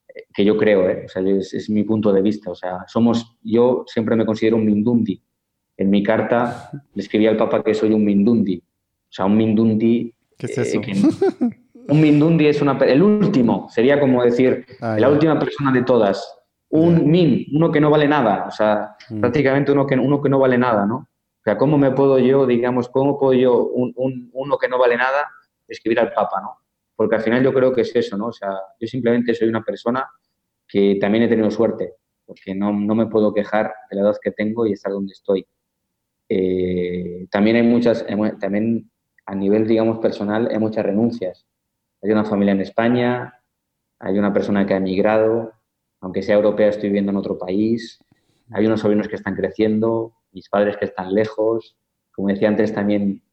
Eh, 0.07 0.23
que 0.34 0.45
yo 0.45 0.57
creo, 0.57 0.90
¿eh? 0.90 1.03
o 1.06 1.10
sea, 1.10 1.22
es, 1.23 1.53
es, 1.53 1.69
mi 1.69 1.84
punto 1.84 2.14
de 2.14 2.22
vista. 2.22 2.52
O 2.52 2.56
sea, 2.56 2.86
somos, 2.88 3.38
yo 3.44 3.84
siempre 3.88 4.15
me 4.15 4.26
considero 4.26 4.56
un 4.56 4.65
mindundi. 4.65 5.22
En 5.77 5.90
mi 5.90 6.02
carta 6.03 6.72
le 6.94 7.02
escribí 7.02 7.27
al 7.27 7.38
Papa 7.38 7.61
que 7.64 7.73
soy 7.73 7.91
un 7.91 8.06
mindundi. 8.06 8.57
O 8.57 9.11
sea, 9.11 9.26
un 9.26 9.36
mindundi. 9.36 10.14
¿Qué 10.38 10.45
es 10.45 10.57
eso? 10.57 10.77
Eh, 10.77 10.82
que, 10.82 10.94
un 11.88 12.02
mindundi 12.02 12.48
es 12.48 12.62
una, 12.62 12.78
el 12.80 13.02
último, 13.02 13.68
sería 13.70 13.99
como 13.99 14.24
decir, 14.24 14.66
ah, 14.82 14.98
la 14.99 15.10
última 15.10 15.38
persona 15.38 15.72
de 15.72 15.84
todas. 15.84 16.32
Un 16.70 17.10
min, 17.10 17.45
uno 17.53 17.72
que 17.72 17.80
no 17.80 17.90
vale 17.90 18.07
nada, 18.07 18.45
o 18.48 18.52
sea, 18.52 18.95
mm. 19.10 19.20
prácticamente 19.22 19.72
uno 19.72 19.86
que, 19.86 19.95
uno 19.95 20.22
que 20.22 20.30
no 20.30 20.40
vale 20.40 20.57
nada, 20.57 20.86
¿no? 20.86 20.95
O 20.95 21.44
sea, 21.44 21.57
¿cómo 21.57 21.78
me 21.78 21.91
puedo 21.91 22.18
yo, 22.18 22.48
digamos, 22.48 22.90
cómo 22.90 23.20
puedo 23.20 23.34
yo, 23.34 23.68
un, 23.68 23.94
un, 23.95 24.30
uno 24.34 24.57
que 24.57 24.68
no 24.68 24.80
vale 24.80 24.98
nada, 24.98 25.28
escribir 25.68 25.99
al 25.99 26.12
Papa, 26.12 26.41
¿no? 26.41 26.57
Porque 26.95 27.16
al 27.16 27.22
final 27.22 27.44
yo 27.44 27.53
creo 27.53 27.72
que 27.72 27.82
es 27.82 27.95
eso, 27.95 28.18
¿no? 28.18 28.28
O 28.28 28.34
sea, 28.34 28.49
yo 28.80 28.88
simplemente 28.88 29.34
soy 29.36 29.48
una 29.48 29.64
persona 29.64 30.10
que 30.68 30.98
también 30.99 31.26
he 31.26 31.28
tenido 31.28 31.52
suerte, 31.52 31.94
porque 32.26 32.56
no, 32.56 32.74
no 32.74 32.95
me 32.95 33.06
puedo 33.06 33.34
quejar 33.34 33.72
de 33.90 33.95
la 33.98 34.02
edad 34.02 34.16
que 34.22 34.32
tengo 34.32 34.66
y 34.66 34.74
estar 34.74 34.91
donde 34.91 35.14
estoy. 35.14 35.45
Eh, 36.28 37.28
también 37.30 37.57
hay 37.57 37.64
muchas, 37.64 38.03
también 38.40 38.90
a 39.28 39.36
nivel, 39.36 39.68
digamos, 39.68 39.99
personal, 39.99 40.48
hay 40.52 40.57
muchas 40.57 40.84
renuncias 40.84 41.45
hay 42.06 42.11
una 42.11 42.23
familia 42.23 42.52
en 42.52 42.61
España, 42.61 43.34
hay 43.99 44.19
una 44.19 44.32
persona 44.32 44.65
que 44.65 44.76
ha 44.76 44.77
emigrado, 44.77 45.53
aunque 46.02 46.22
sea 46.22 46.36
europea 46.36 46.69
estoy 46.69 46.90
viviendo 46.90 47.11
en 47.11 47.18
otro 47.18 47.38
país, 47.38 47.99
hay 48.52 48.68
unos 48.68 48.82
sobrinos 48.82 49.07
que 49.07 49.15
están 49.15 49.36
creciendo, 49.36 50.14
mis 50.32 50.48
padres 50.48 50.77
que 50.77 50.86
están 50.86 51.14
lejos, 51.14 51.76
como 52.14 52.27
decía 52.27 52.48
antes 52.48 52.73
también 52.73 53.23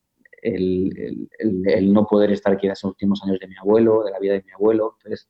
el, 0.41 1.29
no 1.93 2.07
poder 2.07 2.33
estar 2.33 2.55
aquí 2.55 2.67
en 2.67 2.71
los 2.71 2.83
últimos 2.85 3.23
años 3.23 3.39
de 3.41 3.47
mi 3.47 3.57
abuelo, 3.57 4.05
de 4.05 4.11
la 4.11 4.19
vida 4.19 4.35
de 4.35 4.43
mi 4.43 4.53
abuelo, 4.53 4.97
entonces 4.97 5.29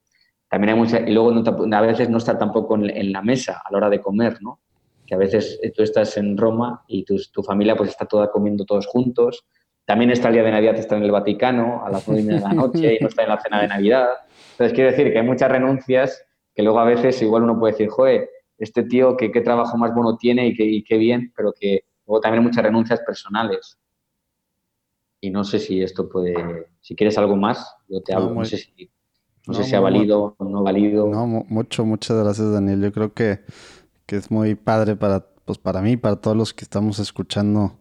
también 0.48 0.78
hay 0.78 1.08
y 1.08 1.12
luego 1.12 1.32
a 1.32 1.80
veces 1.80 2.08
no 2.08 2.18
estar 2.18 2.38
tampoco 2.38 2.76
en, 2.76 3.12
la 3.12 3.22
mesa 3.22 3.60
a 3.64 3.72
la 3.72 3.78
hora 3.78 3.90
de 3.90 4.00
comer, 4.00 4.40
¿no? 4.40 4.60
Que 5.04 5.14
a 5.16 5.18
veces 5.18 5.58
tú 5.74 5.82
estás 5.82 6.16
en 6.16 6.36
Roma 6.36 6.84
y 6.86 7.04
tu, 7.04 7.16
tu 7.32 7.42
familia 7.42 7.74
pues 7.74 7.90
está 7.90 8.06
toda 8.06 8.30
comiendo 8.30 8.64
todos 8.64 8.86
juntos, 8.86 9.44
también 9.84 10.10
está 10.10 10.28
el 10.28 10.34
día 10.34 10.42
de 10.44 10.52
Navidad, 10.52 10.76
está 10.76 10.96
en 10.96 11.02
el 11.02 11.10
Vaticano 11.10 11.84
a 11.84 11.90
las 11.90 12.06
nueve 12.06 12.34
de 12.34 12.40
la 12.40 12.52
noche 12.52 12.96
y 12.96 13.02
no 13.02 13.08
está 13.08 13.22
en 13.22 13.28
la 13.28 13.40
cena 13.40 13.62
de 13.62 13.68
Navidad. 13.68 14.08
Entonces, 14.52 14.74
quiero 14.74 14.90
decir 14.90 15.12
que 15.12 15.18
hay 15.18 15.26
muchas 15.26 15.50
renuncias 15.50 16.24
que 16.54 16.62
luego 16.62 16.78
a 16.78 16.84
veces 16.84 17.20
igual 17.22 17.44
uno 17.44 17.58
puede 17.58 17.72
decir, 17.72 17.88
joder, 17.88 18.28
este 18.58 18.84
tío, 18.84 19.16
qué, 19.16 19.32
qué 19.32 19.40
trabajo 19.40 19.76
más 19.76 19.94
bueno 19.94 20.16
tiene 20.16 20.46
y 20.46 20.54
qué, 20.54 20.64
y 20.64 20.84
qué 20.84 20.96
bien, 20.96 21.32
pero 21.36 21.52
que 21.58 21.84
luego 22.06 22.20
también 22.20 22.42
hay 22.42 22.48
muchas 22.48 22.64
renuncias 22.64 23.00
personales. 23.00 23.78
Y 25.20 25.30
no 25.30 25.44
sé 25.44 25.58
si 25.58 25.82
esto 25.82 26.08
puede, 26.08 26.68
si 26.80 26.94
quieres 26.94 27.16
algo 27.16 27.36
más, 27.36 27.74
yo 27.88 28.02
te 28.02 28.14
hablo, 28.14 28.34
no, 28.34 28.44
sé 28.44 28.58
si, 28.58 28.90
no, 29.46 29.54
sé 29.54 29.64
si 29.64 29.74
ha 29.74 29.80
valido 29.80 30.34
o 30.36 30.44
no 30.44 30.62
valido. 30.62 31.06
No, 31.06 31.26
mucho, 31.26 31.84
muchas 31.84 32.22
gracias 32.22 32.52
Daniel. 32.52 32.82
Yo 32.82 32.92
creo 32.92 33.12
que, 33.14 33.40
que 34.06 34.16
es 34.16 34.30
muy 34.30 34.54
padre 34.54 34.96
para, 34.96 35.26
pues 35.44 35.58
para 35.58 35.80
mí, 35.80 35.96
para 35.96 36.16
todos 36.16 36.36
los 36.36 36.52
que 36.52 36.64
estamos 36.64 36.98
escuchando 36.98 37.78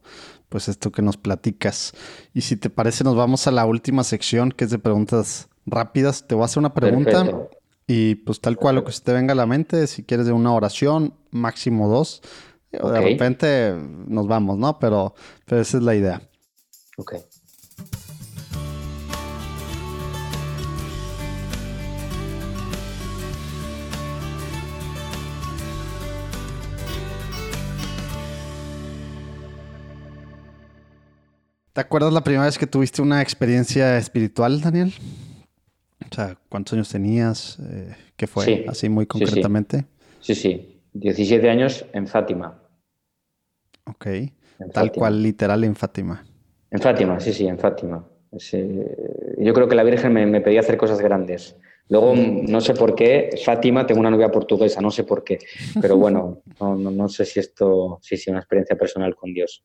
pues 0.52 0.68
esto 0.68 0.91
que 0.91 1.02
nos 1.02 1.15
platicas. 1.15 1.94
Y 2.34 2.41
si 2.41 2.57
te 2.57 2.69
parece, 2.69 3.06
nos 3.06 3.15
vamos 3.15 3.48
a 3.48 3.52
la 3.52 3.65
última 3.65 4.03
sección, 4.03 4.52
que 4.52 4.65
es 4.65 4.69
de 4.69 4.80
preguntas 4.80 5.48
rápidas. 5.65 6.28
Te 6.28 6.36
voy 6.36 6.41
a 6.41 6.45
hacer 6.45 6.60
una 6.60 6.73
pregunta 6.73 7.48
y 7.88 8.15
pues 8.15 8.41
tal 8.41 8.57
cual 8.57 8.76
lo 8.76 8.84
que 8.84 8.91
se 8.91 8.99
te 8.99 9.14
venga 9.14 9.32
a 9.32 9.36
la 9.36 9.45
mente, 9.45 9.88
si 9.88 10.03
quieres 10.03 10.26
de 10.26 10.34
una 10.34 10.53
oración, 10.53 11.14
máximo 11.30 11.88
dos. 11.88 12.22
De 12.69 13.02
repente 13.02 13.73
nos 14.07 14.28
vamos, 14.28 14.57
¿no? 14.57 14.78
Pero, 14.78 15.15
pero 15.45 15.61
esa 15.61 15.78
es 15.78 15.84
la 15.84 15.95
idea. 15.95 16.22
Ok. 16.98 17.15
¿Te 31.73 31.80
acuerdas 31.80 32.11
la 32.11 32.22
primera 32.22 32.45
vez 32.45 32.57
que 32.57 32.68
tuviste 32.68 33.02
una 33.02 33.22
experiencia 33.22 33.98
espiritual, 33.98 34.60
Daniel? 34.60 34.93
O 36.10 36.14
sea, 36.14 36.38
¿cuántos 36.49 36.73
años 36.73 36.89
tenías? 36.89 37.60
Eh, 37.60 37.95
¿Qué 38.18 38.27
fue? 38.27 38.65
Así 38.68 38.89
muy 38.89 39.06
concretamente. 39.06 39.85
Sí, 40.19 40.35
sí. 40.35 40.81
17 40.93 41.49
años 41.49 41.85
en 41.93 42.07
Fátima. 42.07 42.61
Ok. 43.85 44.07
Tal 44.73 44.91
cual, 44.91 45.23
literal 45.23 45.64
en 45.64 45.76
Fátima. 45.76 46.26
En 46.69 46.80
Fátima, 46.80 47.19
sí, 47.22 47.34
sí, 47.34 47.48
en 47.48 47.57
Fátima. 47.57 48.06
yo 48.34 49.53
creo 49.53 49.68
que 49.68 49.76
la 49.76 49.84
Virgen 49.84 50.14
me, 50.14 50.41
pedía 50.41 50.60
hacer 50.60 50.76
cosas 50.76 50.99
grandes. 50.99 51.56
Luego, 51.88 52.14
no 52.15 52.61
sé 52.61 52.73
por 52.73 52.95
qué, 52.95 53.30
Fátima, 53.43 53.85
tengo 53.85 54.02
una 54.02 54.11
novia 54.11 54.30
portuguesa, 54.30 54.81
no 54.81 54.91
sé 54.91 55.06
por 55.06 55.23
qué. 55.23 55.39
Pero 55.81 55.95
bueno, 55.98 56.41
no, 56.60 56.76
no, 56.76 57.07
sé 57.07 57.26
si 57.26 57.39
esto, 57.39 57.99
sí, 58.02 58.18
sí, 58.18 58.30
una 58.30 58.39
experiencia 58.39 58.77
personal 58.77 59.15
con 59.15 59.34
Dios. 59.34 59.64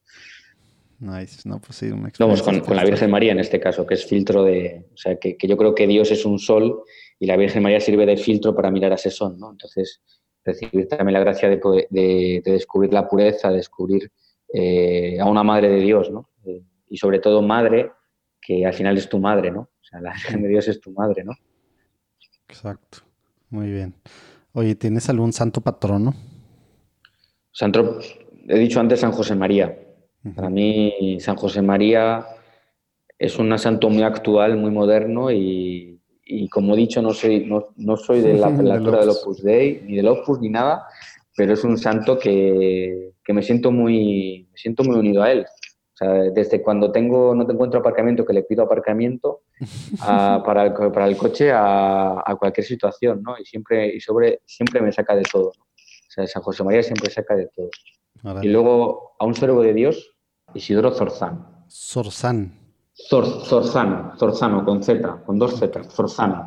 Nice, 0.98 1.46
no, 1.46 1.60
pues 1.60 1.76
sí, 1.76 1.86
una 1.90 2.10
Vamos, 2.18 2.42
con, 2.42 2.60
con, 2.60 2.74
la 2.74 2.84
Virgen 2.84 3.10
María 3.10 3.32
en 3.32 3.40
este 3.40 3.60
caso, 3.60 3.86
que 3.86 3.94
es 3.94 4.06
filtro 4.06 4.44
de. 4.44 4.86
O 4.94 4.96
sea, 4.96 5.16
que, 5.16 5.36
que, 5.36 5.46
yo 5.46 5.56
creo 5.56 5.74
que 5.74 5.86
Dios 5.86 6.10
es 6.10 6.24
un 6.24 6.38
sol 6.38 6.82
y 7.18 7.26
la 7.26 7.36
Virgen 7.36 7.62
María 7.62 7.80
sirve 7.80 8.06
de 8.06 8.16
filtro 8.16 8.54
para 8.54 8.70
mirar 8.70 8.92
a 8.92 8.94
ese 8.94 9.10
sol, 9.10 9.36
¿no? 9.38 9.50
Entonces, 9.50 10.00
recibir 10.44 10.88
también 10.88 11.12
la 11.12 11.20
gracia 11.20 11.50
de, 11.50 11.56
de, 11.90 12.42
de 12.42 12.52
descubrir 12.52 12.92
la 12.92 13.08
pureza, 13.08 13.50
descubrir 13.50 14.10
eh, 14.52 15.18
a 15.20 15.26
una 15.26 15.42
madre 15.42 15.68
de 15.68 15.80
Dios, 15.80 16.10
¿no? 16.10 16.30
Eh, 16.44 16.62
y 16.88 16.96
sobre 16.96 17.18
todo 17.18 17.42
madre, 17.42 17.90
que 18.40 18.64
al 18.64 18.72
final 18.72 18.96
es 18.96 19.08
tu 19.08 19.18
madre, 19.18 19.50
¿no? 19.50 19.60
O 19.60 19.84
sea, 19.84 20.00
la 20.00 20.12
Virgen 20.12 20.42
de 20.42 20.48
Dios 20.48 20.68
es 20.68 20.80
tu 20.80 20.92
madre, 20.92 21.24
¿no? 21.24 21.32
Exacto. 22.48 22.98
Muy 23.50 23.70
bien. 23.70 23.94
Oye, 24.52 24.74
¿tienes 24.76 25.08
algún 25.10 25.32
santo 25.32 25.60
patrono? 25.60 26.14
Santo, 27.52 27.98
he 28.48 28.58
dicho 28.58 28.80
antes 28.80 29.00
San 29.00 29.12
José 29.12 29.34
María. 29.34 29.78
Para 30.34 30.50
mí, 30.50 31.18
San 31.20 31.36
José 31.36 31.62
María 31.62 32.26
es 33.18 33.38
un 33.38 33.56
santo 33.58 33.88
muy 33.88 34.02
actual, 34.02 34.56
muy 34.56 34.70
moderno 34.70 35.30
y, 35.30 36.00
como 36.50 36.74
he 36.74 36.76
dicho, 36.76 37.00
no 37.00 37.12
soy, 37.12 37.46
no, 37.46 37.96
soy 37.96 38.20
de 38.20 38.34
la 38.34 38.54
prelatura 38.54 39.00
del 39.00 39.10
Opus 39.10 39.42
Dei, 39.42 39.82
ni 39.84 39.96
del 39.96 40.08
Opus, 40.08 40.40
ni 40.40 40.48
nada, 40.48 40.86
pero 41.36 41.54
es 41.54 41.64
un 41.64 41.78
santo 41.78 42.18
que, 42.18 43.12
me, 43.28 43.42
siento 43.42 43.70
muy, 43.70 44.48
me 44.50 44.58
siento 44.58 44.82
muy 44.84 44.96
unido 44.96 45.22
a 45.22 45.32
él. 45.32 45.46
O 45.46 45.96
sea, 45.98 46.12
desde 46.30 46.60
cuando 46.60 46.92
tengo, 46.92 47.34
no 47.34 47.46
te 47.46 47.54
encuentro 47.54 47.80
aparcamiento, 47.80 48.26
que 48.26 48.34
le 48.34 48.42
pido 48.42 48.64
aparcamiento 48.64 49.42
para, 49.98 50.66
el, 50.66 50.72
para, 50.92 51.06
el, 51.06 51.16
coche 51.16 51.50
a, 51.54 52.36
cualquier 52.38 52.66
situación, 52.66 53.22
¿no? 53.22 53.38
Y 53.38 53.46
siempre, 53.46 53.94
y 53.94 54.00
sobre, 54.00 54.40
siempre 54.44 54.82
me 54.82 54.92
saca 54.92 55.14
de 55.14 55.22
todo. 55.22 55.48
O 55.48 56.10
sea, 56.10 56.26
San 56.26 56.42
José 56.42 56.64
María 56.64 56.82
siempre 56.82 57.10
saca 57.10 57.34
de 57.34 57.48
todo. 57.48 57.70
Y 58.42 58.48
luego, 58.48 59.14
a 59.18 59.24
un 59.24 59.34
servo 59.34 59.62
de 59.62 59.72
Dios, 59.72 60.15
Isidoro 60.56 60.90
Zorzán. 60.92 61.64
Zorzán. 61.68 62.52
Zorzano, 62.94 64.14
Zorzano, 64.16 64.64
con 64.64 64.82
Z, 64.82 65.22
con 65.24 65.38
dos 65.38 65.58
Z, 65.58 65.84
Zorzano. 65.84 66.46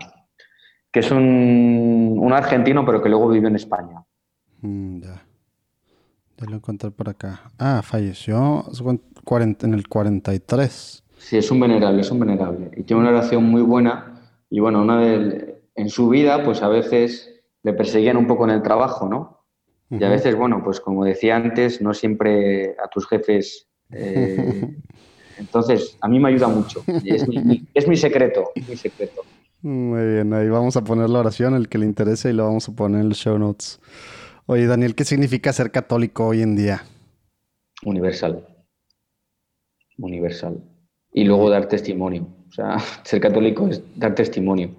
Que 0.91 1.01
es 1.01 1.11
un, 1.11 2.29
argentino, 2.33 2.83
pero 2.85 3.01
que 3.01 3.09
luego 3.09 3.29
vive 3.29 3.47
en 3.47 3.55
España. 3.55 4.03
Mm, 4.61 5.01
ya. 5.01 5.23
Ya 6.37 6.45
lo 6.47 6.55
encontré 6.55 6.89
por 6.89 7.09
acá. 7.09 7.51
Ah, 7.59 7.81
falleció 7.83 8.65
en 9.61 9.73
el 9.73 9.87
43. 9.87 11.03
Sí, 11.17 11.37
es 11.37 11.51
un 11.51 11.59
venerable, 11.59 12.01
es 12.01 12.09
un 12.11 12.19
venerable. 12.19 12.71
Y 12.77 12.83
tiene 12.83 13.01
una 13.01 13.11
relación 13.11 13.43
muy 13.43 13.61
buena. 13.61 14.21
Y 14.49 14.59
bueno, 14.59 14.81
una 14.81 14.99
de, 14.99 15.61
en 15.75 15.89
su 15.89 16.09
vida, 16.09 16.43
pues 16.43 16.63
a 16.63 16.69
veces 16.69 17.41
le 17.61 17.73
perseguían 17.73 18.17
un 18.17 18.25
poco 18.25 18.45
en 18.45 18.51
el 18.51 18.63
trabajo, 18.63 19.07
¿no? 19.07 19.45
Y 19.91 20.03
a 20.03 20.09
veces, 20.09 20.35
bueno, 20.35 20.61
pues 20.63 20.79
como 20.79 21.03
decía 21.03 21.35
antes, 21.35 21.81
no 21.81 21.95
siempre 21.95 22.75
a 22.83 22.87
tus 22.89 23.07
jefes 23.07 23.68
eh, 23.91 24.75
entonces, 25.37 25.97
a 26.01 26.07
mí 26.07 26.19
me 26.19 26.29
ayuda 26.29 26.47
mucho. 26.47 26.83
Es 27.05 27.27
mi, 27.27 27.67
es 27.73 27.87
mi 27.87 27.95
secreto, 27.95 28.51
mi 28.67 28.75
secreto. 28.75 29.21
Muy 29.61 30.05
bien, 30.13 30.33
ahí 30.33 30.47
vamos 30.49 30.77
a 30.77 30.83
poner 30.83 31.09
la 31.09 31.19
oración, 31.19 31.55
el 31.55 31.67
que 31.67 31.77
le 31.77 31.85
interese, 31.85 32.29
y 32.29 32.33
lo 32.33 32.45
vamos 32.45 32.69
a 32.69 32.71
poner 32.73 33.01
en 33.01 33.09
los 33.09 33.17
show 33.17 33.37
notes. 33.37 33.79
Oye, 34.45 34.65
Daniel, 34.67 34.95
¿qué 34.95 35.03
significa 35.03 35.51
ser 35.53 35.71
católico 35.71 36.27
hoy 36.27 36.41
en 36.41 36.55
día? 36.55 36.83
Universal. 37.83 38.45
Universal. 39.97 40.63
Y 41.11 41.25
luego 41.25 41.49
dar 41.49 41.67
testimonio. 41.67 42.27
O 42.47 42.51
sea, 42.51 42.77
ser 43.03 43.19
católico 43.19 43.67
es 43.67 43.81
dar 43.95 44.15
testimonio. 44.15 44.71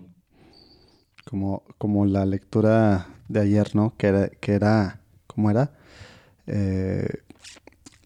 Como, 1.24 1.62
como 1.78 2.06
la 2.06 2.24
lectura 2.26 3.06
de 3.28 3.40
ayer, 3.40 3.76
¿no? 3.76 3.94
Que 3.96 4.06
era, 4.08 4.28
que 4.28 4.52
era 4.52 5.00
¿cómo 5.26 5.50
era? 5.50 5.70
Eh, 6.46 7.06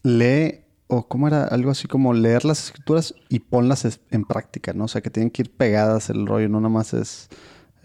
lee, 0.03 0.64
o 0.87 1.07
cómo 1.07 1.27
era, 1.27 1.45
algo 1.45 1.71
así 1.71 1.87
como 1.87 2.13
leer 2.13 2.45
las 2.45 2.65
escrituras 2.65 3.15
y 3.29 3.39
ponlas 3.39 3.99
en 4.11 4.23
práctica, 4.23 4.73
¿no? 4.73 4.85
O 4.85 4.87
sea, 4.87 5.01
que 5.01 5.09
tienen 5.09 5.31
que 5.31 5.43
ir 5.43 5.51
pegadas 5.51 6.09
el 6.09 6.27
rollo, 6.27 6.47
no 6.49 6.59
nada 6.59 6.69
más 6.69 6.93
es 6.93 7.29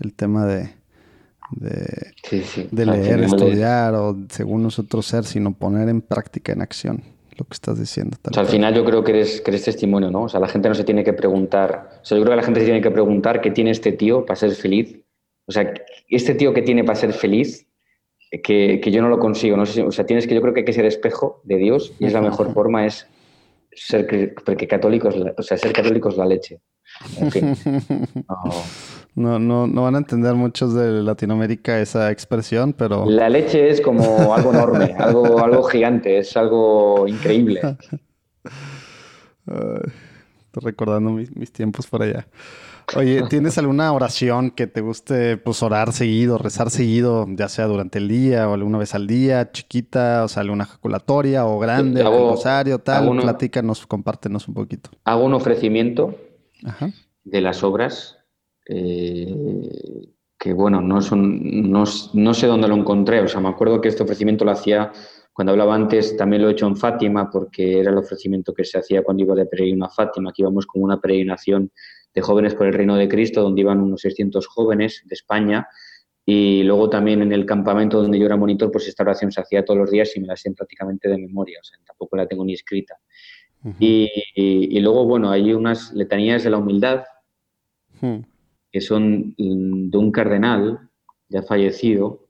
el 0.00 0.12
tema 0.14 0.46
de, 0.46 0.70
de, 1.52 2.12
de 2.70 2.86
leer, 2.86 3.22
estudiar 3.22 3.94
o 3.94 4.16
según 4.28 4.62
nosotros 4.62 5.06
ser, 5.06 5.24
sino 5.24 5.52
poner 5.52 5.88
en 5.88 6.00
práctica, 6.00 6.52
en 6.52 6.62
acción 6.62 7.02
lo 7.36 7.46
que 7.46 7.54
estás 7.54 7.78
diciendo. 7.78 8.16
O 8.22 8.34
sea, 8.34 8.42
al 8.42 8.48
final 8.48 8.74
yo 8.74 8.84
creo 8.84 9.02
que 9.02 9.12
eres, 9.12 9.40
que 9.40 9.50
eres 9.50 9.64
testimonio, 9.64 10.10
¿no? 10.10 10.24
O 10.24 10.28
sea, 10.28 10.40
la 10.40 10.48
gente 10.48 10.68
no 10.68 10.74
se 10.74 10.84
tiene 10.84 11.02
que 11.02 11.14
preguntar, 11.14 12.00
o 12.02 12.04
sea, 12.04 12.18
yo 12.18 12.22
creo 12.24 12.32
que 12.32 12.40
la 12.40 12.44
gente 12.44 12.60
se 12.60 12.66
tiene 12.66 12.82
que 12.82 12.90
preguntar 12.90 13.40
qué 13.40 13.50
tiene 13.50 13.70
este 13.70 13.92
tío 13.92 14.26
para 14.26 14.36
ser 14.36 14.52
feliz. 14.52 15.00
O 15.46 15.52
sea, 15.52 15.72
este 16.08 16.34
tío 16.34 16.52
que 16.52 16.62
tiene 16.62 16.84
para 16.84 16.96
ser 16.98 17.12
feliz, 17.12 17.66
que, 18.30 18.80
que 18.80 18.90
yo 18.90 19.02
no 19.02 19.08
lo 19.08 19.18
consigo, 19.18 19.56
no 19.56 19.66
sé 19.66 19.82
o 19.82 19.90
sea, 19.90 20.06
tienes 20.06 20.26
que, 20.26 20.34
yo 20.34 20.40
creo 20.40 20.54
que 20.54 20.60
hay 20.60 20.66
que 20.66 20.72
ser 20.72 20.84
espejo 20.84 21.40
de 21.44 21.56
Dios 21.56 21.92
y 21.98 22.06
es 22.06 22.12
la 22.12 22.20
mejor 22.20 22.52
forma 22.52 22.86
es 22.86 23.06
ser, 23.72 24.34
porque 24.44 24.68
católicos, 24.68 25.14
o 25.36 25.42
sea, 25.42 25.56
ser 25.56 25.72
católicos 25.72 26.16
la 26.16 26.26
leche. 26.26 26.60
En 27.18 27.30
fin. 27.30 27.56
No. 29.16 29.38
No, 29.38 29.66
no, 29.66 29.82
van 29.82 29.96
a 29.96 29.98
entender 29.98 30.34
muchos 30.34 30.72
de 30.72 31.02
Latinoamérica 31.02 31.80
esa 31.80 32.12
expresión, 32.12 32.72
pero... 32.72 33.06
La 33.06 33.28
leche 33.28 33.68
es 33.68 33.80
como 33.80 34.32
algo 34.32 34.50
enorme, 34.50 34.94
algo, 34.98 35.42
algo 35.42 35.64
gigante, 35.64 36.18
es 36.18 36.36
algo 36.36 37.08
increíble. 37.08 37.60
estoy 39.46 40.62
recordando 40.62 41.10
mis, 41.10 41.34
mis, 41.36 41.52
tiempos 41.52 41.88
por 41.88 42.02
allá. 42.02 42.28
Oye, 42.96 43.22
¿tienes 43.28 43.58
alguna 43.58 43.92
oración 43.92 44.50
que 44.50 44.66
te 44.66 44.80
guste 44.80 45.36
pues 45.36 45.62
orar 45.62 45.92
seguido, 45.92 46.38
rezar 46.38 46.70
seguido, 46.70 47.26
ya 47.28 47.48
sea 47.48 47.66
durante 47.66 47.98
el 47.98 48.08
día 48.08 48.48
o 48.48 48.54
alguna 48.54 48.78
vez 48.78 48.94
al 48.94 49.06
día, 49.06 49.50
chiquita, 49.52 50.24
o 50.24 50.28
sea, 50.28 50.42
alguna 50.42 50.64
ejaculatoria 50.64 51.46
o 51.46 51.58
grande, 51.58 52.02
o 52.02 52.30
rosario, 52.30 52.78
tal? 52.78 53.10
Platícanos, 53.20 53.86
compártenos 53.86 54.48
un 54.48 54.54
poquito. 54.54 54.90
Hago 55.04 55.24
un 55.24 55.34
ofrecimiento 55.34 56.14
de 57.24 57.40
las 57.40 57.62
obras 57.62 58.18
eh, 58.66 60.14
que 60.38 60.54
bueno, 60.54 60.80
no, 60.80 61.02
son, 61.02 61.70
no, 61.70 61.84
sé 61.84 62.46
dónde 62.46 62.66
lo 62.66 62.74
encontré, 62.74 63.20
o 63.20 63.28
sea, 63.28 63.40
me 63.40 63.50
acuerdo 63.50 63.80
que 63.80 63.88
este 63.88 64.04
ofrecimiento 64.04 64.46
lo 64.46 64.52
hacía 64.52 64.90
cuando 65.34 65.52
hablaba 65.52 65.74
antes, 65.74 66.16
también 66.16 66.42
lo 66.42 66.48
he 66.48 66.52
hecho 66.52 66.66
en 66.66 66.76
Fátima, 66.76 67.30
porque 67.30 67.80
era 67.80 67.90
el 67.90 67.98
ofrecimiento 67.98 68.54
que 68.54 68.64
se 68.64 68.78
hacía 68.78 69.02
cuando 69.02 69.22
iba 69.22 69.34
de 69.34 69.46
peregrino 69.46 69.84
a 69.84 69.90
Fátima, 69.90 70.32
que 70.32 70.42
íbamos 70.42 70.66
con 70.66 70.82
una 70.82 70.98
peregrinación 70.98 71.70
de 72.14 72.20
jóvenes 72.20 72.54
por 72.54 72.66
el 72.66 72.74
reino 72.74 72.96
de 72.96 73.08
Cristo, 73.08 73.42
donde 73.42 73.60
iban 73.60 73.80
unos 73.80 74.00
600 74.02 74.46
jóvenes 74.46 75.02
de 75.06 75.14
España, 75.14 75.68
y 76.24 76.62
luego 76.62 76.90
también 76.90 77.22
en 77.22 77.32
el 77.32 77.46
campamento 77.46 78.00
donde 78.00 78.18
yo 78.18 78.26
era 78.26 78.36
monitor, 78.36 78.70
pues 78.70 78.88
esta 78.88 79.02
oración 79.02 79.32
se 79.32 79.40
hacía 79.40 79.64
todos 79.64 79.78
los 79.78 79.90
días 79.90 80.16
y 80.16 80.20
me 80.20 80.26
la 80.26 80.36
sé 80.36 80.52
prácticamente 80.52 81.08
de 81.08 81.18
memoria, 81.18 81.58
o 81.60 81.64
sea, 81.64 81.78
tampoco 81.84 82.16
la 82.16 82.26
tengo 82.26 82.44
ni 82.44 82.54
escrita. 82.54 82.96
y, 83.78 84.78
luego, 84.80 85.04
bueno, 85.04 85.30
hay 85.30 85.52
unas 85.52 85.92
letanías 85.92 86.44
de 86.44 86.50
la 86.50 86.58
humildad, 86.58 87.04
hmm 88.00 88.20
que 88.70 88.80
son 88.80 89.34
mm, 89.36 89.90
de 89.90 89.98
un 89.98 90.12
cardenal 90.12 90.88
ya 91.28 91.42
fallecido, 91.42 92.28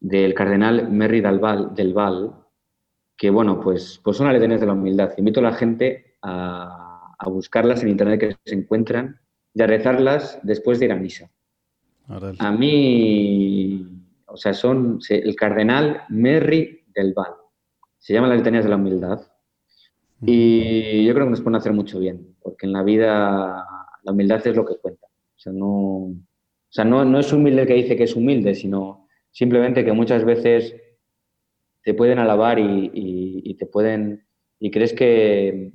del 0.00 0.34
cardenal 0.34 0.90
Merry 0.90 1.20
del 1.20 1.38
Val, 1.38 1.74
del 1.74 1.92
Val 1.92 2.34
que 3.16 3.30
bueno, 3.30 3.60
pues, 3.60 4.00
pues 4.04 4.16
son 4.16 4.28
aletenes 4.28 4.60
de 4.60 4.66
la 4.66 4.74
humildad. 4.74 5.12
Invito 5.18 5.40
a 5.40 5.42
la 5.42 5.52
gente 5.52 6.16
a, 6.22 6.87
buscarlas 7.26 7.82
en 7.82 7.88
internet 7.88 8.20
que 8.20 8.36
se 8.44 8.54
encuentran 8.54 9.20
y 9.54 9.62
a 9.62 9.66
rezarlas 9.66 10.38
después 10.42 10.78
de 10.78 10.86
ir 10.86 10.92
a 10.92 10.96
misa. 10.96 11.30
A 12.38 12.52
mí, 12.52 13.86
o 14.26 14.36
sea, 14.36 14.54
son 14.54 14.98
el 15.08 15.36
cardenal 15.36 16.02
Merry 16.08 16.84
del 16.94 17.12
Val. 17.12 17.32
Se 17.98 18.14
llaman 18.14 18.30
las 18.30 18.38
letanías 18.38 18.64
de 18.64 18.70
la 18.70 18.76
humildad. 18.76 19.20
Y 20.22 21.04
yo 21.04 21.14
creo 21.14 21.26
que 21.26 21.30
nos 21.30 21.40
pueden 21.40 21.56
hacer 21.56 21.72
mucho 21.72 21.98
bien, 22.00 22.34
porque 22.42 22.66
en 22.66 22.72
la 22.72 22.82
vida 22.82 23.64
la 24.02 24.12
humildad 24.12 24.44
es 24.46 24.56
lo 24.56 24.64
que 24.64 24.76
cuenta. 24.76 25.06
O 25.06 25.38
sea, 25.38 25.52
no, 25.52 25.66
o 25.66 26.70
sea, 26.70 26.84
no, 26.84 27.04
no 27.04 27.20
es 27.20 27.32
humilde 27.32 27.62
el 27.62 27.68
que 27.68 27.74
dice 27.74 27.96
que 27.96 28.04
es 28.04 28.16
humilde, 28.16 28.54
sino 28.54 29.06
simplemente 29.30 29.84
que 29.84 29.92
muchas 29.92 30.24
veces 30.24 30.74
te 31.82 31.94
pueden 31.94 32.18
alabar 32.18 32.58
y, 32.58 33.54
te 33.58 33.66
pueden 33.66 34.26
y 34.60 34.70
crees 34.70 34.92
que 34.92 35.72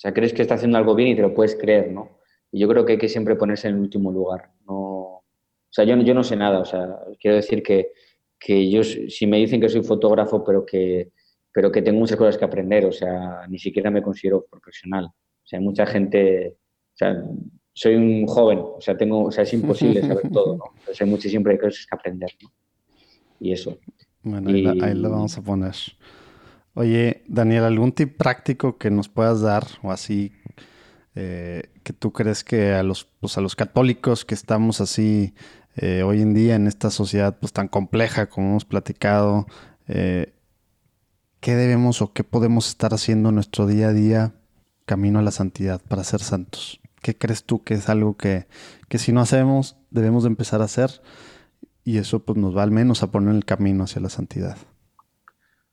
sea, 0.00 0.12
crees 0.12 0.32
que 0.32 0.42
está 0.42 0.54
haciendo 0.54 0.78
algo 0.78 0.94
bien 0.94 1.10
y 1.10 1.16
te 1.16 1.22
lo 1.22 1.34
puedes 1.34 1.56
creer, 1.56 1.92
¿no? 1.92 2.18
Y 2.50 2.60
yo 2.60 2.68
creo 2.68 2.84
que 2.84 2.92
hay 2.92 2.98
que 2.98 3.08
siempre 3.08 3.36
ponerse 3.36 3.68
en 3.68 3.74
el 3.74 3.80
último 3.80 4.10
lugar. 4.10 4.50
No, 4.66 4.74
o 4.76 5.24
sea, 5.70 5.84
yo, 5.84 5.96
yo 5.96 6.14
no 6.14 6.24
sé 6.24 6.36
nada, 6.36 6.60
o 6.60 6.64
sea, 6.64 6.98
quiero 7.20 7.36
decir 7.36 7.62
que, 7.62 7.92
que 8.38 8.70
yo, 8.70 8.82
si 8.82 9.26
me 9.26 9.38
dicen 9.38 9.60
que 9.60 9.68
soy 9.68 9.82
fotógrafo, 9.82 10.42
pero 10.42 10.64
que, 10.66 11.12
pero 11.52 11.70
que 11.70 11.82
tengo 11.82 12.00
muchas 12.00 12.16
cosas 12.16 12.38
que 12.38 12.44
aprender, 12.44 12.86
o 12.86 12.92
sea, 12.92 13.46
ni 13.48 13.58
siquiera 13.58 13.90
me 13.90 14.02
considero 14.02 14.46
profesional. 14.50 15.06
O 15.06 15.46
sea, 15.46 15.58
hay 15.58 15.64
mucha 15.64 15.86
gente 15.86 16.56
sea, 17.00 17.24
soy 17.72 17.94
un 17.94 18.26
joven, 18.26 18.58
o 18.58 18.80
sea, 18.80 18.96
tengo, 18.96 19.24
o 19.24 19.30
sea, 19.30 19.44
es 19.44 19.52
imposible 19.54 20.00
saber 20.06 20.30
todo, 20.30 20.56
¿no? 20.56 20.64
hay 20.98 21.06
muchas 21.06 21.30
siempre 21.30 21.58
cosas 21.58 21.86
que 21.86 21.94
aprender, 21.94 22.30
¿no? 22.42 22.50
Y 23.40 23.52
eso. 23.52 23.78
Bueno, 24.22 24.50
ahí, 24.50 24.94
lo 24.94 25.10
vamos 25.10 25.38
a 25.38 25.42
poner. 25.42 25.74
Oye, 26.80 27.24
Daniel, 27.28 27.64
¿algún 27.64 27.92
tip 27.92 28.16
práctico 28.16 28.78
que 28.78 28.90
nos 28.90 29.10
puedas 29.10 29.42
dar 29.42 29.66
o 29.82 29.92
así 29.92 30.32
eh, 31.14 31.64
que 31.82 31.92
tú 31.92 32.10
crees 32.14 32.42
que 32.42 32.72
a 32.72 32.82
los, 32.82 33.04
pues 33.04 33.36
a 33.36 33.42
los 33.42 33.54
católicos 33.54 34.24
que 34.24 34.34
estamos 34.34 34.80
así 34.80 35.34
eh, 35.76 36.02
hoy 36.02 36.22
en 36.22 36.32
día 36.32 36.54
en 36.54 36.66
esta 36.66 36.88
sociedad 36.88 37.36
pues 37.38 37.52
tan 37.52 37.68
compleja 37.68 38.30
como 38.30 38.48
hemos 38.48 38.64
platicado, 38.64 39.46
eh, 39.88 40.32
¿qué 41.40 41.54
debemos 41.54 42.00
o 42.00 42.14
qué 42.14 42.24
podemos 42.24 42.68
estar 42.68 42.94
haciendo 42.94 43.28
en 43.28 43.34
nuestro 43.34 43.66
día 43.66 43.88
a 43.88 43.92
día 43.92 44.32
camino 44.86 45.18
a 45.18 45.22
la 45.22 45.32
santidad 45.32 45.82
para 45.86 46.02
ser 46.02 46.20
santos? 46.20 46.80
¿Qué 47.02 47.14
crees 47.14 47.44
tú 47.44 47.62
que 47.62 47.74
es 47.74 47.90
algo 47.90 48.16
que, 48.16 48.46
si 48.96 49.12
no 49.12 49.20
hacemos, 49.20 49.76
debemos 49.90 50.22
de 50.22 50.28
empezar 50.28 50.62
a 50.62 50.64
hacer? 50.64 51.02
Y 51.84 51.98
eso 51.98 52.24
pues, 52.24 52.38
nos 52.38 52.56
va 52.56 52.62
al 52.62 52.70
menos 52.70 53.02
a 53.02 53.10
poner 53.10 53.34
el 53.34 53.44
camino 53.44 53.84
hacia 53.84 54.00
la 54.00 54.08
santidad. 54.08 54.56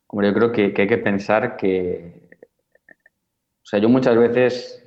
Hombre, 0.08 0.30
yo 0.30 0.34
creo 0.34 0.52
que, 0.52 0.74
hay 0.76 0.88
que 0.88 0.98
pensar 0.98 1.58
que, 1.58 2.30
o 3.62 3.66
sea, 3.66 3.80
yo 3.80 3.90
muchas 3.90 4.18
veces, 4.18 4.84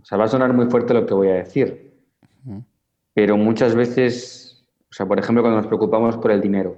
o 0.00 0.04
sea, 0.04 0.18
va 0.18 0.24
a 0.24 0.28
sonar 0.28 0.52
muy 0.52 0.66
fuerte 0.66 0.92
lo 0.92 1.06
que 1.06 1.14
voy 1.14 1.28
a 1.28 1.34
decir, 1.34 1.94
pero 3.14 3.36
muchas 3.36 3.74
veces, 3.74 4.66
o 4.90 4.92
sea, 4.92 5.06
por 5.06 5.18
ejemplo, 5.18 5.42
cuando 5.42 5.58
nos 5.58 5.66
preocupamos 5.66 6.16
por 6.16 6.32
el 6.32 6.40
dinero, 6.40 6.76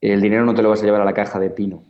el 0.00 0.20
dinero 0.20 0.44
no 0.44 0.54
te 0.54 0.62
lo 0.62 0.68
vas 0.68 0.82
a 0.82 0.84
llevar 0.84 1.00
a 1.00 1.06
la 1.06 1.14
caja 1.14 1.40
de 1.40 1.50
pino. 1.50 1.82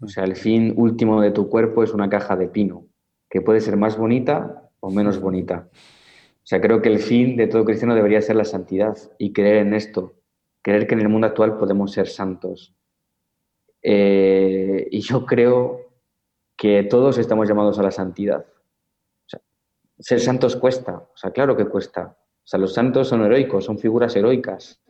O 0.00 0.08
sea, 0.08 0.24
el 0.24 0.34
fin 0.34 0.74
último 0.76 1.20
de 1.20 1.30
tu 1.30 1.48
cuerpo 1.48 1.82
es 1.82 1.94
una 1.94 2.10
caja 2.10 2.36
de 2.36 2.48
pino, 2.48 2.86
que 3.30 3.40
puede 3.40 3.60
ser 3.60 3.76
más 3.76 3.96
bonita 3.96 4.70
o 4.80 4.90
menos 4.90 5.20
bonita. 5.20 5.68
O 5.72 6.46
sea, 6.46 6.60
creo 6.60 6.82
que 6.82 6.88
el 6.88 6.98
fin 6.98 7.36
de 7.36 7.46
todo 7.46 7.64
cristiano 7.64 7.94
debería 7.94 8.20
ser 8.20 8.34
la 8.34 8.44
santidad 8.44 8.96
y 9.16 9.32
creer 9.32 9.58
en 9.58 9.74
esto, 9.74 10.14
creer 10.60 10.88
que 10.88 10.94
en 10.94 11.00
el 11.00 11.08
mundo 11.08 11.28
actual 11.28 11.56
podemos 11.56 11.92
ser 11.92 12.08
santos. 12.08 12.74
Eh, 13.82 14.88
y 14.90 15.00
yo 15.00 15.26
creo 15.26 15.92
que 16.56 16.84
todos 16.84 17.18
estamos 17.18 17.48
llamados 17.48 17.78
a 17.78 17.82
la 17.82 17.90
santidad. 17.90 18.46
O 18.46 19.28
sea, 19.28 19.40
ser 19.98 20.20
santos 20.20 20.56
cuesta, 20.56 20.96
o 20.96 21.16
sea, 21.16 21.30
claro 21.30 21.56
que 21.56 21.66
cuesta. 21.66 22.16
O 22.44 22.46
sea, 22.46 22.58
los 22.58 22.74
santos 22.74 23.08
son 23.08 23.24
heroicos, 23.24 23.64
son 23.64 23.78
figuras 23.78 24.14
heroicas. 24.16 24.80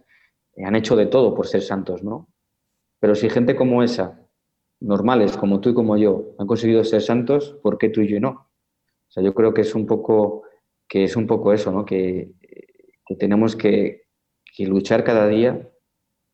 han 0.65 0.77
hecho 0.77 0.97
de 0.97 1.07
todo 1.07 1.35
por 1.35 1.47
ser 1.47 1.63
santos, 1.63 2.03
¿no? 2.03 2.29
Pero 3.01 3.15
si 3.15 3.29
gente 3.29 3.57
como 3.57 3.83
esa, 3.83 4.23
normales 4.83 5.37
como 5.37 5.61
tú 5.61 5.71
y 5.71 5.75
como 5.75 5.97
yo, 5.97 6.35
han 6.39 6.47
conseguido 6.47 6.85
ser 6.85 7.03
santos, 7.03 7.59
¿por 7.63 7.79
qué 7.79 7.89
tú 7.89 8.01
y 8.01 8.09
yo 8.09 8.21
no? 8.21 8.31
O 8.31 9.11
sea, 9.11 9.23
yo 9.23 9.35
creo 9.35 9.53
que 9.53 9.63
es 9.63 9.75
un 9.75 9.87
poco, 9.87 10.45
que 10.89 11.05
es 11.05 11.17
un 11.17 11.27
poco 11.27 11.53
eso, 11.53 11.71
¿no? 11.71 11.85
Que, 11.85 12.33
tenemos 13.19 13.57
que, 13.57 14.07
luchar 14.59 15.05
cada 15.05 15.29
día 15.29 15.69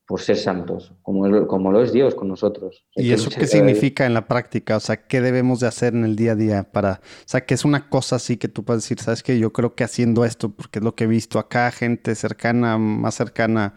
por 0.09 0.23
ser 0.23 0.39
santos, 0.39 0.95
como, 1.03 1.47
como 1.47 1.71
lo 1.71 1.83
es 1.83 1.93
Dios 1.93 2.15
con 2.15 2.29
nosotros. 2.29 2.87
¿Y 2.97 3.13
eso 3.13 3.29
qué 3.29 3.47
significa 3.47 4.07
en 4.07 4.15
la 4.15 4.27
práctica? 4.27 4.79
O 4.79 4.81
sea, 4.81 5.07
¿qué 5.07 5.21
debemos 5.21 5.61
de 5.61 5.67
hacer 5.67 5.95
en 5.95 6.07
el 6.07 6.17
día 6.17 6.33
a 6.33 6.35
día 6.35 6.73
para, 6.73 7.03
o 7.03 7.27
sea, 7.27 7.45
que 7.45 7.53
es 7.53 7.67
una 7.67 7.91
cosa 7.91 8.17
así 8.17 8.39
que 8.39 8.49
tú 8.49 8.65
puedes 8.65 8.85
decir, 8.85 9.01
sabes 9.01 9.23
que 9.23 9.39
yo 9.39 9.53
creo 9.53 9.75
que 9.75 9.85
haciendo 9.85 10.25
esto, 10.25 10.49
porque 10.49 10.79
es 10.79 10.85
lo 10.85 10.95
que 10.95 11.05
he 11.05 11.07
visto 11.07 11.39
acá, 11.39 11.71
gente 11.71 12.15
cercana, 12.15 12.79
más 12.79 13.17
cercana, 13.17 13.75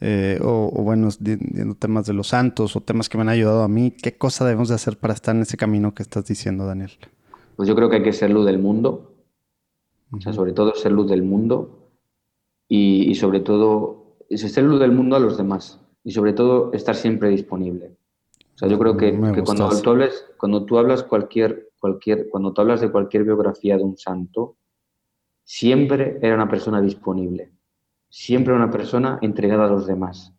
eh, 0.00 0.38
o, 0.42 0.70
bueno, 0.82 1.10
viendo 1.20 1.74
temas 1.74 2.06
de 2.06 2.14
los 2.14 2.28
santos 2.28 2.74
o 2.74 2.80
temas 2.80 3.10
que 3.10 3.18
me 3.18 3.22
han 3.22 3.28
ayudado 3.28 3.62
a 3.62 3.68
mí, 3.68 3.90
¿qué 3.90 4.16
cosa 4.16 4.46
debemos 4.46 4.70
de 4.70 4.76
hacer 4.76 4.96
para 4.96 5.12
estar 5.12 5.36
en 5.36 5.42
ese 5.42 5.58
camino 5.58 5.94
que 5.94 6.02
estás 6.02 6.24
diciendo, 6.24 6.66
Daniel? 6.66 6.92
Pues 7.54 7.68
yo 7.68 7.76
creo 7.76 7.90
que 7.90 7.96
hay 7.96 8.02
que 8.02 8.14
ser 8.14 8.30
luz 8.30 8.46
del 8.46 8.58
mundo, 8.58 9.14
o 10.10 10.20
sea, 10.22 10.32
sobre 10.32 10.54
todo 10.54 10.74
ser 10.74 10.92
luz 10.92 11.10
del 11.10 11.22
mundo 11.22 11.90
y, 12.66 13.14
sobre 13.16 13.40
todo 13.40 14.05
ser 14.30 14.64
luz 14.64 14.80
del 14.80 14.92
mundo 14.92 15.16
a 15.16 15.20
los 15.20 15.36
demás 15.36 15.80
y 16.02 16.12
sobre 16.12 16.32
todo 16.32 16.72
estar 16.72 16.94
siempre 16.94 17.28
disponible. 17.28 17.96
O 18.54 18.58
sea, 18.58 18.68
yo 18.68 18.78
creo 18.78 18.96
que, 18.96 19.12
cuando, 19.44 19.68
tú 19.82 19.90
hables, 19.90 20.26
cuando 20.38 20.64
tú 20.64 20.78
hablas 20.78 21.02
cualquier, 21.02 21.70
cualquier, 21.78 22.28
cuando 22.30 22.52
tú 22.52 22.62
hablas 22.62 22.80
de 22.80 22.90
cualquier 22.90 23.24
biografía 23.24 23.76
de 23.76 23.82
un 23.84 23.98
santo, 23.98 24.56
siempre 25.44 26.18
era 26.22 26.34
una 26.34 26.48
persona 26.48 26.80
disponible, 26.80 27.52
siempre 28.08 28.54
una 28.54 28.70
persona 28.70 29.18
entregada 29.20 29.66
a 29.66 29.70
los 29.70 29.86
demás. 29.86 30.32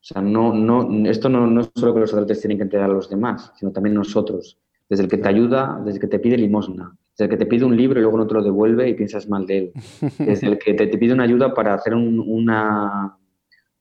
O 0.00 0.04
sea, 0.04 0.22
no, 0.22 0.54
no, 0.54 1.06
esto 1.10 1.28
no, 1.28 1.46
no 1.46 1.60
es 1.60 1.70
solo 1.74 1.92
que 1.92 2.00
los 2.00 2.10
sacerdotes 2.10 2.40
tienen 2.40 2.56
que 2.56 2.64
entregar 2.64 2.88
a 2.88 2.92
los 2.92 3.10
demás, 3.10 3.52
sino 3.56 3.72
también 3.72 3.94
nosotros. 3.94 4.58
Desde 4.88 5.04
el 5.04 5.10
que 5.10 5.18
te 5.18 5.28
ayuda, 5.28 5.76
desde 5.84 5.98
el 5.98 6.00
que 6.00 6.06
te 6.06 6.18
pide 6.18 6.38
limosna, 6.38 6.96
desde 7.18 7.24
el 7.24 7.30
que 7.30 7.44
te 7.44 7.46
pide 7.46 7.64
un 7.64 7.76
libro 7.76 7.98
y 7.98 8.02
luego 8.02 8.16
no 8.16 8.26
te 8.26 8.34
lo 8.34 8.42
devuelve 8.42 8.88
y 8.88 8.94
piensas 8.94 9.28
mal 9.28 9.44
de 9.44 9.58
él. 9.58 9.72
Desde 10.18 10.46
el 10.46 10.58
que 10.58 10.72
te, 10.72 10.86
pide 10.86 11.12
una 11.12 11.24
ayuda 11.24 11.52
para 11.52 11.74
hacer 11.74 11.94
una, 11.94 13.17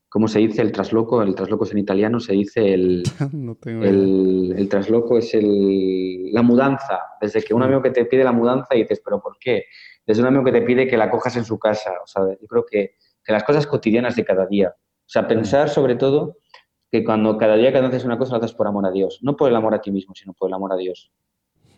¿cómo 0.09 0.27
se 0.27 0.39
dice 0.39 0.61
el 0.61 0.71
trasloco? 0.71 1.21
El 1.21 1.35
trasloco 1.35 1.65
es 1.65 1.71
en 1.71 1.79
italiano, 1.79 2.19
se 2.19 2.33
dice 2.33 2.73
el, 2.73 3.03
el, 3.65 4.55
el, 4.57 4.69
trasloco 4.69 5.17
es 5.17 5.33
el, 5.33 6.31
la 6.31 6.41
mudanza. 6.41 6.99
Desde 7.21 7.43
que 7.43 7.53
un 7.53 7.63
amigo 7.63 7.81
que 7.81 7.91
te 7.91 8.05
pide 8.05 8.23
la 8.23 8.31
mudanza 8.31 8.75
y 8.75 8.81
dices, 8.81 9.01
¿pero 9.03 9.21
por 9.21 9.37
qué? 9.39 9.65
Desde 10.05 10.21
un 10.21 10.27
amigo 10.27 10.43
que 10.43 10.51
te 10.51 10.61
pide 10.61 10.87
que 10.87 10.97
la 10.97 11.09
cojas 11.09 11.35
en 11.37 11.45
su 11.45 11.59
casa. 11.59 11.91
O 12.03 12.07
sea, 12.07 12.23
yo 12.39 12.47
creo 12.47 12.65
que, 12.65 12.95
que 13.23 13.33
las 13.33 13.43
cosas 13.43 13.67
cotidianas 13.67 14.15
de 14.15 14.25
cada 14.25 14.45
día. 14.45 14.73
O 14.77 15.09
sea, 15.09 15.27
pensar 15.27 15.69
sobre 15.69 15.95
todo 15.95 16.37
que 16.91 17.03
cuando 17.03 17.37
cada 17.37 17.55
día 17.55 17.71
que 17.71 17.79
haces 17.79 18.05
una 18.05 18.17
cosa 18.17 18.33
lo 18.33 18.43
haces 18.43 18.55
por 18.55 18.67
amor 18.67 18.85
a 18.85 18.91
Dios. 18.91 19.19
No 19.21 19.35
por 19.35 19.49
el 19.49 19.55
amor 19.55 19.73
a 19.73 19.81
ti 19.81 19.91
mismo, 19.91 20.15
sino 20.15 20.33
por 20.33 20.49
el 20.49 20.53
amor 20.53 20.73
a 20.73 20.77
Dios. 20.77 21.11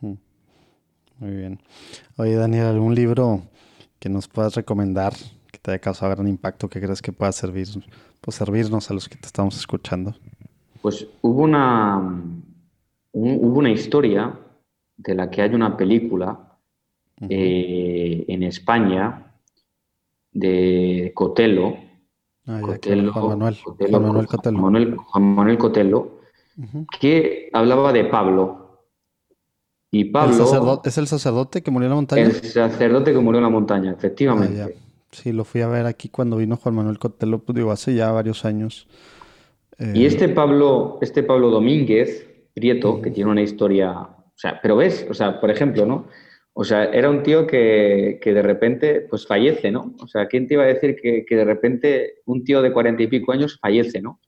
Muy 0.02 1.36
bien. 1.36 1.60
Oye, 2.18 2.36
Daniel, 2.36 2.68
¿algún 2.68 2.96
libro 2.96 3.42
que 4.00 4.10
nos 4.10 4.28
puedas 4.28 4.56
recomendar 4.56 5.14
que 5.60 5.64
te 5.64 5.72
haya 5.72 5.80
causado 5.80 6.12
gran 6.16 6.28
impacto, 6.28 6.70
que 6.70 6.80
crees 6.80 7.02
que 7.02 7.12
pueda 7.12 7.32
servir, 7.32 7.68
pues, 8.22 8.36
servirnos 8.36 8.90
a 8.90 8.94
los 8.94 9.10
que 9.10 9.18
te 9.18 9.28
estamos 9.28 9.58
escuchando? 9.58 10.16
Pues 10.82 11.06
hubo 11.22 11.44
una, 11.44 12.22
hubo 13.12 13.60
una 13.60 13.72
historia 13.72 14.38
de 14.98 15.16
la 15.16 15.30
que 15.30 15.42
hay 15.42 15.54
una 15.54 15.76
película 15.76 16.58
eh, 17.30 18.26
en 18.28 18.44
España 18.44 19.34
de 20.32 21.12
Cotelo, 21.14 21.90
Ah, 22.48 22.62
Juan 22.84 23.38
Manuel. 23.38 24.96
Juan 24.98 25.24
Manuel 25.36 25.58
Cotelo, 25.60 26.22
que 27.00 27.48
hablaba 27.54 27.94
de 27.94 28.06
Pablo. 28.06 28.88
Y 29.92 30.06
Pablo. 30.06 30.82
¿Es 30.84 30.98
el 30.98 31.06
sacerdote 31.06 31.62
que 31.62 31.70
murió 31.70 31.86
en 31.86 31.90
la 31.92 31.96
montaña? 31.96 32.24
El 32.24 32.34
sacerdote 32.34 33.14
que 33.14 33.20
murió 33.20 33.38
en 33.38 33.44
la 33.44 33.50
montaña, 33.50 33.92
efectivamente. 33.92 34.64
Ah, 34.64 34.70
sí, 35.12 35.32
lo 35.32 35.44
fui 35.44 35.62
a 35.62 35.68
ver 35.68 35.86
aquí 35.86 36.10
cuando 36.10 36.38
vino 36.38 36.58
Juan 36.58 36.76
Manuel 36.76 37.00
Cotelo, 37.00 37.40
pues 37.40 37.56
digo, 37.56 37.72
hace 37.72 37.96
ya 37.96 38.12
varios 38.12 38.46
años. 38.46 38.88
Y 39.94 40.06
este 40.06 40.28
Pablo, 40.28 40.98
este 41.02 41.24
Pablo 41.24 41.50
Domínguez, 41.50 42.28
Prieto, 42.54 43.02
que 43.02 43.12
tiene 43.12 43.32
una 43.32 43.42
historia. 43.42 43.92
O 43.92 44.34
sea, 44.36 44.60
pero 44.62 44.76
ves, 44.76 45.08
o 45.10 45.14
sea, 45.14 45.40
por 45.40 45.50
ejemplo, 45.50 45.86
¿no? 45.86 46.08
O 46.54 46.66
sea, 46.66 46.86
era 46.86 47.10
un 47.10 47.24
tío 47.24 47.48
que, 47.48 48.20
de 48.22 48.42
repente 48.42 49.02
pues 49.10 49.26
fallece, 49.26 49.72
¿no? 49.72 49.96
O 50.02 50.08
sea, 50.08 50.28
¿quién 50.28 50.46
te 50.48 50.56
iba 50.56 50.64
a 50.64 50.68
decir 50.68 50.98
que, 51.02 51.24
de 51.30 51.46
repente 51.46 52.16
un 52.26 52.44
tío 52.44 52.62
de 52.62 52.74
cuarenta 52.74 53.04
y 53.04 53.08
pico 53.08 53.32
años 53.32 53.58
fallece, 53.62 54.02
¿no? 54.02 54.20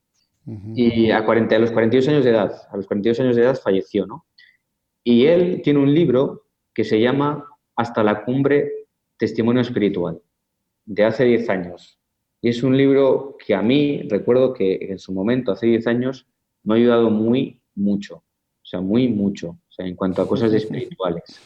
Y 0.74 1.12
a, 1.12 1.26
40, 1.26 1.56
a 1.56 1.60
los 1.60 1.72
42 1.72 2.08
años 2.08 2.24
de 2.24 2.32
edad, 2.32 2.52
a 2.72 2.78
los 2.78 2.88
42 2.88 3.20
años 3.20 3.36
de 3.36 3.44
edad 3.44 3.60
falleció, 3.62 4.08
¿no? 4.08 4.26
Y 5.04 5.26
él 5.26 5.62
tiene 5.62 5.80
un 5.80 5.94
libro 5.94 6.46
que 6.74 6.84
se 6.84 7.00
llama 7.00 7.46
Hasta 7.76 8.04
la 8.04 8.24
cumbre, 8.24 8.72
Testimonio 9.18 9.62
Espiritual, 9.62 10.22
de 10.86 11.04
hace 11.04 11.26
10 11.26 11.50
años. 11.50 12.00
Y 12.42 12.50
es 12.50 12.64
un 12.64 12.76
libro 12.76 13.38
que 13.38 13.54
a 13.54 13.62
mí, 13.62 14.02
recuerdo 14.10 14.54
que 14.54 14.78
en 14.90 15.00
su 15.00 15.14
momento, 15.14 15.52
hace 15.52 15.68
10 15.68 15.88
años, 15.88 16.28
me 16.64 16.74
ha 16.74 16.78
ayudado 16.78 17.10
muy, 17.10 17.62
mucho. 17.76 18.16
O 18.16 18.66
sea, 18.66 18.82
muy, 18.82 19.08
mucho. 19.08 19.50
O 19.50 19.72
sea, 19.72 19.86
en 19.86 19.96
cuanto 19.96 20.22
a 20.22 20.28
cosas 20.28 20.54
espirituales. 20.54 21.40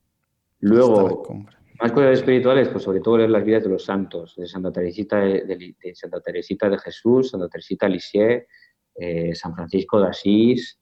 Luego, 0.60 1.44
más 1.80 1.92
cosas 1.92 2.18
espirituales, 2.18 2.68
pues 2.68 2.84
sobre 2.84 3.00
todo 3.00 3.18
leer 3.18 3.30
las 3.30 3.44
vidas 3.44 3.64
de 3.64 3.70
los 3.70 3.84
santos, 3.84 4.36
de 4.36 4.46
Santa 4.46 4.70
Teresita 4.70 5.18
de, 5.18 5.74
Santa 5.94 6.20
Teresita 6.20 6.68
de 6.68 6.78
Jesús, 6.78 7.30
Santa 7.30 7.48
Teresita 7.48 7.88
Lisieux, 7.88 8.46
eh, 8.94 9.34
San 9.34 9.54
Francisco 9.54 10.00
de 10.00 10.08
Asís, 10.08 10.78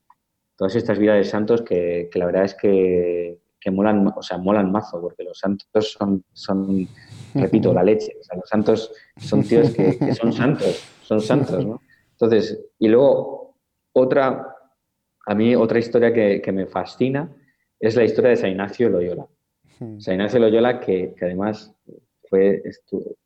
todas 0.57 0.77
estas 0.77 0.99
vidas 0.99 1.17
de 1.17 1.25
santos 1.25 1.63
que, 1.63 2.11
la 2.13 2.27
verdad 2.27 2.45
es 2.45 2.55
que, 2.55 3.39
que, 3.59 3.71
molan, 3.71 4.13
o 4.15 4.23
sea, 4.23 4.37
molan 4.37 4.71
mazo, 4.71 5.01
porque 5.01 5.25
los 5.25 5.39
santos 5.39 5.93
son, 5.99 6.23
son 6.35 6.87
repito, 7.35 7.73
la 7.73 7.83
leche. 7.83 8.17
O 8.21 8.23
sea, 8.23 8.37
los 8.37 8.49
santos 8.49 8.93
son 9.17 9.43
tíos 9.43 9.71
que, 9.71 10.15
son 10.15 10.33
santos, 10.33 10.85
son 11.03 11.21
santos, 11.21 11.65
¿no? 11.65 11.81
Entonces, 12.13 12.67
y 12.79 12.89
luego 12.89 13.57
otra, 13.93 14.55
a 15.27 15.35
mí 15.35 15.55
otra 15.55 15.79
historia 15.79 16.13
que, 16.13 16.41
que 16.43 16.53
me 16.53 16.67
fascina 16.67 17.35
es 17.81 17.97
la 17.97 18.05
historia 18.05 18.31
de 18.31 18.37
San 18.37 18.51
Ignacio 18.51 18.91
Loyola. 18.91 19.27
San 19.99 20.15
Ignacio 20.15 20.39
Loyola, 20.39 20.79
que, 20.79 21.15
además 21.21 21.75
fue, 22.29 22.63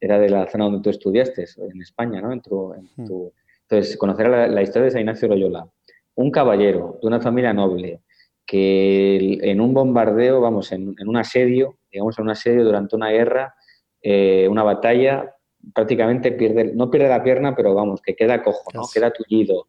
era 0.01 0.21
de 0.21 0.29
la 0.29 0.47
zona 0.47 0.65
donde 0.65 0.81
tú 0.81 0.91
estudiaste, 0.91 1.45
en 1.59 1.83
España, 1.83 2.21
¿no? 2.21 2.33
En 2.33 2.41
entonces, 2.97 3.97
conocer 3.97 4.29
la, 4.29 4.63
historia 4.63 4.85
de 4.85 4.91
San 4.93 5.01
Ignacio 5.01 5.27
Loyola, 5.27 5.67
un 6.15 6.31
caballero 6.31 6.99
de 7.03 7.09
una 7.09 7.21
familia 7.21 7.53
noble, 7.53 8.03
que 8.47 9.39
en 9.43 9.61
un 9.61 9.75
bombardeo, 9.75 10.41
vamos, 10.41 10.71
en, 10.71 10.95
un 11.05 11.17
asedio, 11.17 11.79
digamos, 11.91 12.17
en 12.19 12.25
un 12.25 12.31
asedio 12.31 12.65
durante 12.65 12.95
una 12.95 13.11
guerra, 13.11 13.55
eh, 14.07 14.47
una 14.51 14.63
batalla, 14.63 15.35
prácticamente 15.73 16.31
pierde, 16.33 16.73
no 16.75 16.91
pierde 16.91 17.09
la 17.09 17.23
pierna, 17.23 17.57
pero 17.57 17.73
vamos, 17.73 18.03
que 18.03 18.15
queda 18.15 18.43
cojo, 18.43 18.71
¿no? 18.75 18.83
Queda 18.93 19.11
tullido. 19.11 19.69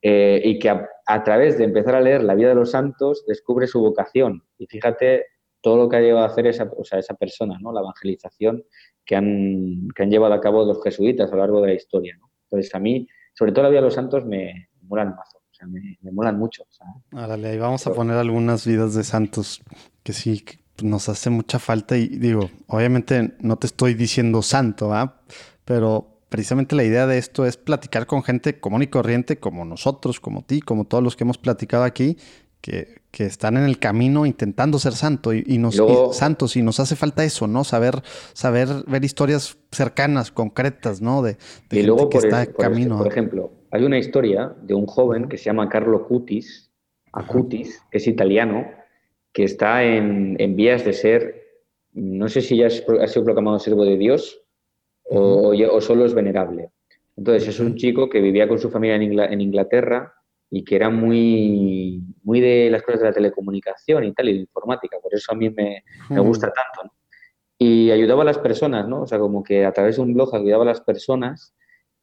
Eh, 0.00 0.40
y 0.42 0.58
que 0.58 0.70
a, 0.70 0.88
a, 1.06 1.22
través 1.22 1.58
de 1.58 1.64
empezar 1.64 1.94
a 1.94 2.00
leer 2.00 2.22
la 2.22 2.34
vida 2.34 2.48
de 2.48 2.54
los 2.54 2.70
santos 2.70 3.26
descubre 3.26 3.66
su 3.66 3.80
vocación. 3.80 4.44
Y 4.56 4.66
fíjate 4.66 5.26
todo 5.60 5.76
lo 5.76 5.88
que 5.90 5.96
ha 5.96 6.00
llevado 6.00 6.24
a 6.24 6.28
hacer 6.30 6.46
esa, 6.46 6.70
o 6.74 6.84
sea, 6.84 6.98
esa 6.98 7.14
persona, 7.14 7.58
¿no? 7.60 7.70
la 7.70 7.80
evangelización 7.80 8.64
que 9.04 9.14
han, 9.14 9.88
que 9.94 10.04
han 10.04 10.10
llevado 10.10 10.32
a 10.32 10.40
cabo 10.40 10.64
los 10.64 10.82
jesuitas 10.82 11.30
a 11.30 11.34
lo 11.34 11.42
largo 11.42 11.60
de 11.60 11.68
la 11.68 11.74
historia. 11.74 12.16
¿no? 12.18 12.30
Entonces, 12.44 12.74
a 12.74 12.78
mí, 12.78 13.06
sobre 13.34 13.52
todo 13.52 13.64
la 13.64 13.68
vida 13.68 13.80
de 13.80 13.86
los 13.86 13.94
santos, 13.94 14.24
me, 14.24 14.70
molan 14.82 15.10
mazo, 15.10 15.38
o 15.38 15.54
sea, 15.54 15.66
me, 15.66 15.98
me 16.00 16.12
molan 16.12 16.38
mucho. 16.38 16.64
Ahí 17.10 17.58
vamos 17.58 17.86
a 17.86 17.92
poner 17.92 18.16
algunas 18.16 18.66
vidas 18.66 18.94
de 18.94 19.04
santos 19.04 19.60
que 20.02 20.14
sí 20.14 20.42
nos 20.82 21.08
hace 21.08 21.30
mucha 21.30 21.58
falta 21.58 21.96
y 21.96 22.08
digo, 22.08 22.50
obviamente 22.66 23.34
no 23.40 23.56
te 23.56 23.66
estoy 23.66 23.94
diciendo 23.94 24.42
santo, 24.42 24.92
¿ah? 24.92 25.22
pero 25.64 26.20
precisamente 26.28 26.76
la 26.76 26.84
idea 26.84 27.06
de 27.06 27.18
esto 27.18 27.46
es 27.46 27.56
platicar 27.56 28.06
con 28.06 28.22
gente 28.22 28.58
común 28.60 28.82
y 28.82 28.88
corriente 28.88 29.38
como 29.38 29.64
nosotros, 29.64 30.20
como 30.20 30.42
ti, 30.42 30.60
como 30.60 30.84
todos 30.84 31.02
los 31.02 31.16
que 31.16 31.24
hemos 31.24 31.38
platicado 31.38 31.84
aquí, 31.84 32.16
que, 32.60 33.06
están 33.18 33.56
en 33.56 33.64
el 33.64 33.78
camino 33.78 34.26
intentando 34.26 34.78
ser 34.78 34.92
santo 34.92 35.32
y, 35.32 35.56
nos, 35.56 35.80
santos 36.12 36.54
y 36.54 36.62
nos 36.62 36.80
hace 36.80 36.96
falta 36.96 37.24
eso, 37.24 37.46
¿no? 37.46 37.64
Saber, 37.64 38.02
saber 38.34 38.68
ver 38.86 39.06
historias 39.06 39.56
cercanas, 39.72 40.30
concretas, 40.30 41.00
¿no? 41.00 41.22
De, 41.22 41.38
y 41.70 41.82
luego 41.82 42.10
que 42.10 42.18
está 42.18 42.42
en 42.42 42.52
camino. 42.52 42.98
por 42.98 43.06
ejemplo, 43.06 43.52
hay 43.70 43.84
una 43.84 43.96
historia 43.96 44.54
de 44.62 44.74
un 44.74 44.84
joven 44.84 45.28
que 45.28 45.38
se 45.38 45.44
llama 45.44 45.70
Carlo 45.70 46.06
Cutis, 46.06 46.70
Acutis, 47.12 47.80
que 47.90 47.96
es 47.96 48.06
italiano, 48.06 48.66
que 49.36 49.44
está 49.44 49.84
en, 49.84 50.56
vías 50.56 50.82
de 50.86 50.94
ser, 50.94 51.44
no 51.92 52.26
sé 52.26 52.40
si 52.40 52.56
ya 52.56 52.68
ha 52.68 53.06
sido 53.06 53.22
proclamado 53.22 53.58
siervo 53.58 53.84
de 53.84 53.98
Dios 53.98 54.42
o, 55.02 55.52
o, 55.52 55.80
solo 55.82 56.06
es 56.06 56.14
venerable. 56.14 56.70
Entonces 57.18 57.46
es 57.48 57.60
un 57.60 57.76
chico 57.76 58.08
que 58.08 58.22
vivía 58.22 58.48
con 58.48 58.58
su 58.58 58.70
familia 58.70 58.96
en 58.96 59.40
Inglaterra 59.42 60.14
y 60.48 60.64
que 60.64 60.76
era 60.76 60.88
muy, 60.88 62.02
muy 62.22 62.40
de 62.40 62.70
las 62.70 62.82
cosas 62.82 63.02
de 63.02 63.08
la 63.08 63.12
telecomunicación 63.12 64.04
y 64.04 64.14
tal, 64.14 64.30
y 64.30 64.32
de 64.32 64.40
informática, 64.40 64.96
por 65.02 65.14
eso 65.14 65.30
a 65.32 65.34
mí 65.34 65.50
me, 65.50 65.84
me 66.08 66.20
gusta 66.20 66.50
tanto. 66.50 66.94
Y 67.58 67.90
ayudaba 67.90 68.22
a 68.22 68.26
las 68.26 68.38
personas, 68.38 68.88
¿no? 68.88 69.02
O 69.02 69.06
sea, 69.06 69.18
como 69.18 69.42
que 69.42 69.66
a 69.66 69.72
través 69.72 69.96
de 69.96 70.02
un 70.02 70.14
blog 70.14 70.34
ayudaba 70.34 70.62
a 70.62 70.68
las 70.68 70.80
personas 70.80 71.54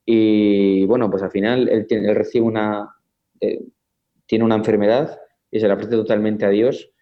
y 0.05 0.85
bueno, 0.85 1.09
pues 1.09 1.23
al 1.23 1.31
final 1.31 1.67
él, 1.67 1.87
él 1.89 2.13
recibe 2.13 2.45
una, 2.45 2.95
eh, 3.41 3.59
tiene 4.27 4.45
una 4.45 4.53
enfermedad 4.53 5.19
y 5.49 5.59
se 5.59 5.67
la 5.67 5.73
ofrece 5.73 5.95
totalmente 5.95 6.45
a 6.45 6.49
Dios 6.49 6.92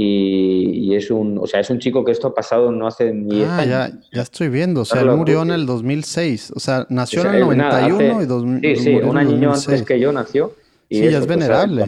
y, 0.00 0.94
es 0.94 1.10
un, 1.10 1.38
o 1.38 1.46
sea, 1.48 1.58
es 1.58 1.70
un 1.70 1.80
chico 1.80 2.04
que 2.04 2.12
esto 2.12 2.28
ha 2.28 2.34
pasado 2.34 2.70
no 2.70 2.86
hace 2.86 3.12
ni 3.12 3.42
ah, 3.42 3.64
Ya, 3.64 3.90
ya 4.12 4.22
estoy 4.22 4.48
viendo, 4.48 4.82
o 4.82 4.84
sea, 4.84 5.00
él 5.00 5.10
murió 5.10 5.42
en 5.42 5.50
el 5.50 5.66
2006, 5.66 6.52
o 6.54 6.60
sea, 6.60 6.86
nació 6.88 7.22
en 7.22 7.34
el 7.34 7.40
91 7.40 8.22
y 8.22 8.26
2000. 8.26 8.76
Sí, 8.76 8.84
sí, 8.84 8.94
un 8.94 9.18
año 9.18 9.52
antes 9.52 9.82
que 9.82 9.98
yo 9.98 10.12
nació 10.12 10.54
sí, 10.88 11.04
es 11.04 11.26
venerable. 11.26 11.84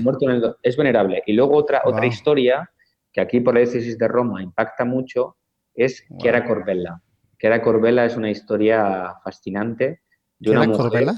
es 0.61 0.77
venerable. 0.77 1.23
Y 1.25 1.35
luego 1.35 1.57
otra, 1.57 1.83
otra 1.85 2.05
historia 2.05 2.69
que 3.13 3.21
aquí 3.21 3.39
por 3.39 3.55
la 3.55 3.61
diócesis 3.61 3.97
de 3.97 4.09
Roma 4.09 4.43
impacta 4.43 4.85
mucho 4.85 5.37
es 5.73 6.05
Chiara 6.19 6.45
Corbella. 6.45 7.01
Chiara 7.39 7.63
Corbella 7.63 8.05
es 8.07 8.17
una 8.17 8.31
historia 8.31 9.15
fascinante. 9.23 10.01
De 10.41 10.51
una 10.51 10.67
Corbella? 10.67 11.15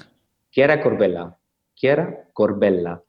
Chiara 0.50 0.82
Corbella. 0.82 1.38
Chiara 1.74 2.28
Corbella. 2.34 3.02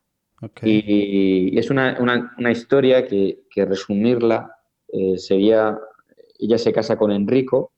Y, 0.63 1.57
es 1.57 1.69
una, 1.69 2.51
historia 2.51 3.07
que, 3.07 3.43
resumirla 3.55 4.55
eh, 4.87 5.17
sería, 5.17 5.77
ella 6.39 6.57
se 6.57 6.73
casa 6.73 6.97
con 6.97 7.11
Enrico, 7.11 7.73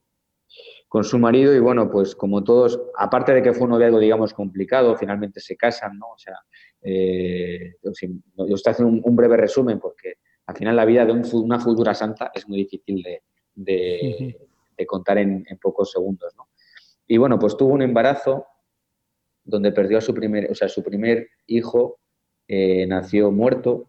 con 0.88 1.04
su 1.04 1.20
marido 1.20 1.54
y 1.54 1.60
bueno, 1.60 1.90
pues 1.92 2.16
como 2.16 2.44
todos, 2.44 2.80
aparte 2.98 3.34
de 3.34 3.44
que 3.44 3.54
fue 3.54 3.66
un 3.66 3.72
noviazgo, 3.72 4.00
digamos, 4.00 4.34
complicado, 4.34 4.96
finalmente 4.96 5.40
se 5.40 5.58
casan, 5.58 5.98
¿no? 5.98 6.08
O 6.14 6.18
sea, 6.18 6.36
eh, 6.82 7.76
yo 7.84 7.92
estoy 8.56 8.72
haciendo 8.72 9.02
un, 9.04 9.16
breve 9.16 9.36
resumen 9.36 9.80
porque 9.80 10.20
al 10.46 10.56
final 10.56 10.76
la 10.76 10.86
vida 10.86 11.06
de 11.06 11.12
una 11.34 11.60
futura 11.60 11.94
santa 11.94 12.32
es 12.34 12.48
muy 12.48 12.60
difícil 12.60 13.04
de, 13.56 14.38
contar 14.86 15.18
en, 15.18 15.44
pocos 15.62 15.92
segundos. 15.92 16.34
¿no? 16.38 16.48
Y 17.08 17.18
bueno, 17.18 17.40
pues 17.40 17.58
tuvo 17.58 17.74
un 17.74 17.82
embarazo 17.82 18.46
donde 19.44 19.72
perdió 19.72 19.98
a 19.98 20.02
su 20.02 20.14
primer, 20.14 20.52
o 20.52 20.56
sea, 20.56 20.70
su 20.70 20.84
primer 20.84 21.28
hijo 21.48 22.00
eh, 22.48 22.86
nació 22.88 23.32
muerto, 23.32 23.88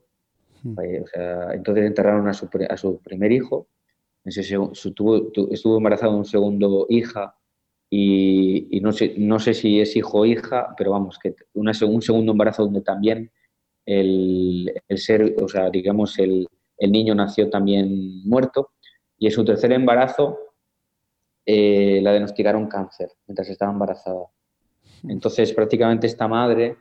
hmm. 0.63 0.81
eh, 0.81 1.01
o 1.01 1.07
sea, 1.07 1.53
entonces 1.53 1.85
enterraron 1.85 2.29
a 2.29 2.35
su, 2.35 2.49
a 2.69 2.77
su 2.77 2.99
primer 2.99 3.33
hijo, 3.33 3.69
estuvo 4.25 5.77
embarazada 5.77 6.13
de 6.13 6.19
un 6.19 6.25
segundo 6.25 6.87
hija 6.89 7.37
y, 7.89 8.81
no, 8.83 8.93
sé, 8.93 9.15
no 9.17 9.39
sé 9.39 9.55
si 9.55 9.81
es 9.81 9.97
hijo 9.97 10.19
o 10.21 10.27
hija, 10.27 10.75
pero 10.77 10.91
vamos, 10.91 11.19
que 11.19 11.35
una, 11.55 11.73
un 11.87 12.03
segundo 12.03 12.33
embarazo 12.33 12.65
donde 12.65 12.81
también 12.81 13.31
el, 13.85 14.73
el 14.89 14.99
ser, 14.99 15.37
o 15.41 15.49
sea, 15.49 15.71
digamos, 15.71 16.19
el, 16.19 16.49
el, 16.79 16.93
niño 16.93 17.15
nació 17.15 17.49
también 17.49 18.29
muerto 18.29 18.73
y 19.17 19.27
en 19.27 19.33
su 19.33 19.45
tercer 19.45 19.73
embarazo 19.73 20.39
eh, 21.47 22.01
la 22.03 22.11
diagnosticaron 22.11 22.67
cáncer 22.67 23.13
mientras 23.29 23.49
estaba 23.49 23.73
embarazada. 23.73 24.27
Entonces, 25.09 25.53
prácticamente 25.53 26.09
esta 26.09 26.27
madre 26.27 26.77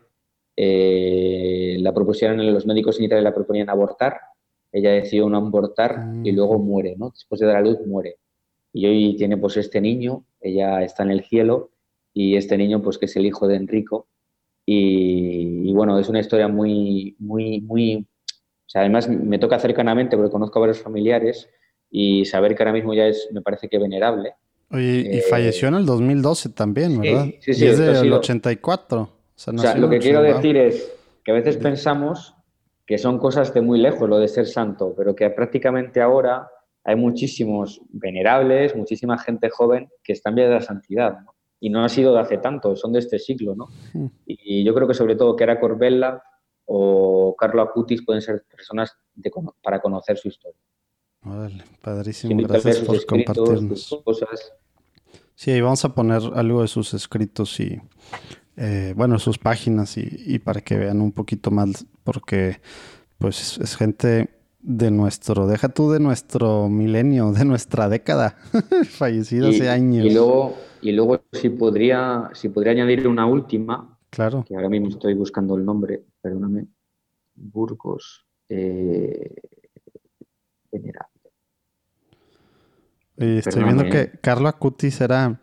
eh, 0.58 1.78
la 1.80 1.94
propusieron, 1.94 2.54
los 2.54 2.66
médicos 2.66 2.96
sanitarios 2.96 3.24
la 3.24 3.34
proponían 3.34 3.70
abortar, 3.70 4.20
ella 4.72 4.92
decidió 4.92 5.30
no 5.30 5.38
abortar 5.38 6.12
y 6.24 6.32
luego 6.32 6.60
muere, 6.60 6.96
¿no? 6.98 7.12
Después 7.12 7.40
de 7.40 7.48
dar 7.48 7.58
a 7.58 7.62
luz 7.62 7.80
muere. 7.86 8.18
Y 8.74 8.86
hoy 8.88 9.16
tiene 9.16 9.38
pues 9.38 9.56
este 9.58 9.80
niño, 9.80 10.26
ella 10.42 10.84
está 10.84 11.04
en 11.04 11.12
el 11.12 11.24
cielo 11.24 11.72
y 12.14 12.36
este 12.36 12.58
niño 12.58 12.82
pues 12.82 12.98
que 12.98 13.06
es 13.06 13.16
el 13.16 13.26
hijo 13.26 13.48
de 13.48 13.56
Enrico. 13.56 14.08
Y, 14.68 15.72
bueno, 15.74 16.00
es 16.00 16.10
una 16.10 16.20
historia 16.20 16.48
muy, 16.48 17.16
muy, 17.20 17.62
muy... 17.62 17.98
O 17.98 18.70
sea, 18.70 18.82
además 18.82 19.08
me 19.08 19.38
toca 19.38 19.60
cercanamente 19.60 20.18
porque 20.18 20.32
conozco 20.32 20.60
a 20.60 20.62
varios 20.62 20.80
familiares 20.80 21.48
y 21.90 22.26
saber 22.26 22.56
que 22.56 22.64
ahora 22.64 22.74
mismo 22.74 22.94
ya 22.94 23.06
es, 23.08 23.30
me 23.32 23.42
parece 23.42 23.70
que 23.70 23.78
venerable. 23.78 24.34
Oye, 24.72 25.08
y 25.14 25.18
eh, 25.20 25.24
falleció 25.30 25.68
en 25.68 25.76
el 25.76 25.86
2012 25.86 26.50
también, 26.50 27.00
¿verdad? 27.00 27.26
Sí, 27.40 27.54
sí, 27.54 27.74
sí. 27.76 27.82
el 27.82 28.12
84. 28.12 29.15
O 29.36 29.58
sea, 29.58 29.76
lo 29.76 29.90
que 29.90 30.00
quiero 30.00 30.22
decir 30.22 30.56
es 30.56 30.94
que 31.24 31.32
a 31.32 31.36
veces 31.36 31.58
pensamos 31.58 32.36
que 32.86 32.98
son 32.98 33.18
cosas 33.18 33.54
de 33.54 33.62
muy 33.62 33.80
lejos 33.80 34.08
lo 34.08 34.20
de 34.20 34.28
ser 34.28 34.48
santo, 34.48 34.94
pero 34.96 35.16
que 35.16 35.30
prácticamente 35.30 36.02
ahora 36.02 36.50
hay 36.84 36.96
muchísimos 36.96 37.82
venerables, 37.90 38.76
muchísima 38.76 39.18
gente 39.18 39.50
joven 39.50 39.90
que 40.04 40.14
están 40.14 40.36
bien 40.36 40.50
de 40.50 40.56
la 40.56 40.62
santidad, 40.62 41.20
¿no? 41.22 41.34
Y 41.60 41.70
no 41.70 41.84
ha 41.84 41.90
sido 41.90 42.14
de 42.14 42.20
hace 42.20 42.38
tanto, 42.38 42.76
son 42.76 42.94
de 42.94 43.00
este 43.00 43.18
siglo, 43.18 43.56
¿no? 43.56 43.68
Hmm. 43.94 44.08
Y 44.26 44.64
yo 44.64 44.74
creo 44.76 44.88
que 44.88 44.94
sobre 44.94 45.16
todo 45.16 45.36
que 45.36 45.44
era 45.44 45.60
Corbella 45.60 46.22
o 46.66 47.36
Carlo 47.38 47.64
Acutis 47.64 48.06
pueden 48.06 48.22
ser 48.22 48.46
personas 48.50 48.96
para 49.64 49.82
conocer 49.82 50.18
su 50.18 50.28
historia. 50.28 50.60
Vale, 51.22 51.64
padrísimo, 51.82 52.40
gracias 52.48 52.80
por 52.80 53.04
compartirnos. 53.06 54.02
Cosas. 54.04 54.54
Sí, 55.34 55.60
vamos 55.60 55.84
a 55.86 55.96
poner 55.96 56.22
algo 56.36 56.62
de 56.62 56.68
sus 56.68 56.94
escritos 56.94 57.60
y, 57.60 57.82
eh, 58.58 58.94
bueno, 58.96 59.20
sus 59.20 59.38
páginas 59.38 59.98
y, 59.98 60.08
y, 60.26 60.40
para 60.40 60.62
que 60.62 60.78
vean 60.78 61.02
un 61.02 61.12
poquito 61.12 61.52
más, 61.52 61.86
porque 62.04 62.60
pues 63.18 63.58
es 63.58 63.76
gente 63.76 64.30
de 64.66 64.90
nuestro, 64.90 65.46
deja 65.46 65.70
tú 65.70 65.92
de 65.92 66.00
nuestro 66.00 66.70
milenio, 66.70 67.32
de 67.32 67.46
nuestra 67.46 67.88
década, 67.88 68.38
fallecido 68.90 69.50
hace 69.50 69.70
años. 69.70 70.06
Y 70.06 70.10
luego, 70.12 70.56
y 70.82 70.92
luego 70.92 71.22
si 71.32 71.50
podría, 71.50 72.30
si 72.34 72.50
podría 72.50 72.72
añadir 72.72 73.08
una 73.08 73.28
última, 73.28 73.98
claro. 74.10 74.44
que 74.48 74.56
ahora 74.56 74.70
mismo 74.70 74.90
estoy 74.90 75.14
buscando 75.14 75.56
el 75.56 75.64
nombre, 75.64 76.04
perdóname, 76.20 76.66
Burgos 77.36 78.26
eh, 78.50 79.36
Venerable. 80.72 81.32
estoy 83.18 83.64
viendo 83.64 83.84
que 83.84 84.02
¿eh? 84.02 84.12
Carlo 84.22 84.48
Acutis 84.48 85.00
era 85.00 85.40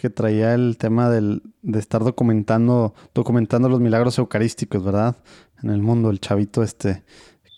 que 0.00 0.10
traía 0.10 0.54
el 0.54 0.76
tema 0.76 1.10
del, 1.10 1.42
de 1.62 1.78
estar 1.78 2.04
documentando, 2.04 2.94
documentando 3.14 3.68
los 3.68 3.80
milagros 3.80 4.18
eucarísticos, 4.18 4.84
¿verdad? 4.84 5.16
En 5.62 5.70
el 5.70 5.82
mundo, 5.82 6.10
el 6.10 6.20
chavito 6.20 6.62
este 6.62 7.02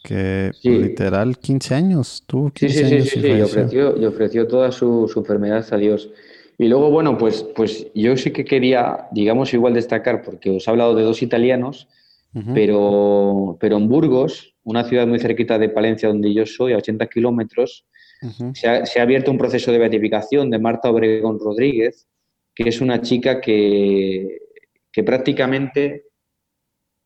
que 0.02 0.50
literal 0.64 1.38
15 1.38 1.74
años, 1.74 2.24
tuvo 2.26 2.50
15 2.50 2.74
sí, 2.74 2.78
sí, 2.78 2.94
años. 2.94 3.04
Sí, 3.04 3.10
sí, 3.10 3.20
sí, 3.20 3.28
y 3.28 3.40
ofreció, 3.40 3.96
y 3.96 4.04
ofreció 4.04 4.48
toda 4.48 4.72
su, 4.72 5.09
su, 5.12 5.20
enfermedad 5.20 5.64
a 5.70 5.76
Dios. 5.76 6.10
Y 6.59 6.66
luego, 6.66 6.90
bueno, 6.90 7.16
pues, 7.16 7.44
pues 7.54 7.86
yo 7.94 8.16
sí 8.16 8.32
que 8.32 8.44
quería, 8.44 9.06
digamos, 9.12 9.54
igual 9.54 9.74
destacar, 9.74 10.22
porque 10.22 10.50
os 10.50 10.66
he 10.66 10.70
hablado 10.70 10.94
de 10.94 11.04
dos 11.04 11.22
italianos, 11.22 11.88
pero, 12.54 13.59
pero 13.60 13.76
en 13.76 13.88
Burgos, 13.88 14.54
una 14.64 14.84
ciudad 14.84 15.06
muy 15.06 15.18
cerquita 15.18 15.59
de 15.59 15.68
Palencia, 15.68 16.09
donde 16.09 16.32
yo 16.32 16.46
soy, 16.46 16.72
a 16.72 16.78
80 16.78 17.06
kilómetros, 17.09 17.84
se, 18.54 18.68
ha, 18.68 18.86
se, 18.86 19.00
ha, 19.00 19.02
abierto 19.02 19.30
un 19.30 19.36
proceso 19.38 19.70
de 19.70 19.78
beatificación 19.78 20.48
de 20.48 20.59
Marta 20.59 20.90
Obregón 20.90 21.38
Rodríguez, 21.38 22.09
que 22.54 22.68
es 22.68 22.80
una 22.80 23.00
chica 23.00 23.40
que, 23.40 24.38
que 24.90 25.02
prácticamente 25.02 26.06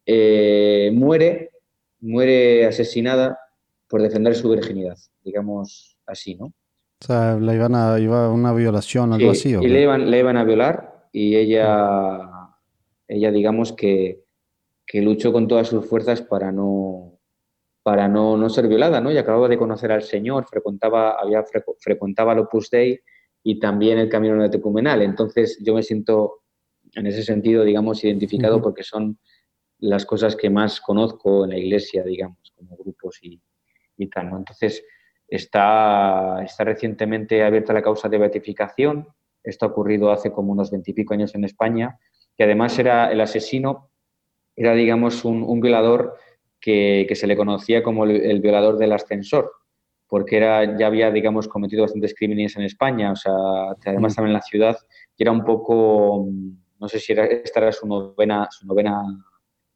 eh, 0.05 0.91
muere 0.93 1.51
muere 2.01 2.67
asesinada 2.67 3.39
por 3.89 4.03
defender 4.03 4.35
su 4.35 4.51
virginidad, 4.51 4.97
digamos 5.23 5.97
así, 6.07 6.35
¿no? 6.35 6.47
O 6.47 7.05
sea, 7.05 7.37
la 7.39 7.55
iban 7.55 7.75
a, 7.75 7.99
iba 7.99 8.31
una 8.31 8.53
violación, 8.53 9.13
algo 9.13 9.31
así. 9.31 9.55
¿o 9.55 9.63
y 9.63 9.69
le 9.69 9.83
iban, 9.83 10.11
le 10.11 10.19
iban 10.19 10.37
a 10.37 10.45
violar 10.45 11.09
y 11.13 11.37
ella, 11.37 12.19
ella 13.07 13.31
digamos 13.31 13.73
que, 13.73 14.25
que 14.87 15.03
luchó 15.03 15.33
con 15.33 15.47
todas 15.47 15.69
sus 15.69 15.87
fuerzas 15.87 16.23
para 16.23 16.51
no, 16.53 17.19
para 17.83 18.09
no, 18.09 18.37
no, 18.37 18.49
ser 18.49 18.67
violada, 18.67 19.01
¿no? 19.01 19.13
Y 19.13 19.19
acababa 19.19 19.49
de 19.49 19.59
conocer 19.59 19.93
al 19.93 20.03
Señor, 20.03 20.47
frecuentaba, 20.49 21.21
había, 21.21 21.45
frecuentaba 21.79 22.33
el 22.33 22.41
Opus 22.41 22.71
Dei 22.71 22.99
y 23.49 23.61
también 23.61 23.97
el 23.99 24.09
Camino 24.09 24.35
Neotecumenal. 24.35 25.03
Entonces 25.03 25.57
yo 25.63 25.73
me 25.73 25.85
siento, 25.85 26.43
en 26.97 27.07
ese 27.07 27.23
sentido, 27.23 27.63
digamos, 27.63 28.03
identificado 28.03 28.61
porque 28.61 28.83
son 28.83 29.21
las 29.79 30.05
cosas 30.05 30.35
que 30.35 30.51
más 30.51 30.81
conozco 30.81 31.45
en 31.45 31.51
la 31.51 31.59
iglesia, 31.59 32.03
digamos, 32.03 32.53
como 32.57 32.77
grupos 32.77 33.21
y, 33.23 33.41
y 33.99 34.09
tal. 34.09 34.31
¿no? 34.31 34.39
Entonces, 34.39 34.85
está, 35.29 36.43
está 36.43 36.65
recientemente 36.65 37.45
abierta 37.45 37.73
la 37.73 37.83
causa 37.83 38.09
de 38.09 38.19
beatificación. 38.19 39.07
Esto 39.45 39.67
ha 39.67 39.69
ocurrido 39.69 40.11
hace 40.11 40.33
como 40.33 40.51
unos 40.51 40.73
veintipico 40.73 41.15
años 41.15 41.33
en 41.37 41.45
España, 41.45 42.01
que 42.37 42.43
además 42.43 42.77
era 42.81 43.13
el 43.13 43.21
asesino, 43.21 43.91
era, 44.57 44.75
digamos, 44.75 45.25
un, 45.25 45.45
un 45.45 45.61
violador 45.61 46.17
que, 46.61 47.07
que, 47.09 47.15
se 47.15 47.29
le 47.29 47.37
conocía 47.37 47.85
como 47.85 48.07
el, 48.07 48.41
violador 48.41 48.77
del 48.77 48.93
ascensor, 48.93 49.53
porque 50.09 50.37
era, 50.37 50.79
ya 50.79 50.87
había, 50.87 51.11
digamos, 51.11 51.49
cometido 51.49 51.83
bastantes 51.83 52.15
crímenes 52.15 52.57
en 52.57 52.63
España, 52.63 53.13
o 53.13 53.17
sea, 53.17 53.33
además 53.85 54.13
estaba 54.13 54.29
en 54.29 54.35
la 54.35 54.43
ciudad, 54.43 54.77
y 55.17 55.23
era 55.23 55.33
un 55.33 55.45
poco, 55.45 56.29
no 56.79 56.89
sé 56.89 57.01
si 57.01 57.13
era, 57.13 57.27
esta 57.27 57.61
era 57.61 57.73
su 57.73 57.87
novena, 57.87 58.47
su 58.51 58.67
novena 58.67 59.03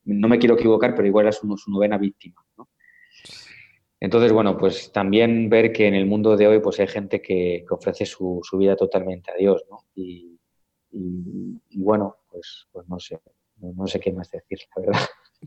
no 0.05 0.29
me 0.29 0.39
quiero 0.39 0.55
equivocar, 0.55 0.95
pero 0.95 1.07
igual 1.07 1.29
es 1.29 1.37
su, 1.37 1.71
novena 1.71 1.99
víctima. 1.99 2.45
Entonces, 3.99 4.33
bueno, 4.33 4.57
pues 4.57 4.93
también 4.93 5.51
ver 5.51 5.73
que 5.73 5.87
en 5.87 5.95
el 5.95 6.07
mundo 6.07 6.37
de 6.37 6.47
hoy 6.47 6.61
pues 6.61 6.81
hay 6.81 6.87
gente 6.87 7.21
que, 7.21 7.65
ofrece 7.71 8.07
su, 8.07 8.41
vida 8.53 8.77
totalmente 8.77 9.31
a 9.31 9.35
Dios, 9.35 9.65
¿no? 9.71 9.85
Y, 9.95 10.39
bueno, 11.77 12.17
pues, 12.31 12.67
pues 12.73 12.89
no 12.89 12.99
sé, 12.99 13.21
no, 13.57 13.87
sé 13.87 14.01
qué 14.01 14.13
más 14.13 14.31
decir, 14.31 14.59
la 14.75 14.83
verdad. 14.83 15.01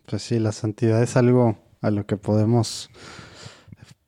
Pues 0.08 0.24
sí, 0.24 0.40
la 0.40 0.52
santidad 0.52 1.04
es 1.04 1.18
algo 1.18 1.58
a 1.82 1.92
lo 1.92 2.06
que 2.06 2.18
podemos 2.18 2.90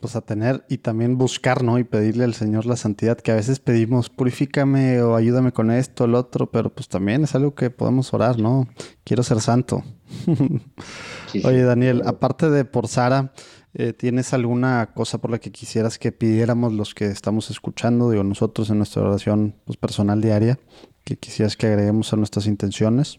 pues 0.06 0.16
a 0.16 0.22
tener 0.22 0.64
y 0.70 0.78
también 0.78 1.18
buscar, 1.18 1.64
¿no? 1.64 1.80
Y 1.80 1.84
pedirle 1.84 2.26
al 2.26 2.36
Señor 2.36 2.68
la 2.68 2.76
santidad, 2.76 3.18
que 3.18 3.32
a 3.32 3.36
veces 3.36 3.60
pedimos, 3.60 4.12
purifícame 4.12 5.02
o 5.02 5.16
ayúdame 5.16 5.52
con 5.52 5.72
esto, 5.72 6.06
el 6.06 6.14
otro, 6.14 6.52
pero 6.52 6.70
pues 6.70 6.88
también 6.88 7.24
es 7.24 7.34
algo 7.34 7.56
que 7.56 7.72
podemos 7.72 8.14
orar, 8.14 8.40
¿no? 8.40 8.68
Quiero 9.04 9.24
ser 9.24 9.42
santo. 9.42 9.84
Oye, 11.44 11.64
Daniel, 11.64 12.04
aparte 12.06 12.52
de 12.52 12.66
por 12.66 12.88
Sara, 12.88 13.34
eh, 13.74 13.94
¿tienes 13.94 14.32
alguna 14.36 14.92
cosa 14.94 15.18
por 15.18 15.32
la 15.32 15.40
que 15.40 15.52
quisieras 15.52 15.98
que 15.98 16.12
pidiéramos 16.12 16.72
los 16.72 16.94
que 16.94 17.06
estamos 17.06 17.50
escuchando, 17.50 18.12
digo, 18.12 18.24
nosotros 18.24 18.70
en 18.70 18.78
nuestra 18.78 19.02
oración 19.02 19.56
pues, 19.66 19.78
personal 19.78 20.22
diaria, 20.22 20.60
que 21.04 21.18
quisieras 21.18 21.58
que 21.58 21.66
agreguemos 21.66 22.14
a 22.14 22.18
nuestras 22.18 22.46
intenciones? 22.46 23.18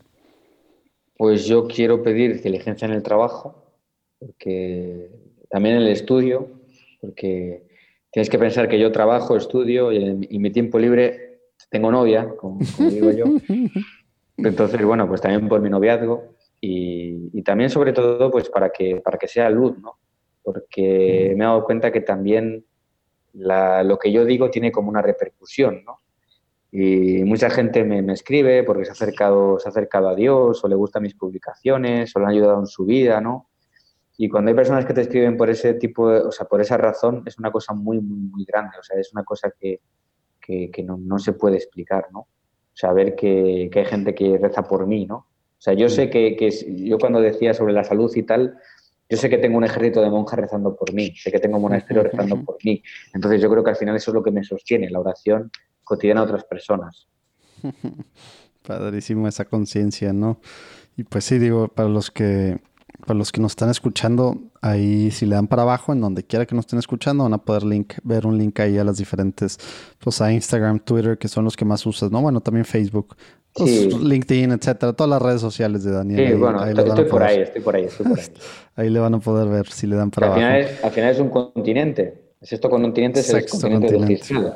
Pues 1.18 1.46
yo 1.46 1.66
quiero 1.66 2.04
pedir 2.04 2.30
inteligencia 2.30 2.86
en 2.86 2.92
el 2.92 3.02
trabajo, 3.02 3.74
porque 4.20 5.10
también 5.50 5.76
en 5.76 5.82
el 5.82 5.88
estudio, 5.88 6.48
porque 7.00 7.66
tienes 8.10 8.30
que 8.30 8.38
pensar 8.38 8.68
que 8.68 8.78
yo 8.78 8.92
trabajo, 8.92 9.36
estudio 9.36 9.92
y 9.92 10.04
en, 10.04 10.42
mi 10.42 10.50
tiempo 10.50 10.78
libre 10.78 11.40
tengo 11.70 11.90
novia, 11.90 12.28
como, 12.36 12.60
digo 12.78 13.10
yo. 13.10 13.24
Entonces, 14.38 14.84
bueno, 14.84 15.08
pues 15.08 15.20
también 15.20 15.48
por 15.48 15.60
mi 15.60 15.70
noviazgo 15.70 16.36
y, 16.60 17.42
también 17.42 17.70
sobre 17.70 17.92
todo 17.92 18.30
pues 18.30 18.48
para 18.48 18.70
que, 18.70 18.96
para 18.96 19.18
que 19.18 19.28
sea 19.28 19.50
luz, 19.50 19.78
¿no? 19.78 19.98
Porque 20.42 21.34
me 21.36 21.44
he 21.44 21.46
dado 21.46 21.64
cuenta 21.64 21.92
que 21.92 22.00
también 22.00 22.64
lo 23.34 23.98
que 23.98 24.12
yo 24.12 24.24
digo 24.24 24.50
tiene 24.50 24.72
como 24.72 24.88
una 24.88 25.02
repercusión, 25.02 25.82
¿no? 25.84 26.00
Y 26.72 27.24
mucha 27.24 27.48
gente 27.50 27.84
me, 27.84 28.02
me, 28.02 28.12
escribe 28.12 28.62
porque 28.64 28.84
se 28.84 28.90
ha, 28.90 28.92
acercado, 28.92 29.58
se 29.58 29.68
ha 29.68 29.70
acercado 29.70 30.08
a 30.08 30.14
Dios 30.14 30.62
o 30.62 30.68
le 30.68 30.74
gustan 30.74 31.02
mis 31.02 31.14
publicaciones 31.14 32.14
o 32.14 32.18
le 32.18 32.24
han 32.26 32.32
ayudado 32.32 32.58
en 32.60 32.66
su 32.66 32.84
vida, 32.84 33.20
¿no? 33.20 33.48
Y 34.18 34.28
cuando 34.28 34.50
hay 34.50 34.54
personas 34.54 34.86
que 34.86 34.94
te 34.94 35.02
escriben 35.02 35.36
por 35.36 35.50
ese 35.50 35.74
tipo, 35.74 36.10
de, 36.10 36.20
o 36.20 36.32
sea, 36.32 36.46
por 36.46 36.60
esa 36.60 36.76
razón, 36.76 37.22
es 37.26 37.38
una 37.38 37.50
cosa 37.50 37.74
muy, 37.74 38.00
muy, 38.00 38.18
muy 38.18 38.44
grande. 38.44 38.78
O 38.78 38.82
sea, 38.82 38.98
es 38.98 39.12
una 39.12 39.24
cosa 39.24 39.52
que, 39.58 39.80
que, 40.40 40.82
no, 40.84 40.96
no, 40.96 41.18
se 41.18 41.32
puede 41.32 41.56
explicar, 41.56 42.06
¿no? 42.12 42.28
Saber 42.72 43.14
que, 43.14 43.68
que, 43.70 43.80
hay 43.80 43.84
gente 43.84 44.14
que 44.14 44.38
reza 44.38 44.62
por 44.62 44.86
mí, 44.86 45.06
¿no? 45.06 45.16
O 45.16 45.60
sea, 45.60 45.74
yo 45.74 45.88
sé 45.88 46.08
que, 46.08 46.36
que 46.36 46.50
yo 46.84 46.98
cuando 46.98 47.20
decía 47.20 47.52
sobre 47.52 47.72
la 47.72 47.84
salud 47.84 48.10
y 48.14 48.22
tal, 48.22 48.58
yo 49.08 49.16
sé 49.16 49.30
que 49.30 49.38
tengo 49.38 49.56
un 49.56 49.64
ejército 49.64 50.02
de 50.02 50.10
monjas 50.10 50.38
rezando 50.38 50.74
por 50.76 50.92
mí, 50.92 51.14
sé 51.16 51.30
que 51.30 51.38
tengo 51.38 51.56
un 51.56 51.62
monasterio 51.62 52.02
rezando 52.10 52.42
por 52.44 52.56
mí. 52.64 52.82
Entonces 53.14 53.40
yo 53.40 53.50
creo 53.50 53.64
que 53.64 53.70
al 53.70 53.76
final 53.76 53.96
eso 53.96 54.10
es 54.10 54.14
lo 54.14 54.22
que 54.22 54.30
me 54.30 54.44
sostiene, 54.44 54.90
la 54.90 55.00
oración 55.00 55.50
cotidiana 55.84 56.20
a 56.22 56.24
otras 56.24 56.44
personas. 56.44 57.08
Padrísimo 58.66 59.28
esa 59.28 59.44
conciencia, 59.44 60.12
¿no? 60.12 60.40
Y 60.96 61.04
pues 61.04 61.24
sí, 61.24 61.38
digo, 61.38 61.68
para 61.68 61.88
los 61.88 62.10
que 62.10 62.58
para 63.06 63.16
los 63.16 63.30
que 63.30 63.40
nos 63.40 63.52
están 63.52 63.70
escuchando, 63.70 64.50
ahí 64.60 65.10
si 65.12 65.26
le 65.26 65.36
dan 65.36 65.46
para 65.46 65.62
abajo, 65.62 65.92
en 65.92 66.00
donde 66.00 66.24
quiera 66.24 66.44
que 66.44 66.56
nos 66.56 66.64
estén 66.64 66.80
escuchando, 66.80 67.22
van 67.22 67.34
a 67.34 67.38
poder 67.38 67.62
link, 67.62 67.94
ver 68.02 68.26
un 68.26 68.36
link 68.36 68.58
ahí 68.58 68.76
a 68.78 68.84
las 68.84 68.98
diferentes, 68.98 69.58
pues 70.00 70.20
a 70.20 70.32
Instagram, 70.32 70.80
Twitter, 70.80 71.16
que 71.16 71.28
son 71.28 71.44
los 71.44 71.56
que 71.56 71.64
más 71.64 71.86
usas, 71.86 72.10
¿no? 72.10 72.20
Bueno, 72.20 72.40
también 72.40 72.64
Facebook, 72.64 73.16
pues, 73.54 73.94
LinkedIn, 73.94 74.50
etcétera, 74.52 74.92
todas 74.92 75.08
las 75.08 75.22
redes 75.22 75.40
sociales 75.40 75.84
de 75.84 75.92
Daniel. 75.92 76.28
Sí, 76.28 76.34
bueno, 76.34 76.64
estoy, 76.64 77.04
por 77.04 77.22
ahí, 77.22 77.40
estoy 77.40 77.62
por 77.62 77.76
ahí, 77.76 77.84
estoy 77.84 78.06
por 78.06 78.18
ahí. 78.18 78.26
ahí 78.76 78.90
le 78.90 78.98
van 78.98 79.14
a 79.14 79.20
poder 79.20 79.48
ver 79.48 79.68
si 79.68 79.86
le 79.86 79.94
dan 79.94 80.10
para 80.10 80.26
al 80.26 80.32
abajo. 80.32 80.46
Final 80.46 80.60
es, 80.60 80.84
al 80.84 80.90
final 80.90 81.10
es 81.10 81.20
un 81.20 81.30
continente. 81.30 82.22
Es 82.40 82.52
esto 82.52 82.68
continente, 82.68 83.20
es 83.20 83.30
el 83.30 83.46
continente, 83.46 83.94
continente. 83.94 84.52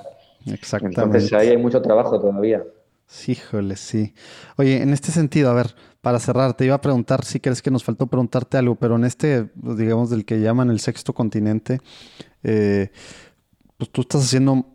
Exactamente. 0.52 1.01
Entonces 1.01 1.32
ahí 1.32 1.48
hay 1.48 1.56
mucho 1.56 1.81
trabajo 1.81 2.20
todavía. 2.20 2.64
Sí, 3.06 3.32
híjole, 3.32 3.77
sí. 3.77 4.14
Oye, 4.56 4.82
en 4.82 4.93
este 4.93 5.10
sentido, 5.10 5.51
a 5.51 5.55
ver, 5.55 5.74
para 6.01 6.18
cerrar, 6.18 6.55
te 6.55 6.64
iba 6.64 6.74
a 6.74 6.81
preguntar 6.81 7.24
si 7.24 7.40
crees 7.40 7.62
que 7.62 7.70
nos 7.70 7.85
faltó 7.85 8.06
preguntarte 8.06 8.56
algo, 8.56 8.77
pero 8.77 8.97
en 8.97 9.05
este, 9.05 9.44
pues, 9.44 9.77
digamos, 9.77 10.10
del 10.10 10.24
que 10.24 10.40
llaman 10.40 10.70
el 10.70 10.81
sexto 10.81 11.12
continente, 11.12 11.81
eh, 12.43 12.90
pues 13.77 13.90
tú 13.90 14.02
estás 14.02 14.24
haciendo, 14.24 14.66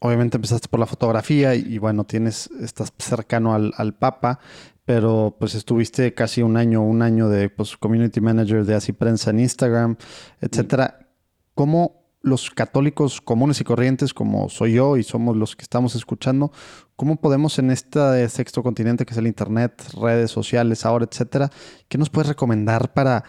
obviamente 0.00 0.36
empezaste 0.36 0.68
por 0.68 0.80
la 0.80 0.86
fotografía 0.86 1.54
y, 1.54 1.78
bueno, 1.78 2.04
tienes, 2.04 2.50
estás 2.60 2.92
cercano 2.98 3.54
al, 3.54 3.72
al, 3.76 3.94
Papa, 3.94 4.38
pero 4.84 5.36
pues 5.38 5.54
estuviste 5.54 6.14
casi 6.14 6.42
un 6.42 6.56
año, 6.56 6.82
un 6.82 7.02
año 7.02 7.28
de 7.28 7.48
pues, 7.48 7.76
community 7.76 8.20
manager 8.20 8.64
de 8.64 8.74
Así 8.74 8.92
Prensa 8.92 9.30
en 9.30 9.40
Instagram, 9.40 9.96
etcétera. 10.40 11.08
¿Cómo 11.54 12.05
los 12.26 12.50
católicos 12.50 13.20
comunes 13.20 13.60
y 13.60 13.64
corrientes, 13.64 14.12
como 14.12 14.48
soy 14.48 14.72
yo 14.74 14.96
y 14.96 15.04
somos 15.04 15.36
los 15.36 15.54
que 15.54 15.62
estamos 15.62 15.94
escuchando, 15.94 16.50
¿cómo 16.96 17.20
podemos 17.20 17.60
en 17.60 17.70
este 17.70 18.28
sexto 18.28 18.64
continente 18.64 19.06
que 19.06 19.12
es 19.12 19.18
el 19.18 19.28
Internet, 19.28 19.80
redes 19.94 20.32
sociales, 20.32 20.84
ahora, 20.84 21.06
etcétera, 21.08 21.50
qué 21.88 21.98
nos 21.98 22.10
puedes 22.10 22.28
recomendar 22.28 22.92
para, 22.92 23.22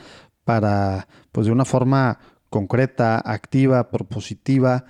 para 0.43 1.07
pues 1.31 1.45
de 1.45 1.53
una 1.53 1.63
forma 1.63 2.19
concreta, 2.49 3.21
activa, 3.23 3.91
propositiva, 3.91 4.85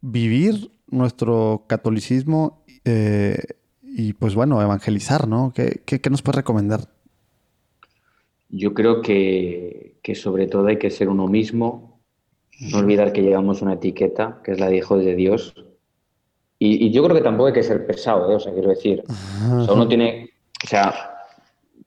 vivir 0.00 0.70
nuestro 0.86 1.66
catolicismo 1.66 2.64
eh, 2.86 3.36
y 3.82 4.14
pues 4.14 4.34
bueno, 4.34 4.62
evangelizar, 4.62 5.28
¿no? 5.28 5.52
¿Qué, 5.54 5.82
qué, 5.84 6.08
nos 6.08 6.22
puedes 6.22 6.36
recomendar? 6.36 6.88
Yo 8.48 8.72
creo 8.72 9.02
que, 9.02 9.98
que 10.02 10.14
sobre 10.14 10.46
todo 10.46 10.68
hay 10.68 10.78
que 10.78 10.90
ser 10.90 11.10
uno 11.10 11.28
mismo, 11.28 11.93
no 12.60 12.78
olvidar 12.78 13.12
que 13.12 13.22
llevamos 13.22 13.62
una 13.62 13.74
etiqueta, 13.74 14.40
que 14.44 14.52
es 14.52 14.60
la 14.60 14.68
de 14.68 14.76
hijo 14.76 14.96
de 14.96 15.14
Dios. 15.14 15.54
Y, 16.58 16.90
yo 16.92 17.02
creo 17.04 17.16
que 17.16 17.22
tampoco 17.22 17.48
hay 17.48 17.52
que 17.52 17.62
ser 17.62 17.86
pesado, 17.86 18.30
¿eh? 18.30 18.36
o 18.36 18.40
sea, 18.40 18.52
quiero 18.52 18.70
decir, 18.70 19.02
o 19.52 19.64
sea, 19.64 19.74
uno 19.74 19.86
tiene, 19.86 20.30
o 20.64 20.66
sea, 20.66 20.94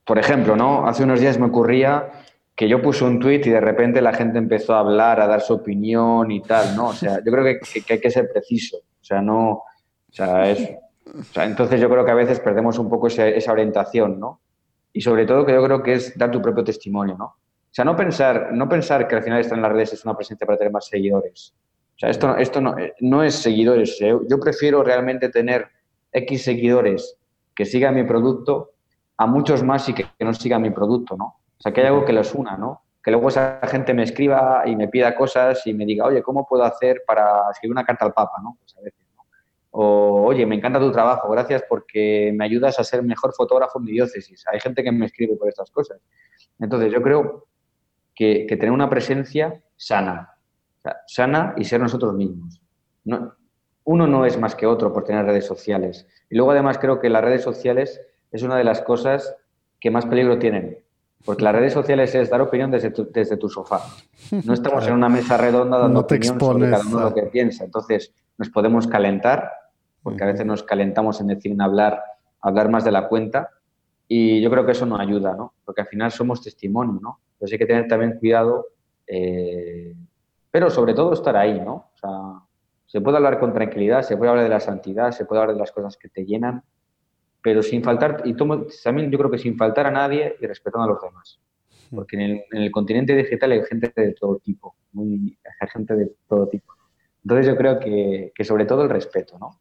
por 0.05 0.19
ejemplo, 0.19 0.55
¿no? 0.55 0.87
Hace 0.87 1.03
unos 1.03 1.19
días 1.19 1.39
me 1.39 1.47
ocurría 1.47 2.09
que 2.55 2.67
yo 2.67 2.81
puse 2.81 3.03
un 3.03 3.19
tuit 3.19 3.45
y 3.45 3.49
de 3.49 3.61
repente 3.61 4.01
la 4.01 4.13
gente 4.13 4.37
empezó 4.37 4.75
a 4.75 4.79
hablar, 4.79 5.19
a 5.19 5.27
dar 5.27 5.41
su 5.41 5.53
opinión 5.53 6.31
y 6.31 6.41
tal, 6.41 6.75
¿no? 6.75 6.87
O 6.87 6.93
sea, 6.93 7.23
yo 7.23 7.31
creo 7.31 7.43
que, 7.43 7.59
hay 7.93 7.99
que 7.99 8.11
ser 8.11 8.29
preciso, 8.31 8.77
o 8.77 9.03
sea, 9.03 9.21
no, 9.21 9.49
o 9.49 9.63
sea, 10.11 10.49
es, 10.49 10.69
o 11.05 11.23
sea, 11.23 11.45
entonces 11.45 11.79
yo 11.79 11.89
creo 11.89 12.03
que 12.03 12.11
a 12.11 12.15
veces 12.15 12.39
perdemos 12.39 12.77
un 12.79 12.89
poco 12.89 13.07
esa 13.07 13.51
orientación, 13.51 14.19
¿no? 14.19 14.41
Y 14.91 15.01
sobre 15.01 15.25
todo 15.25 15.45
que 15.45 15.53
yo 15.53 15.63
creo 15.63 15.83
que 15.83 15.93
es 15.93 16.17
dar 16.17 16.31
tu 16.31 16.41
propio 16.41 16.63
testimonio, 16.63 17.15
¿no? 17.17 17.35
Sea, 17.77 17.85
no 17.85 17.95
pensar, 17.95 18.49
no 18.53 18.67
pensar 18.67 19.07
que 19.07 19.15
al 19.15 19.23
final 19.23 19.39
estar 19.39 19.55
en 19.55 19.61
las 19.61 19.71
redes 19.71 19.93
es 19.93 20.03
una 20.03 20.15
presencia 20.15 20.47
para 20.47 20.57
tener 20.57 20.73
más 20.73 20.87
seguidores. 20.87 21.53
O 21.95 21.99
sea, 21.99 22.09
esto, 22.09 22.35
esto 22.35 22.59
no, 22.59 22.75
no 23.01 23.23
es 23.23 23.35
seguidores. 23.35 24.01
¿eh? 24.01 24.17
Yo 24.27 24.39
prefiero 24.39 24.81
realmente 24.81 25.29
tener 25.29 25.67
X 26.11 26.43
seguidores 26.43 27.19
que 27.55 27.65
sigan 27.65 27.93
mi 27.93 28.03
producto 28.03 28.71
a 29.17 29.27
muchos 29.27 29.61
más 29.61 29.87
y 29.89 29.93
que, 29.93 30.07
no 30.19 30.33
sigan 30.33 30.63
mi 30.63 30.71
producto, 30.71 31.15
¿no? 31.17 31.25
O 31.25 31.61
sea, 31.61 31.71
que 31.71 31.81
hay 31.81 31.87
algo 31.87 32.03
que 32.03 32.13
los 32.13 32.33
una, 32.33 32.57
¿no? 32.57 32.81
Que 33.03 33.11
luego 33.11 33.27
esa 33.27 33.59
gente 33.67 33.93
me 33.93 34.03
escriba 34.03 34.63
y 34.65 34.75
me 34.75 34.87
pida 34.87 35.15
cosas 35.15 35.61
y 35.67 35.73
me 35.75 35.85
diga, 35.85 36.05
oye, 36.05 36.23
¿cómo 36.23 36.47
puedo 36.47 36.63
hacer 36.63 37.03
para 37.05 37.43
escribir 37.51 37.73
una 37.73 37.85
carta 37.85 38.05
al 38.05 38.13
Papa, 38.13 38.41
¿no? 38.41 38.57
Pues 38.59 38.75
a 38.75 38.81
veces, 38.81 39.05
¿no? 39.15 39.23
O, 39.69 40.25
oye, 40.25 40.47
me 40.47 40.55
encanta 40.55 40.79
tu 40.79 40.91
trabajo, 40.91 41.29
gracias 41.29 41.63
porque 41.69 42.31
me 42.35 42.43
ayudas 42.43 42.79
a 42.79 42.83
ser 42.83 43.03
mejor 43.03 43.35
fotógrafo 43.35 43.77
en 43.77 43.85
mi 43.85 43.91
diócesis. 43.91 44.45
Hay 44.51 44.59
gente 44.59 44.83
que 44.83 44.91
me 44.91 45.05
escribe 45.05 45.35
por 45.35 45.47
estas 45.47 45.69
cosas. 45.69 45.99
Entonces, 46.59 46.91
yo 46.91 47.03
creo 47.03 47.46
que, 48.17 48.47
tener 48.49 48.71
una 48.71 48.89
presencia 48.89 49.61
sana, 49.75 50.33
sana 51.05 51.53
y 51.55 51.63
ser 51.65 51.79
nosotros 51.79 52.15
mismos. 52.15 52.59
No, 53.05 53.35
uno 53.83 54.07
no 54.07 54.25
es 54.25 54.39
más 54.39 54.55
que 54.55 54.65
otro 54.65 54.91
por 54.91 55.03
tener 55.03 55.23
redes 55.23 55.45
sociales. 55.45 56.07
Y 56.29 56.35
luego 56.35 56.51
además 56.51 56.79
creo 56.79 56.99
que 56.99 57.09
las 57.09 57.23
redes 57.23 57.43
sociales 57.43 58.01
es 58.31 58.41
una 58.41 58.57
de 58.57 58.63
las 58.63 58.81
cosas 58.81 59.35
que 59.79 59.91
más 59.91 60.07
peligro 60.07 60.39
tienen. 60.39 60.79
Porque 61.23 61.43
las 61.43 61.53
redes 61.53 61.73
sociales 61.73 62.13
es 62.15 62.29
dar 62.29 62.41
opinión 62.41 62.71
desde 62.71 62.89
tu, 62.89 63.09
desde 63.11 63.37
tu 63.37 63.49
sofá. 63.49 63.81
No 64.43 64.53
estamos 64.53 64.87
en 64.87 64.93
una 64.93 65.09
mesa 65.09 65.37
redonda 65.37 65.77
dando 65.77 65.99
opinión 65.99 66.39
sobre 66.39 66.71
cada 66.71 66.85
uno 66.85 67.01
lo 67.01 67.13
que 67.13 67.23
piensa. 67.23 67.65
Entonces 67.65 68.13
nos 68.37 68.49
podemos 68.49 68.87
calentar, 68.87 69.51
porque 70.01 70.23
a 70.23 70.27
veces 70.27 70.45
nos 70.45 70.63
calentamos 70.63 71.21
en 71.21 71.27
decir, 71.27 71.51
en 71.51 71.61
hablar, 71.61 72.01
hablar 72.41 72.69
más 72.69 72.83
de 72.83 72.91
la 72.91 73.07
cuenta. 73.07 73.51
Y 74.07 74.41
yo 74.41 74.49
creo 74.49 74.65
que 74.65 74.71
eso 74.71 74.85
no 74.85 74.97
ayuda, 74.97 75.35
¿no? 75.35 75.53
Porque 75.63 75.81
al 75.81 75.87
final 75.87 76.11
somos 76.11 76.41
testimonio, 76.41 76.99
¿no? 77.01 77.19
Entonces 77.37 77.53
hay 77.53 77.59
que 77.59 77.65
tener 77.67 77.87
también 77.87 78.17
cuidado, 78.17 78.65
eh, 79.05 79.93
pero 80.49 80.71
sobre 80.71 80.95
todo 80.95 81.13
estar 81.13 81.37
ahí, 81.37 81.59
¿no? 81.59 81.91
O 81.93 81.97
sea, 82.01 82.47
se 82.87 82.99
puede 82.99 83.17
hablar 83.17 83.39
con 83.39 83.53
tranquilidad, 83.53 84.01
se 84.01 84.17
puede 84.17 84.31
hablar 84.31 84.45
de 84.45 84.49
la 84.49 84.59
santidad, 84.59 85.11
se 85.11 85.25
puede 85.25 85.41
hablar 85.41 85.55
de 85.55 85.59
las 85.59 85.71
cosas 85.71 85.97
que 85.97 86.09
te 86.09 86.25
llenan, 86.25 86.63
pero 87.43 87.61
sin 87.61 87.83
faltar, 87.83 88.23
y 88.25 88.33
también 88.33 89.11
yo 89.11 89.19
creo 89.19 89.29
que 89.29 89.37
sin 89.37 89.55
faltar 89.55 89.85
a 89.85 89.91
nadie 89.91 90.35
y 90.41 90.47
respetando 90.47 90.85
a 90.85 90.93
los 90.93 91.01
demás. 91.01 91.39
Porque 91.93 92.17
en 92.17 92.43
el, 92.51 92.71
continente 92.71 93.15
digital 93.15 93.51
hay 93.51 93.63
gente 93.65 93.93
de 93.95 94.13
todo 94.13 94.39
tipo, 94.39 94.75
muy, 94.93 95.37
hay 95.61 95.67
gente 95.69 95.95
de 95.95 96.11
todo 96.27 96.47
tipo. 96.47 96.73
Entonces 97.23 97.45
yo 97.45 97.55
creo 97.55 97.79
que, 97.79 98.31
que 98.33 98.43
sobre 98.43 98.65
todo 98.65 98.81
el 98.81 98.89
respeto, 98.89 99.37
¿no? 99.37 99.59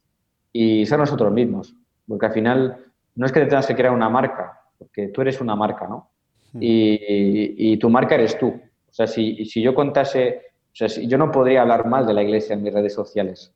Y 0.51 0.87
ser 0.87 0.99
nosotros 0.99 1.31
mismos, 1.31 1.77
porque 2.09 2.27
al 2.27 2.33
final 2.33 2.87
no 3.17 3.27
es 3.27 3.33
que 3.33 3.41
te 3.41 3.47
tengas 3.47 3.67
que 3.67 3.77
crear 3.77 3.93
una 3.93 4.09
marca, 4.09 4.63
porque 4.79 5.09
tú 5.09 5.21
eres 5.21 5.41
una 5.41 5.55
marca, 5.55 5.87
¿no? 5.87 6.11
Y, 6.55 7.77
tu 7.79 7.91
marca 7.91 8.15
eres 8.15 8.39
tú. 8.39 8.49
O 8.49 8.93
sea, 8.93 9.07
si, 9.07 9.45
si 9.45 9.63
yo 9.63 9.75
contase, 9.75 10.43
o 10.73 10.75
sea, 10.75 10.89
si, 10.89 11.07
yo 11.07 11.19
no 11.19 11.31
podría 11.31 11.63
hablar 11.63 11.87
mal 11.87 12.07
de 12.07 12.15
la 12.15 12.23
iglesia 12.23 12.55
en 12.55 12.63
mis 12.63 12.73
redes 12.73 12.95
sociales. 12.95 13.53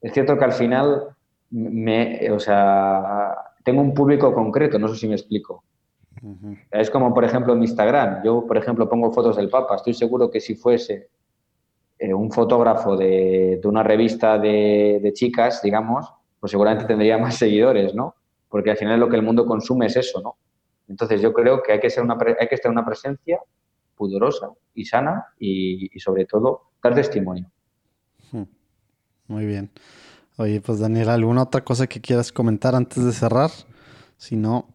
Es 0.00 0.12
cierto 0.12 0.36
que 0.38 0.44
al 0.44 0.52
final, 0.52 1.08
me, 1.50 2.30
o 2.30 2.38
sea, 2.38 3.34
tengo 3.62 3.82
un 3.82 3.94
público 3.94 4.34
concreto, 4.34 4.78
no 4.78 4.88
sé 4.88 4.96
si 4.96 5.06
me 5.06 5.14
explico. 5.14 5.64
Es 6.70 6.90
como, 6.90 7.14
por 7.14 7.24
ejemplo, 7.24 7.54
en 7.54 7.62
Instagram. 7.62 8.22
Yo, 8.24 8.46
por 8.46 8.56
ejemplo, 8.58 8.88
pongo 8.88 9.12
fotos 9.12 9.36
del 9.36 9.48
Papa. 9.48 9.76
Estoy 9.76 9.94
seguro 9.94 10.30
que 10.30 10.40
si 10.40 10.54
fuese 10.54 11.08
eh, 11.98 12.12
un 12.12 12.30
fotógrafo 12.30 12.96
de, 12.96 13.58
de 13.62 13.68
una 13.68 13.82
revista 13.82 14.38
de, 14.38 15.00
de, 15.02 15.12
chicas, 15.12 15.62
digamos, 15.62 16.12
pues 16.38 16.50
seguramente 16.50 16.86
tendría 16.86 17.16
más 17.16 17.36
seguidores, 17.36 17.94
¿no? 17.94 18.14
Porque 18.48 18.70
al 18.70 18.76
final 18.76 19.00
lo 19.00 19.08
que 19.08 19.16
el 19.16 19.22
mundo 19.22 19.46
consume 19.46 19.86
es 19.86 19.96
eso, 19.96 20.20
¿no? 20.20 20.36
Entonces 20.90 21.22
yo 21.22 21.32
creo 21.32 21.62
que 21.62 21.72
hay 21.72 21.80
que, 21.80 21.88
ser 21.88 22.02
una, 22.02 22.18
hay 22.38 22.48
que 22.48 22.56
estar 22.56 22.70
una 22.70 22.84
presencia 22.84 23.38
pudorosa 23.94 24.50
y 24.74 24.84
sana 24.84 25.24
y, 25.38 25.88
sobre 26.00 26.26
todo 26.26 26.72
dar 26.82 26.94
testimonio. 26.96 27.48
Hmm. 28.32 28.42
Muy 29.28 29.46
bien. 29.46 29.70
Oye, 30.36 30.60
pues 30.60 30.80
Daniel, 30.80 31.10
¿alguna 31.10 31.44
otra 31.44 31.62
cosa 31.62 31.86
que 31.86 32.00
quieras 32.00 32.32
comentar 32.32 32.74
antes 32.74 33.04
de 33.04 33.12
cerrar? 33.12 33.50
Si 34.16 34.34
no, 34.34 34.66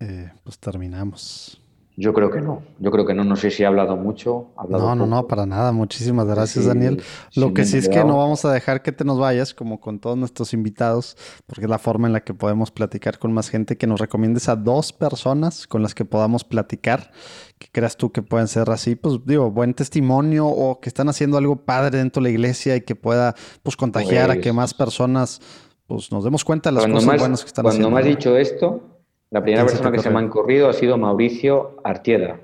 eh, 0.00 0.30
pues 0.44 0.58
terminamos. 0.58 1.62
Yo 2.00 2.14
creo 2.14 2.30
que 2.30 2.40
no, 2.40 2.62
yo 2.78 2.92
creo 2.92 3.04
que 3.04 3.12
no, 3.12 3.24
no 3.24 3.34
sé 3.34 3.50
si 3.50 3.64
he 3.64 3.66
hablado 3.66 3.96
mucho. 3.96 4.52
no, 4.68 4.94
no, 4.94 5.04
no, 5.04 5.26
para 5.26 5.46
nada. 5.46 5.72
Muchísimas 5.72 6.28
gracias, 6.28 6.66
Daniel. 6.66 7.02
Lo 7.34 7.52
que 7.52 7.64
sí 7.64 7.76
es 7.76 7.88
que 7.88 8.04
no 8.04 8.18
vamos 8.18 8.44
a 8.44 8.52
dejar 8.52 8.82
que 8.82 8.92
te 8.92 9.04
nos 9.04 9.18
vayas, 9.18 9.52
como 9.52 9.80
con 9.80 9.98
todos 9.98 10.16
nuestros 10.16 10.54
invitados, 10.54 11.16
porque 11.48 11.64
es 11.64 11.68
la 11.68 11.80
forma 11.80 12.06
en 12.06 12.12
la 12.12 12.20
que 12.20 12.34
podemos 12.34 12.70
platicar 12.70 13.18
con 13.18 13.32
más 13.32 13.48
gente, 13.48 13.76
que 13.76 13.88
nos 13.88 13.98
recomiendes 13.98 14.48
a 14.48 14.54
dos 14.54 14.92
personas 14.92 15.66
con 15.66 15.82
las 15.82 15.96
que 15.96 16.04
podamos 16.04 16.44
platicar, 16.44 17.10
que 17.58 17.66
creas 17.72 17.96
tú 17.96 18.12
que 18.12 18.22
pueden 18.22 18.46
ser 18.46 18.70
así, 18.70 18.94
pues 18.94 19.18
digo, 19.26 19.50
buen 19.50 19.74
testimonio 19.74 20.46
o 20.46 20.78
que 20.78 20.88
están 20.90 21.08
haciendo 21.08 21.36
algo 21.36 21.56
padre 21.64 21.98
dentro 21.98 22.22
de 22.22 22.28
la 22.28 22.30
iglesia 22.32 22.76
y 22.76 22.82
que 22.82 22.94
pueda, 22.94 23.34
pues, 23.64 23.76
contagiar 23.76 24.30
a 24.30 24.36
que 24.36 24.42
pues 24.42 24.54
más 24.54 24.72
personas, 24.72 25.40
pues, 25.88 26.12
nos 26.12 26.22
demos 26.22 26.44
cuenta 26.44 26.70
de 26.70 26.76
las 26.76 26.86
cosas 26.86 27.18
buenas 27.18 27.40
que 27.40 27.48
están 27.48 27.66
haciendo. 27.66 27.88
Cuando 27.88 27.90
me 27.90 28.08
has 28.08 28.16
dicho 28.16 28.36
esto, 28.36 28.87
la 29.30 29.42
primera 29.42 29.66
persona 29.66 29.92
que 29.92 29.98
se 29.98 30.10
me 30.10 30.20
ha 30.20 30.28
corrido 30.28 30.68
ha 30.68 30.72
sido 30.72 30.96
Mauricio 30.96 31.76
Artieda, 31.84 32.40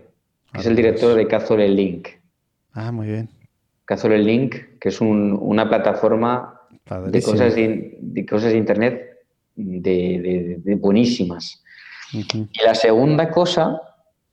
que 0.53 0.61
es 0.61 0.67
el 0.67 0.77
director 0.77 1.15
de 1.15 1.27
Cazole 1.27 1.69
Link. 1.69 2.09
Ah, 2.73 2.93
muy 2.93 3.07
bien. 3.07 3.29
Cazole 3.85 4.19
Link, 4.19 4.57
que 4.81 4.89
es 4.89 5.01
una 5.01 5.69
plataforma 5.69 6.61
de 7.07 7.23
cosas 7.23 7.55
de, 7.55 8.27
cosas 8.29 8.53
de 8.53 8.59
Internet 8.59 9.15
de, 9.57 10.79
buenísimas. 10.81 11.63
Y 12.13 12.25
la 12.65 12.75
segunda 12.75 13.31
cosa, 13.31 13.81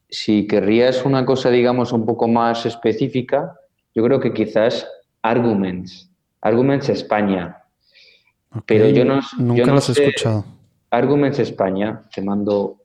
si 0.10 0.48
querrías 0.48 1.06
una 1.06 1.26
cosa, 1.26 1.50
digamos, 1.50 1.94
un 1.94 2.06
poco 2.06 2.28
más 2.28 2.66
específica, 2.66 3.56
yo 3.96 4.04
creo 4.04 4.20
que 4.20 4.34
quizás 4.34 4.88
Arguments. 5.22 6.10
Arguments 6.42 6.90
España. 6.90 7.58
Pero 8.66 8.90
yo 8.90 9.06
no, 9.06 9.22
Nunca 9.38 9.60
yo 9.60 9.66
no 9.66 9.76
los 9.76 9.90
he 9.90 9.92
escuchado. 10.04 10.46
Arguments 10.92 11.40
España, 11.40 12.04
te 12.14 12.22
mando. 12.22 12.78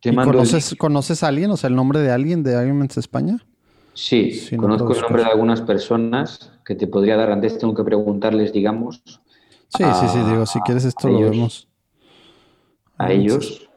Te 0.00 0.10
¿Y 0.10 0.12
mando 0.12 0.30
el 0.32 0.36
conoces, 0.38 0.74
¿Conoces 0.78 1.22
a 1.22 1.28
alguien? 1.28 1.50
O 1.50 1.56
sea, 1.56 1.68
el 1.68 1.76
nombre 1.76 2.00
de 2.00 2.10
alguien 2.10 2.42
de 2.42 2.54
Arguments 2.56 2.96
España? 2.96 3.38
Sí, 3.92 4.48
no 4.52 4.58
conozco 4.62 4.94
el 4.94 5.00
nombre 5.00 5.24
de 5.24 5.30
algunas 5.30 5.60
personas 5.60 6.52
que 6.64 6.74
te 6.74 6.86
podría 6.86 7.16
dar. 7.16 7.30
Antes 7.32 7.58
tengo 7.58 7.74
que 7.74 7.84
preguntarles, 7.84 8.52
digamos, 8.52 9.02
Sí, 9.76 9.84
sí, 9.84 10.08
sí, 10.08 10.18
digo, 10.28 10.46
si 10.46 10.60
quieres 10.60 10.84
esto 10.84 11.08
lo 11.08 11.18
ellos. 11.18 11.30
vemos. 11.30 11.68
a 12.98 13.12
ellos. 13.12 13.68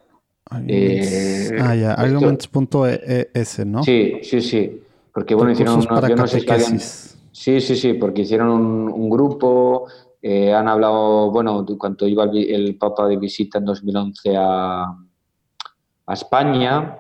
Eh, 0.68 1.52
ah, 1.62 1.76
ya, 1.76 1.94
arguments.es, 1.94 3.66
¿no? 3.66 3.84
Sí, 3.84 4.20
sí, 4.24 4.42
sí. 4.42 4.82
Porque 5.14 5.36
bueno, 5.36 5.52
hicieron 5.52 5.84
para 5.86 6.10
yo 6.10 6.16
no 6.16 6.28
sé 6.28 6.40
si 6.40 6.50
alguien-. 6.50 6.80
Sí, 6.80 7.62
sí, 7.62 7.76
sí, 7.76 7.94
porque 7.94 8.22
hicieron 8.22 8.50
un, 8.50 8.90
un 8.90 9.10
grupo, 9.10 9.88
eh, 10.26 10.54
han 10.54 10.70
hablado, 10.70 11.32
bueno, 11.32 11.64
de 11.64 11.78
cuando 11.78 12.08
iba 12.08 12.24
el, 12.24 12.78
Papa 12.78 13.10
de 13.10 13.18
visita 13.18 13.58
en 13.58 13.66
2011 13.66 14.38
a, 14.38 14.84
a 14.84 16.14
España. 16.14 17.00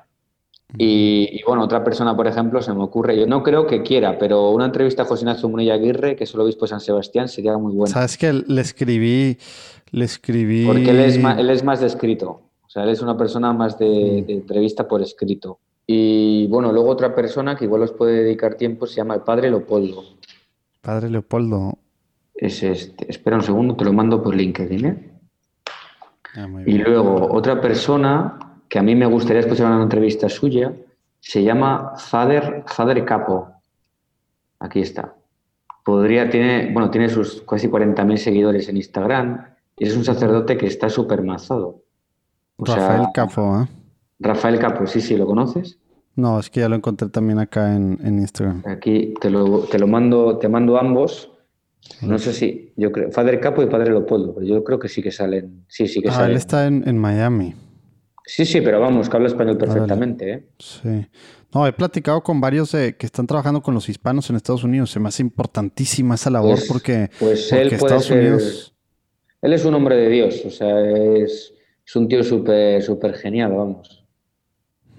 Y, 0.77 1.29
y, 1.31 1.41
bueno, 1.47 1.63
otra 1.63 1.85
persona, 1.85 2.17
por 2.17 2.27
ejemplo, 2.27 2.61
se 2.61 2.73
me 2.73 2.83
ocurre, 2.83 3.17
yo 3.17 3.25
no 3.25 3.41
creo 3.41 3.65
que 3.65 3.81
quiera, 3.81 4.17
pero 4.17 4.49
una 4.49 4.65
entrevista 4.65 5.03
a 5.03 5.05
José 5.05 5.21
Ignacio 5.21 5.47
Munilla 5.47 5.75
Aguirre, 5.75 6.17
que 6.17 6.25
es 6.25 6.33
el 6.33 6.41
obispo 6.41 6.65
de 6.65 6.69
San 6.69 6.81
Sebastián, 6.81 7.29
sería 7.29 7.57
muy 7.57 7.73
buena. 7.73 7.93
Sabes 7.93 8.17
que 8.17 8.33
le 8.33 8.61
escribí, 8.61 9.37
le 9.91 10.03
escribí. 10.03 10.65
Porque 10.65 10.89
él 10.89 10.99
es, 10.99 11.17
más, 11.17 11.39
él 11.39 11.49
es 11.49 11.63
más 11.63 11.79
de 11.79 11.87
escrito. 11.87 12.41
O 12.65 12.69
sea, 12.69 12.83
él 12.83 12.89
es 12.89 13.01
una 13.01 13.15
persona 13.15 13.53
más 13.53 13.79
de, 13.79 14.25
de 14.27 14.33
entrevista 14.33 14.85
por 14.85 15.01
escrito. 15.01 15.59
Y 15.87 16.47
bueno, 16.47 16.73
luego 16.73 16.89
otra 16.89 17.15
persona 17.15 17.55
que 17.55 17.63
igual 17.63 17.83
os 17.83 17.93
puede 17.93 18.23
dedicar 18.23 18.55
tiempo 18.55 18.85
se 18.85 18.95
llama 18.95 19.15
el 19.15 19.21
padre 19.21 19.49
Leopoldo. 19.49 20.03
Padre 20.81 21.09
Leopoldo. 21.09 21.77
Es 22.35 22.63
este. 22.63 23.09
Espera 23.09 23.37
un 23.37 23.43
segundo, 23.43 23.75
te 23.75 23.85
lo 23.85 23.93
mando 23.93 24.21
por 24.21 24.35
LinkedIn. 24.35 24.85
¿eh? 24.85 25.11
Ah, 26.35 26.47
Y 26.65 26.77
luego 26.77 27.31
otra 27.31 27.61
persona 27.61 28.39
que 28.67 28.79
a 28.79 28.83
mí 28.83 28.95
me 28.95 29.05
gustaría 29.05 29.41
escuchar 29.41 29.67
una 29.67 29.83
entrevista 29.83 30.29
suya 30.29 30.73
se 31.19 31.41
llama 31.41 31.93
Fader, 31.97 32.63
Fader 32.67 33.05
Capo. 33.05 33.47
Aquí 34.59 34.81
está. 34.81 35.15
Podría, 35.85 36.29
tiene, 36.29 36.71
bueno, 36.73 36.89
tiene 36.89 37.07
sus 37.09 37.41
casi 37.43 37.69
40.000 37.69 38.17
seguidores 38.17 38.67
en 38.67 38.77
Instagram 38.77 39.45
y 39.77 39.87
es 39.87 39.95
un 39.95 40.03
sacerdote 40.03 40.57
que 40.57 40.67
está 40.67 40.89
súper 40.89 41.21
mazado. 41.23 41.81
O 42.57 42.65
sea, 42.65 42.75
Rafael 42.75 43.07
Cafo, 43.13 43.61
¿eh? 43.61 43.67
Rafael 44.19 44.59
Capo, 44.59 44.85
sí, 44.85 45.01
sí, 45.01 45.15
¿lo 45.15 45.25
conoces? 45.25 45.77
No, 46.15 46.39
es 46.39 46.49
que 46.49 46.59
ya 46.59 46.69
lo 46.69 46.75
encontré 46.75 47.09
también 47.09 47.39
acá 47.39 47.75
en, 47.75 47.99
en 48.03 48.19
Instagram. 48.19 48.63
Aquí 48.65 49.13
te 49.19 49.29
lo, 49.29 49.61
te 49.61 49.79
lo 49.79 49.87
mando, 49.87 50.37
te 50.37 50.47
mando 50.47 50.77
ambos. 50.77 51.31
No 52.01 52.17
sé 52.19 52.33
si, 52.33 52.73
yo 52.75 52.91
creo, 52.91 53.09
Padre 53.09 53.39
Capo 53.39 53.61
y 53.63 53.67
Padre 53.67 53.91
Leopoldo, 53.91 54.33
pero 54.35 54.45
yo 54.45 54.63
creo 54.63 54.79
que 54.79 54.87
sí 54.89 55.01
que 55.01 55.11
salen. 55.11 55.65
Sí, 55.67 55.87
sí 55.87 56.01
que 56.01 56.09
Ah, 56.09 56.13
salen. 56.13 56.31
él 56.31 56.37
está 56.37 56.67
en, 56.67 56.87
en 56.87 56.97
Miami. 56.97 57.53
Sí, 58.25 58.45
sí, 58.45 58.61
pero 58.61 58.79
vamos, 58.79 59.09
que 59.09 59.15
habla 59.17 59.27
español 59.27 59.57
perfectamente, 59.57 60.31
¿eh? 60.31 60.43
Sí. 60.59 61.07
No, 61.53 61.67
he 61.67 61.73
platicado 61.73 62.21
con 62.23 62.39
varios 62.41 62.71
que 62.71 62.95
están 62.99 63.27
trabajando 63.27 63.61
con 63.61 63.73
los 63.73 63.87
hispanos 63.89 64.29
en 64.29 64.37
Estados 64.37 64.63
Unidos. 64.63 64.89
Se 64.91 64.99
me 64.99 65.09
hace 65.09 65.21
importantísima 65.21 66.15
esa 66.15 66.29
labor 66.29 66.55
Pues- 66.55 66.67
porque, 66.67 67.09
Pues 67.19 67.47
porque 67.49 67.61
él 67.63 67.67
puede 67.69 67.75
Estados 67.83 68.05
ser- 68.05 68.19
Unidos. 68.19 68.75
Él 69.41 69.53
es 69.53 69.65
un 69.65 69.73
hombre 69.75 69.95
de 69.97 70.09
Dios, 70.09 70.41
o 70.45 70.49
sea, 70.49 70.79
es, 70.89 71.53
es 71.85 71.95
un 71.97 72.07
tío 72.07 72.23
súper 72.23 72.81
súper 72.81 73.13
genial, 73.15 73.51
vamos. 73.51 74.05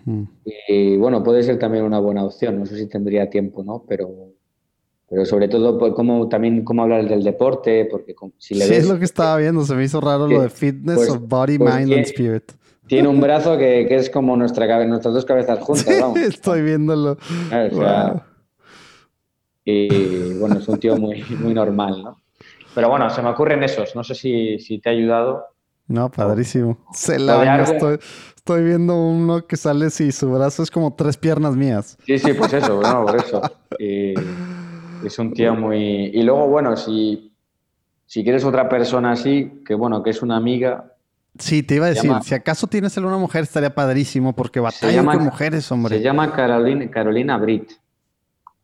Mm. 0.05 0.25
Y 0.69 0.97
bueno, 0.99 1.23
puede 1.23 1.43
ser 1.43 1.59
también 1.59 1.83
una 1.85 1.99
buena 1.99 2.23
opción, 2.25 2.59
no 2.61 2.67
sé 2.67 2.77
si 2.77 2.87
tendría 2.89 3.31
tiempo, 3.31 3.65
¿no? 3.65 3.85
Pero, 3.89 4.34
pero 5.09 5.25
sobre 5.25 5.49
todo, 5.49 5.79
pues, 5.79 5.93
también 6.31 6.65
cómo 6.65 6.83
hablar 6.83 7.09
del 7.09 7.23
deporte, 7.23 7.87
porque 7.91 8.15
si 8.39 8.55
le 8.55 8.65
Sí, 8.65 8.71
ves, 8.71 8.79
es 8.81 8.89
lo 8.89 8.99
que 8.99 9.05
estaba 9.05 9.37
viendo. 9.37 9.65
Se 9.65 9.75
me 9.75 9.85
hizo 9.85 10.01
raro 10.01 10.27
que- 10.29 10.35
lo 10.35 10.43
de 10.43 10.51
fitness 10.51 10.97
pues- 10.97 11.11
of 11.11 11.21
body, 11.29 11.59
pues 11.59 11.75
mind 11.75 11.93
and 11.93 12.03
spirit. 12.07 12.53
tiene 12.87 13.09
un 13.09 13.21
brazo 13.21 13.57
que, 13.59 13.87
que 13.89 13.97
es 13.97 14.11
como 14.11 14.37
nuestra, 14.37 14.85
nuestras 14.87 15.15
dos 15.15 15.25
cabezas 15.25 15.59
juntas, 15.61 16.01
vamos. 16.01 16.19
Estoy 16.19 16.63
viéndolo. 16.63 17.17
¿sabes? 17.51 17.73
O 17.73 17.77
sea, 17.81 18.13
Wow. 18.13 18.21
Y 19.67 20.35
bueno, 20.35 20.59
es 20.59 20.69
un 20.69 20.79
tío 20.79 20.97
muy, 20.97 21.25
muy 21.39 21.55
normal, 21.55 22.03
¿no? 22.03 22.21
Pero 22.75 22.91
bueno, 22.91 23.09
se 23.09 23.23
me 23.23 23.31
ocurren 23.31 23.63
esos, 23.63 23.95
no 23.97 24.05
sé 24.05 24.15
si, 24.15 24.59
si 24.59 24.79
te 24.79 24.91
ha 24.91 24.93
ayudado. 24.93 25.45
No, 25.87 26.11
padrísimo. 26.11 26.79
Se 26.93 27.19
la 27.19 27.63
estoy, 27.63 27.99
estoy 28.37 28.65
viendo 28.65 28.95
uno 28.97 29.47
que 29.47 29.57
sale 29.57 29.91
si 29.91 30.13
su 30.13 30.31
brazo 30.31 30.63
es 30.63 30.71
como 30.71 30.95
tres 30.95 31.17
piernas 31.17 31.57
mías. 31.57 31.97
Sí, 32.05 32.19
sí, 32.19 32.33
pues 32.35 32.53
eso, 32.53 32.81
no, 32.83 33.05
por 33.07 33.17
eso. 33.17 33.41
Y 33.79 34.15
es 35.09 35.19
un 35.19 35.33
tío 35.33 35.55
muy... 35.55 36.07
Y 36.07 36.23
luego, 36.23 36.49
bueno, 36.49 36.77
si, 36.77 37.33
si 38.07 38.23
quieres 38.23 38.45
otra 38.45 38.69
persona 38.69 39.13
así, 39.13 39.63
que 39.67 39.75
bueno, 39.75 40.03
que 40.03 40.11
es 40.11 40.23
una 40.23 40.37
amiga, 40.37 40.91
Sí, 41.37 41.65
te 41.65 41.75
iba 41.75 41.87
a 41.87 41.89
decir, 41.89 42.09
llama- 42.11 42.23
si 42.23 42.33
acaso 42.33 42.69
tienes 42.69 42.97
alguna 42.97 43.19
mujer 43.19 43.43
estaría 43.43 43.75
padrísimo 43.75 44.35
porque 44.37 44.61
batalla 44.61 44.93
llama- 44.93 45.15
con 45.15 45.25
mujeres, 45.25 45.71
hombre. 45.73 45.97
se 45.97 46.03
llama 46.03 46.33
Carolina, 46.33 46.89
Carolina 46.89 47.37
Britt. 47.39 47.73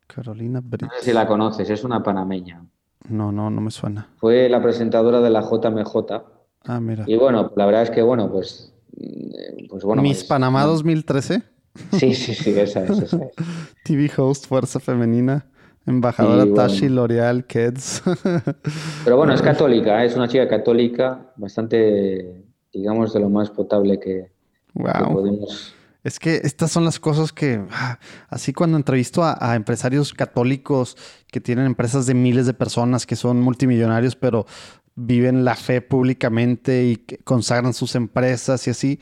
Carolina 0.07 0.61
Britt. 0.63 0.83
No 0.83 0.89
sé 0.99 1.05
si 1.05 1.13
la 1.13 1.27
conoces, 1.27 1.69
es 1.69 1.83
una 1.83 2.01
panameña. 2.01 2.63
No, 3.09 3.31
no, 3.31 3.49
no 3.49 3.61
me 3.61 3.71
suena. 3.71 4.07
Fue 4.17 4.47
la 4.49 4.61
presentadora 4.61 5.19
de 5.21 5.29
la 5.29 5.41
JMJ. 5.41 6.23
Ah, 6.65 6.79
mira. 6.79 7.03
Y 7.07 7.15
bueno, 7.17 7.51
la 7.55 7.65
verdad 7.65 7.83
es 7.83 7.89
que, 7.91 8.01
bueno, 8.01 8.31
pues... 8.31 8.73
mm, 8.95 9.67
pues 9.69 9.83
bueno, 9.83 10.01
Miss 10.01 10.23
Panamá 10.23 10.63
2013, 10.63 11.43
Sí, 11.93 12.13
sí, 12.13 12.35
sí, 12.35 12.57
esa 12.59 12.83
es, 12.83 12.89
esa 12.99 13.17
es. 13.17 13.31
TV 13.85 14.11
host, 14.17 14.47
Fuerza 14.47 14.79
Femenina, 14.79 15.45
embajadora 15.85 16.43
Y 16.43 16.49
bueno. 16.49 16.55
Tashi 16.55 16.89
L'Oreal 16.89 17.45
Kids. 17.45 18.03
Pero 19.03 19.17
bueno, 19.17 19.33
es 19.33 19.41
católica, 19.41 20.03
¿eh? 20.03 20.07
es 20.07 20.15
una 20.15 20.27
chica 20.27 20.47
católica, 20.47 21.31
bastante, 21.35 22.43
digamos, 22.73 23.13
de 23.13 23.19
lo 23.19 23.29
más 23.29 23.49
potable 23.49 23.99
que, 23.99 24.31
podemos. 24.73 25.73
Es 26.03 26.17
que 26.17 26.41
estas 26.43 26.71
son 26.71 26.83
las 26.83 26.99
cosas 26.99 27.31
que, 27.31 27.63
ah, 27.71 27.99
así 28.29 28.53
cuando 28.53 28.75
entrevisto 28.77 29.23
a, 29.23 29.37
a 29.39 29.55
empresarios 29.55 30.13
católicos 30.13 30.97
que 31.31 31.39
tienen 31.39 31.65
empresas 31.65 32.07
de 32.07 32.15
miles 32.15 32.47
de 32.47 32.55
personas, 32.55 33.05
que 33.05 33.15
son 33.15 33.39
multimillonarios, 33.39 34.15
pero 34.15 34.47
viven 34.95 35.45
la 35.45 35.55
fe 35.55 35.81
públicamente 35.81 36.85
y 36.85 36.97
consagran 37.23 37.73
sus 37.73 37.95
empresas 37.95 38.65
y 38.67 38.71
así, 38.71 38.99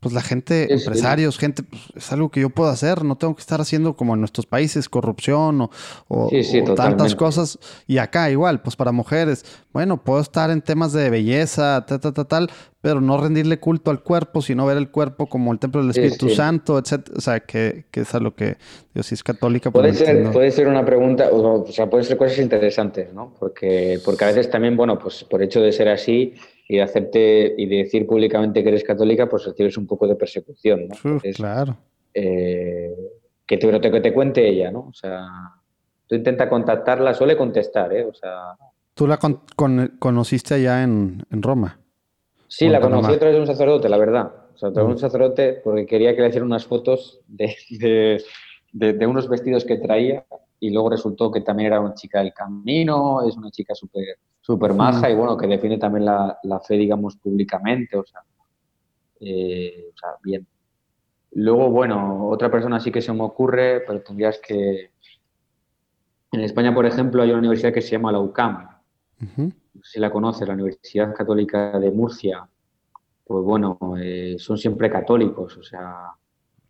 pues 0.00 0.14
la 0.14 0.20
gente, 0.20 0.72
empresarios, 0.72 1.38
gente, 1.38 1.62
pues, 1.62 1.82
es 1.94 2.12
algo 2.12 2.30
que 2.30 2.40
yo 2.40 2.50
puedo 2.50 2.68
hacer, 2.70 3.02
no 3.02 3.16
tengo 3.16 3.34
que 3.34 3.40
estar 3.40 3.60
haciendo 3.60 3.96
como 3.96 4.14
en 4.14 4.20
nuestros 4.20 4.46
países, 4.46 4.88
corrupción 4.88 5.62
o, 5.62 5.70
o- 6.08 6.28
Sí, 6.30 6.44
sí, 6.44 6.60
o 6.60 6.74
tantas 6.74 7.14
cosas. 7.14 7.58
Y 7.86 7.98
acá 7.98 8.30
igual, 8.30 8.60
pues 8.62 8.76
para 8.76 8.92
mujeres, 8.92 9.44
bueno, 9.72 10.02
puedo 10.04 10.20
estar 10.20 10.50
en 10.50 10.60
temas 10.62 10.92
de 10.92 11.08
belleza, 11.10 11.84
tal, 11.86 11.98
tal, 12.00 12.12
tal, 12.12 12.26
tal, 12.26 12.50
pero 12.82 13.00
no 13.00 13.20
rendirle 13.20 13.58
culto 13.58 13.90
al 13.90 14.02
cuerpo, 14.02 14.42
sino 14.42 14.64
ver 14.66 14.76
el 14.76 14.90
cuerpo 14.90 15.28
como 15.28 15.52
el 15.52 15.58
templo 15.58 15.80
del 15.80 15.90
Espíritu 15.90 16.28
sí. 16.28 16.36
Santo, 16.36 16.78
etc. 16.78 17.08
O 17.16 17.20
sea, 17.20 17.40
que, 17.40 17.86
que 17.90 18.00
es 18.02 18.14
a 18.14 18.20
lo 18.20 18.34
que, 18.34 18.58
Dios, 18.94 19.10
es 19.10 19.24
católica, 19.24 19.70
pues 19.70 19.82
Puede 19.82 19.94
ser, 19.94 20.08
entiendo. 20.10 20.32
puede 20.32 20.50
ser 20.52 20.68
una 20.68 20.84
pregunta, 20.84 21.30
o 21.32 21.66
sea, 21.72 21.88
pueden 21.90 22.04
ser 22.06 22.16
cosas 22.16 22.38
interesantes, 22.38 23.12
¿no? 23.12 23.34
Porque, 23.40 23.98
porque 24.04 24.24
a 24.24 24.28
veces 24.28 24.50
también, 24.50 24.76
bueno, 24.76 24.98
pues 24.98 25.24
por 25.24 25.42
hecho 25.42 25.60
de 25.62 25.72
ser 25.72 25.88
así 25.88 26.34
y 26.68 26.78
hacerte 26.80 27.54
y 27.56 27.66
de 27.66 27.76
decir 27.76 28.06
públicamente 28.06 28.62
que 28.62 28.68
eres 28.70 28.84
católica, 28.84 29.28
pues 29.28 29.44
recibes 29.44 29.76
un 29.78 29.86
poco 29.86 30.06
de 30.08 30.16
persecución, 30.16 30.88
¿no? 30.88 30.94
Uf, 30.94 31.04
Entonces, 31.06 31.36
claro. 31.36 31.76
eh, 32.14 32.94
que, 33.46 33.56
te, 33.58 33.80
que 33.90 34.00
te 34.00 34.12
cuente 34.12 34.48
ella, 34.48 34.70
¿no? 34.70 34.80
O 34.88 34.92
sea, 34.92 35.26
tú 36.06 36.14
intenta 36.16 36.48
contactarla, 36.48 37.14
suele 37.14 37.36
contestar, 37.36 37.92
¿eh? 37.92 38.04
O 38.04 38.12
sea, 38.14 38.56
Tú 38.94 39.06
la 39.06 39.18
con- 39.18 39.42
con- 39.54 39.96
conociste 39.98 40.54
allá 40.54 40.82
en, 40.82 41.22
en 41.30 41.42
Roma. 41.42 41.78
Sí, 42.48 42.68
la 42.68 42.80
conocí 42.80 43.12
a 43.12 43.18
través 43.18 43.34
de 43.36 43.40
un 43.42 43.46
sacerdote, 43.46 43.88
la 43.88 43.98
verdad. 43.98 44.32
O 44.54 44.58
sea, 44.58 44.70
a 44.70 44.72
través 44.72 44.88
de 44.88 44.92
Mm. 44.92 44.96
un 44.96 44.98
sacerdote 44.98 45.52
porque 45.62 45.84
quería 45.86 46.16
que 46.16 46.22
le 46.22 46.28
hiciera 46.28 46.46
unas 46.46 46.64
fotos 46.66 47.20
de, 47.26 47.54
de, 47.70 48.22
de- 48.72 48.92
de 48.94 49.06
unos 49.06 49.28
vestidos 49.28 49.64
que 49.64 49.76
traía 49.76 50.24
y 50.58 50.70
luego 50.70 50.88
resultó 50.90 51.30
que 51.30 51.42
también 51.42 51.66
era 51.66 51.80
una 51.80 51.92
chica 51.94 52.20
del 52.20 52.32
camino, 52.32 53.20
es 53.28 53.36
una 53.36 53.50
chica 53.50 53.74
súper 53.74 54.04
súper 54.46 54.74
maja 54.74 55.10
y 55.10 55.14
bueno, 55.16 55.36
que 55.36 55.48
defiende 55.48 55.76
también 55.76 56.04
la, 56.04 56.38
la 56.44 56.60
fe, 56.60 56.76
digamos, 56.76 57.16
públicamente, 57.16 57.96
o 57.96 58.04
sea, 58.06 58.20
eh, 59.18 59.90
o 59.92 59.98
sea, 59.98 60.10
bien. 60.22 60.46
Luego, 61.32 61.68
bueno, 61.68 62.28
otra 62.28 62.48
persona 62.48 62.78
sí 62.78 62.92
que 62.92 63.02
se 63.02 63.12
me 63.12 63.24
ocurre, 63.24 63.80
pero 63.80 64.00
tendrías 64.02 64.38
que... 64.38 64.92
En 66.30 66.40
España, 66.42 66.72
por 66.72 66.86
ejemplo, 66.86 67.22
hay 67.22 67.30
una 67.30 67.40
universidad 67.40 67.72
que 67.72 67.82
se 67.82 67.90
llama 67.90 68.12
la 68.12 68.20
UCAM, 68.20 68.68
no 69.18 69.82
sé 69.82 69.92
si 69.94 69.98
la 69.98 70.12
conoce, 70.12 70.46
la 70.46 70.54
Universidad 70.54 71.12
Católica 71.12 71.76
de 71.80 71.90
Murcia, 71.90 72.48
pues 73.24 73.44
bueno, 73.44 73.78
eh, 74.00 74.36
son 74.38 74.58
siempre 74.58 74.88
católicos, 74.88 75.56
o 75.56 75.62
sea, 75.64 76.12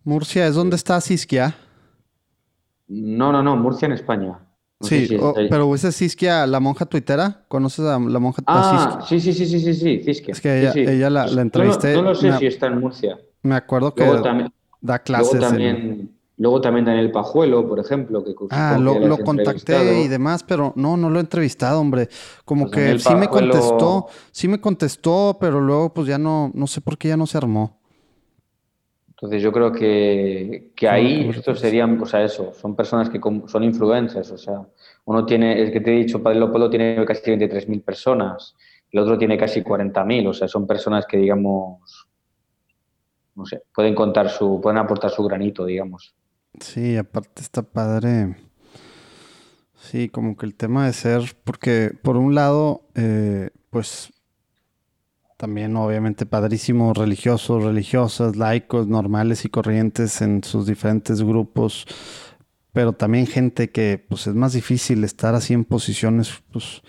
Murcia, 0.03 0.47
¿es 0.47 0.55
donde 0.55 0.77
está 0.77 1.01
Sisquia? 1.01 1.55
no, 2.89 3.33
no, 3.33 3.43
no, 3.43 3.57
Murcia 3.57 3.87
en 3.87 3.93
España. 3.93 4.46
No 4.79 4.89
Sí, 4.89 5.07
si 5.07 5.17
o- 5.17 5.35
pero 5.49 5.75
esa 5.75 5.91
Siskia, 5.91 6.47
la 6.47 6.61
monja 6.61 6.85
tuitera, 6.85 7.45
¿conoces 7.49 7.87
a 7.87 7.99
la 7.99 8.19
monja 8.19 8.43
Ah, 8.47 8.63
Siskia? 8.63 9.07
sí, 9.07 9.21
sí, 9.21 9.33
sí, 9.33 9.47
sí, 9.47 9.61
sí, 9.61 9.75
sí, 9.75 10.03
Cisque. 10.05 10.33
Es 10.33 10.41
que 10.41 10.61
ella- 10.61 10.73
Sí, 10.73 10.85
sí. 10.85 10.91
ella 10.93 11.09
la- 11.09 11.27
la 11.27 11.35
No 11.37 11.41
entrevisté, 11.41 11.95
No, 11.95 12.03
lo 12.03 12.15
sé 12.15 12.31
me- 12.31 12.39
si 12.39 12.47
está 12.47 12.67
en 12.67 12.81
Murcia. 12.81 13.19
Me 13.43 13.55
acuerdo 13.55 13.95
que 13.95 14.05
Luego 14.05 14.23
también, 14.23 14.53
da 14.83 14.99
clases. 14.99 15.33
luego 15.33 15.47
en- 15.47 15.51
también, 15.51 16.19
luego 16.37 16.61
también 16.61 16.85
Daniel 16.85 17.11
Pajuelo, 17.11 17.67
por 17.67 17.79
ejemplo, 17.79 18.23
que 18.23 18.35
Ah, 18.51 18.77
lo, 18.79 19.19
contacté 19.25 20.03
y 20.03 20.09
demás, 20.09 20.43
pero 20.43 20.75
no, 20.77 20.99
no 20.99 21.09
lo 21.09 21.19
he 21.19 21.23
entrevistado, 21.23 21.81
hombre. 21.81 22.11
Como 22.45 22.65
Pues 22.65 22.73
que 22.73 22.81
Daniel 22.81 23.01
sí 23.01 23.15
me 23.15 23.29
contestó, 23.29 24.07
sí 24.31 24.47
me 24.47 24.61
contestó, 24.61 25.39
pero 25.41 25.59
luego 25.59 25.95
pues 25.95 26.07
ya 26.07 26.19
no, 26.19 26.51
no 26.55 26.67
sé 26.67 26.83
por 26.83 26.99
qué 26.99 27.09
ya 27.09 27.17
no 27.17 27.27
se 27.27 27.39
armó. 27.39 27.79
Entonces 29.17 29.41
yo 29.41 29.51
creo 29.51 29.73
que, 29.73 30.73
que 30.77 30.87
ahí 30.87 31.31
estos 31.31 31.59
serían, 31.59 31.99
o 32.03 32.05
sea, 32.05 32.23
eso, 32.23 32.53
son 32.53 32.77
personas 32.77 33.09
que 33.09 33.19
son 33.19 33.65
influencers, 33.65 34.31
o 34.31 34.37
sea, 34.37 34.61
uno 35.07 35.25
tiene, 35.25 35.59
el 35.59 35.73
que 35.73 35.81
te 35.81 35.91
he 35.91 36.01
dicho, 36.01 36.23
Padre 36.23 36.39
Leopoldo 36.39 36.69
tiene 36.69 37.03
casi 37.07 37.31
23.000 37.31 37.83
personas, 37.83 38.55
el 38.91 39.01
otro 39.01 39.17
tiene 39.17 39.39
casi 39.39 39.63
40.000, 39.63 40.29
o 40.29 40.35
sea, 40.35 40.49
son 40.49 40.67
personas 40.67 41.07
que, 41.07 41.17
digamos, 41.17 42.07
no 43.37 43.47
sé, 43.47 43.63
pueden 43.75 43.95
contar 43.95 44.29
su, 44.29 44.61
pueden 44.61 44.79
aportar 44.79 45.11
su 45.11 45.25
granito, 45.25 45.65
digamos. 45.65 46.15
Sí, 46.61 46.99
aparte 46.99 47.41
está 47.41 47.63
padre. 47.63 48.37
Sí, 49.77 50.11
como 50.11 50.37
que 50.37 50.45
el 50.45 50.55
tema 50.55 50.85
de 50.85 50.93
ser, 50.93 51.23
porque 51.43 51.91
por 52.03 52.19
un 52.19 52.35
lado, 52.35 52.83
eh, 52.95 53.49
pues 53.71 54.13
también 55.37 55.77
obviamente 55.77 56.27
padrísimos 56.27 56.97
religiosos, 56.97 57.63
religiosas, 57.63 58.37
laicos, 58.37 58.87
normales 58.87 59.45
y 59.45 59.49
corrientes 59.49 60.23
en 60.23 60.43
sus 60.43 60.67
diferentes 60.67 61.23
grupos, 61.23 61.87
pero 62.73 62.93
también 62.93 63.27
gente 63.27 63.71
que 63.71 64.05
pues 64.09 64.27
es 64.27 64.35
más 64.35 64.55
difícil 64.55 65.05
estar 65.05 65.35
así 65.35 65.55
en 65.55 65.65
posiciones, 65.65 66.43
pues... 66.53 66.83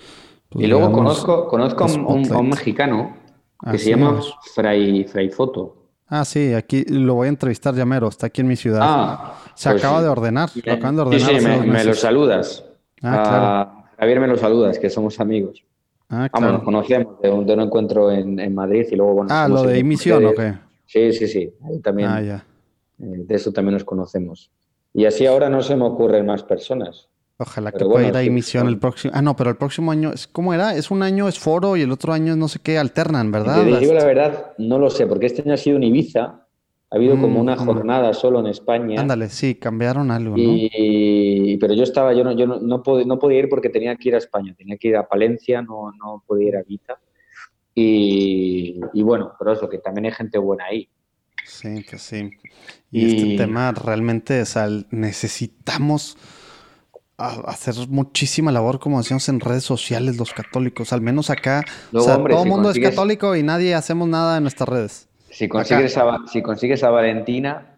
pues, 0.50 0.64
y 0.64 0.68
luego 0.68 0.88
digamos, 0.88 1.24
conozco, 1.24 1.48
conozco 1.48 1.84
a 1.84 2.40
un, 2.40 2.50
mexicano 2.50 3.18
que 3.64 3.70
Así 3.72 3.80
se 3.80 3.90
llama 3.92 4.20
es. 4.20 4.54
Fray, 4.54 5.04
Fray 5.06 5.30
Foto. 5.30 5.74
Ah, 6.08 6.24
sí, 6.24 6.54
aquí 6.54 6.86
lo 6.86 7.16
voy 7.16 7.26
a 7.26 7.30
entrevistar 7.30 7.76
ya 7.76 7.86
mero, 7.86 8.08
está 8.08 8.28
aquí 8.28 8.40
en 8.40 8.48
mi 8.48 8.56
ciudad. 8.56 8.80
Ah, 8.82 9.36
Se 9.56 9.70
pues 9.70 9.84
acaba 9.84 9.98
sí. 9.98 10.04
de 10.06 10.10
ordenar, 10.10 10.50
lo 10.64 10.74
acaban 10.74 10.96
de 10.96 11.20
Sí, 11.20 11.26
ordenar 11.26 11.42
sí, 11.42 11.68
me, 11.68 11.74
me 11.74 11.84
lo 11.84 11.94
saludas. 11.94 12.64
Ah, 13.02 13.24
claro. 13.24 13.46
A 13.46 13.88
Javier 14.00 14.20
me 14.22 14.28
lo 14.28 14.38
saludas, 14.38 14.80
que 14.80 14.90
somos 14.90 15.20
amigos. 15.20 15.67
Ah, 16.10 16.30
Vamos, 16.32 16.32
claro. 16.32 16.54
nos 16.54 16.64
conocemos 16.64 17.22
de 17.22 17.30
un, 17.30 17.46
de 17.46 17.54
un 17.54 17.60
encuentro 17.62 18.12
en, 18.12 18.40
en 18.40 18.56
Madrid 18.56 18.86
y 18.92 18.96
luego, 18.96 19.14
bueno... 19.16 19.30
Ah, 19.34 19.48
lo 19.48 19.64
de 19.64 19.80
emisión, 19.80 20.26
¿o 20.26 20.34
qué? 20.34 20.54
Sí, 20.86 21.12
sí, 21.12 21.28
sí. 21.28 21.54
Ahí 21.66 21.80
también, 21.82 22.10
Ah, 22.10 22.22
ya. 22.22 22.46
eh, 23.00 23.24
de 23.26 23.36
eso 23.36 23.52
también 23.52 23.74
nos 23.74 23.84
conocemos. 23.84 24.50
Y 24.94 25.06
así 25.06 25.26
ahora 25.26 25.50
no 25.50 25.62
se 25.62 25.76
me 25.76 25.84
ocurren 25.84 26.26
más 26.26 26.44
personas. 26.44 27.10
Ojalá 27.40 27.72
que 27.72 27.80
Pero 27.80 27.90
pueda 27.92 28.06
bueno, 28.06 28.10
ir 28.10 28.18
a 28.18 28.22
sí, 28.22 28.28
emisión 28.28 28.62
son- 28.64 28.70
el 28.74 28.80
próximo. 28.80 29.14
Ah, 29.16 29.22
no, 29.22 29.36
pero 29.36 29.50
el 29.52 29.58
próximo 29.58 29.92
año, 29.92 30.12
es 30.12 30.28
¿cómo 30.28 30.54
era? 30.54 30.74
Es 30.76 30.90
un 30.90 31.04
año 31.04 31.28
es 31.28 31.38
foro 31.38 31.76
y 31.78 31.82
el 31.82 31.92
otro 31.92 32.14
año 32.14 32.36
no 32.36 32.48
sé 32.48 32.60
qué, 32.64 32.78
alternan, 32.80 33.32
¿verdad? 33.32 33.64
te 33.66 33.80
digo 33.80 33.94
la 33.94 34.06
verdad, 34.06 34.54
no 34.58 34.80
lo 34.80 34.90
sé, 34.90 35.06
porque 35.06 35.28
este 35.28 35.42
año 35.44 35.54
ha 35.54 35.58
sido 35.58 35.76
en 35.78 35.84
Ibiza. 35.84 36.47
Ha 36.90 36.96
habido 36.96 37.20
como 37.20 37.40
Mm, 37.40 37.42
una 37.42 37.56
jornada 37.58 38.14
solo 38.14 38.40
en 38.40 38.48
España. 38.48 39.02
Ándale, 39.02 39.28
sí, 39.30 39.56
cambiaron 39.56 40.10
algo, 40.10 40.38
¿no? 40.38 40.44
Y, 40.56 41.58
pero 41.60 41.74
yo 41.74 41.84
estaba, 41.84 42.14
yo 42.14 42.24
no, 42.24 42.32
yo 42.32 42.48
no, 42.48 42.60
no, 42.62 42.82
pod- 42.82 43.06
no 43.06 43.20
podía 43.20 43.40
ir 43.40 43.50
porque 43.50 43.68
tenía 43.70 43.96
que 43.98 44.08
ir 44.10 44.16
a 44.16 44.20
España, 44.20 44.56
tenía 44.58 44.78
que 44.78 44.88
ir 44.88 44.96
a 44.96 45.08
Palencia, 45.08 45.62
no, 45.62 45.92
no 45.92 46.24
podía 46.26 46.48
ir 46.48 46.56
a 46.56 46.62
Ibiza. 46.62 46.98
Y, 47.76 48.80
y 48.94 49.04
bueno, 49.04 49.34
pero 49.38 49.52
eso, 49.54 49.68
que 49.70 49.80
también 49.80 50.06
hay 50.06 50.12
gente 50.14 50.38
buena 50.38 50.66
ahí. 50.66 50.90
Sí, 51.46 51.84
pues 51.90 52.02
sí. 52.02 52.30
Y, 52.92 53.06
este 53.06 53.28
Y- 53.34 53.36
tema 53.36 53.72
realmente, 53.72 54.42
o 54.42 54.46
sea, 54.46 54.68
necesitamos 54.90 56.18
hacer 57.18 57.74
muchísima 57.90 58.52
labor, 58.52 58.80
como 58.80 59.00
decíamos, 59.00 59.28
en 59.30 59.40
redes 59.40 59.64
sociales 59.64 60.18
los 60.18 60.34
católicos. 60.34 60.94
Al 60.94 61.02
menos 61.02 61.30
acá, 61.30 61.64
o 61.92 62.00
sea, 62.00 62.16
hombre, 62.18 62.34
todo 62.34 62.44
el 62.44 62.50
si 62.50 62.54
mundo 62.54 62.70
consigues- 62.70 62.84
es 62.84 62.90
católico 62.92 63.36
y 63.36 63.44
nadie 63.44 63.74
hacemos 63.76 64.08
nada 64.08 64.38
en 64.38 64.44
nuestras 64.44 64.70
redes. 64.70 65.07
Si 65.38 65.48
consigues, 65.48 65.98
a, 65.98 66.18
si 66.28 66.42
consigues 66.42 66.84
a 66.84 66.90
Valentina, 66.90 67.78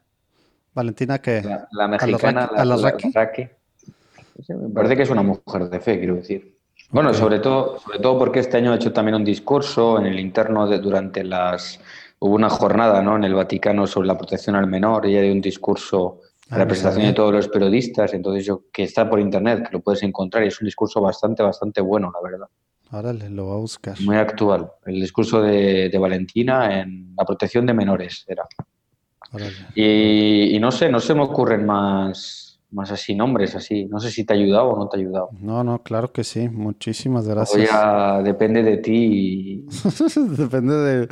Valentina, 0.74 1.20
que 1.20 1.42
la, 1.42 1.68
la 1.72 1.88
mexicana, 1.90 2.46
a 2.46 2.64
la 2.64 2.78
sé, 2.78 4.56
me 4.56 4.70
parece 4.70 4.96
que 4.96 5.04
es 5.04 5.10
una 5.10 5.24
mujer 5.24 5.70
de 5.70 5.80
fe, 5.82 6.00
quiero 6.00 6.16
decir. 6.16 6.58
Bueno, 6.92 7.14
sobre 7.14 7.40
todo, 7.40 7.78
sobre 7.80 8.00
todo 8.00 8.18
porque 8.18 8.40
este 8.40 8.58
año 8.58 8.72
ha 8.72 8.76
hecho 8.76 8.94
también 8.94 9.16
un 9.16 9.26
discurso 9.26 10.00
en 10.00 10.06
el 10.06 10.20
interno 10.20 10.68
de, 10.68 10.80
durante 10.80 11.24
las 11.24 11.82
hubo 12.20 12.34
una 12.34 12.50
jornada, 12.50 13.02
¿no? 13.02 13.18
En 13.18 13.26
el 13.26 13.34
Vaticano 13.34 13.86
sobre 13.86 14.08
la 14.08 14.18
protección 14.18 14.56
al 14.56 14.68
menor. 14.68 15.06
Ella 15.06 15.22
dio 15.22 15.34
un 15.34 15.42
discurso 15.42 16.22
Ah, 16.50 16.56
a 16.56 16.58
la 16.60 16.66
no 16.66 16.70
presentación 16.70 17.06
de 17.06 17.14
todos 17.14 17.32
los 17.32 17.48
periodistas. 17.48 18.14
Entonces 18.14 18.46
yo 18.46 18.64
que 18.72 18.84
está 18.84 19.10
por 19.10 19.20
internet, 19.20 19.68
que 19.68 19.74
lo 19.74 19.82
puedes 19.82 20.02
encontrar 20.04 20.44
y 20.44 20.48
es 20.48 20.60
un 20.60 20.66
discurso 20.66 21.00
bastante, 21.00 21.44
bastante 21.44 21.82
bueno, 21.82 22.12
la 22.12 22.22
verdad. 22.28 22.48
Órale, 22.92 23.30
lo 23.30 23.46
voy 23.46 23.54
a 23.56 23.60
buscar. 23.60 24.02
Muy 24.02 24.16
actual. 24.16 24.72
El 24.86 25.00
discurso 25.02 25.42
de, 25.42 25.90
de 25.90 25.98
Valentina 25.98 26.80
en 26.82 27.14
la 27.18 27.24
protección 27.26 27.66
de 27.66 27.74
menores 27.74 28.26
era. 28.28 28.46
Y, 29.76 30.56
y 30.56 30.60
no 30.60 30.72
sé, 30.72 30.90
no 30.90 31.00
se 31.00 31.14
me 31.14 31.22
ocurren 31.22 31.66
más, 31.66 32.60
más 32.72 32.92
así 32.92 33.14
nombres 33.16 33.56
así. 33.56 33.86
No 33.86 34.00
sé 34.00 34.10
si 34.10 34.26
te 34.26 34.34
ha 34.34 34.38
ayudado 34.38 34.70
o 34.70 34.78
no 34.78 34.88
te 34.90 34.98
ha 34.98 35.00
ayudado. 35.00 35.30
No, 35.40 35.64
no, 35.64 35.84
claro 35.84 36.12
que 36.12 36.24
sí. 36.24 36.50
Muchísimas 36.50 37.26
O 37.26 37.30
gracias. 37.30 37.70
ya 37.70 38.22
depende 38.24 38.64
de 38.64 38.78
ti. 38.78 39.66
Depende 40.38 40.74
de, 40.76 41.08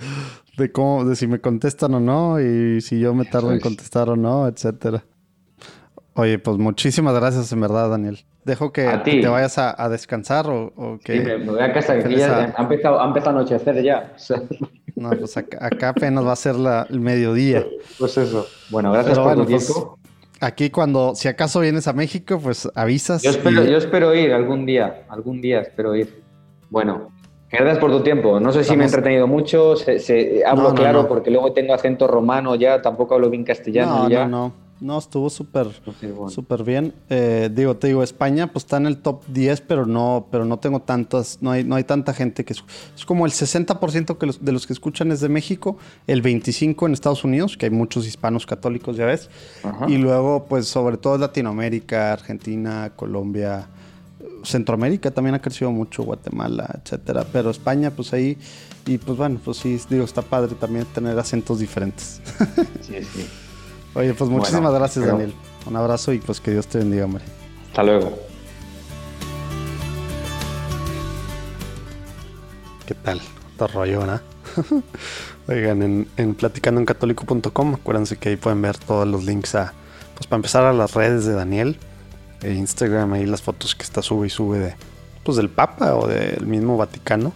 de 0.57 0.71
cómo, 0.71 1.05
de 1.05 1.15
si 1.15 1.27
me 1.27 1.39
contestan 1.39 1.93
o 1.93 1.99
no, 1.99 2.39
y 2.41 2.81
si 2.81 2.99
yo 2.99 3.13
me 3.13 3.25
tardo 3.25 3.51
en 3.51 3.57
es. 3.57 3.63
contestar 3.63 4.09
o 4.09 4.15
no, 4.15 4.47
etcétera. 4.47 5.05
Oye, 6.15 6.39
pues 6.39 6.57
muchísimas 6.57 7.13
gracias 7.13 7.51
en 7.51 7.61
verdad, 7.61 7.91
Daniel. 7.91 8.25
Dejo 8.47 8.71
que, 8.71 8.87
A 8.87 9.03
que 9.03 9.19
te 9.21 9.27
vayas 9.27 9.57
a, 9.57 9.75
a 9.83 9.89
descansar 9.89 10.49
o, 10.49 10.71
o 10.75 10.97
que... 11.03 11.13
Sí, 11.13 11.19
me, 11.19 11.35
voy 11.37 11.59
a 11.59 11.71
casa, 11.73 11.99
que 11.99 12.15
ya 12.15 12.53
ha 12.57 12.61
empezado, 12.61 12.99
ha 13.01 13.05
empezado 13.05 13.35
a 13.37 13.39
anochecer 13.41 13.83
ya. 13.83 14.13
O 14.15 14.19
sea, 14.19 14.41
No, 14.95 15.09
pues 15.11 15.35
acá, 15.37 15.57
acá 15.61 15.89
apenas 15.89 16.25
va 16.25 16.31
a 16.31 16.35
ser 16.37 16.55
la- 16.55 16.87
el 16.89 16.99
mediodía. 17.01 17.65
pues 17.99 18.17
eso. 18.17 18.47
Bueno, 18.69 18.91
gracias 18.93 19.17
Pero 19.19 19.27
por 19.27 19.35
bueno, 19.35 19.45
tu 19.45 19.51
pues 19.51 19.65
tiempo. 19.67 19.99
aquí 20.39 20.69
cuando, 20.69 21.13
si 21.13 21.27
acaso 21.27 21.59
vienes 21.59 21.87
a 21.89 21.93
México, 21.93 22.39
pues 22.41 22.69
avisas. 22.73 23.21
Yo 23.21 23.31
espero, 23.31 23.65
y- 23.65 23.69
yo 23.69 23.77
espero 23.77 24.15
ir 24.15 24.31
algún 24.33 24.65
día, 24.65 25.03
algún 25.09 25.41
día 25.41 25.59
espero 25.59 25.93
ir. 25.93 26.23
Bueno, 26.69 27.09
gracias 27.51 27.79
por 27.79 27.91
tu 27.91 27.99
tiempo. 28.01 28.39
No 28.39 28.53
sé 28.53 28.63
si 28.63 28.77
me 28.77 28.83
he 28.83 28.85
Estamos- 28.85 28.93
entretenido 28.93 29.27
mucho, 29.27 29.75
se- 29.75 29.99
se- 29.99 30.43
hablo 30.45 30.63
No, 30.63 30.69
no, 30.69 30.75
claro 30.75 31.01
no. 31.03 31.07
porque 31.09 31.31
luego 31.31 31.51
tengo 31.51 31.73
acento 31.73 32.07
romano 32.07 32.55
ya, 32.55 32.81
tampoco 32.81 33.13
hablo 33.15 33.29
bien 33.29 33.43
castellano 33.43 34.03
no, 34.03 34.09
ya. 34.09 34.25
no, 34.25 34.47
no. 34.47 34.66
No, 34.79 34.99
estuvo 34.99 35.29
súper 35.29 35.67
Entonces, 35.77 36.13
bueno. 36.15 36.29
súper 36.29 36.63
bien. 36.63 36.93
Eh, 37.09 37.49
digo, 37.51 37.75
te 37.77 37.87
digo, 37.87 38.03
España 38.03 38.45
pues 38.51 38.63
está 38.65 38.77
en 38.77 38.85
el 38.85 38.97
top 38.97 39.23
10, 39.27 39.61
pero 39.61 39.85
no, 39.87 40.27
pero 40.31 40.45
no 40.45 40.59
tengo 40.59 40.81
tantas, 40.81 41.39
no 41.41 41.49
hay, 41.51 41.63
no 41.63 41.75
hay 41.75 41.83
tanta 41.83 42.13
gente 42.13 42.45
que 42.45 42.53
es, 42.53 42.63
es 42.95 43.03
como 43.05 43.25
el 43.25 43.31
60% 43.31 44.17
que 44.19 44.25
los- 44.27 44.45
de 44.45 44.51
los 44.51 44.67
que 44.67 44.73
escuchan 44.73 45.11
es 45.11 45.19
de 45.19 45.29
México, 45.29 45.77
el 46.05 46.21
25% 46.21 46.85
en 46.85 46.93
Estados 46.93 47.23
Unidos, 47.23 47.57
que 47.57 47.65
hay 47.65 47.71
muchos 47.71 48.05
hispanos 48.05 48.45
católicos, 48.45 48.95
ya 48.97 49.05
ves. 49.05 49.29
Ajá. 49.63 49.89
Y 49.89 49.97
luego, 49.97 50.45
pues 50.47 50.67
sobre 50.67 50.97
todo 50.97 51.17
Latinoamérica, 51.17 52.13
Argentina, 52.13 52.91
Colombia, 52.95 53.67
Centroamérica 54.43 55.09
también 55.11 55.33
ha 55.35 55.41
crecido 55.41 55.71
mucho, 55.71 56.03
Guatemala, 56.03 56.79
etcétera. 56.83 57.25
Pero 57.33 57.49
España, 57.49 57.91
pues 57.91 58.13
ahí, 58.13 58.37
y 58.85 58.97
pues 58.99 59.17
bueno, 59.17 59.39
pues 59.43 59.57
sí, 59.57 59.79
digo, 59.89 60.05
está 60.05 60.21
padre 60.21 60.53
también 60.55 60.85
tener 60.93 61.17
acentos 61.17 61.59
diferentes. 61.59 62.21
Sí, 62.81 62.93
sí. 63.03 63.25
Oye, 63.97 64.13
pues 64.13 64.29
muchísimas 64.29 64.61
Bueno, 64.71 64.77
gracias, 64.79 65.03
pero- 65.03 65.17
Daniel. 65.17 65.33
Un 65.65 65.75
abrazo 65.75 66.13
y 66.13 66.19
pues 66.19 66.39
que 66.39 66.51
Dios 66.51 66.67
te 66.67 66.77
bendiga, 66.77 67.05
hombre. 67.05 67.23
Hasta 67.69 67.83
luego. 67.83 68.17
¿Qué 72.85 72.93
tal? 72.93 73.21
Otro 73.55 73.67
rollo, 73.67 74.05
¿no? 74.05 74.19
Oigan, 75.47 75.81
en, 75.81 76.07
en 76.17 76.35
platicandoencatólico.com, 76.35 77.73
acuérdense 77.75 78.17
que 78.17 78.29
ahí 78.29 78.35
pueden 78.37 78.61
ver 78.61 78.77
todos 78.77 79.07
los 79.07 79.23
links 79.25 79.55
a, 79.55 79.73
pues 80.15 80.27
para 80.27 80.37
empezar 80.37 80.63
a 80.63 80.73
las 80.73 80.93
redes 80.93 81.25
de 81.25 81.33
Daniel, 81.33 81.77
e 82.43 82.53
Instagram, 82.53 83.13
ahí 83.13 83.25
las 83.25 83.41
fotos 83.41 83.75
que 83.75 83.83
está 83.83 84.01
sube 84.01 84.27
y 84.27 84.29
sube 84.29 84.59
de, 84.59 84.75
pues 85.23 85.37
del 85.37 85.49
Papa 85.49 85.95
o 85.95 86.07
del 86.07 86.45
mismo 86.45 86.77
Vaticano. 86.77 87.33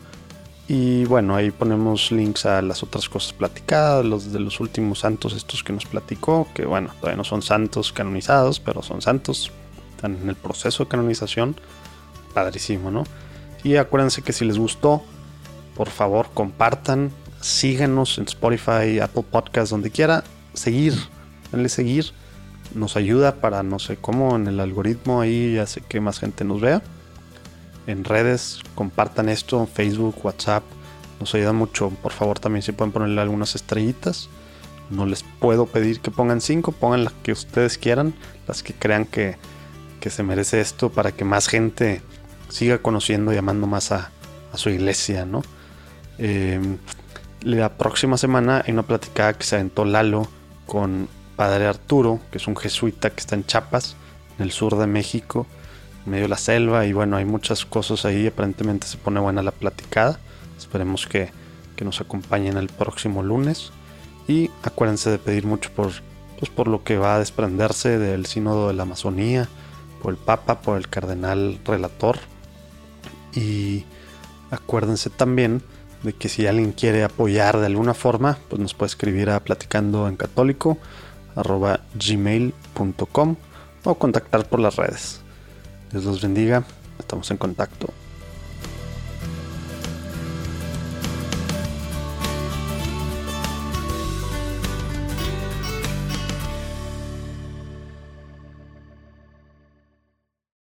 Y 0.74 1.04
bueno, 1.04 1.36
ahí 1.36 1.52
ponemos 1.52 2.14
links 2.14 2.46
a 2.46 2.62
las 2.62 2.82
otras 2.82 3.10
cosas 3.10 3.34
platicadas, 3.34 4.06
los 4.06 4.32
de 4.32 4.40
los 4.40 4.62
últimos 4.62 5.00
santos 5.00 5.34
estos 5.34 5.66
que 5.66 5.74
nos 5.74 5.86
platicó, 5.86 6.48
que 6.54 6.66
bueno, 6.66 6.94
todavía 6.98 7.18
no 7.18 7.26
son 7.26 7.42
santos 7.42 7.92
canonizados, 7.92 8.62
pero 8.62 8.82
son 8.82 9.02
santos, 9.02 9.52
están 9.94 10.16
en 10.16 10.30
el 10.30 10.38
proceso 10.38 10.86
de 10.86 10.90
canonización. 10.90 11.58
Padrísimo, 12.34 12.90
¿no? 12.90 13.04
Y 13.66 13.76
acuérdense 13.76 14.22
que 14.22 14.32
si 14.32 14.46
les 14.46 14.58
gustó, 14.58 15.04
por 15.76 15.90
favor 15.90 16.30
compartan, 16.34 17.12
síganos 17.42 18.18
en 18.18 18.24
Spotify, 18.24 19.00
Apple 19.02 19.26
Podcast, 19.30 19.72
donde 19.72 19.92
quiera, 19.92 20.24
seguir, 20.54 20.94
denle 21.52 21.68
seguir, 21.68 22.14
nos 22.74 22.96
ayuda 22.96 23.42
para 23.42 23.62
no 23.62 23.78
sé 23.78 23.98
cómo 23.98 24.38
en 24.38 24.48
el 24.48 24.62
algoritmo 24.62 25.20
ahí 25.20 25.58
hace 25.58 25.82
que 25.82 26.00
más 26.00 26.20
gente 26.20 26.46
nos 26.46 26.62
vea. 26.62 26.82
En 27.92 28.06
redes, 28.06 28.62
compartan 28.74 29.28
esto, 29.28 29.60
en 29.60 29.68
Facebook, 29.68 30.16
WhatsApp, 30.24 30.64
nos 31.20 31.36
ayuda 31.36 31.52
mucho. 31.52 31.90
Por 31.90 32.14
favor, 32.14 32.40
también 32.40 32.64
si 32.64 32.72
pueden 32.72 32.94
ponerle 32.94 33.20
algunas 33.20 33.54
estrellitas. 33.54 34.30
No 34.90 35.06
les 35.06 35.24
puedo 35.24 35.66
pedir 35.66 36.00
que 36.00 36.10
pongan 36.10 36.40
cinco, 36.40 36.72
pongan 36.72 37.04
las 37.04 37.14
que 37.14 37.34
ustedes 37.34 37.78
quieran, 37.78 38.14
las 38.48 38.64
que 38.64 38.74
crean 38.74 39.06
que, 39.06 39.36
que 40.00 40.10
se 40.10 40.24
merece 40.24 40.62
esto 40.62 40.90
para 40.90 41.12
que 41.12 41.26
más 41.26 41.48
gente 41.48 42.02
siga 42.48 42.78
conociendo 42.78 43.34
y 43.34 43.38
amando 43.38 43.68
más 43.68 43.92
a, 43.92 44.10
su 44.54 44.70
iglesia, 44.70 45.26
¿no? 45.26 45.42
Em, 46.18 46.78
la 47.42 47.78
próxima 47.78 48.18
semana 48.18 48.64
hay 48.66 48.74
una 48.74 48.84
platicada 48.84 49.34
que 49.34 49.46
se 49.46 49.56
aventó 49.56 49.86
Lalo 49.86 50.28
con 50.66 51.08
Padre 51.36 51.68
Arturo, 51.68 52.20
que 52.32 52.38
es 52.38 52.48
un 52.48 52.56
jesuita 52.56 53.10
que 53.10 53.20
está 53.20 53.36
en 53.36 53.46
Chiapas, 53.46 53.96
en 54.38 54.44
el 54.44 54.52
sur 54.52 54.78
de 54.78 54.88
México, 54.88 55.46
medio 56.06 56.28
la 56.28 56.38
selva, 56.38 56.86
y 56.86 56.94
bueno, 56.94 57.18
hay 57.18 57.26
muchas 57.26 57.66
cosas 57.66 58.06
ahí, 58.06 58.28
aparentemente 58.28 58.88
se 58.88 58.98
pone 58.98 59.20
buena 59.20 59.44
la 59.44 59.52
platicada. 59.52 60.20
Esperemos 60.58 61.08
que, 61.08 61.32
que 61.76 61.86
nos 61.86 62.02
acompañen 62.02 62.58
el 62.58 62.68
próximo 62.68 63.24
lunes. 63.24 63.72
Y 64.28 64.50
acuérdense 64.64 65.10
de 65.10 65.18
pedir 65.18 65.46
mucho 65.46 65.72
por, 65.72 65.92
pues, 66.40 66.52
por 66.52 66.68
lo 66.68 66.84
que 66.84 66.98
va 66.98 67.16
a 67.16 67.20
desprenderse 67.20 67.98
del 67.98 68.26
sínodo 68.26 68.68
de 68.68 68.74
la 68.74 68.84
Amazonía, 68.84 69.50
por 70.02 70.12
el 70.12 70.18
Papa, 70.18 70.62
por 70.62 70.78
el 70.78 70.88
Cardenal 70.88 71.60
Relator. 71.66 72.18
Y 73.34 73.86
acuérdense 74.52 75.10
también 75.10 75.62
de 76.04 76.14
que 76.14 76.30
si 76.30 76.48
alguien 76.48 76.72
quiere 76.72 77.04
apoyar 77.04 77.60
de 77.60 77.68
alguna 77.68 77.94
forma, 77.94 78.38
pues 78.50 78.60
nos 78.62 78.74
puede 78.74 78.88
escribir 78.88 79.30
a 79.30 79.40
platicando 79.40 80.08
en 80.08 80.16
católico 80.16 80.78
gmail.com 81.94 83.36
o 83.84 83.96
contactar 83.96 84.48
por 84.48 84.60
las 84.60 84.76
redes. 84.76 85.21
Dios 85.92 86.06
los 86.06 86.22
bendiga, 86.22 86.64
estamos 87.00 87.30
en 87.32 87.38
contacto. 87.38 87.90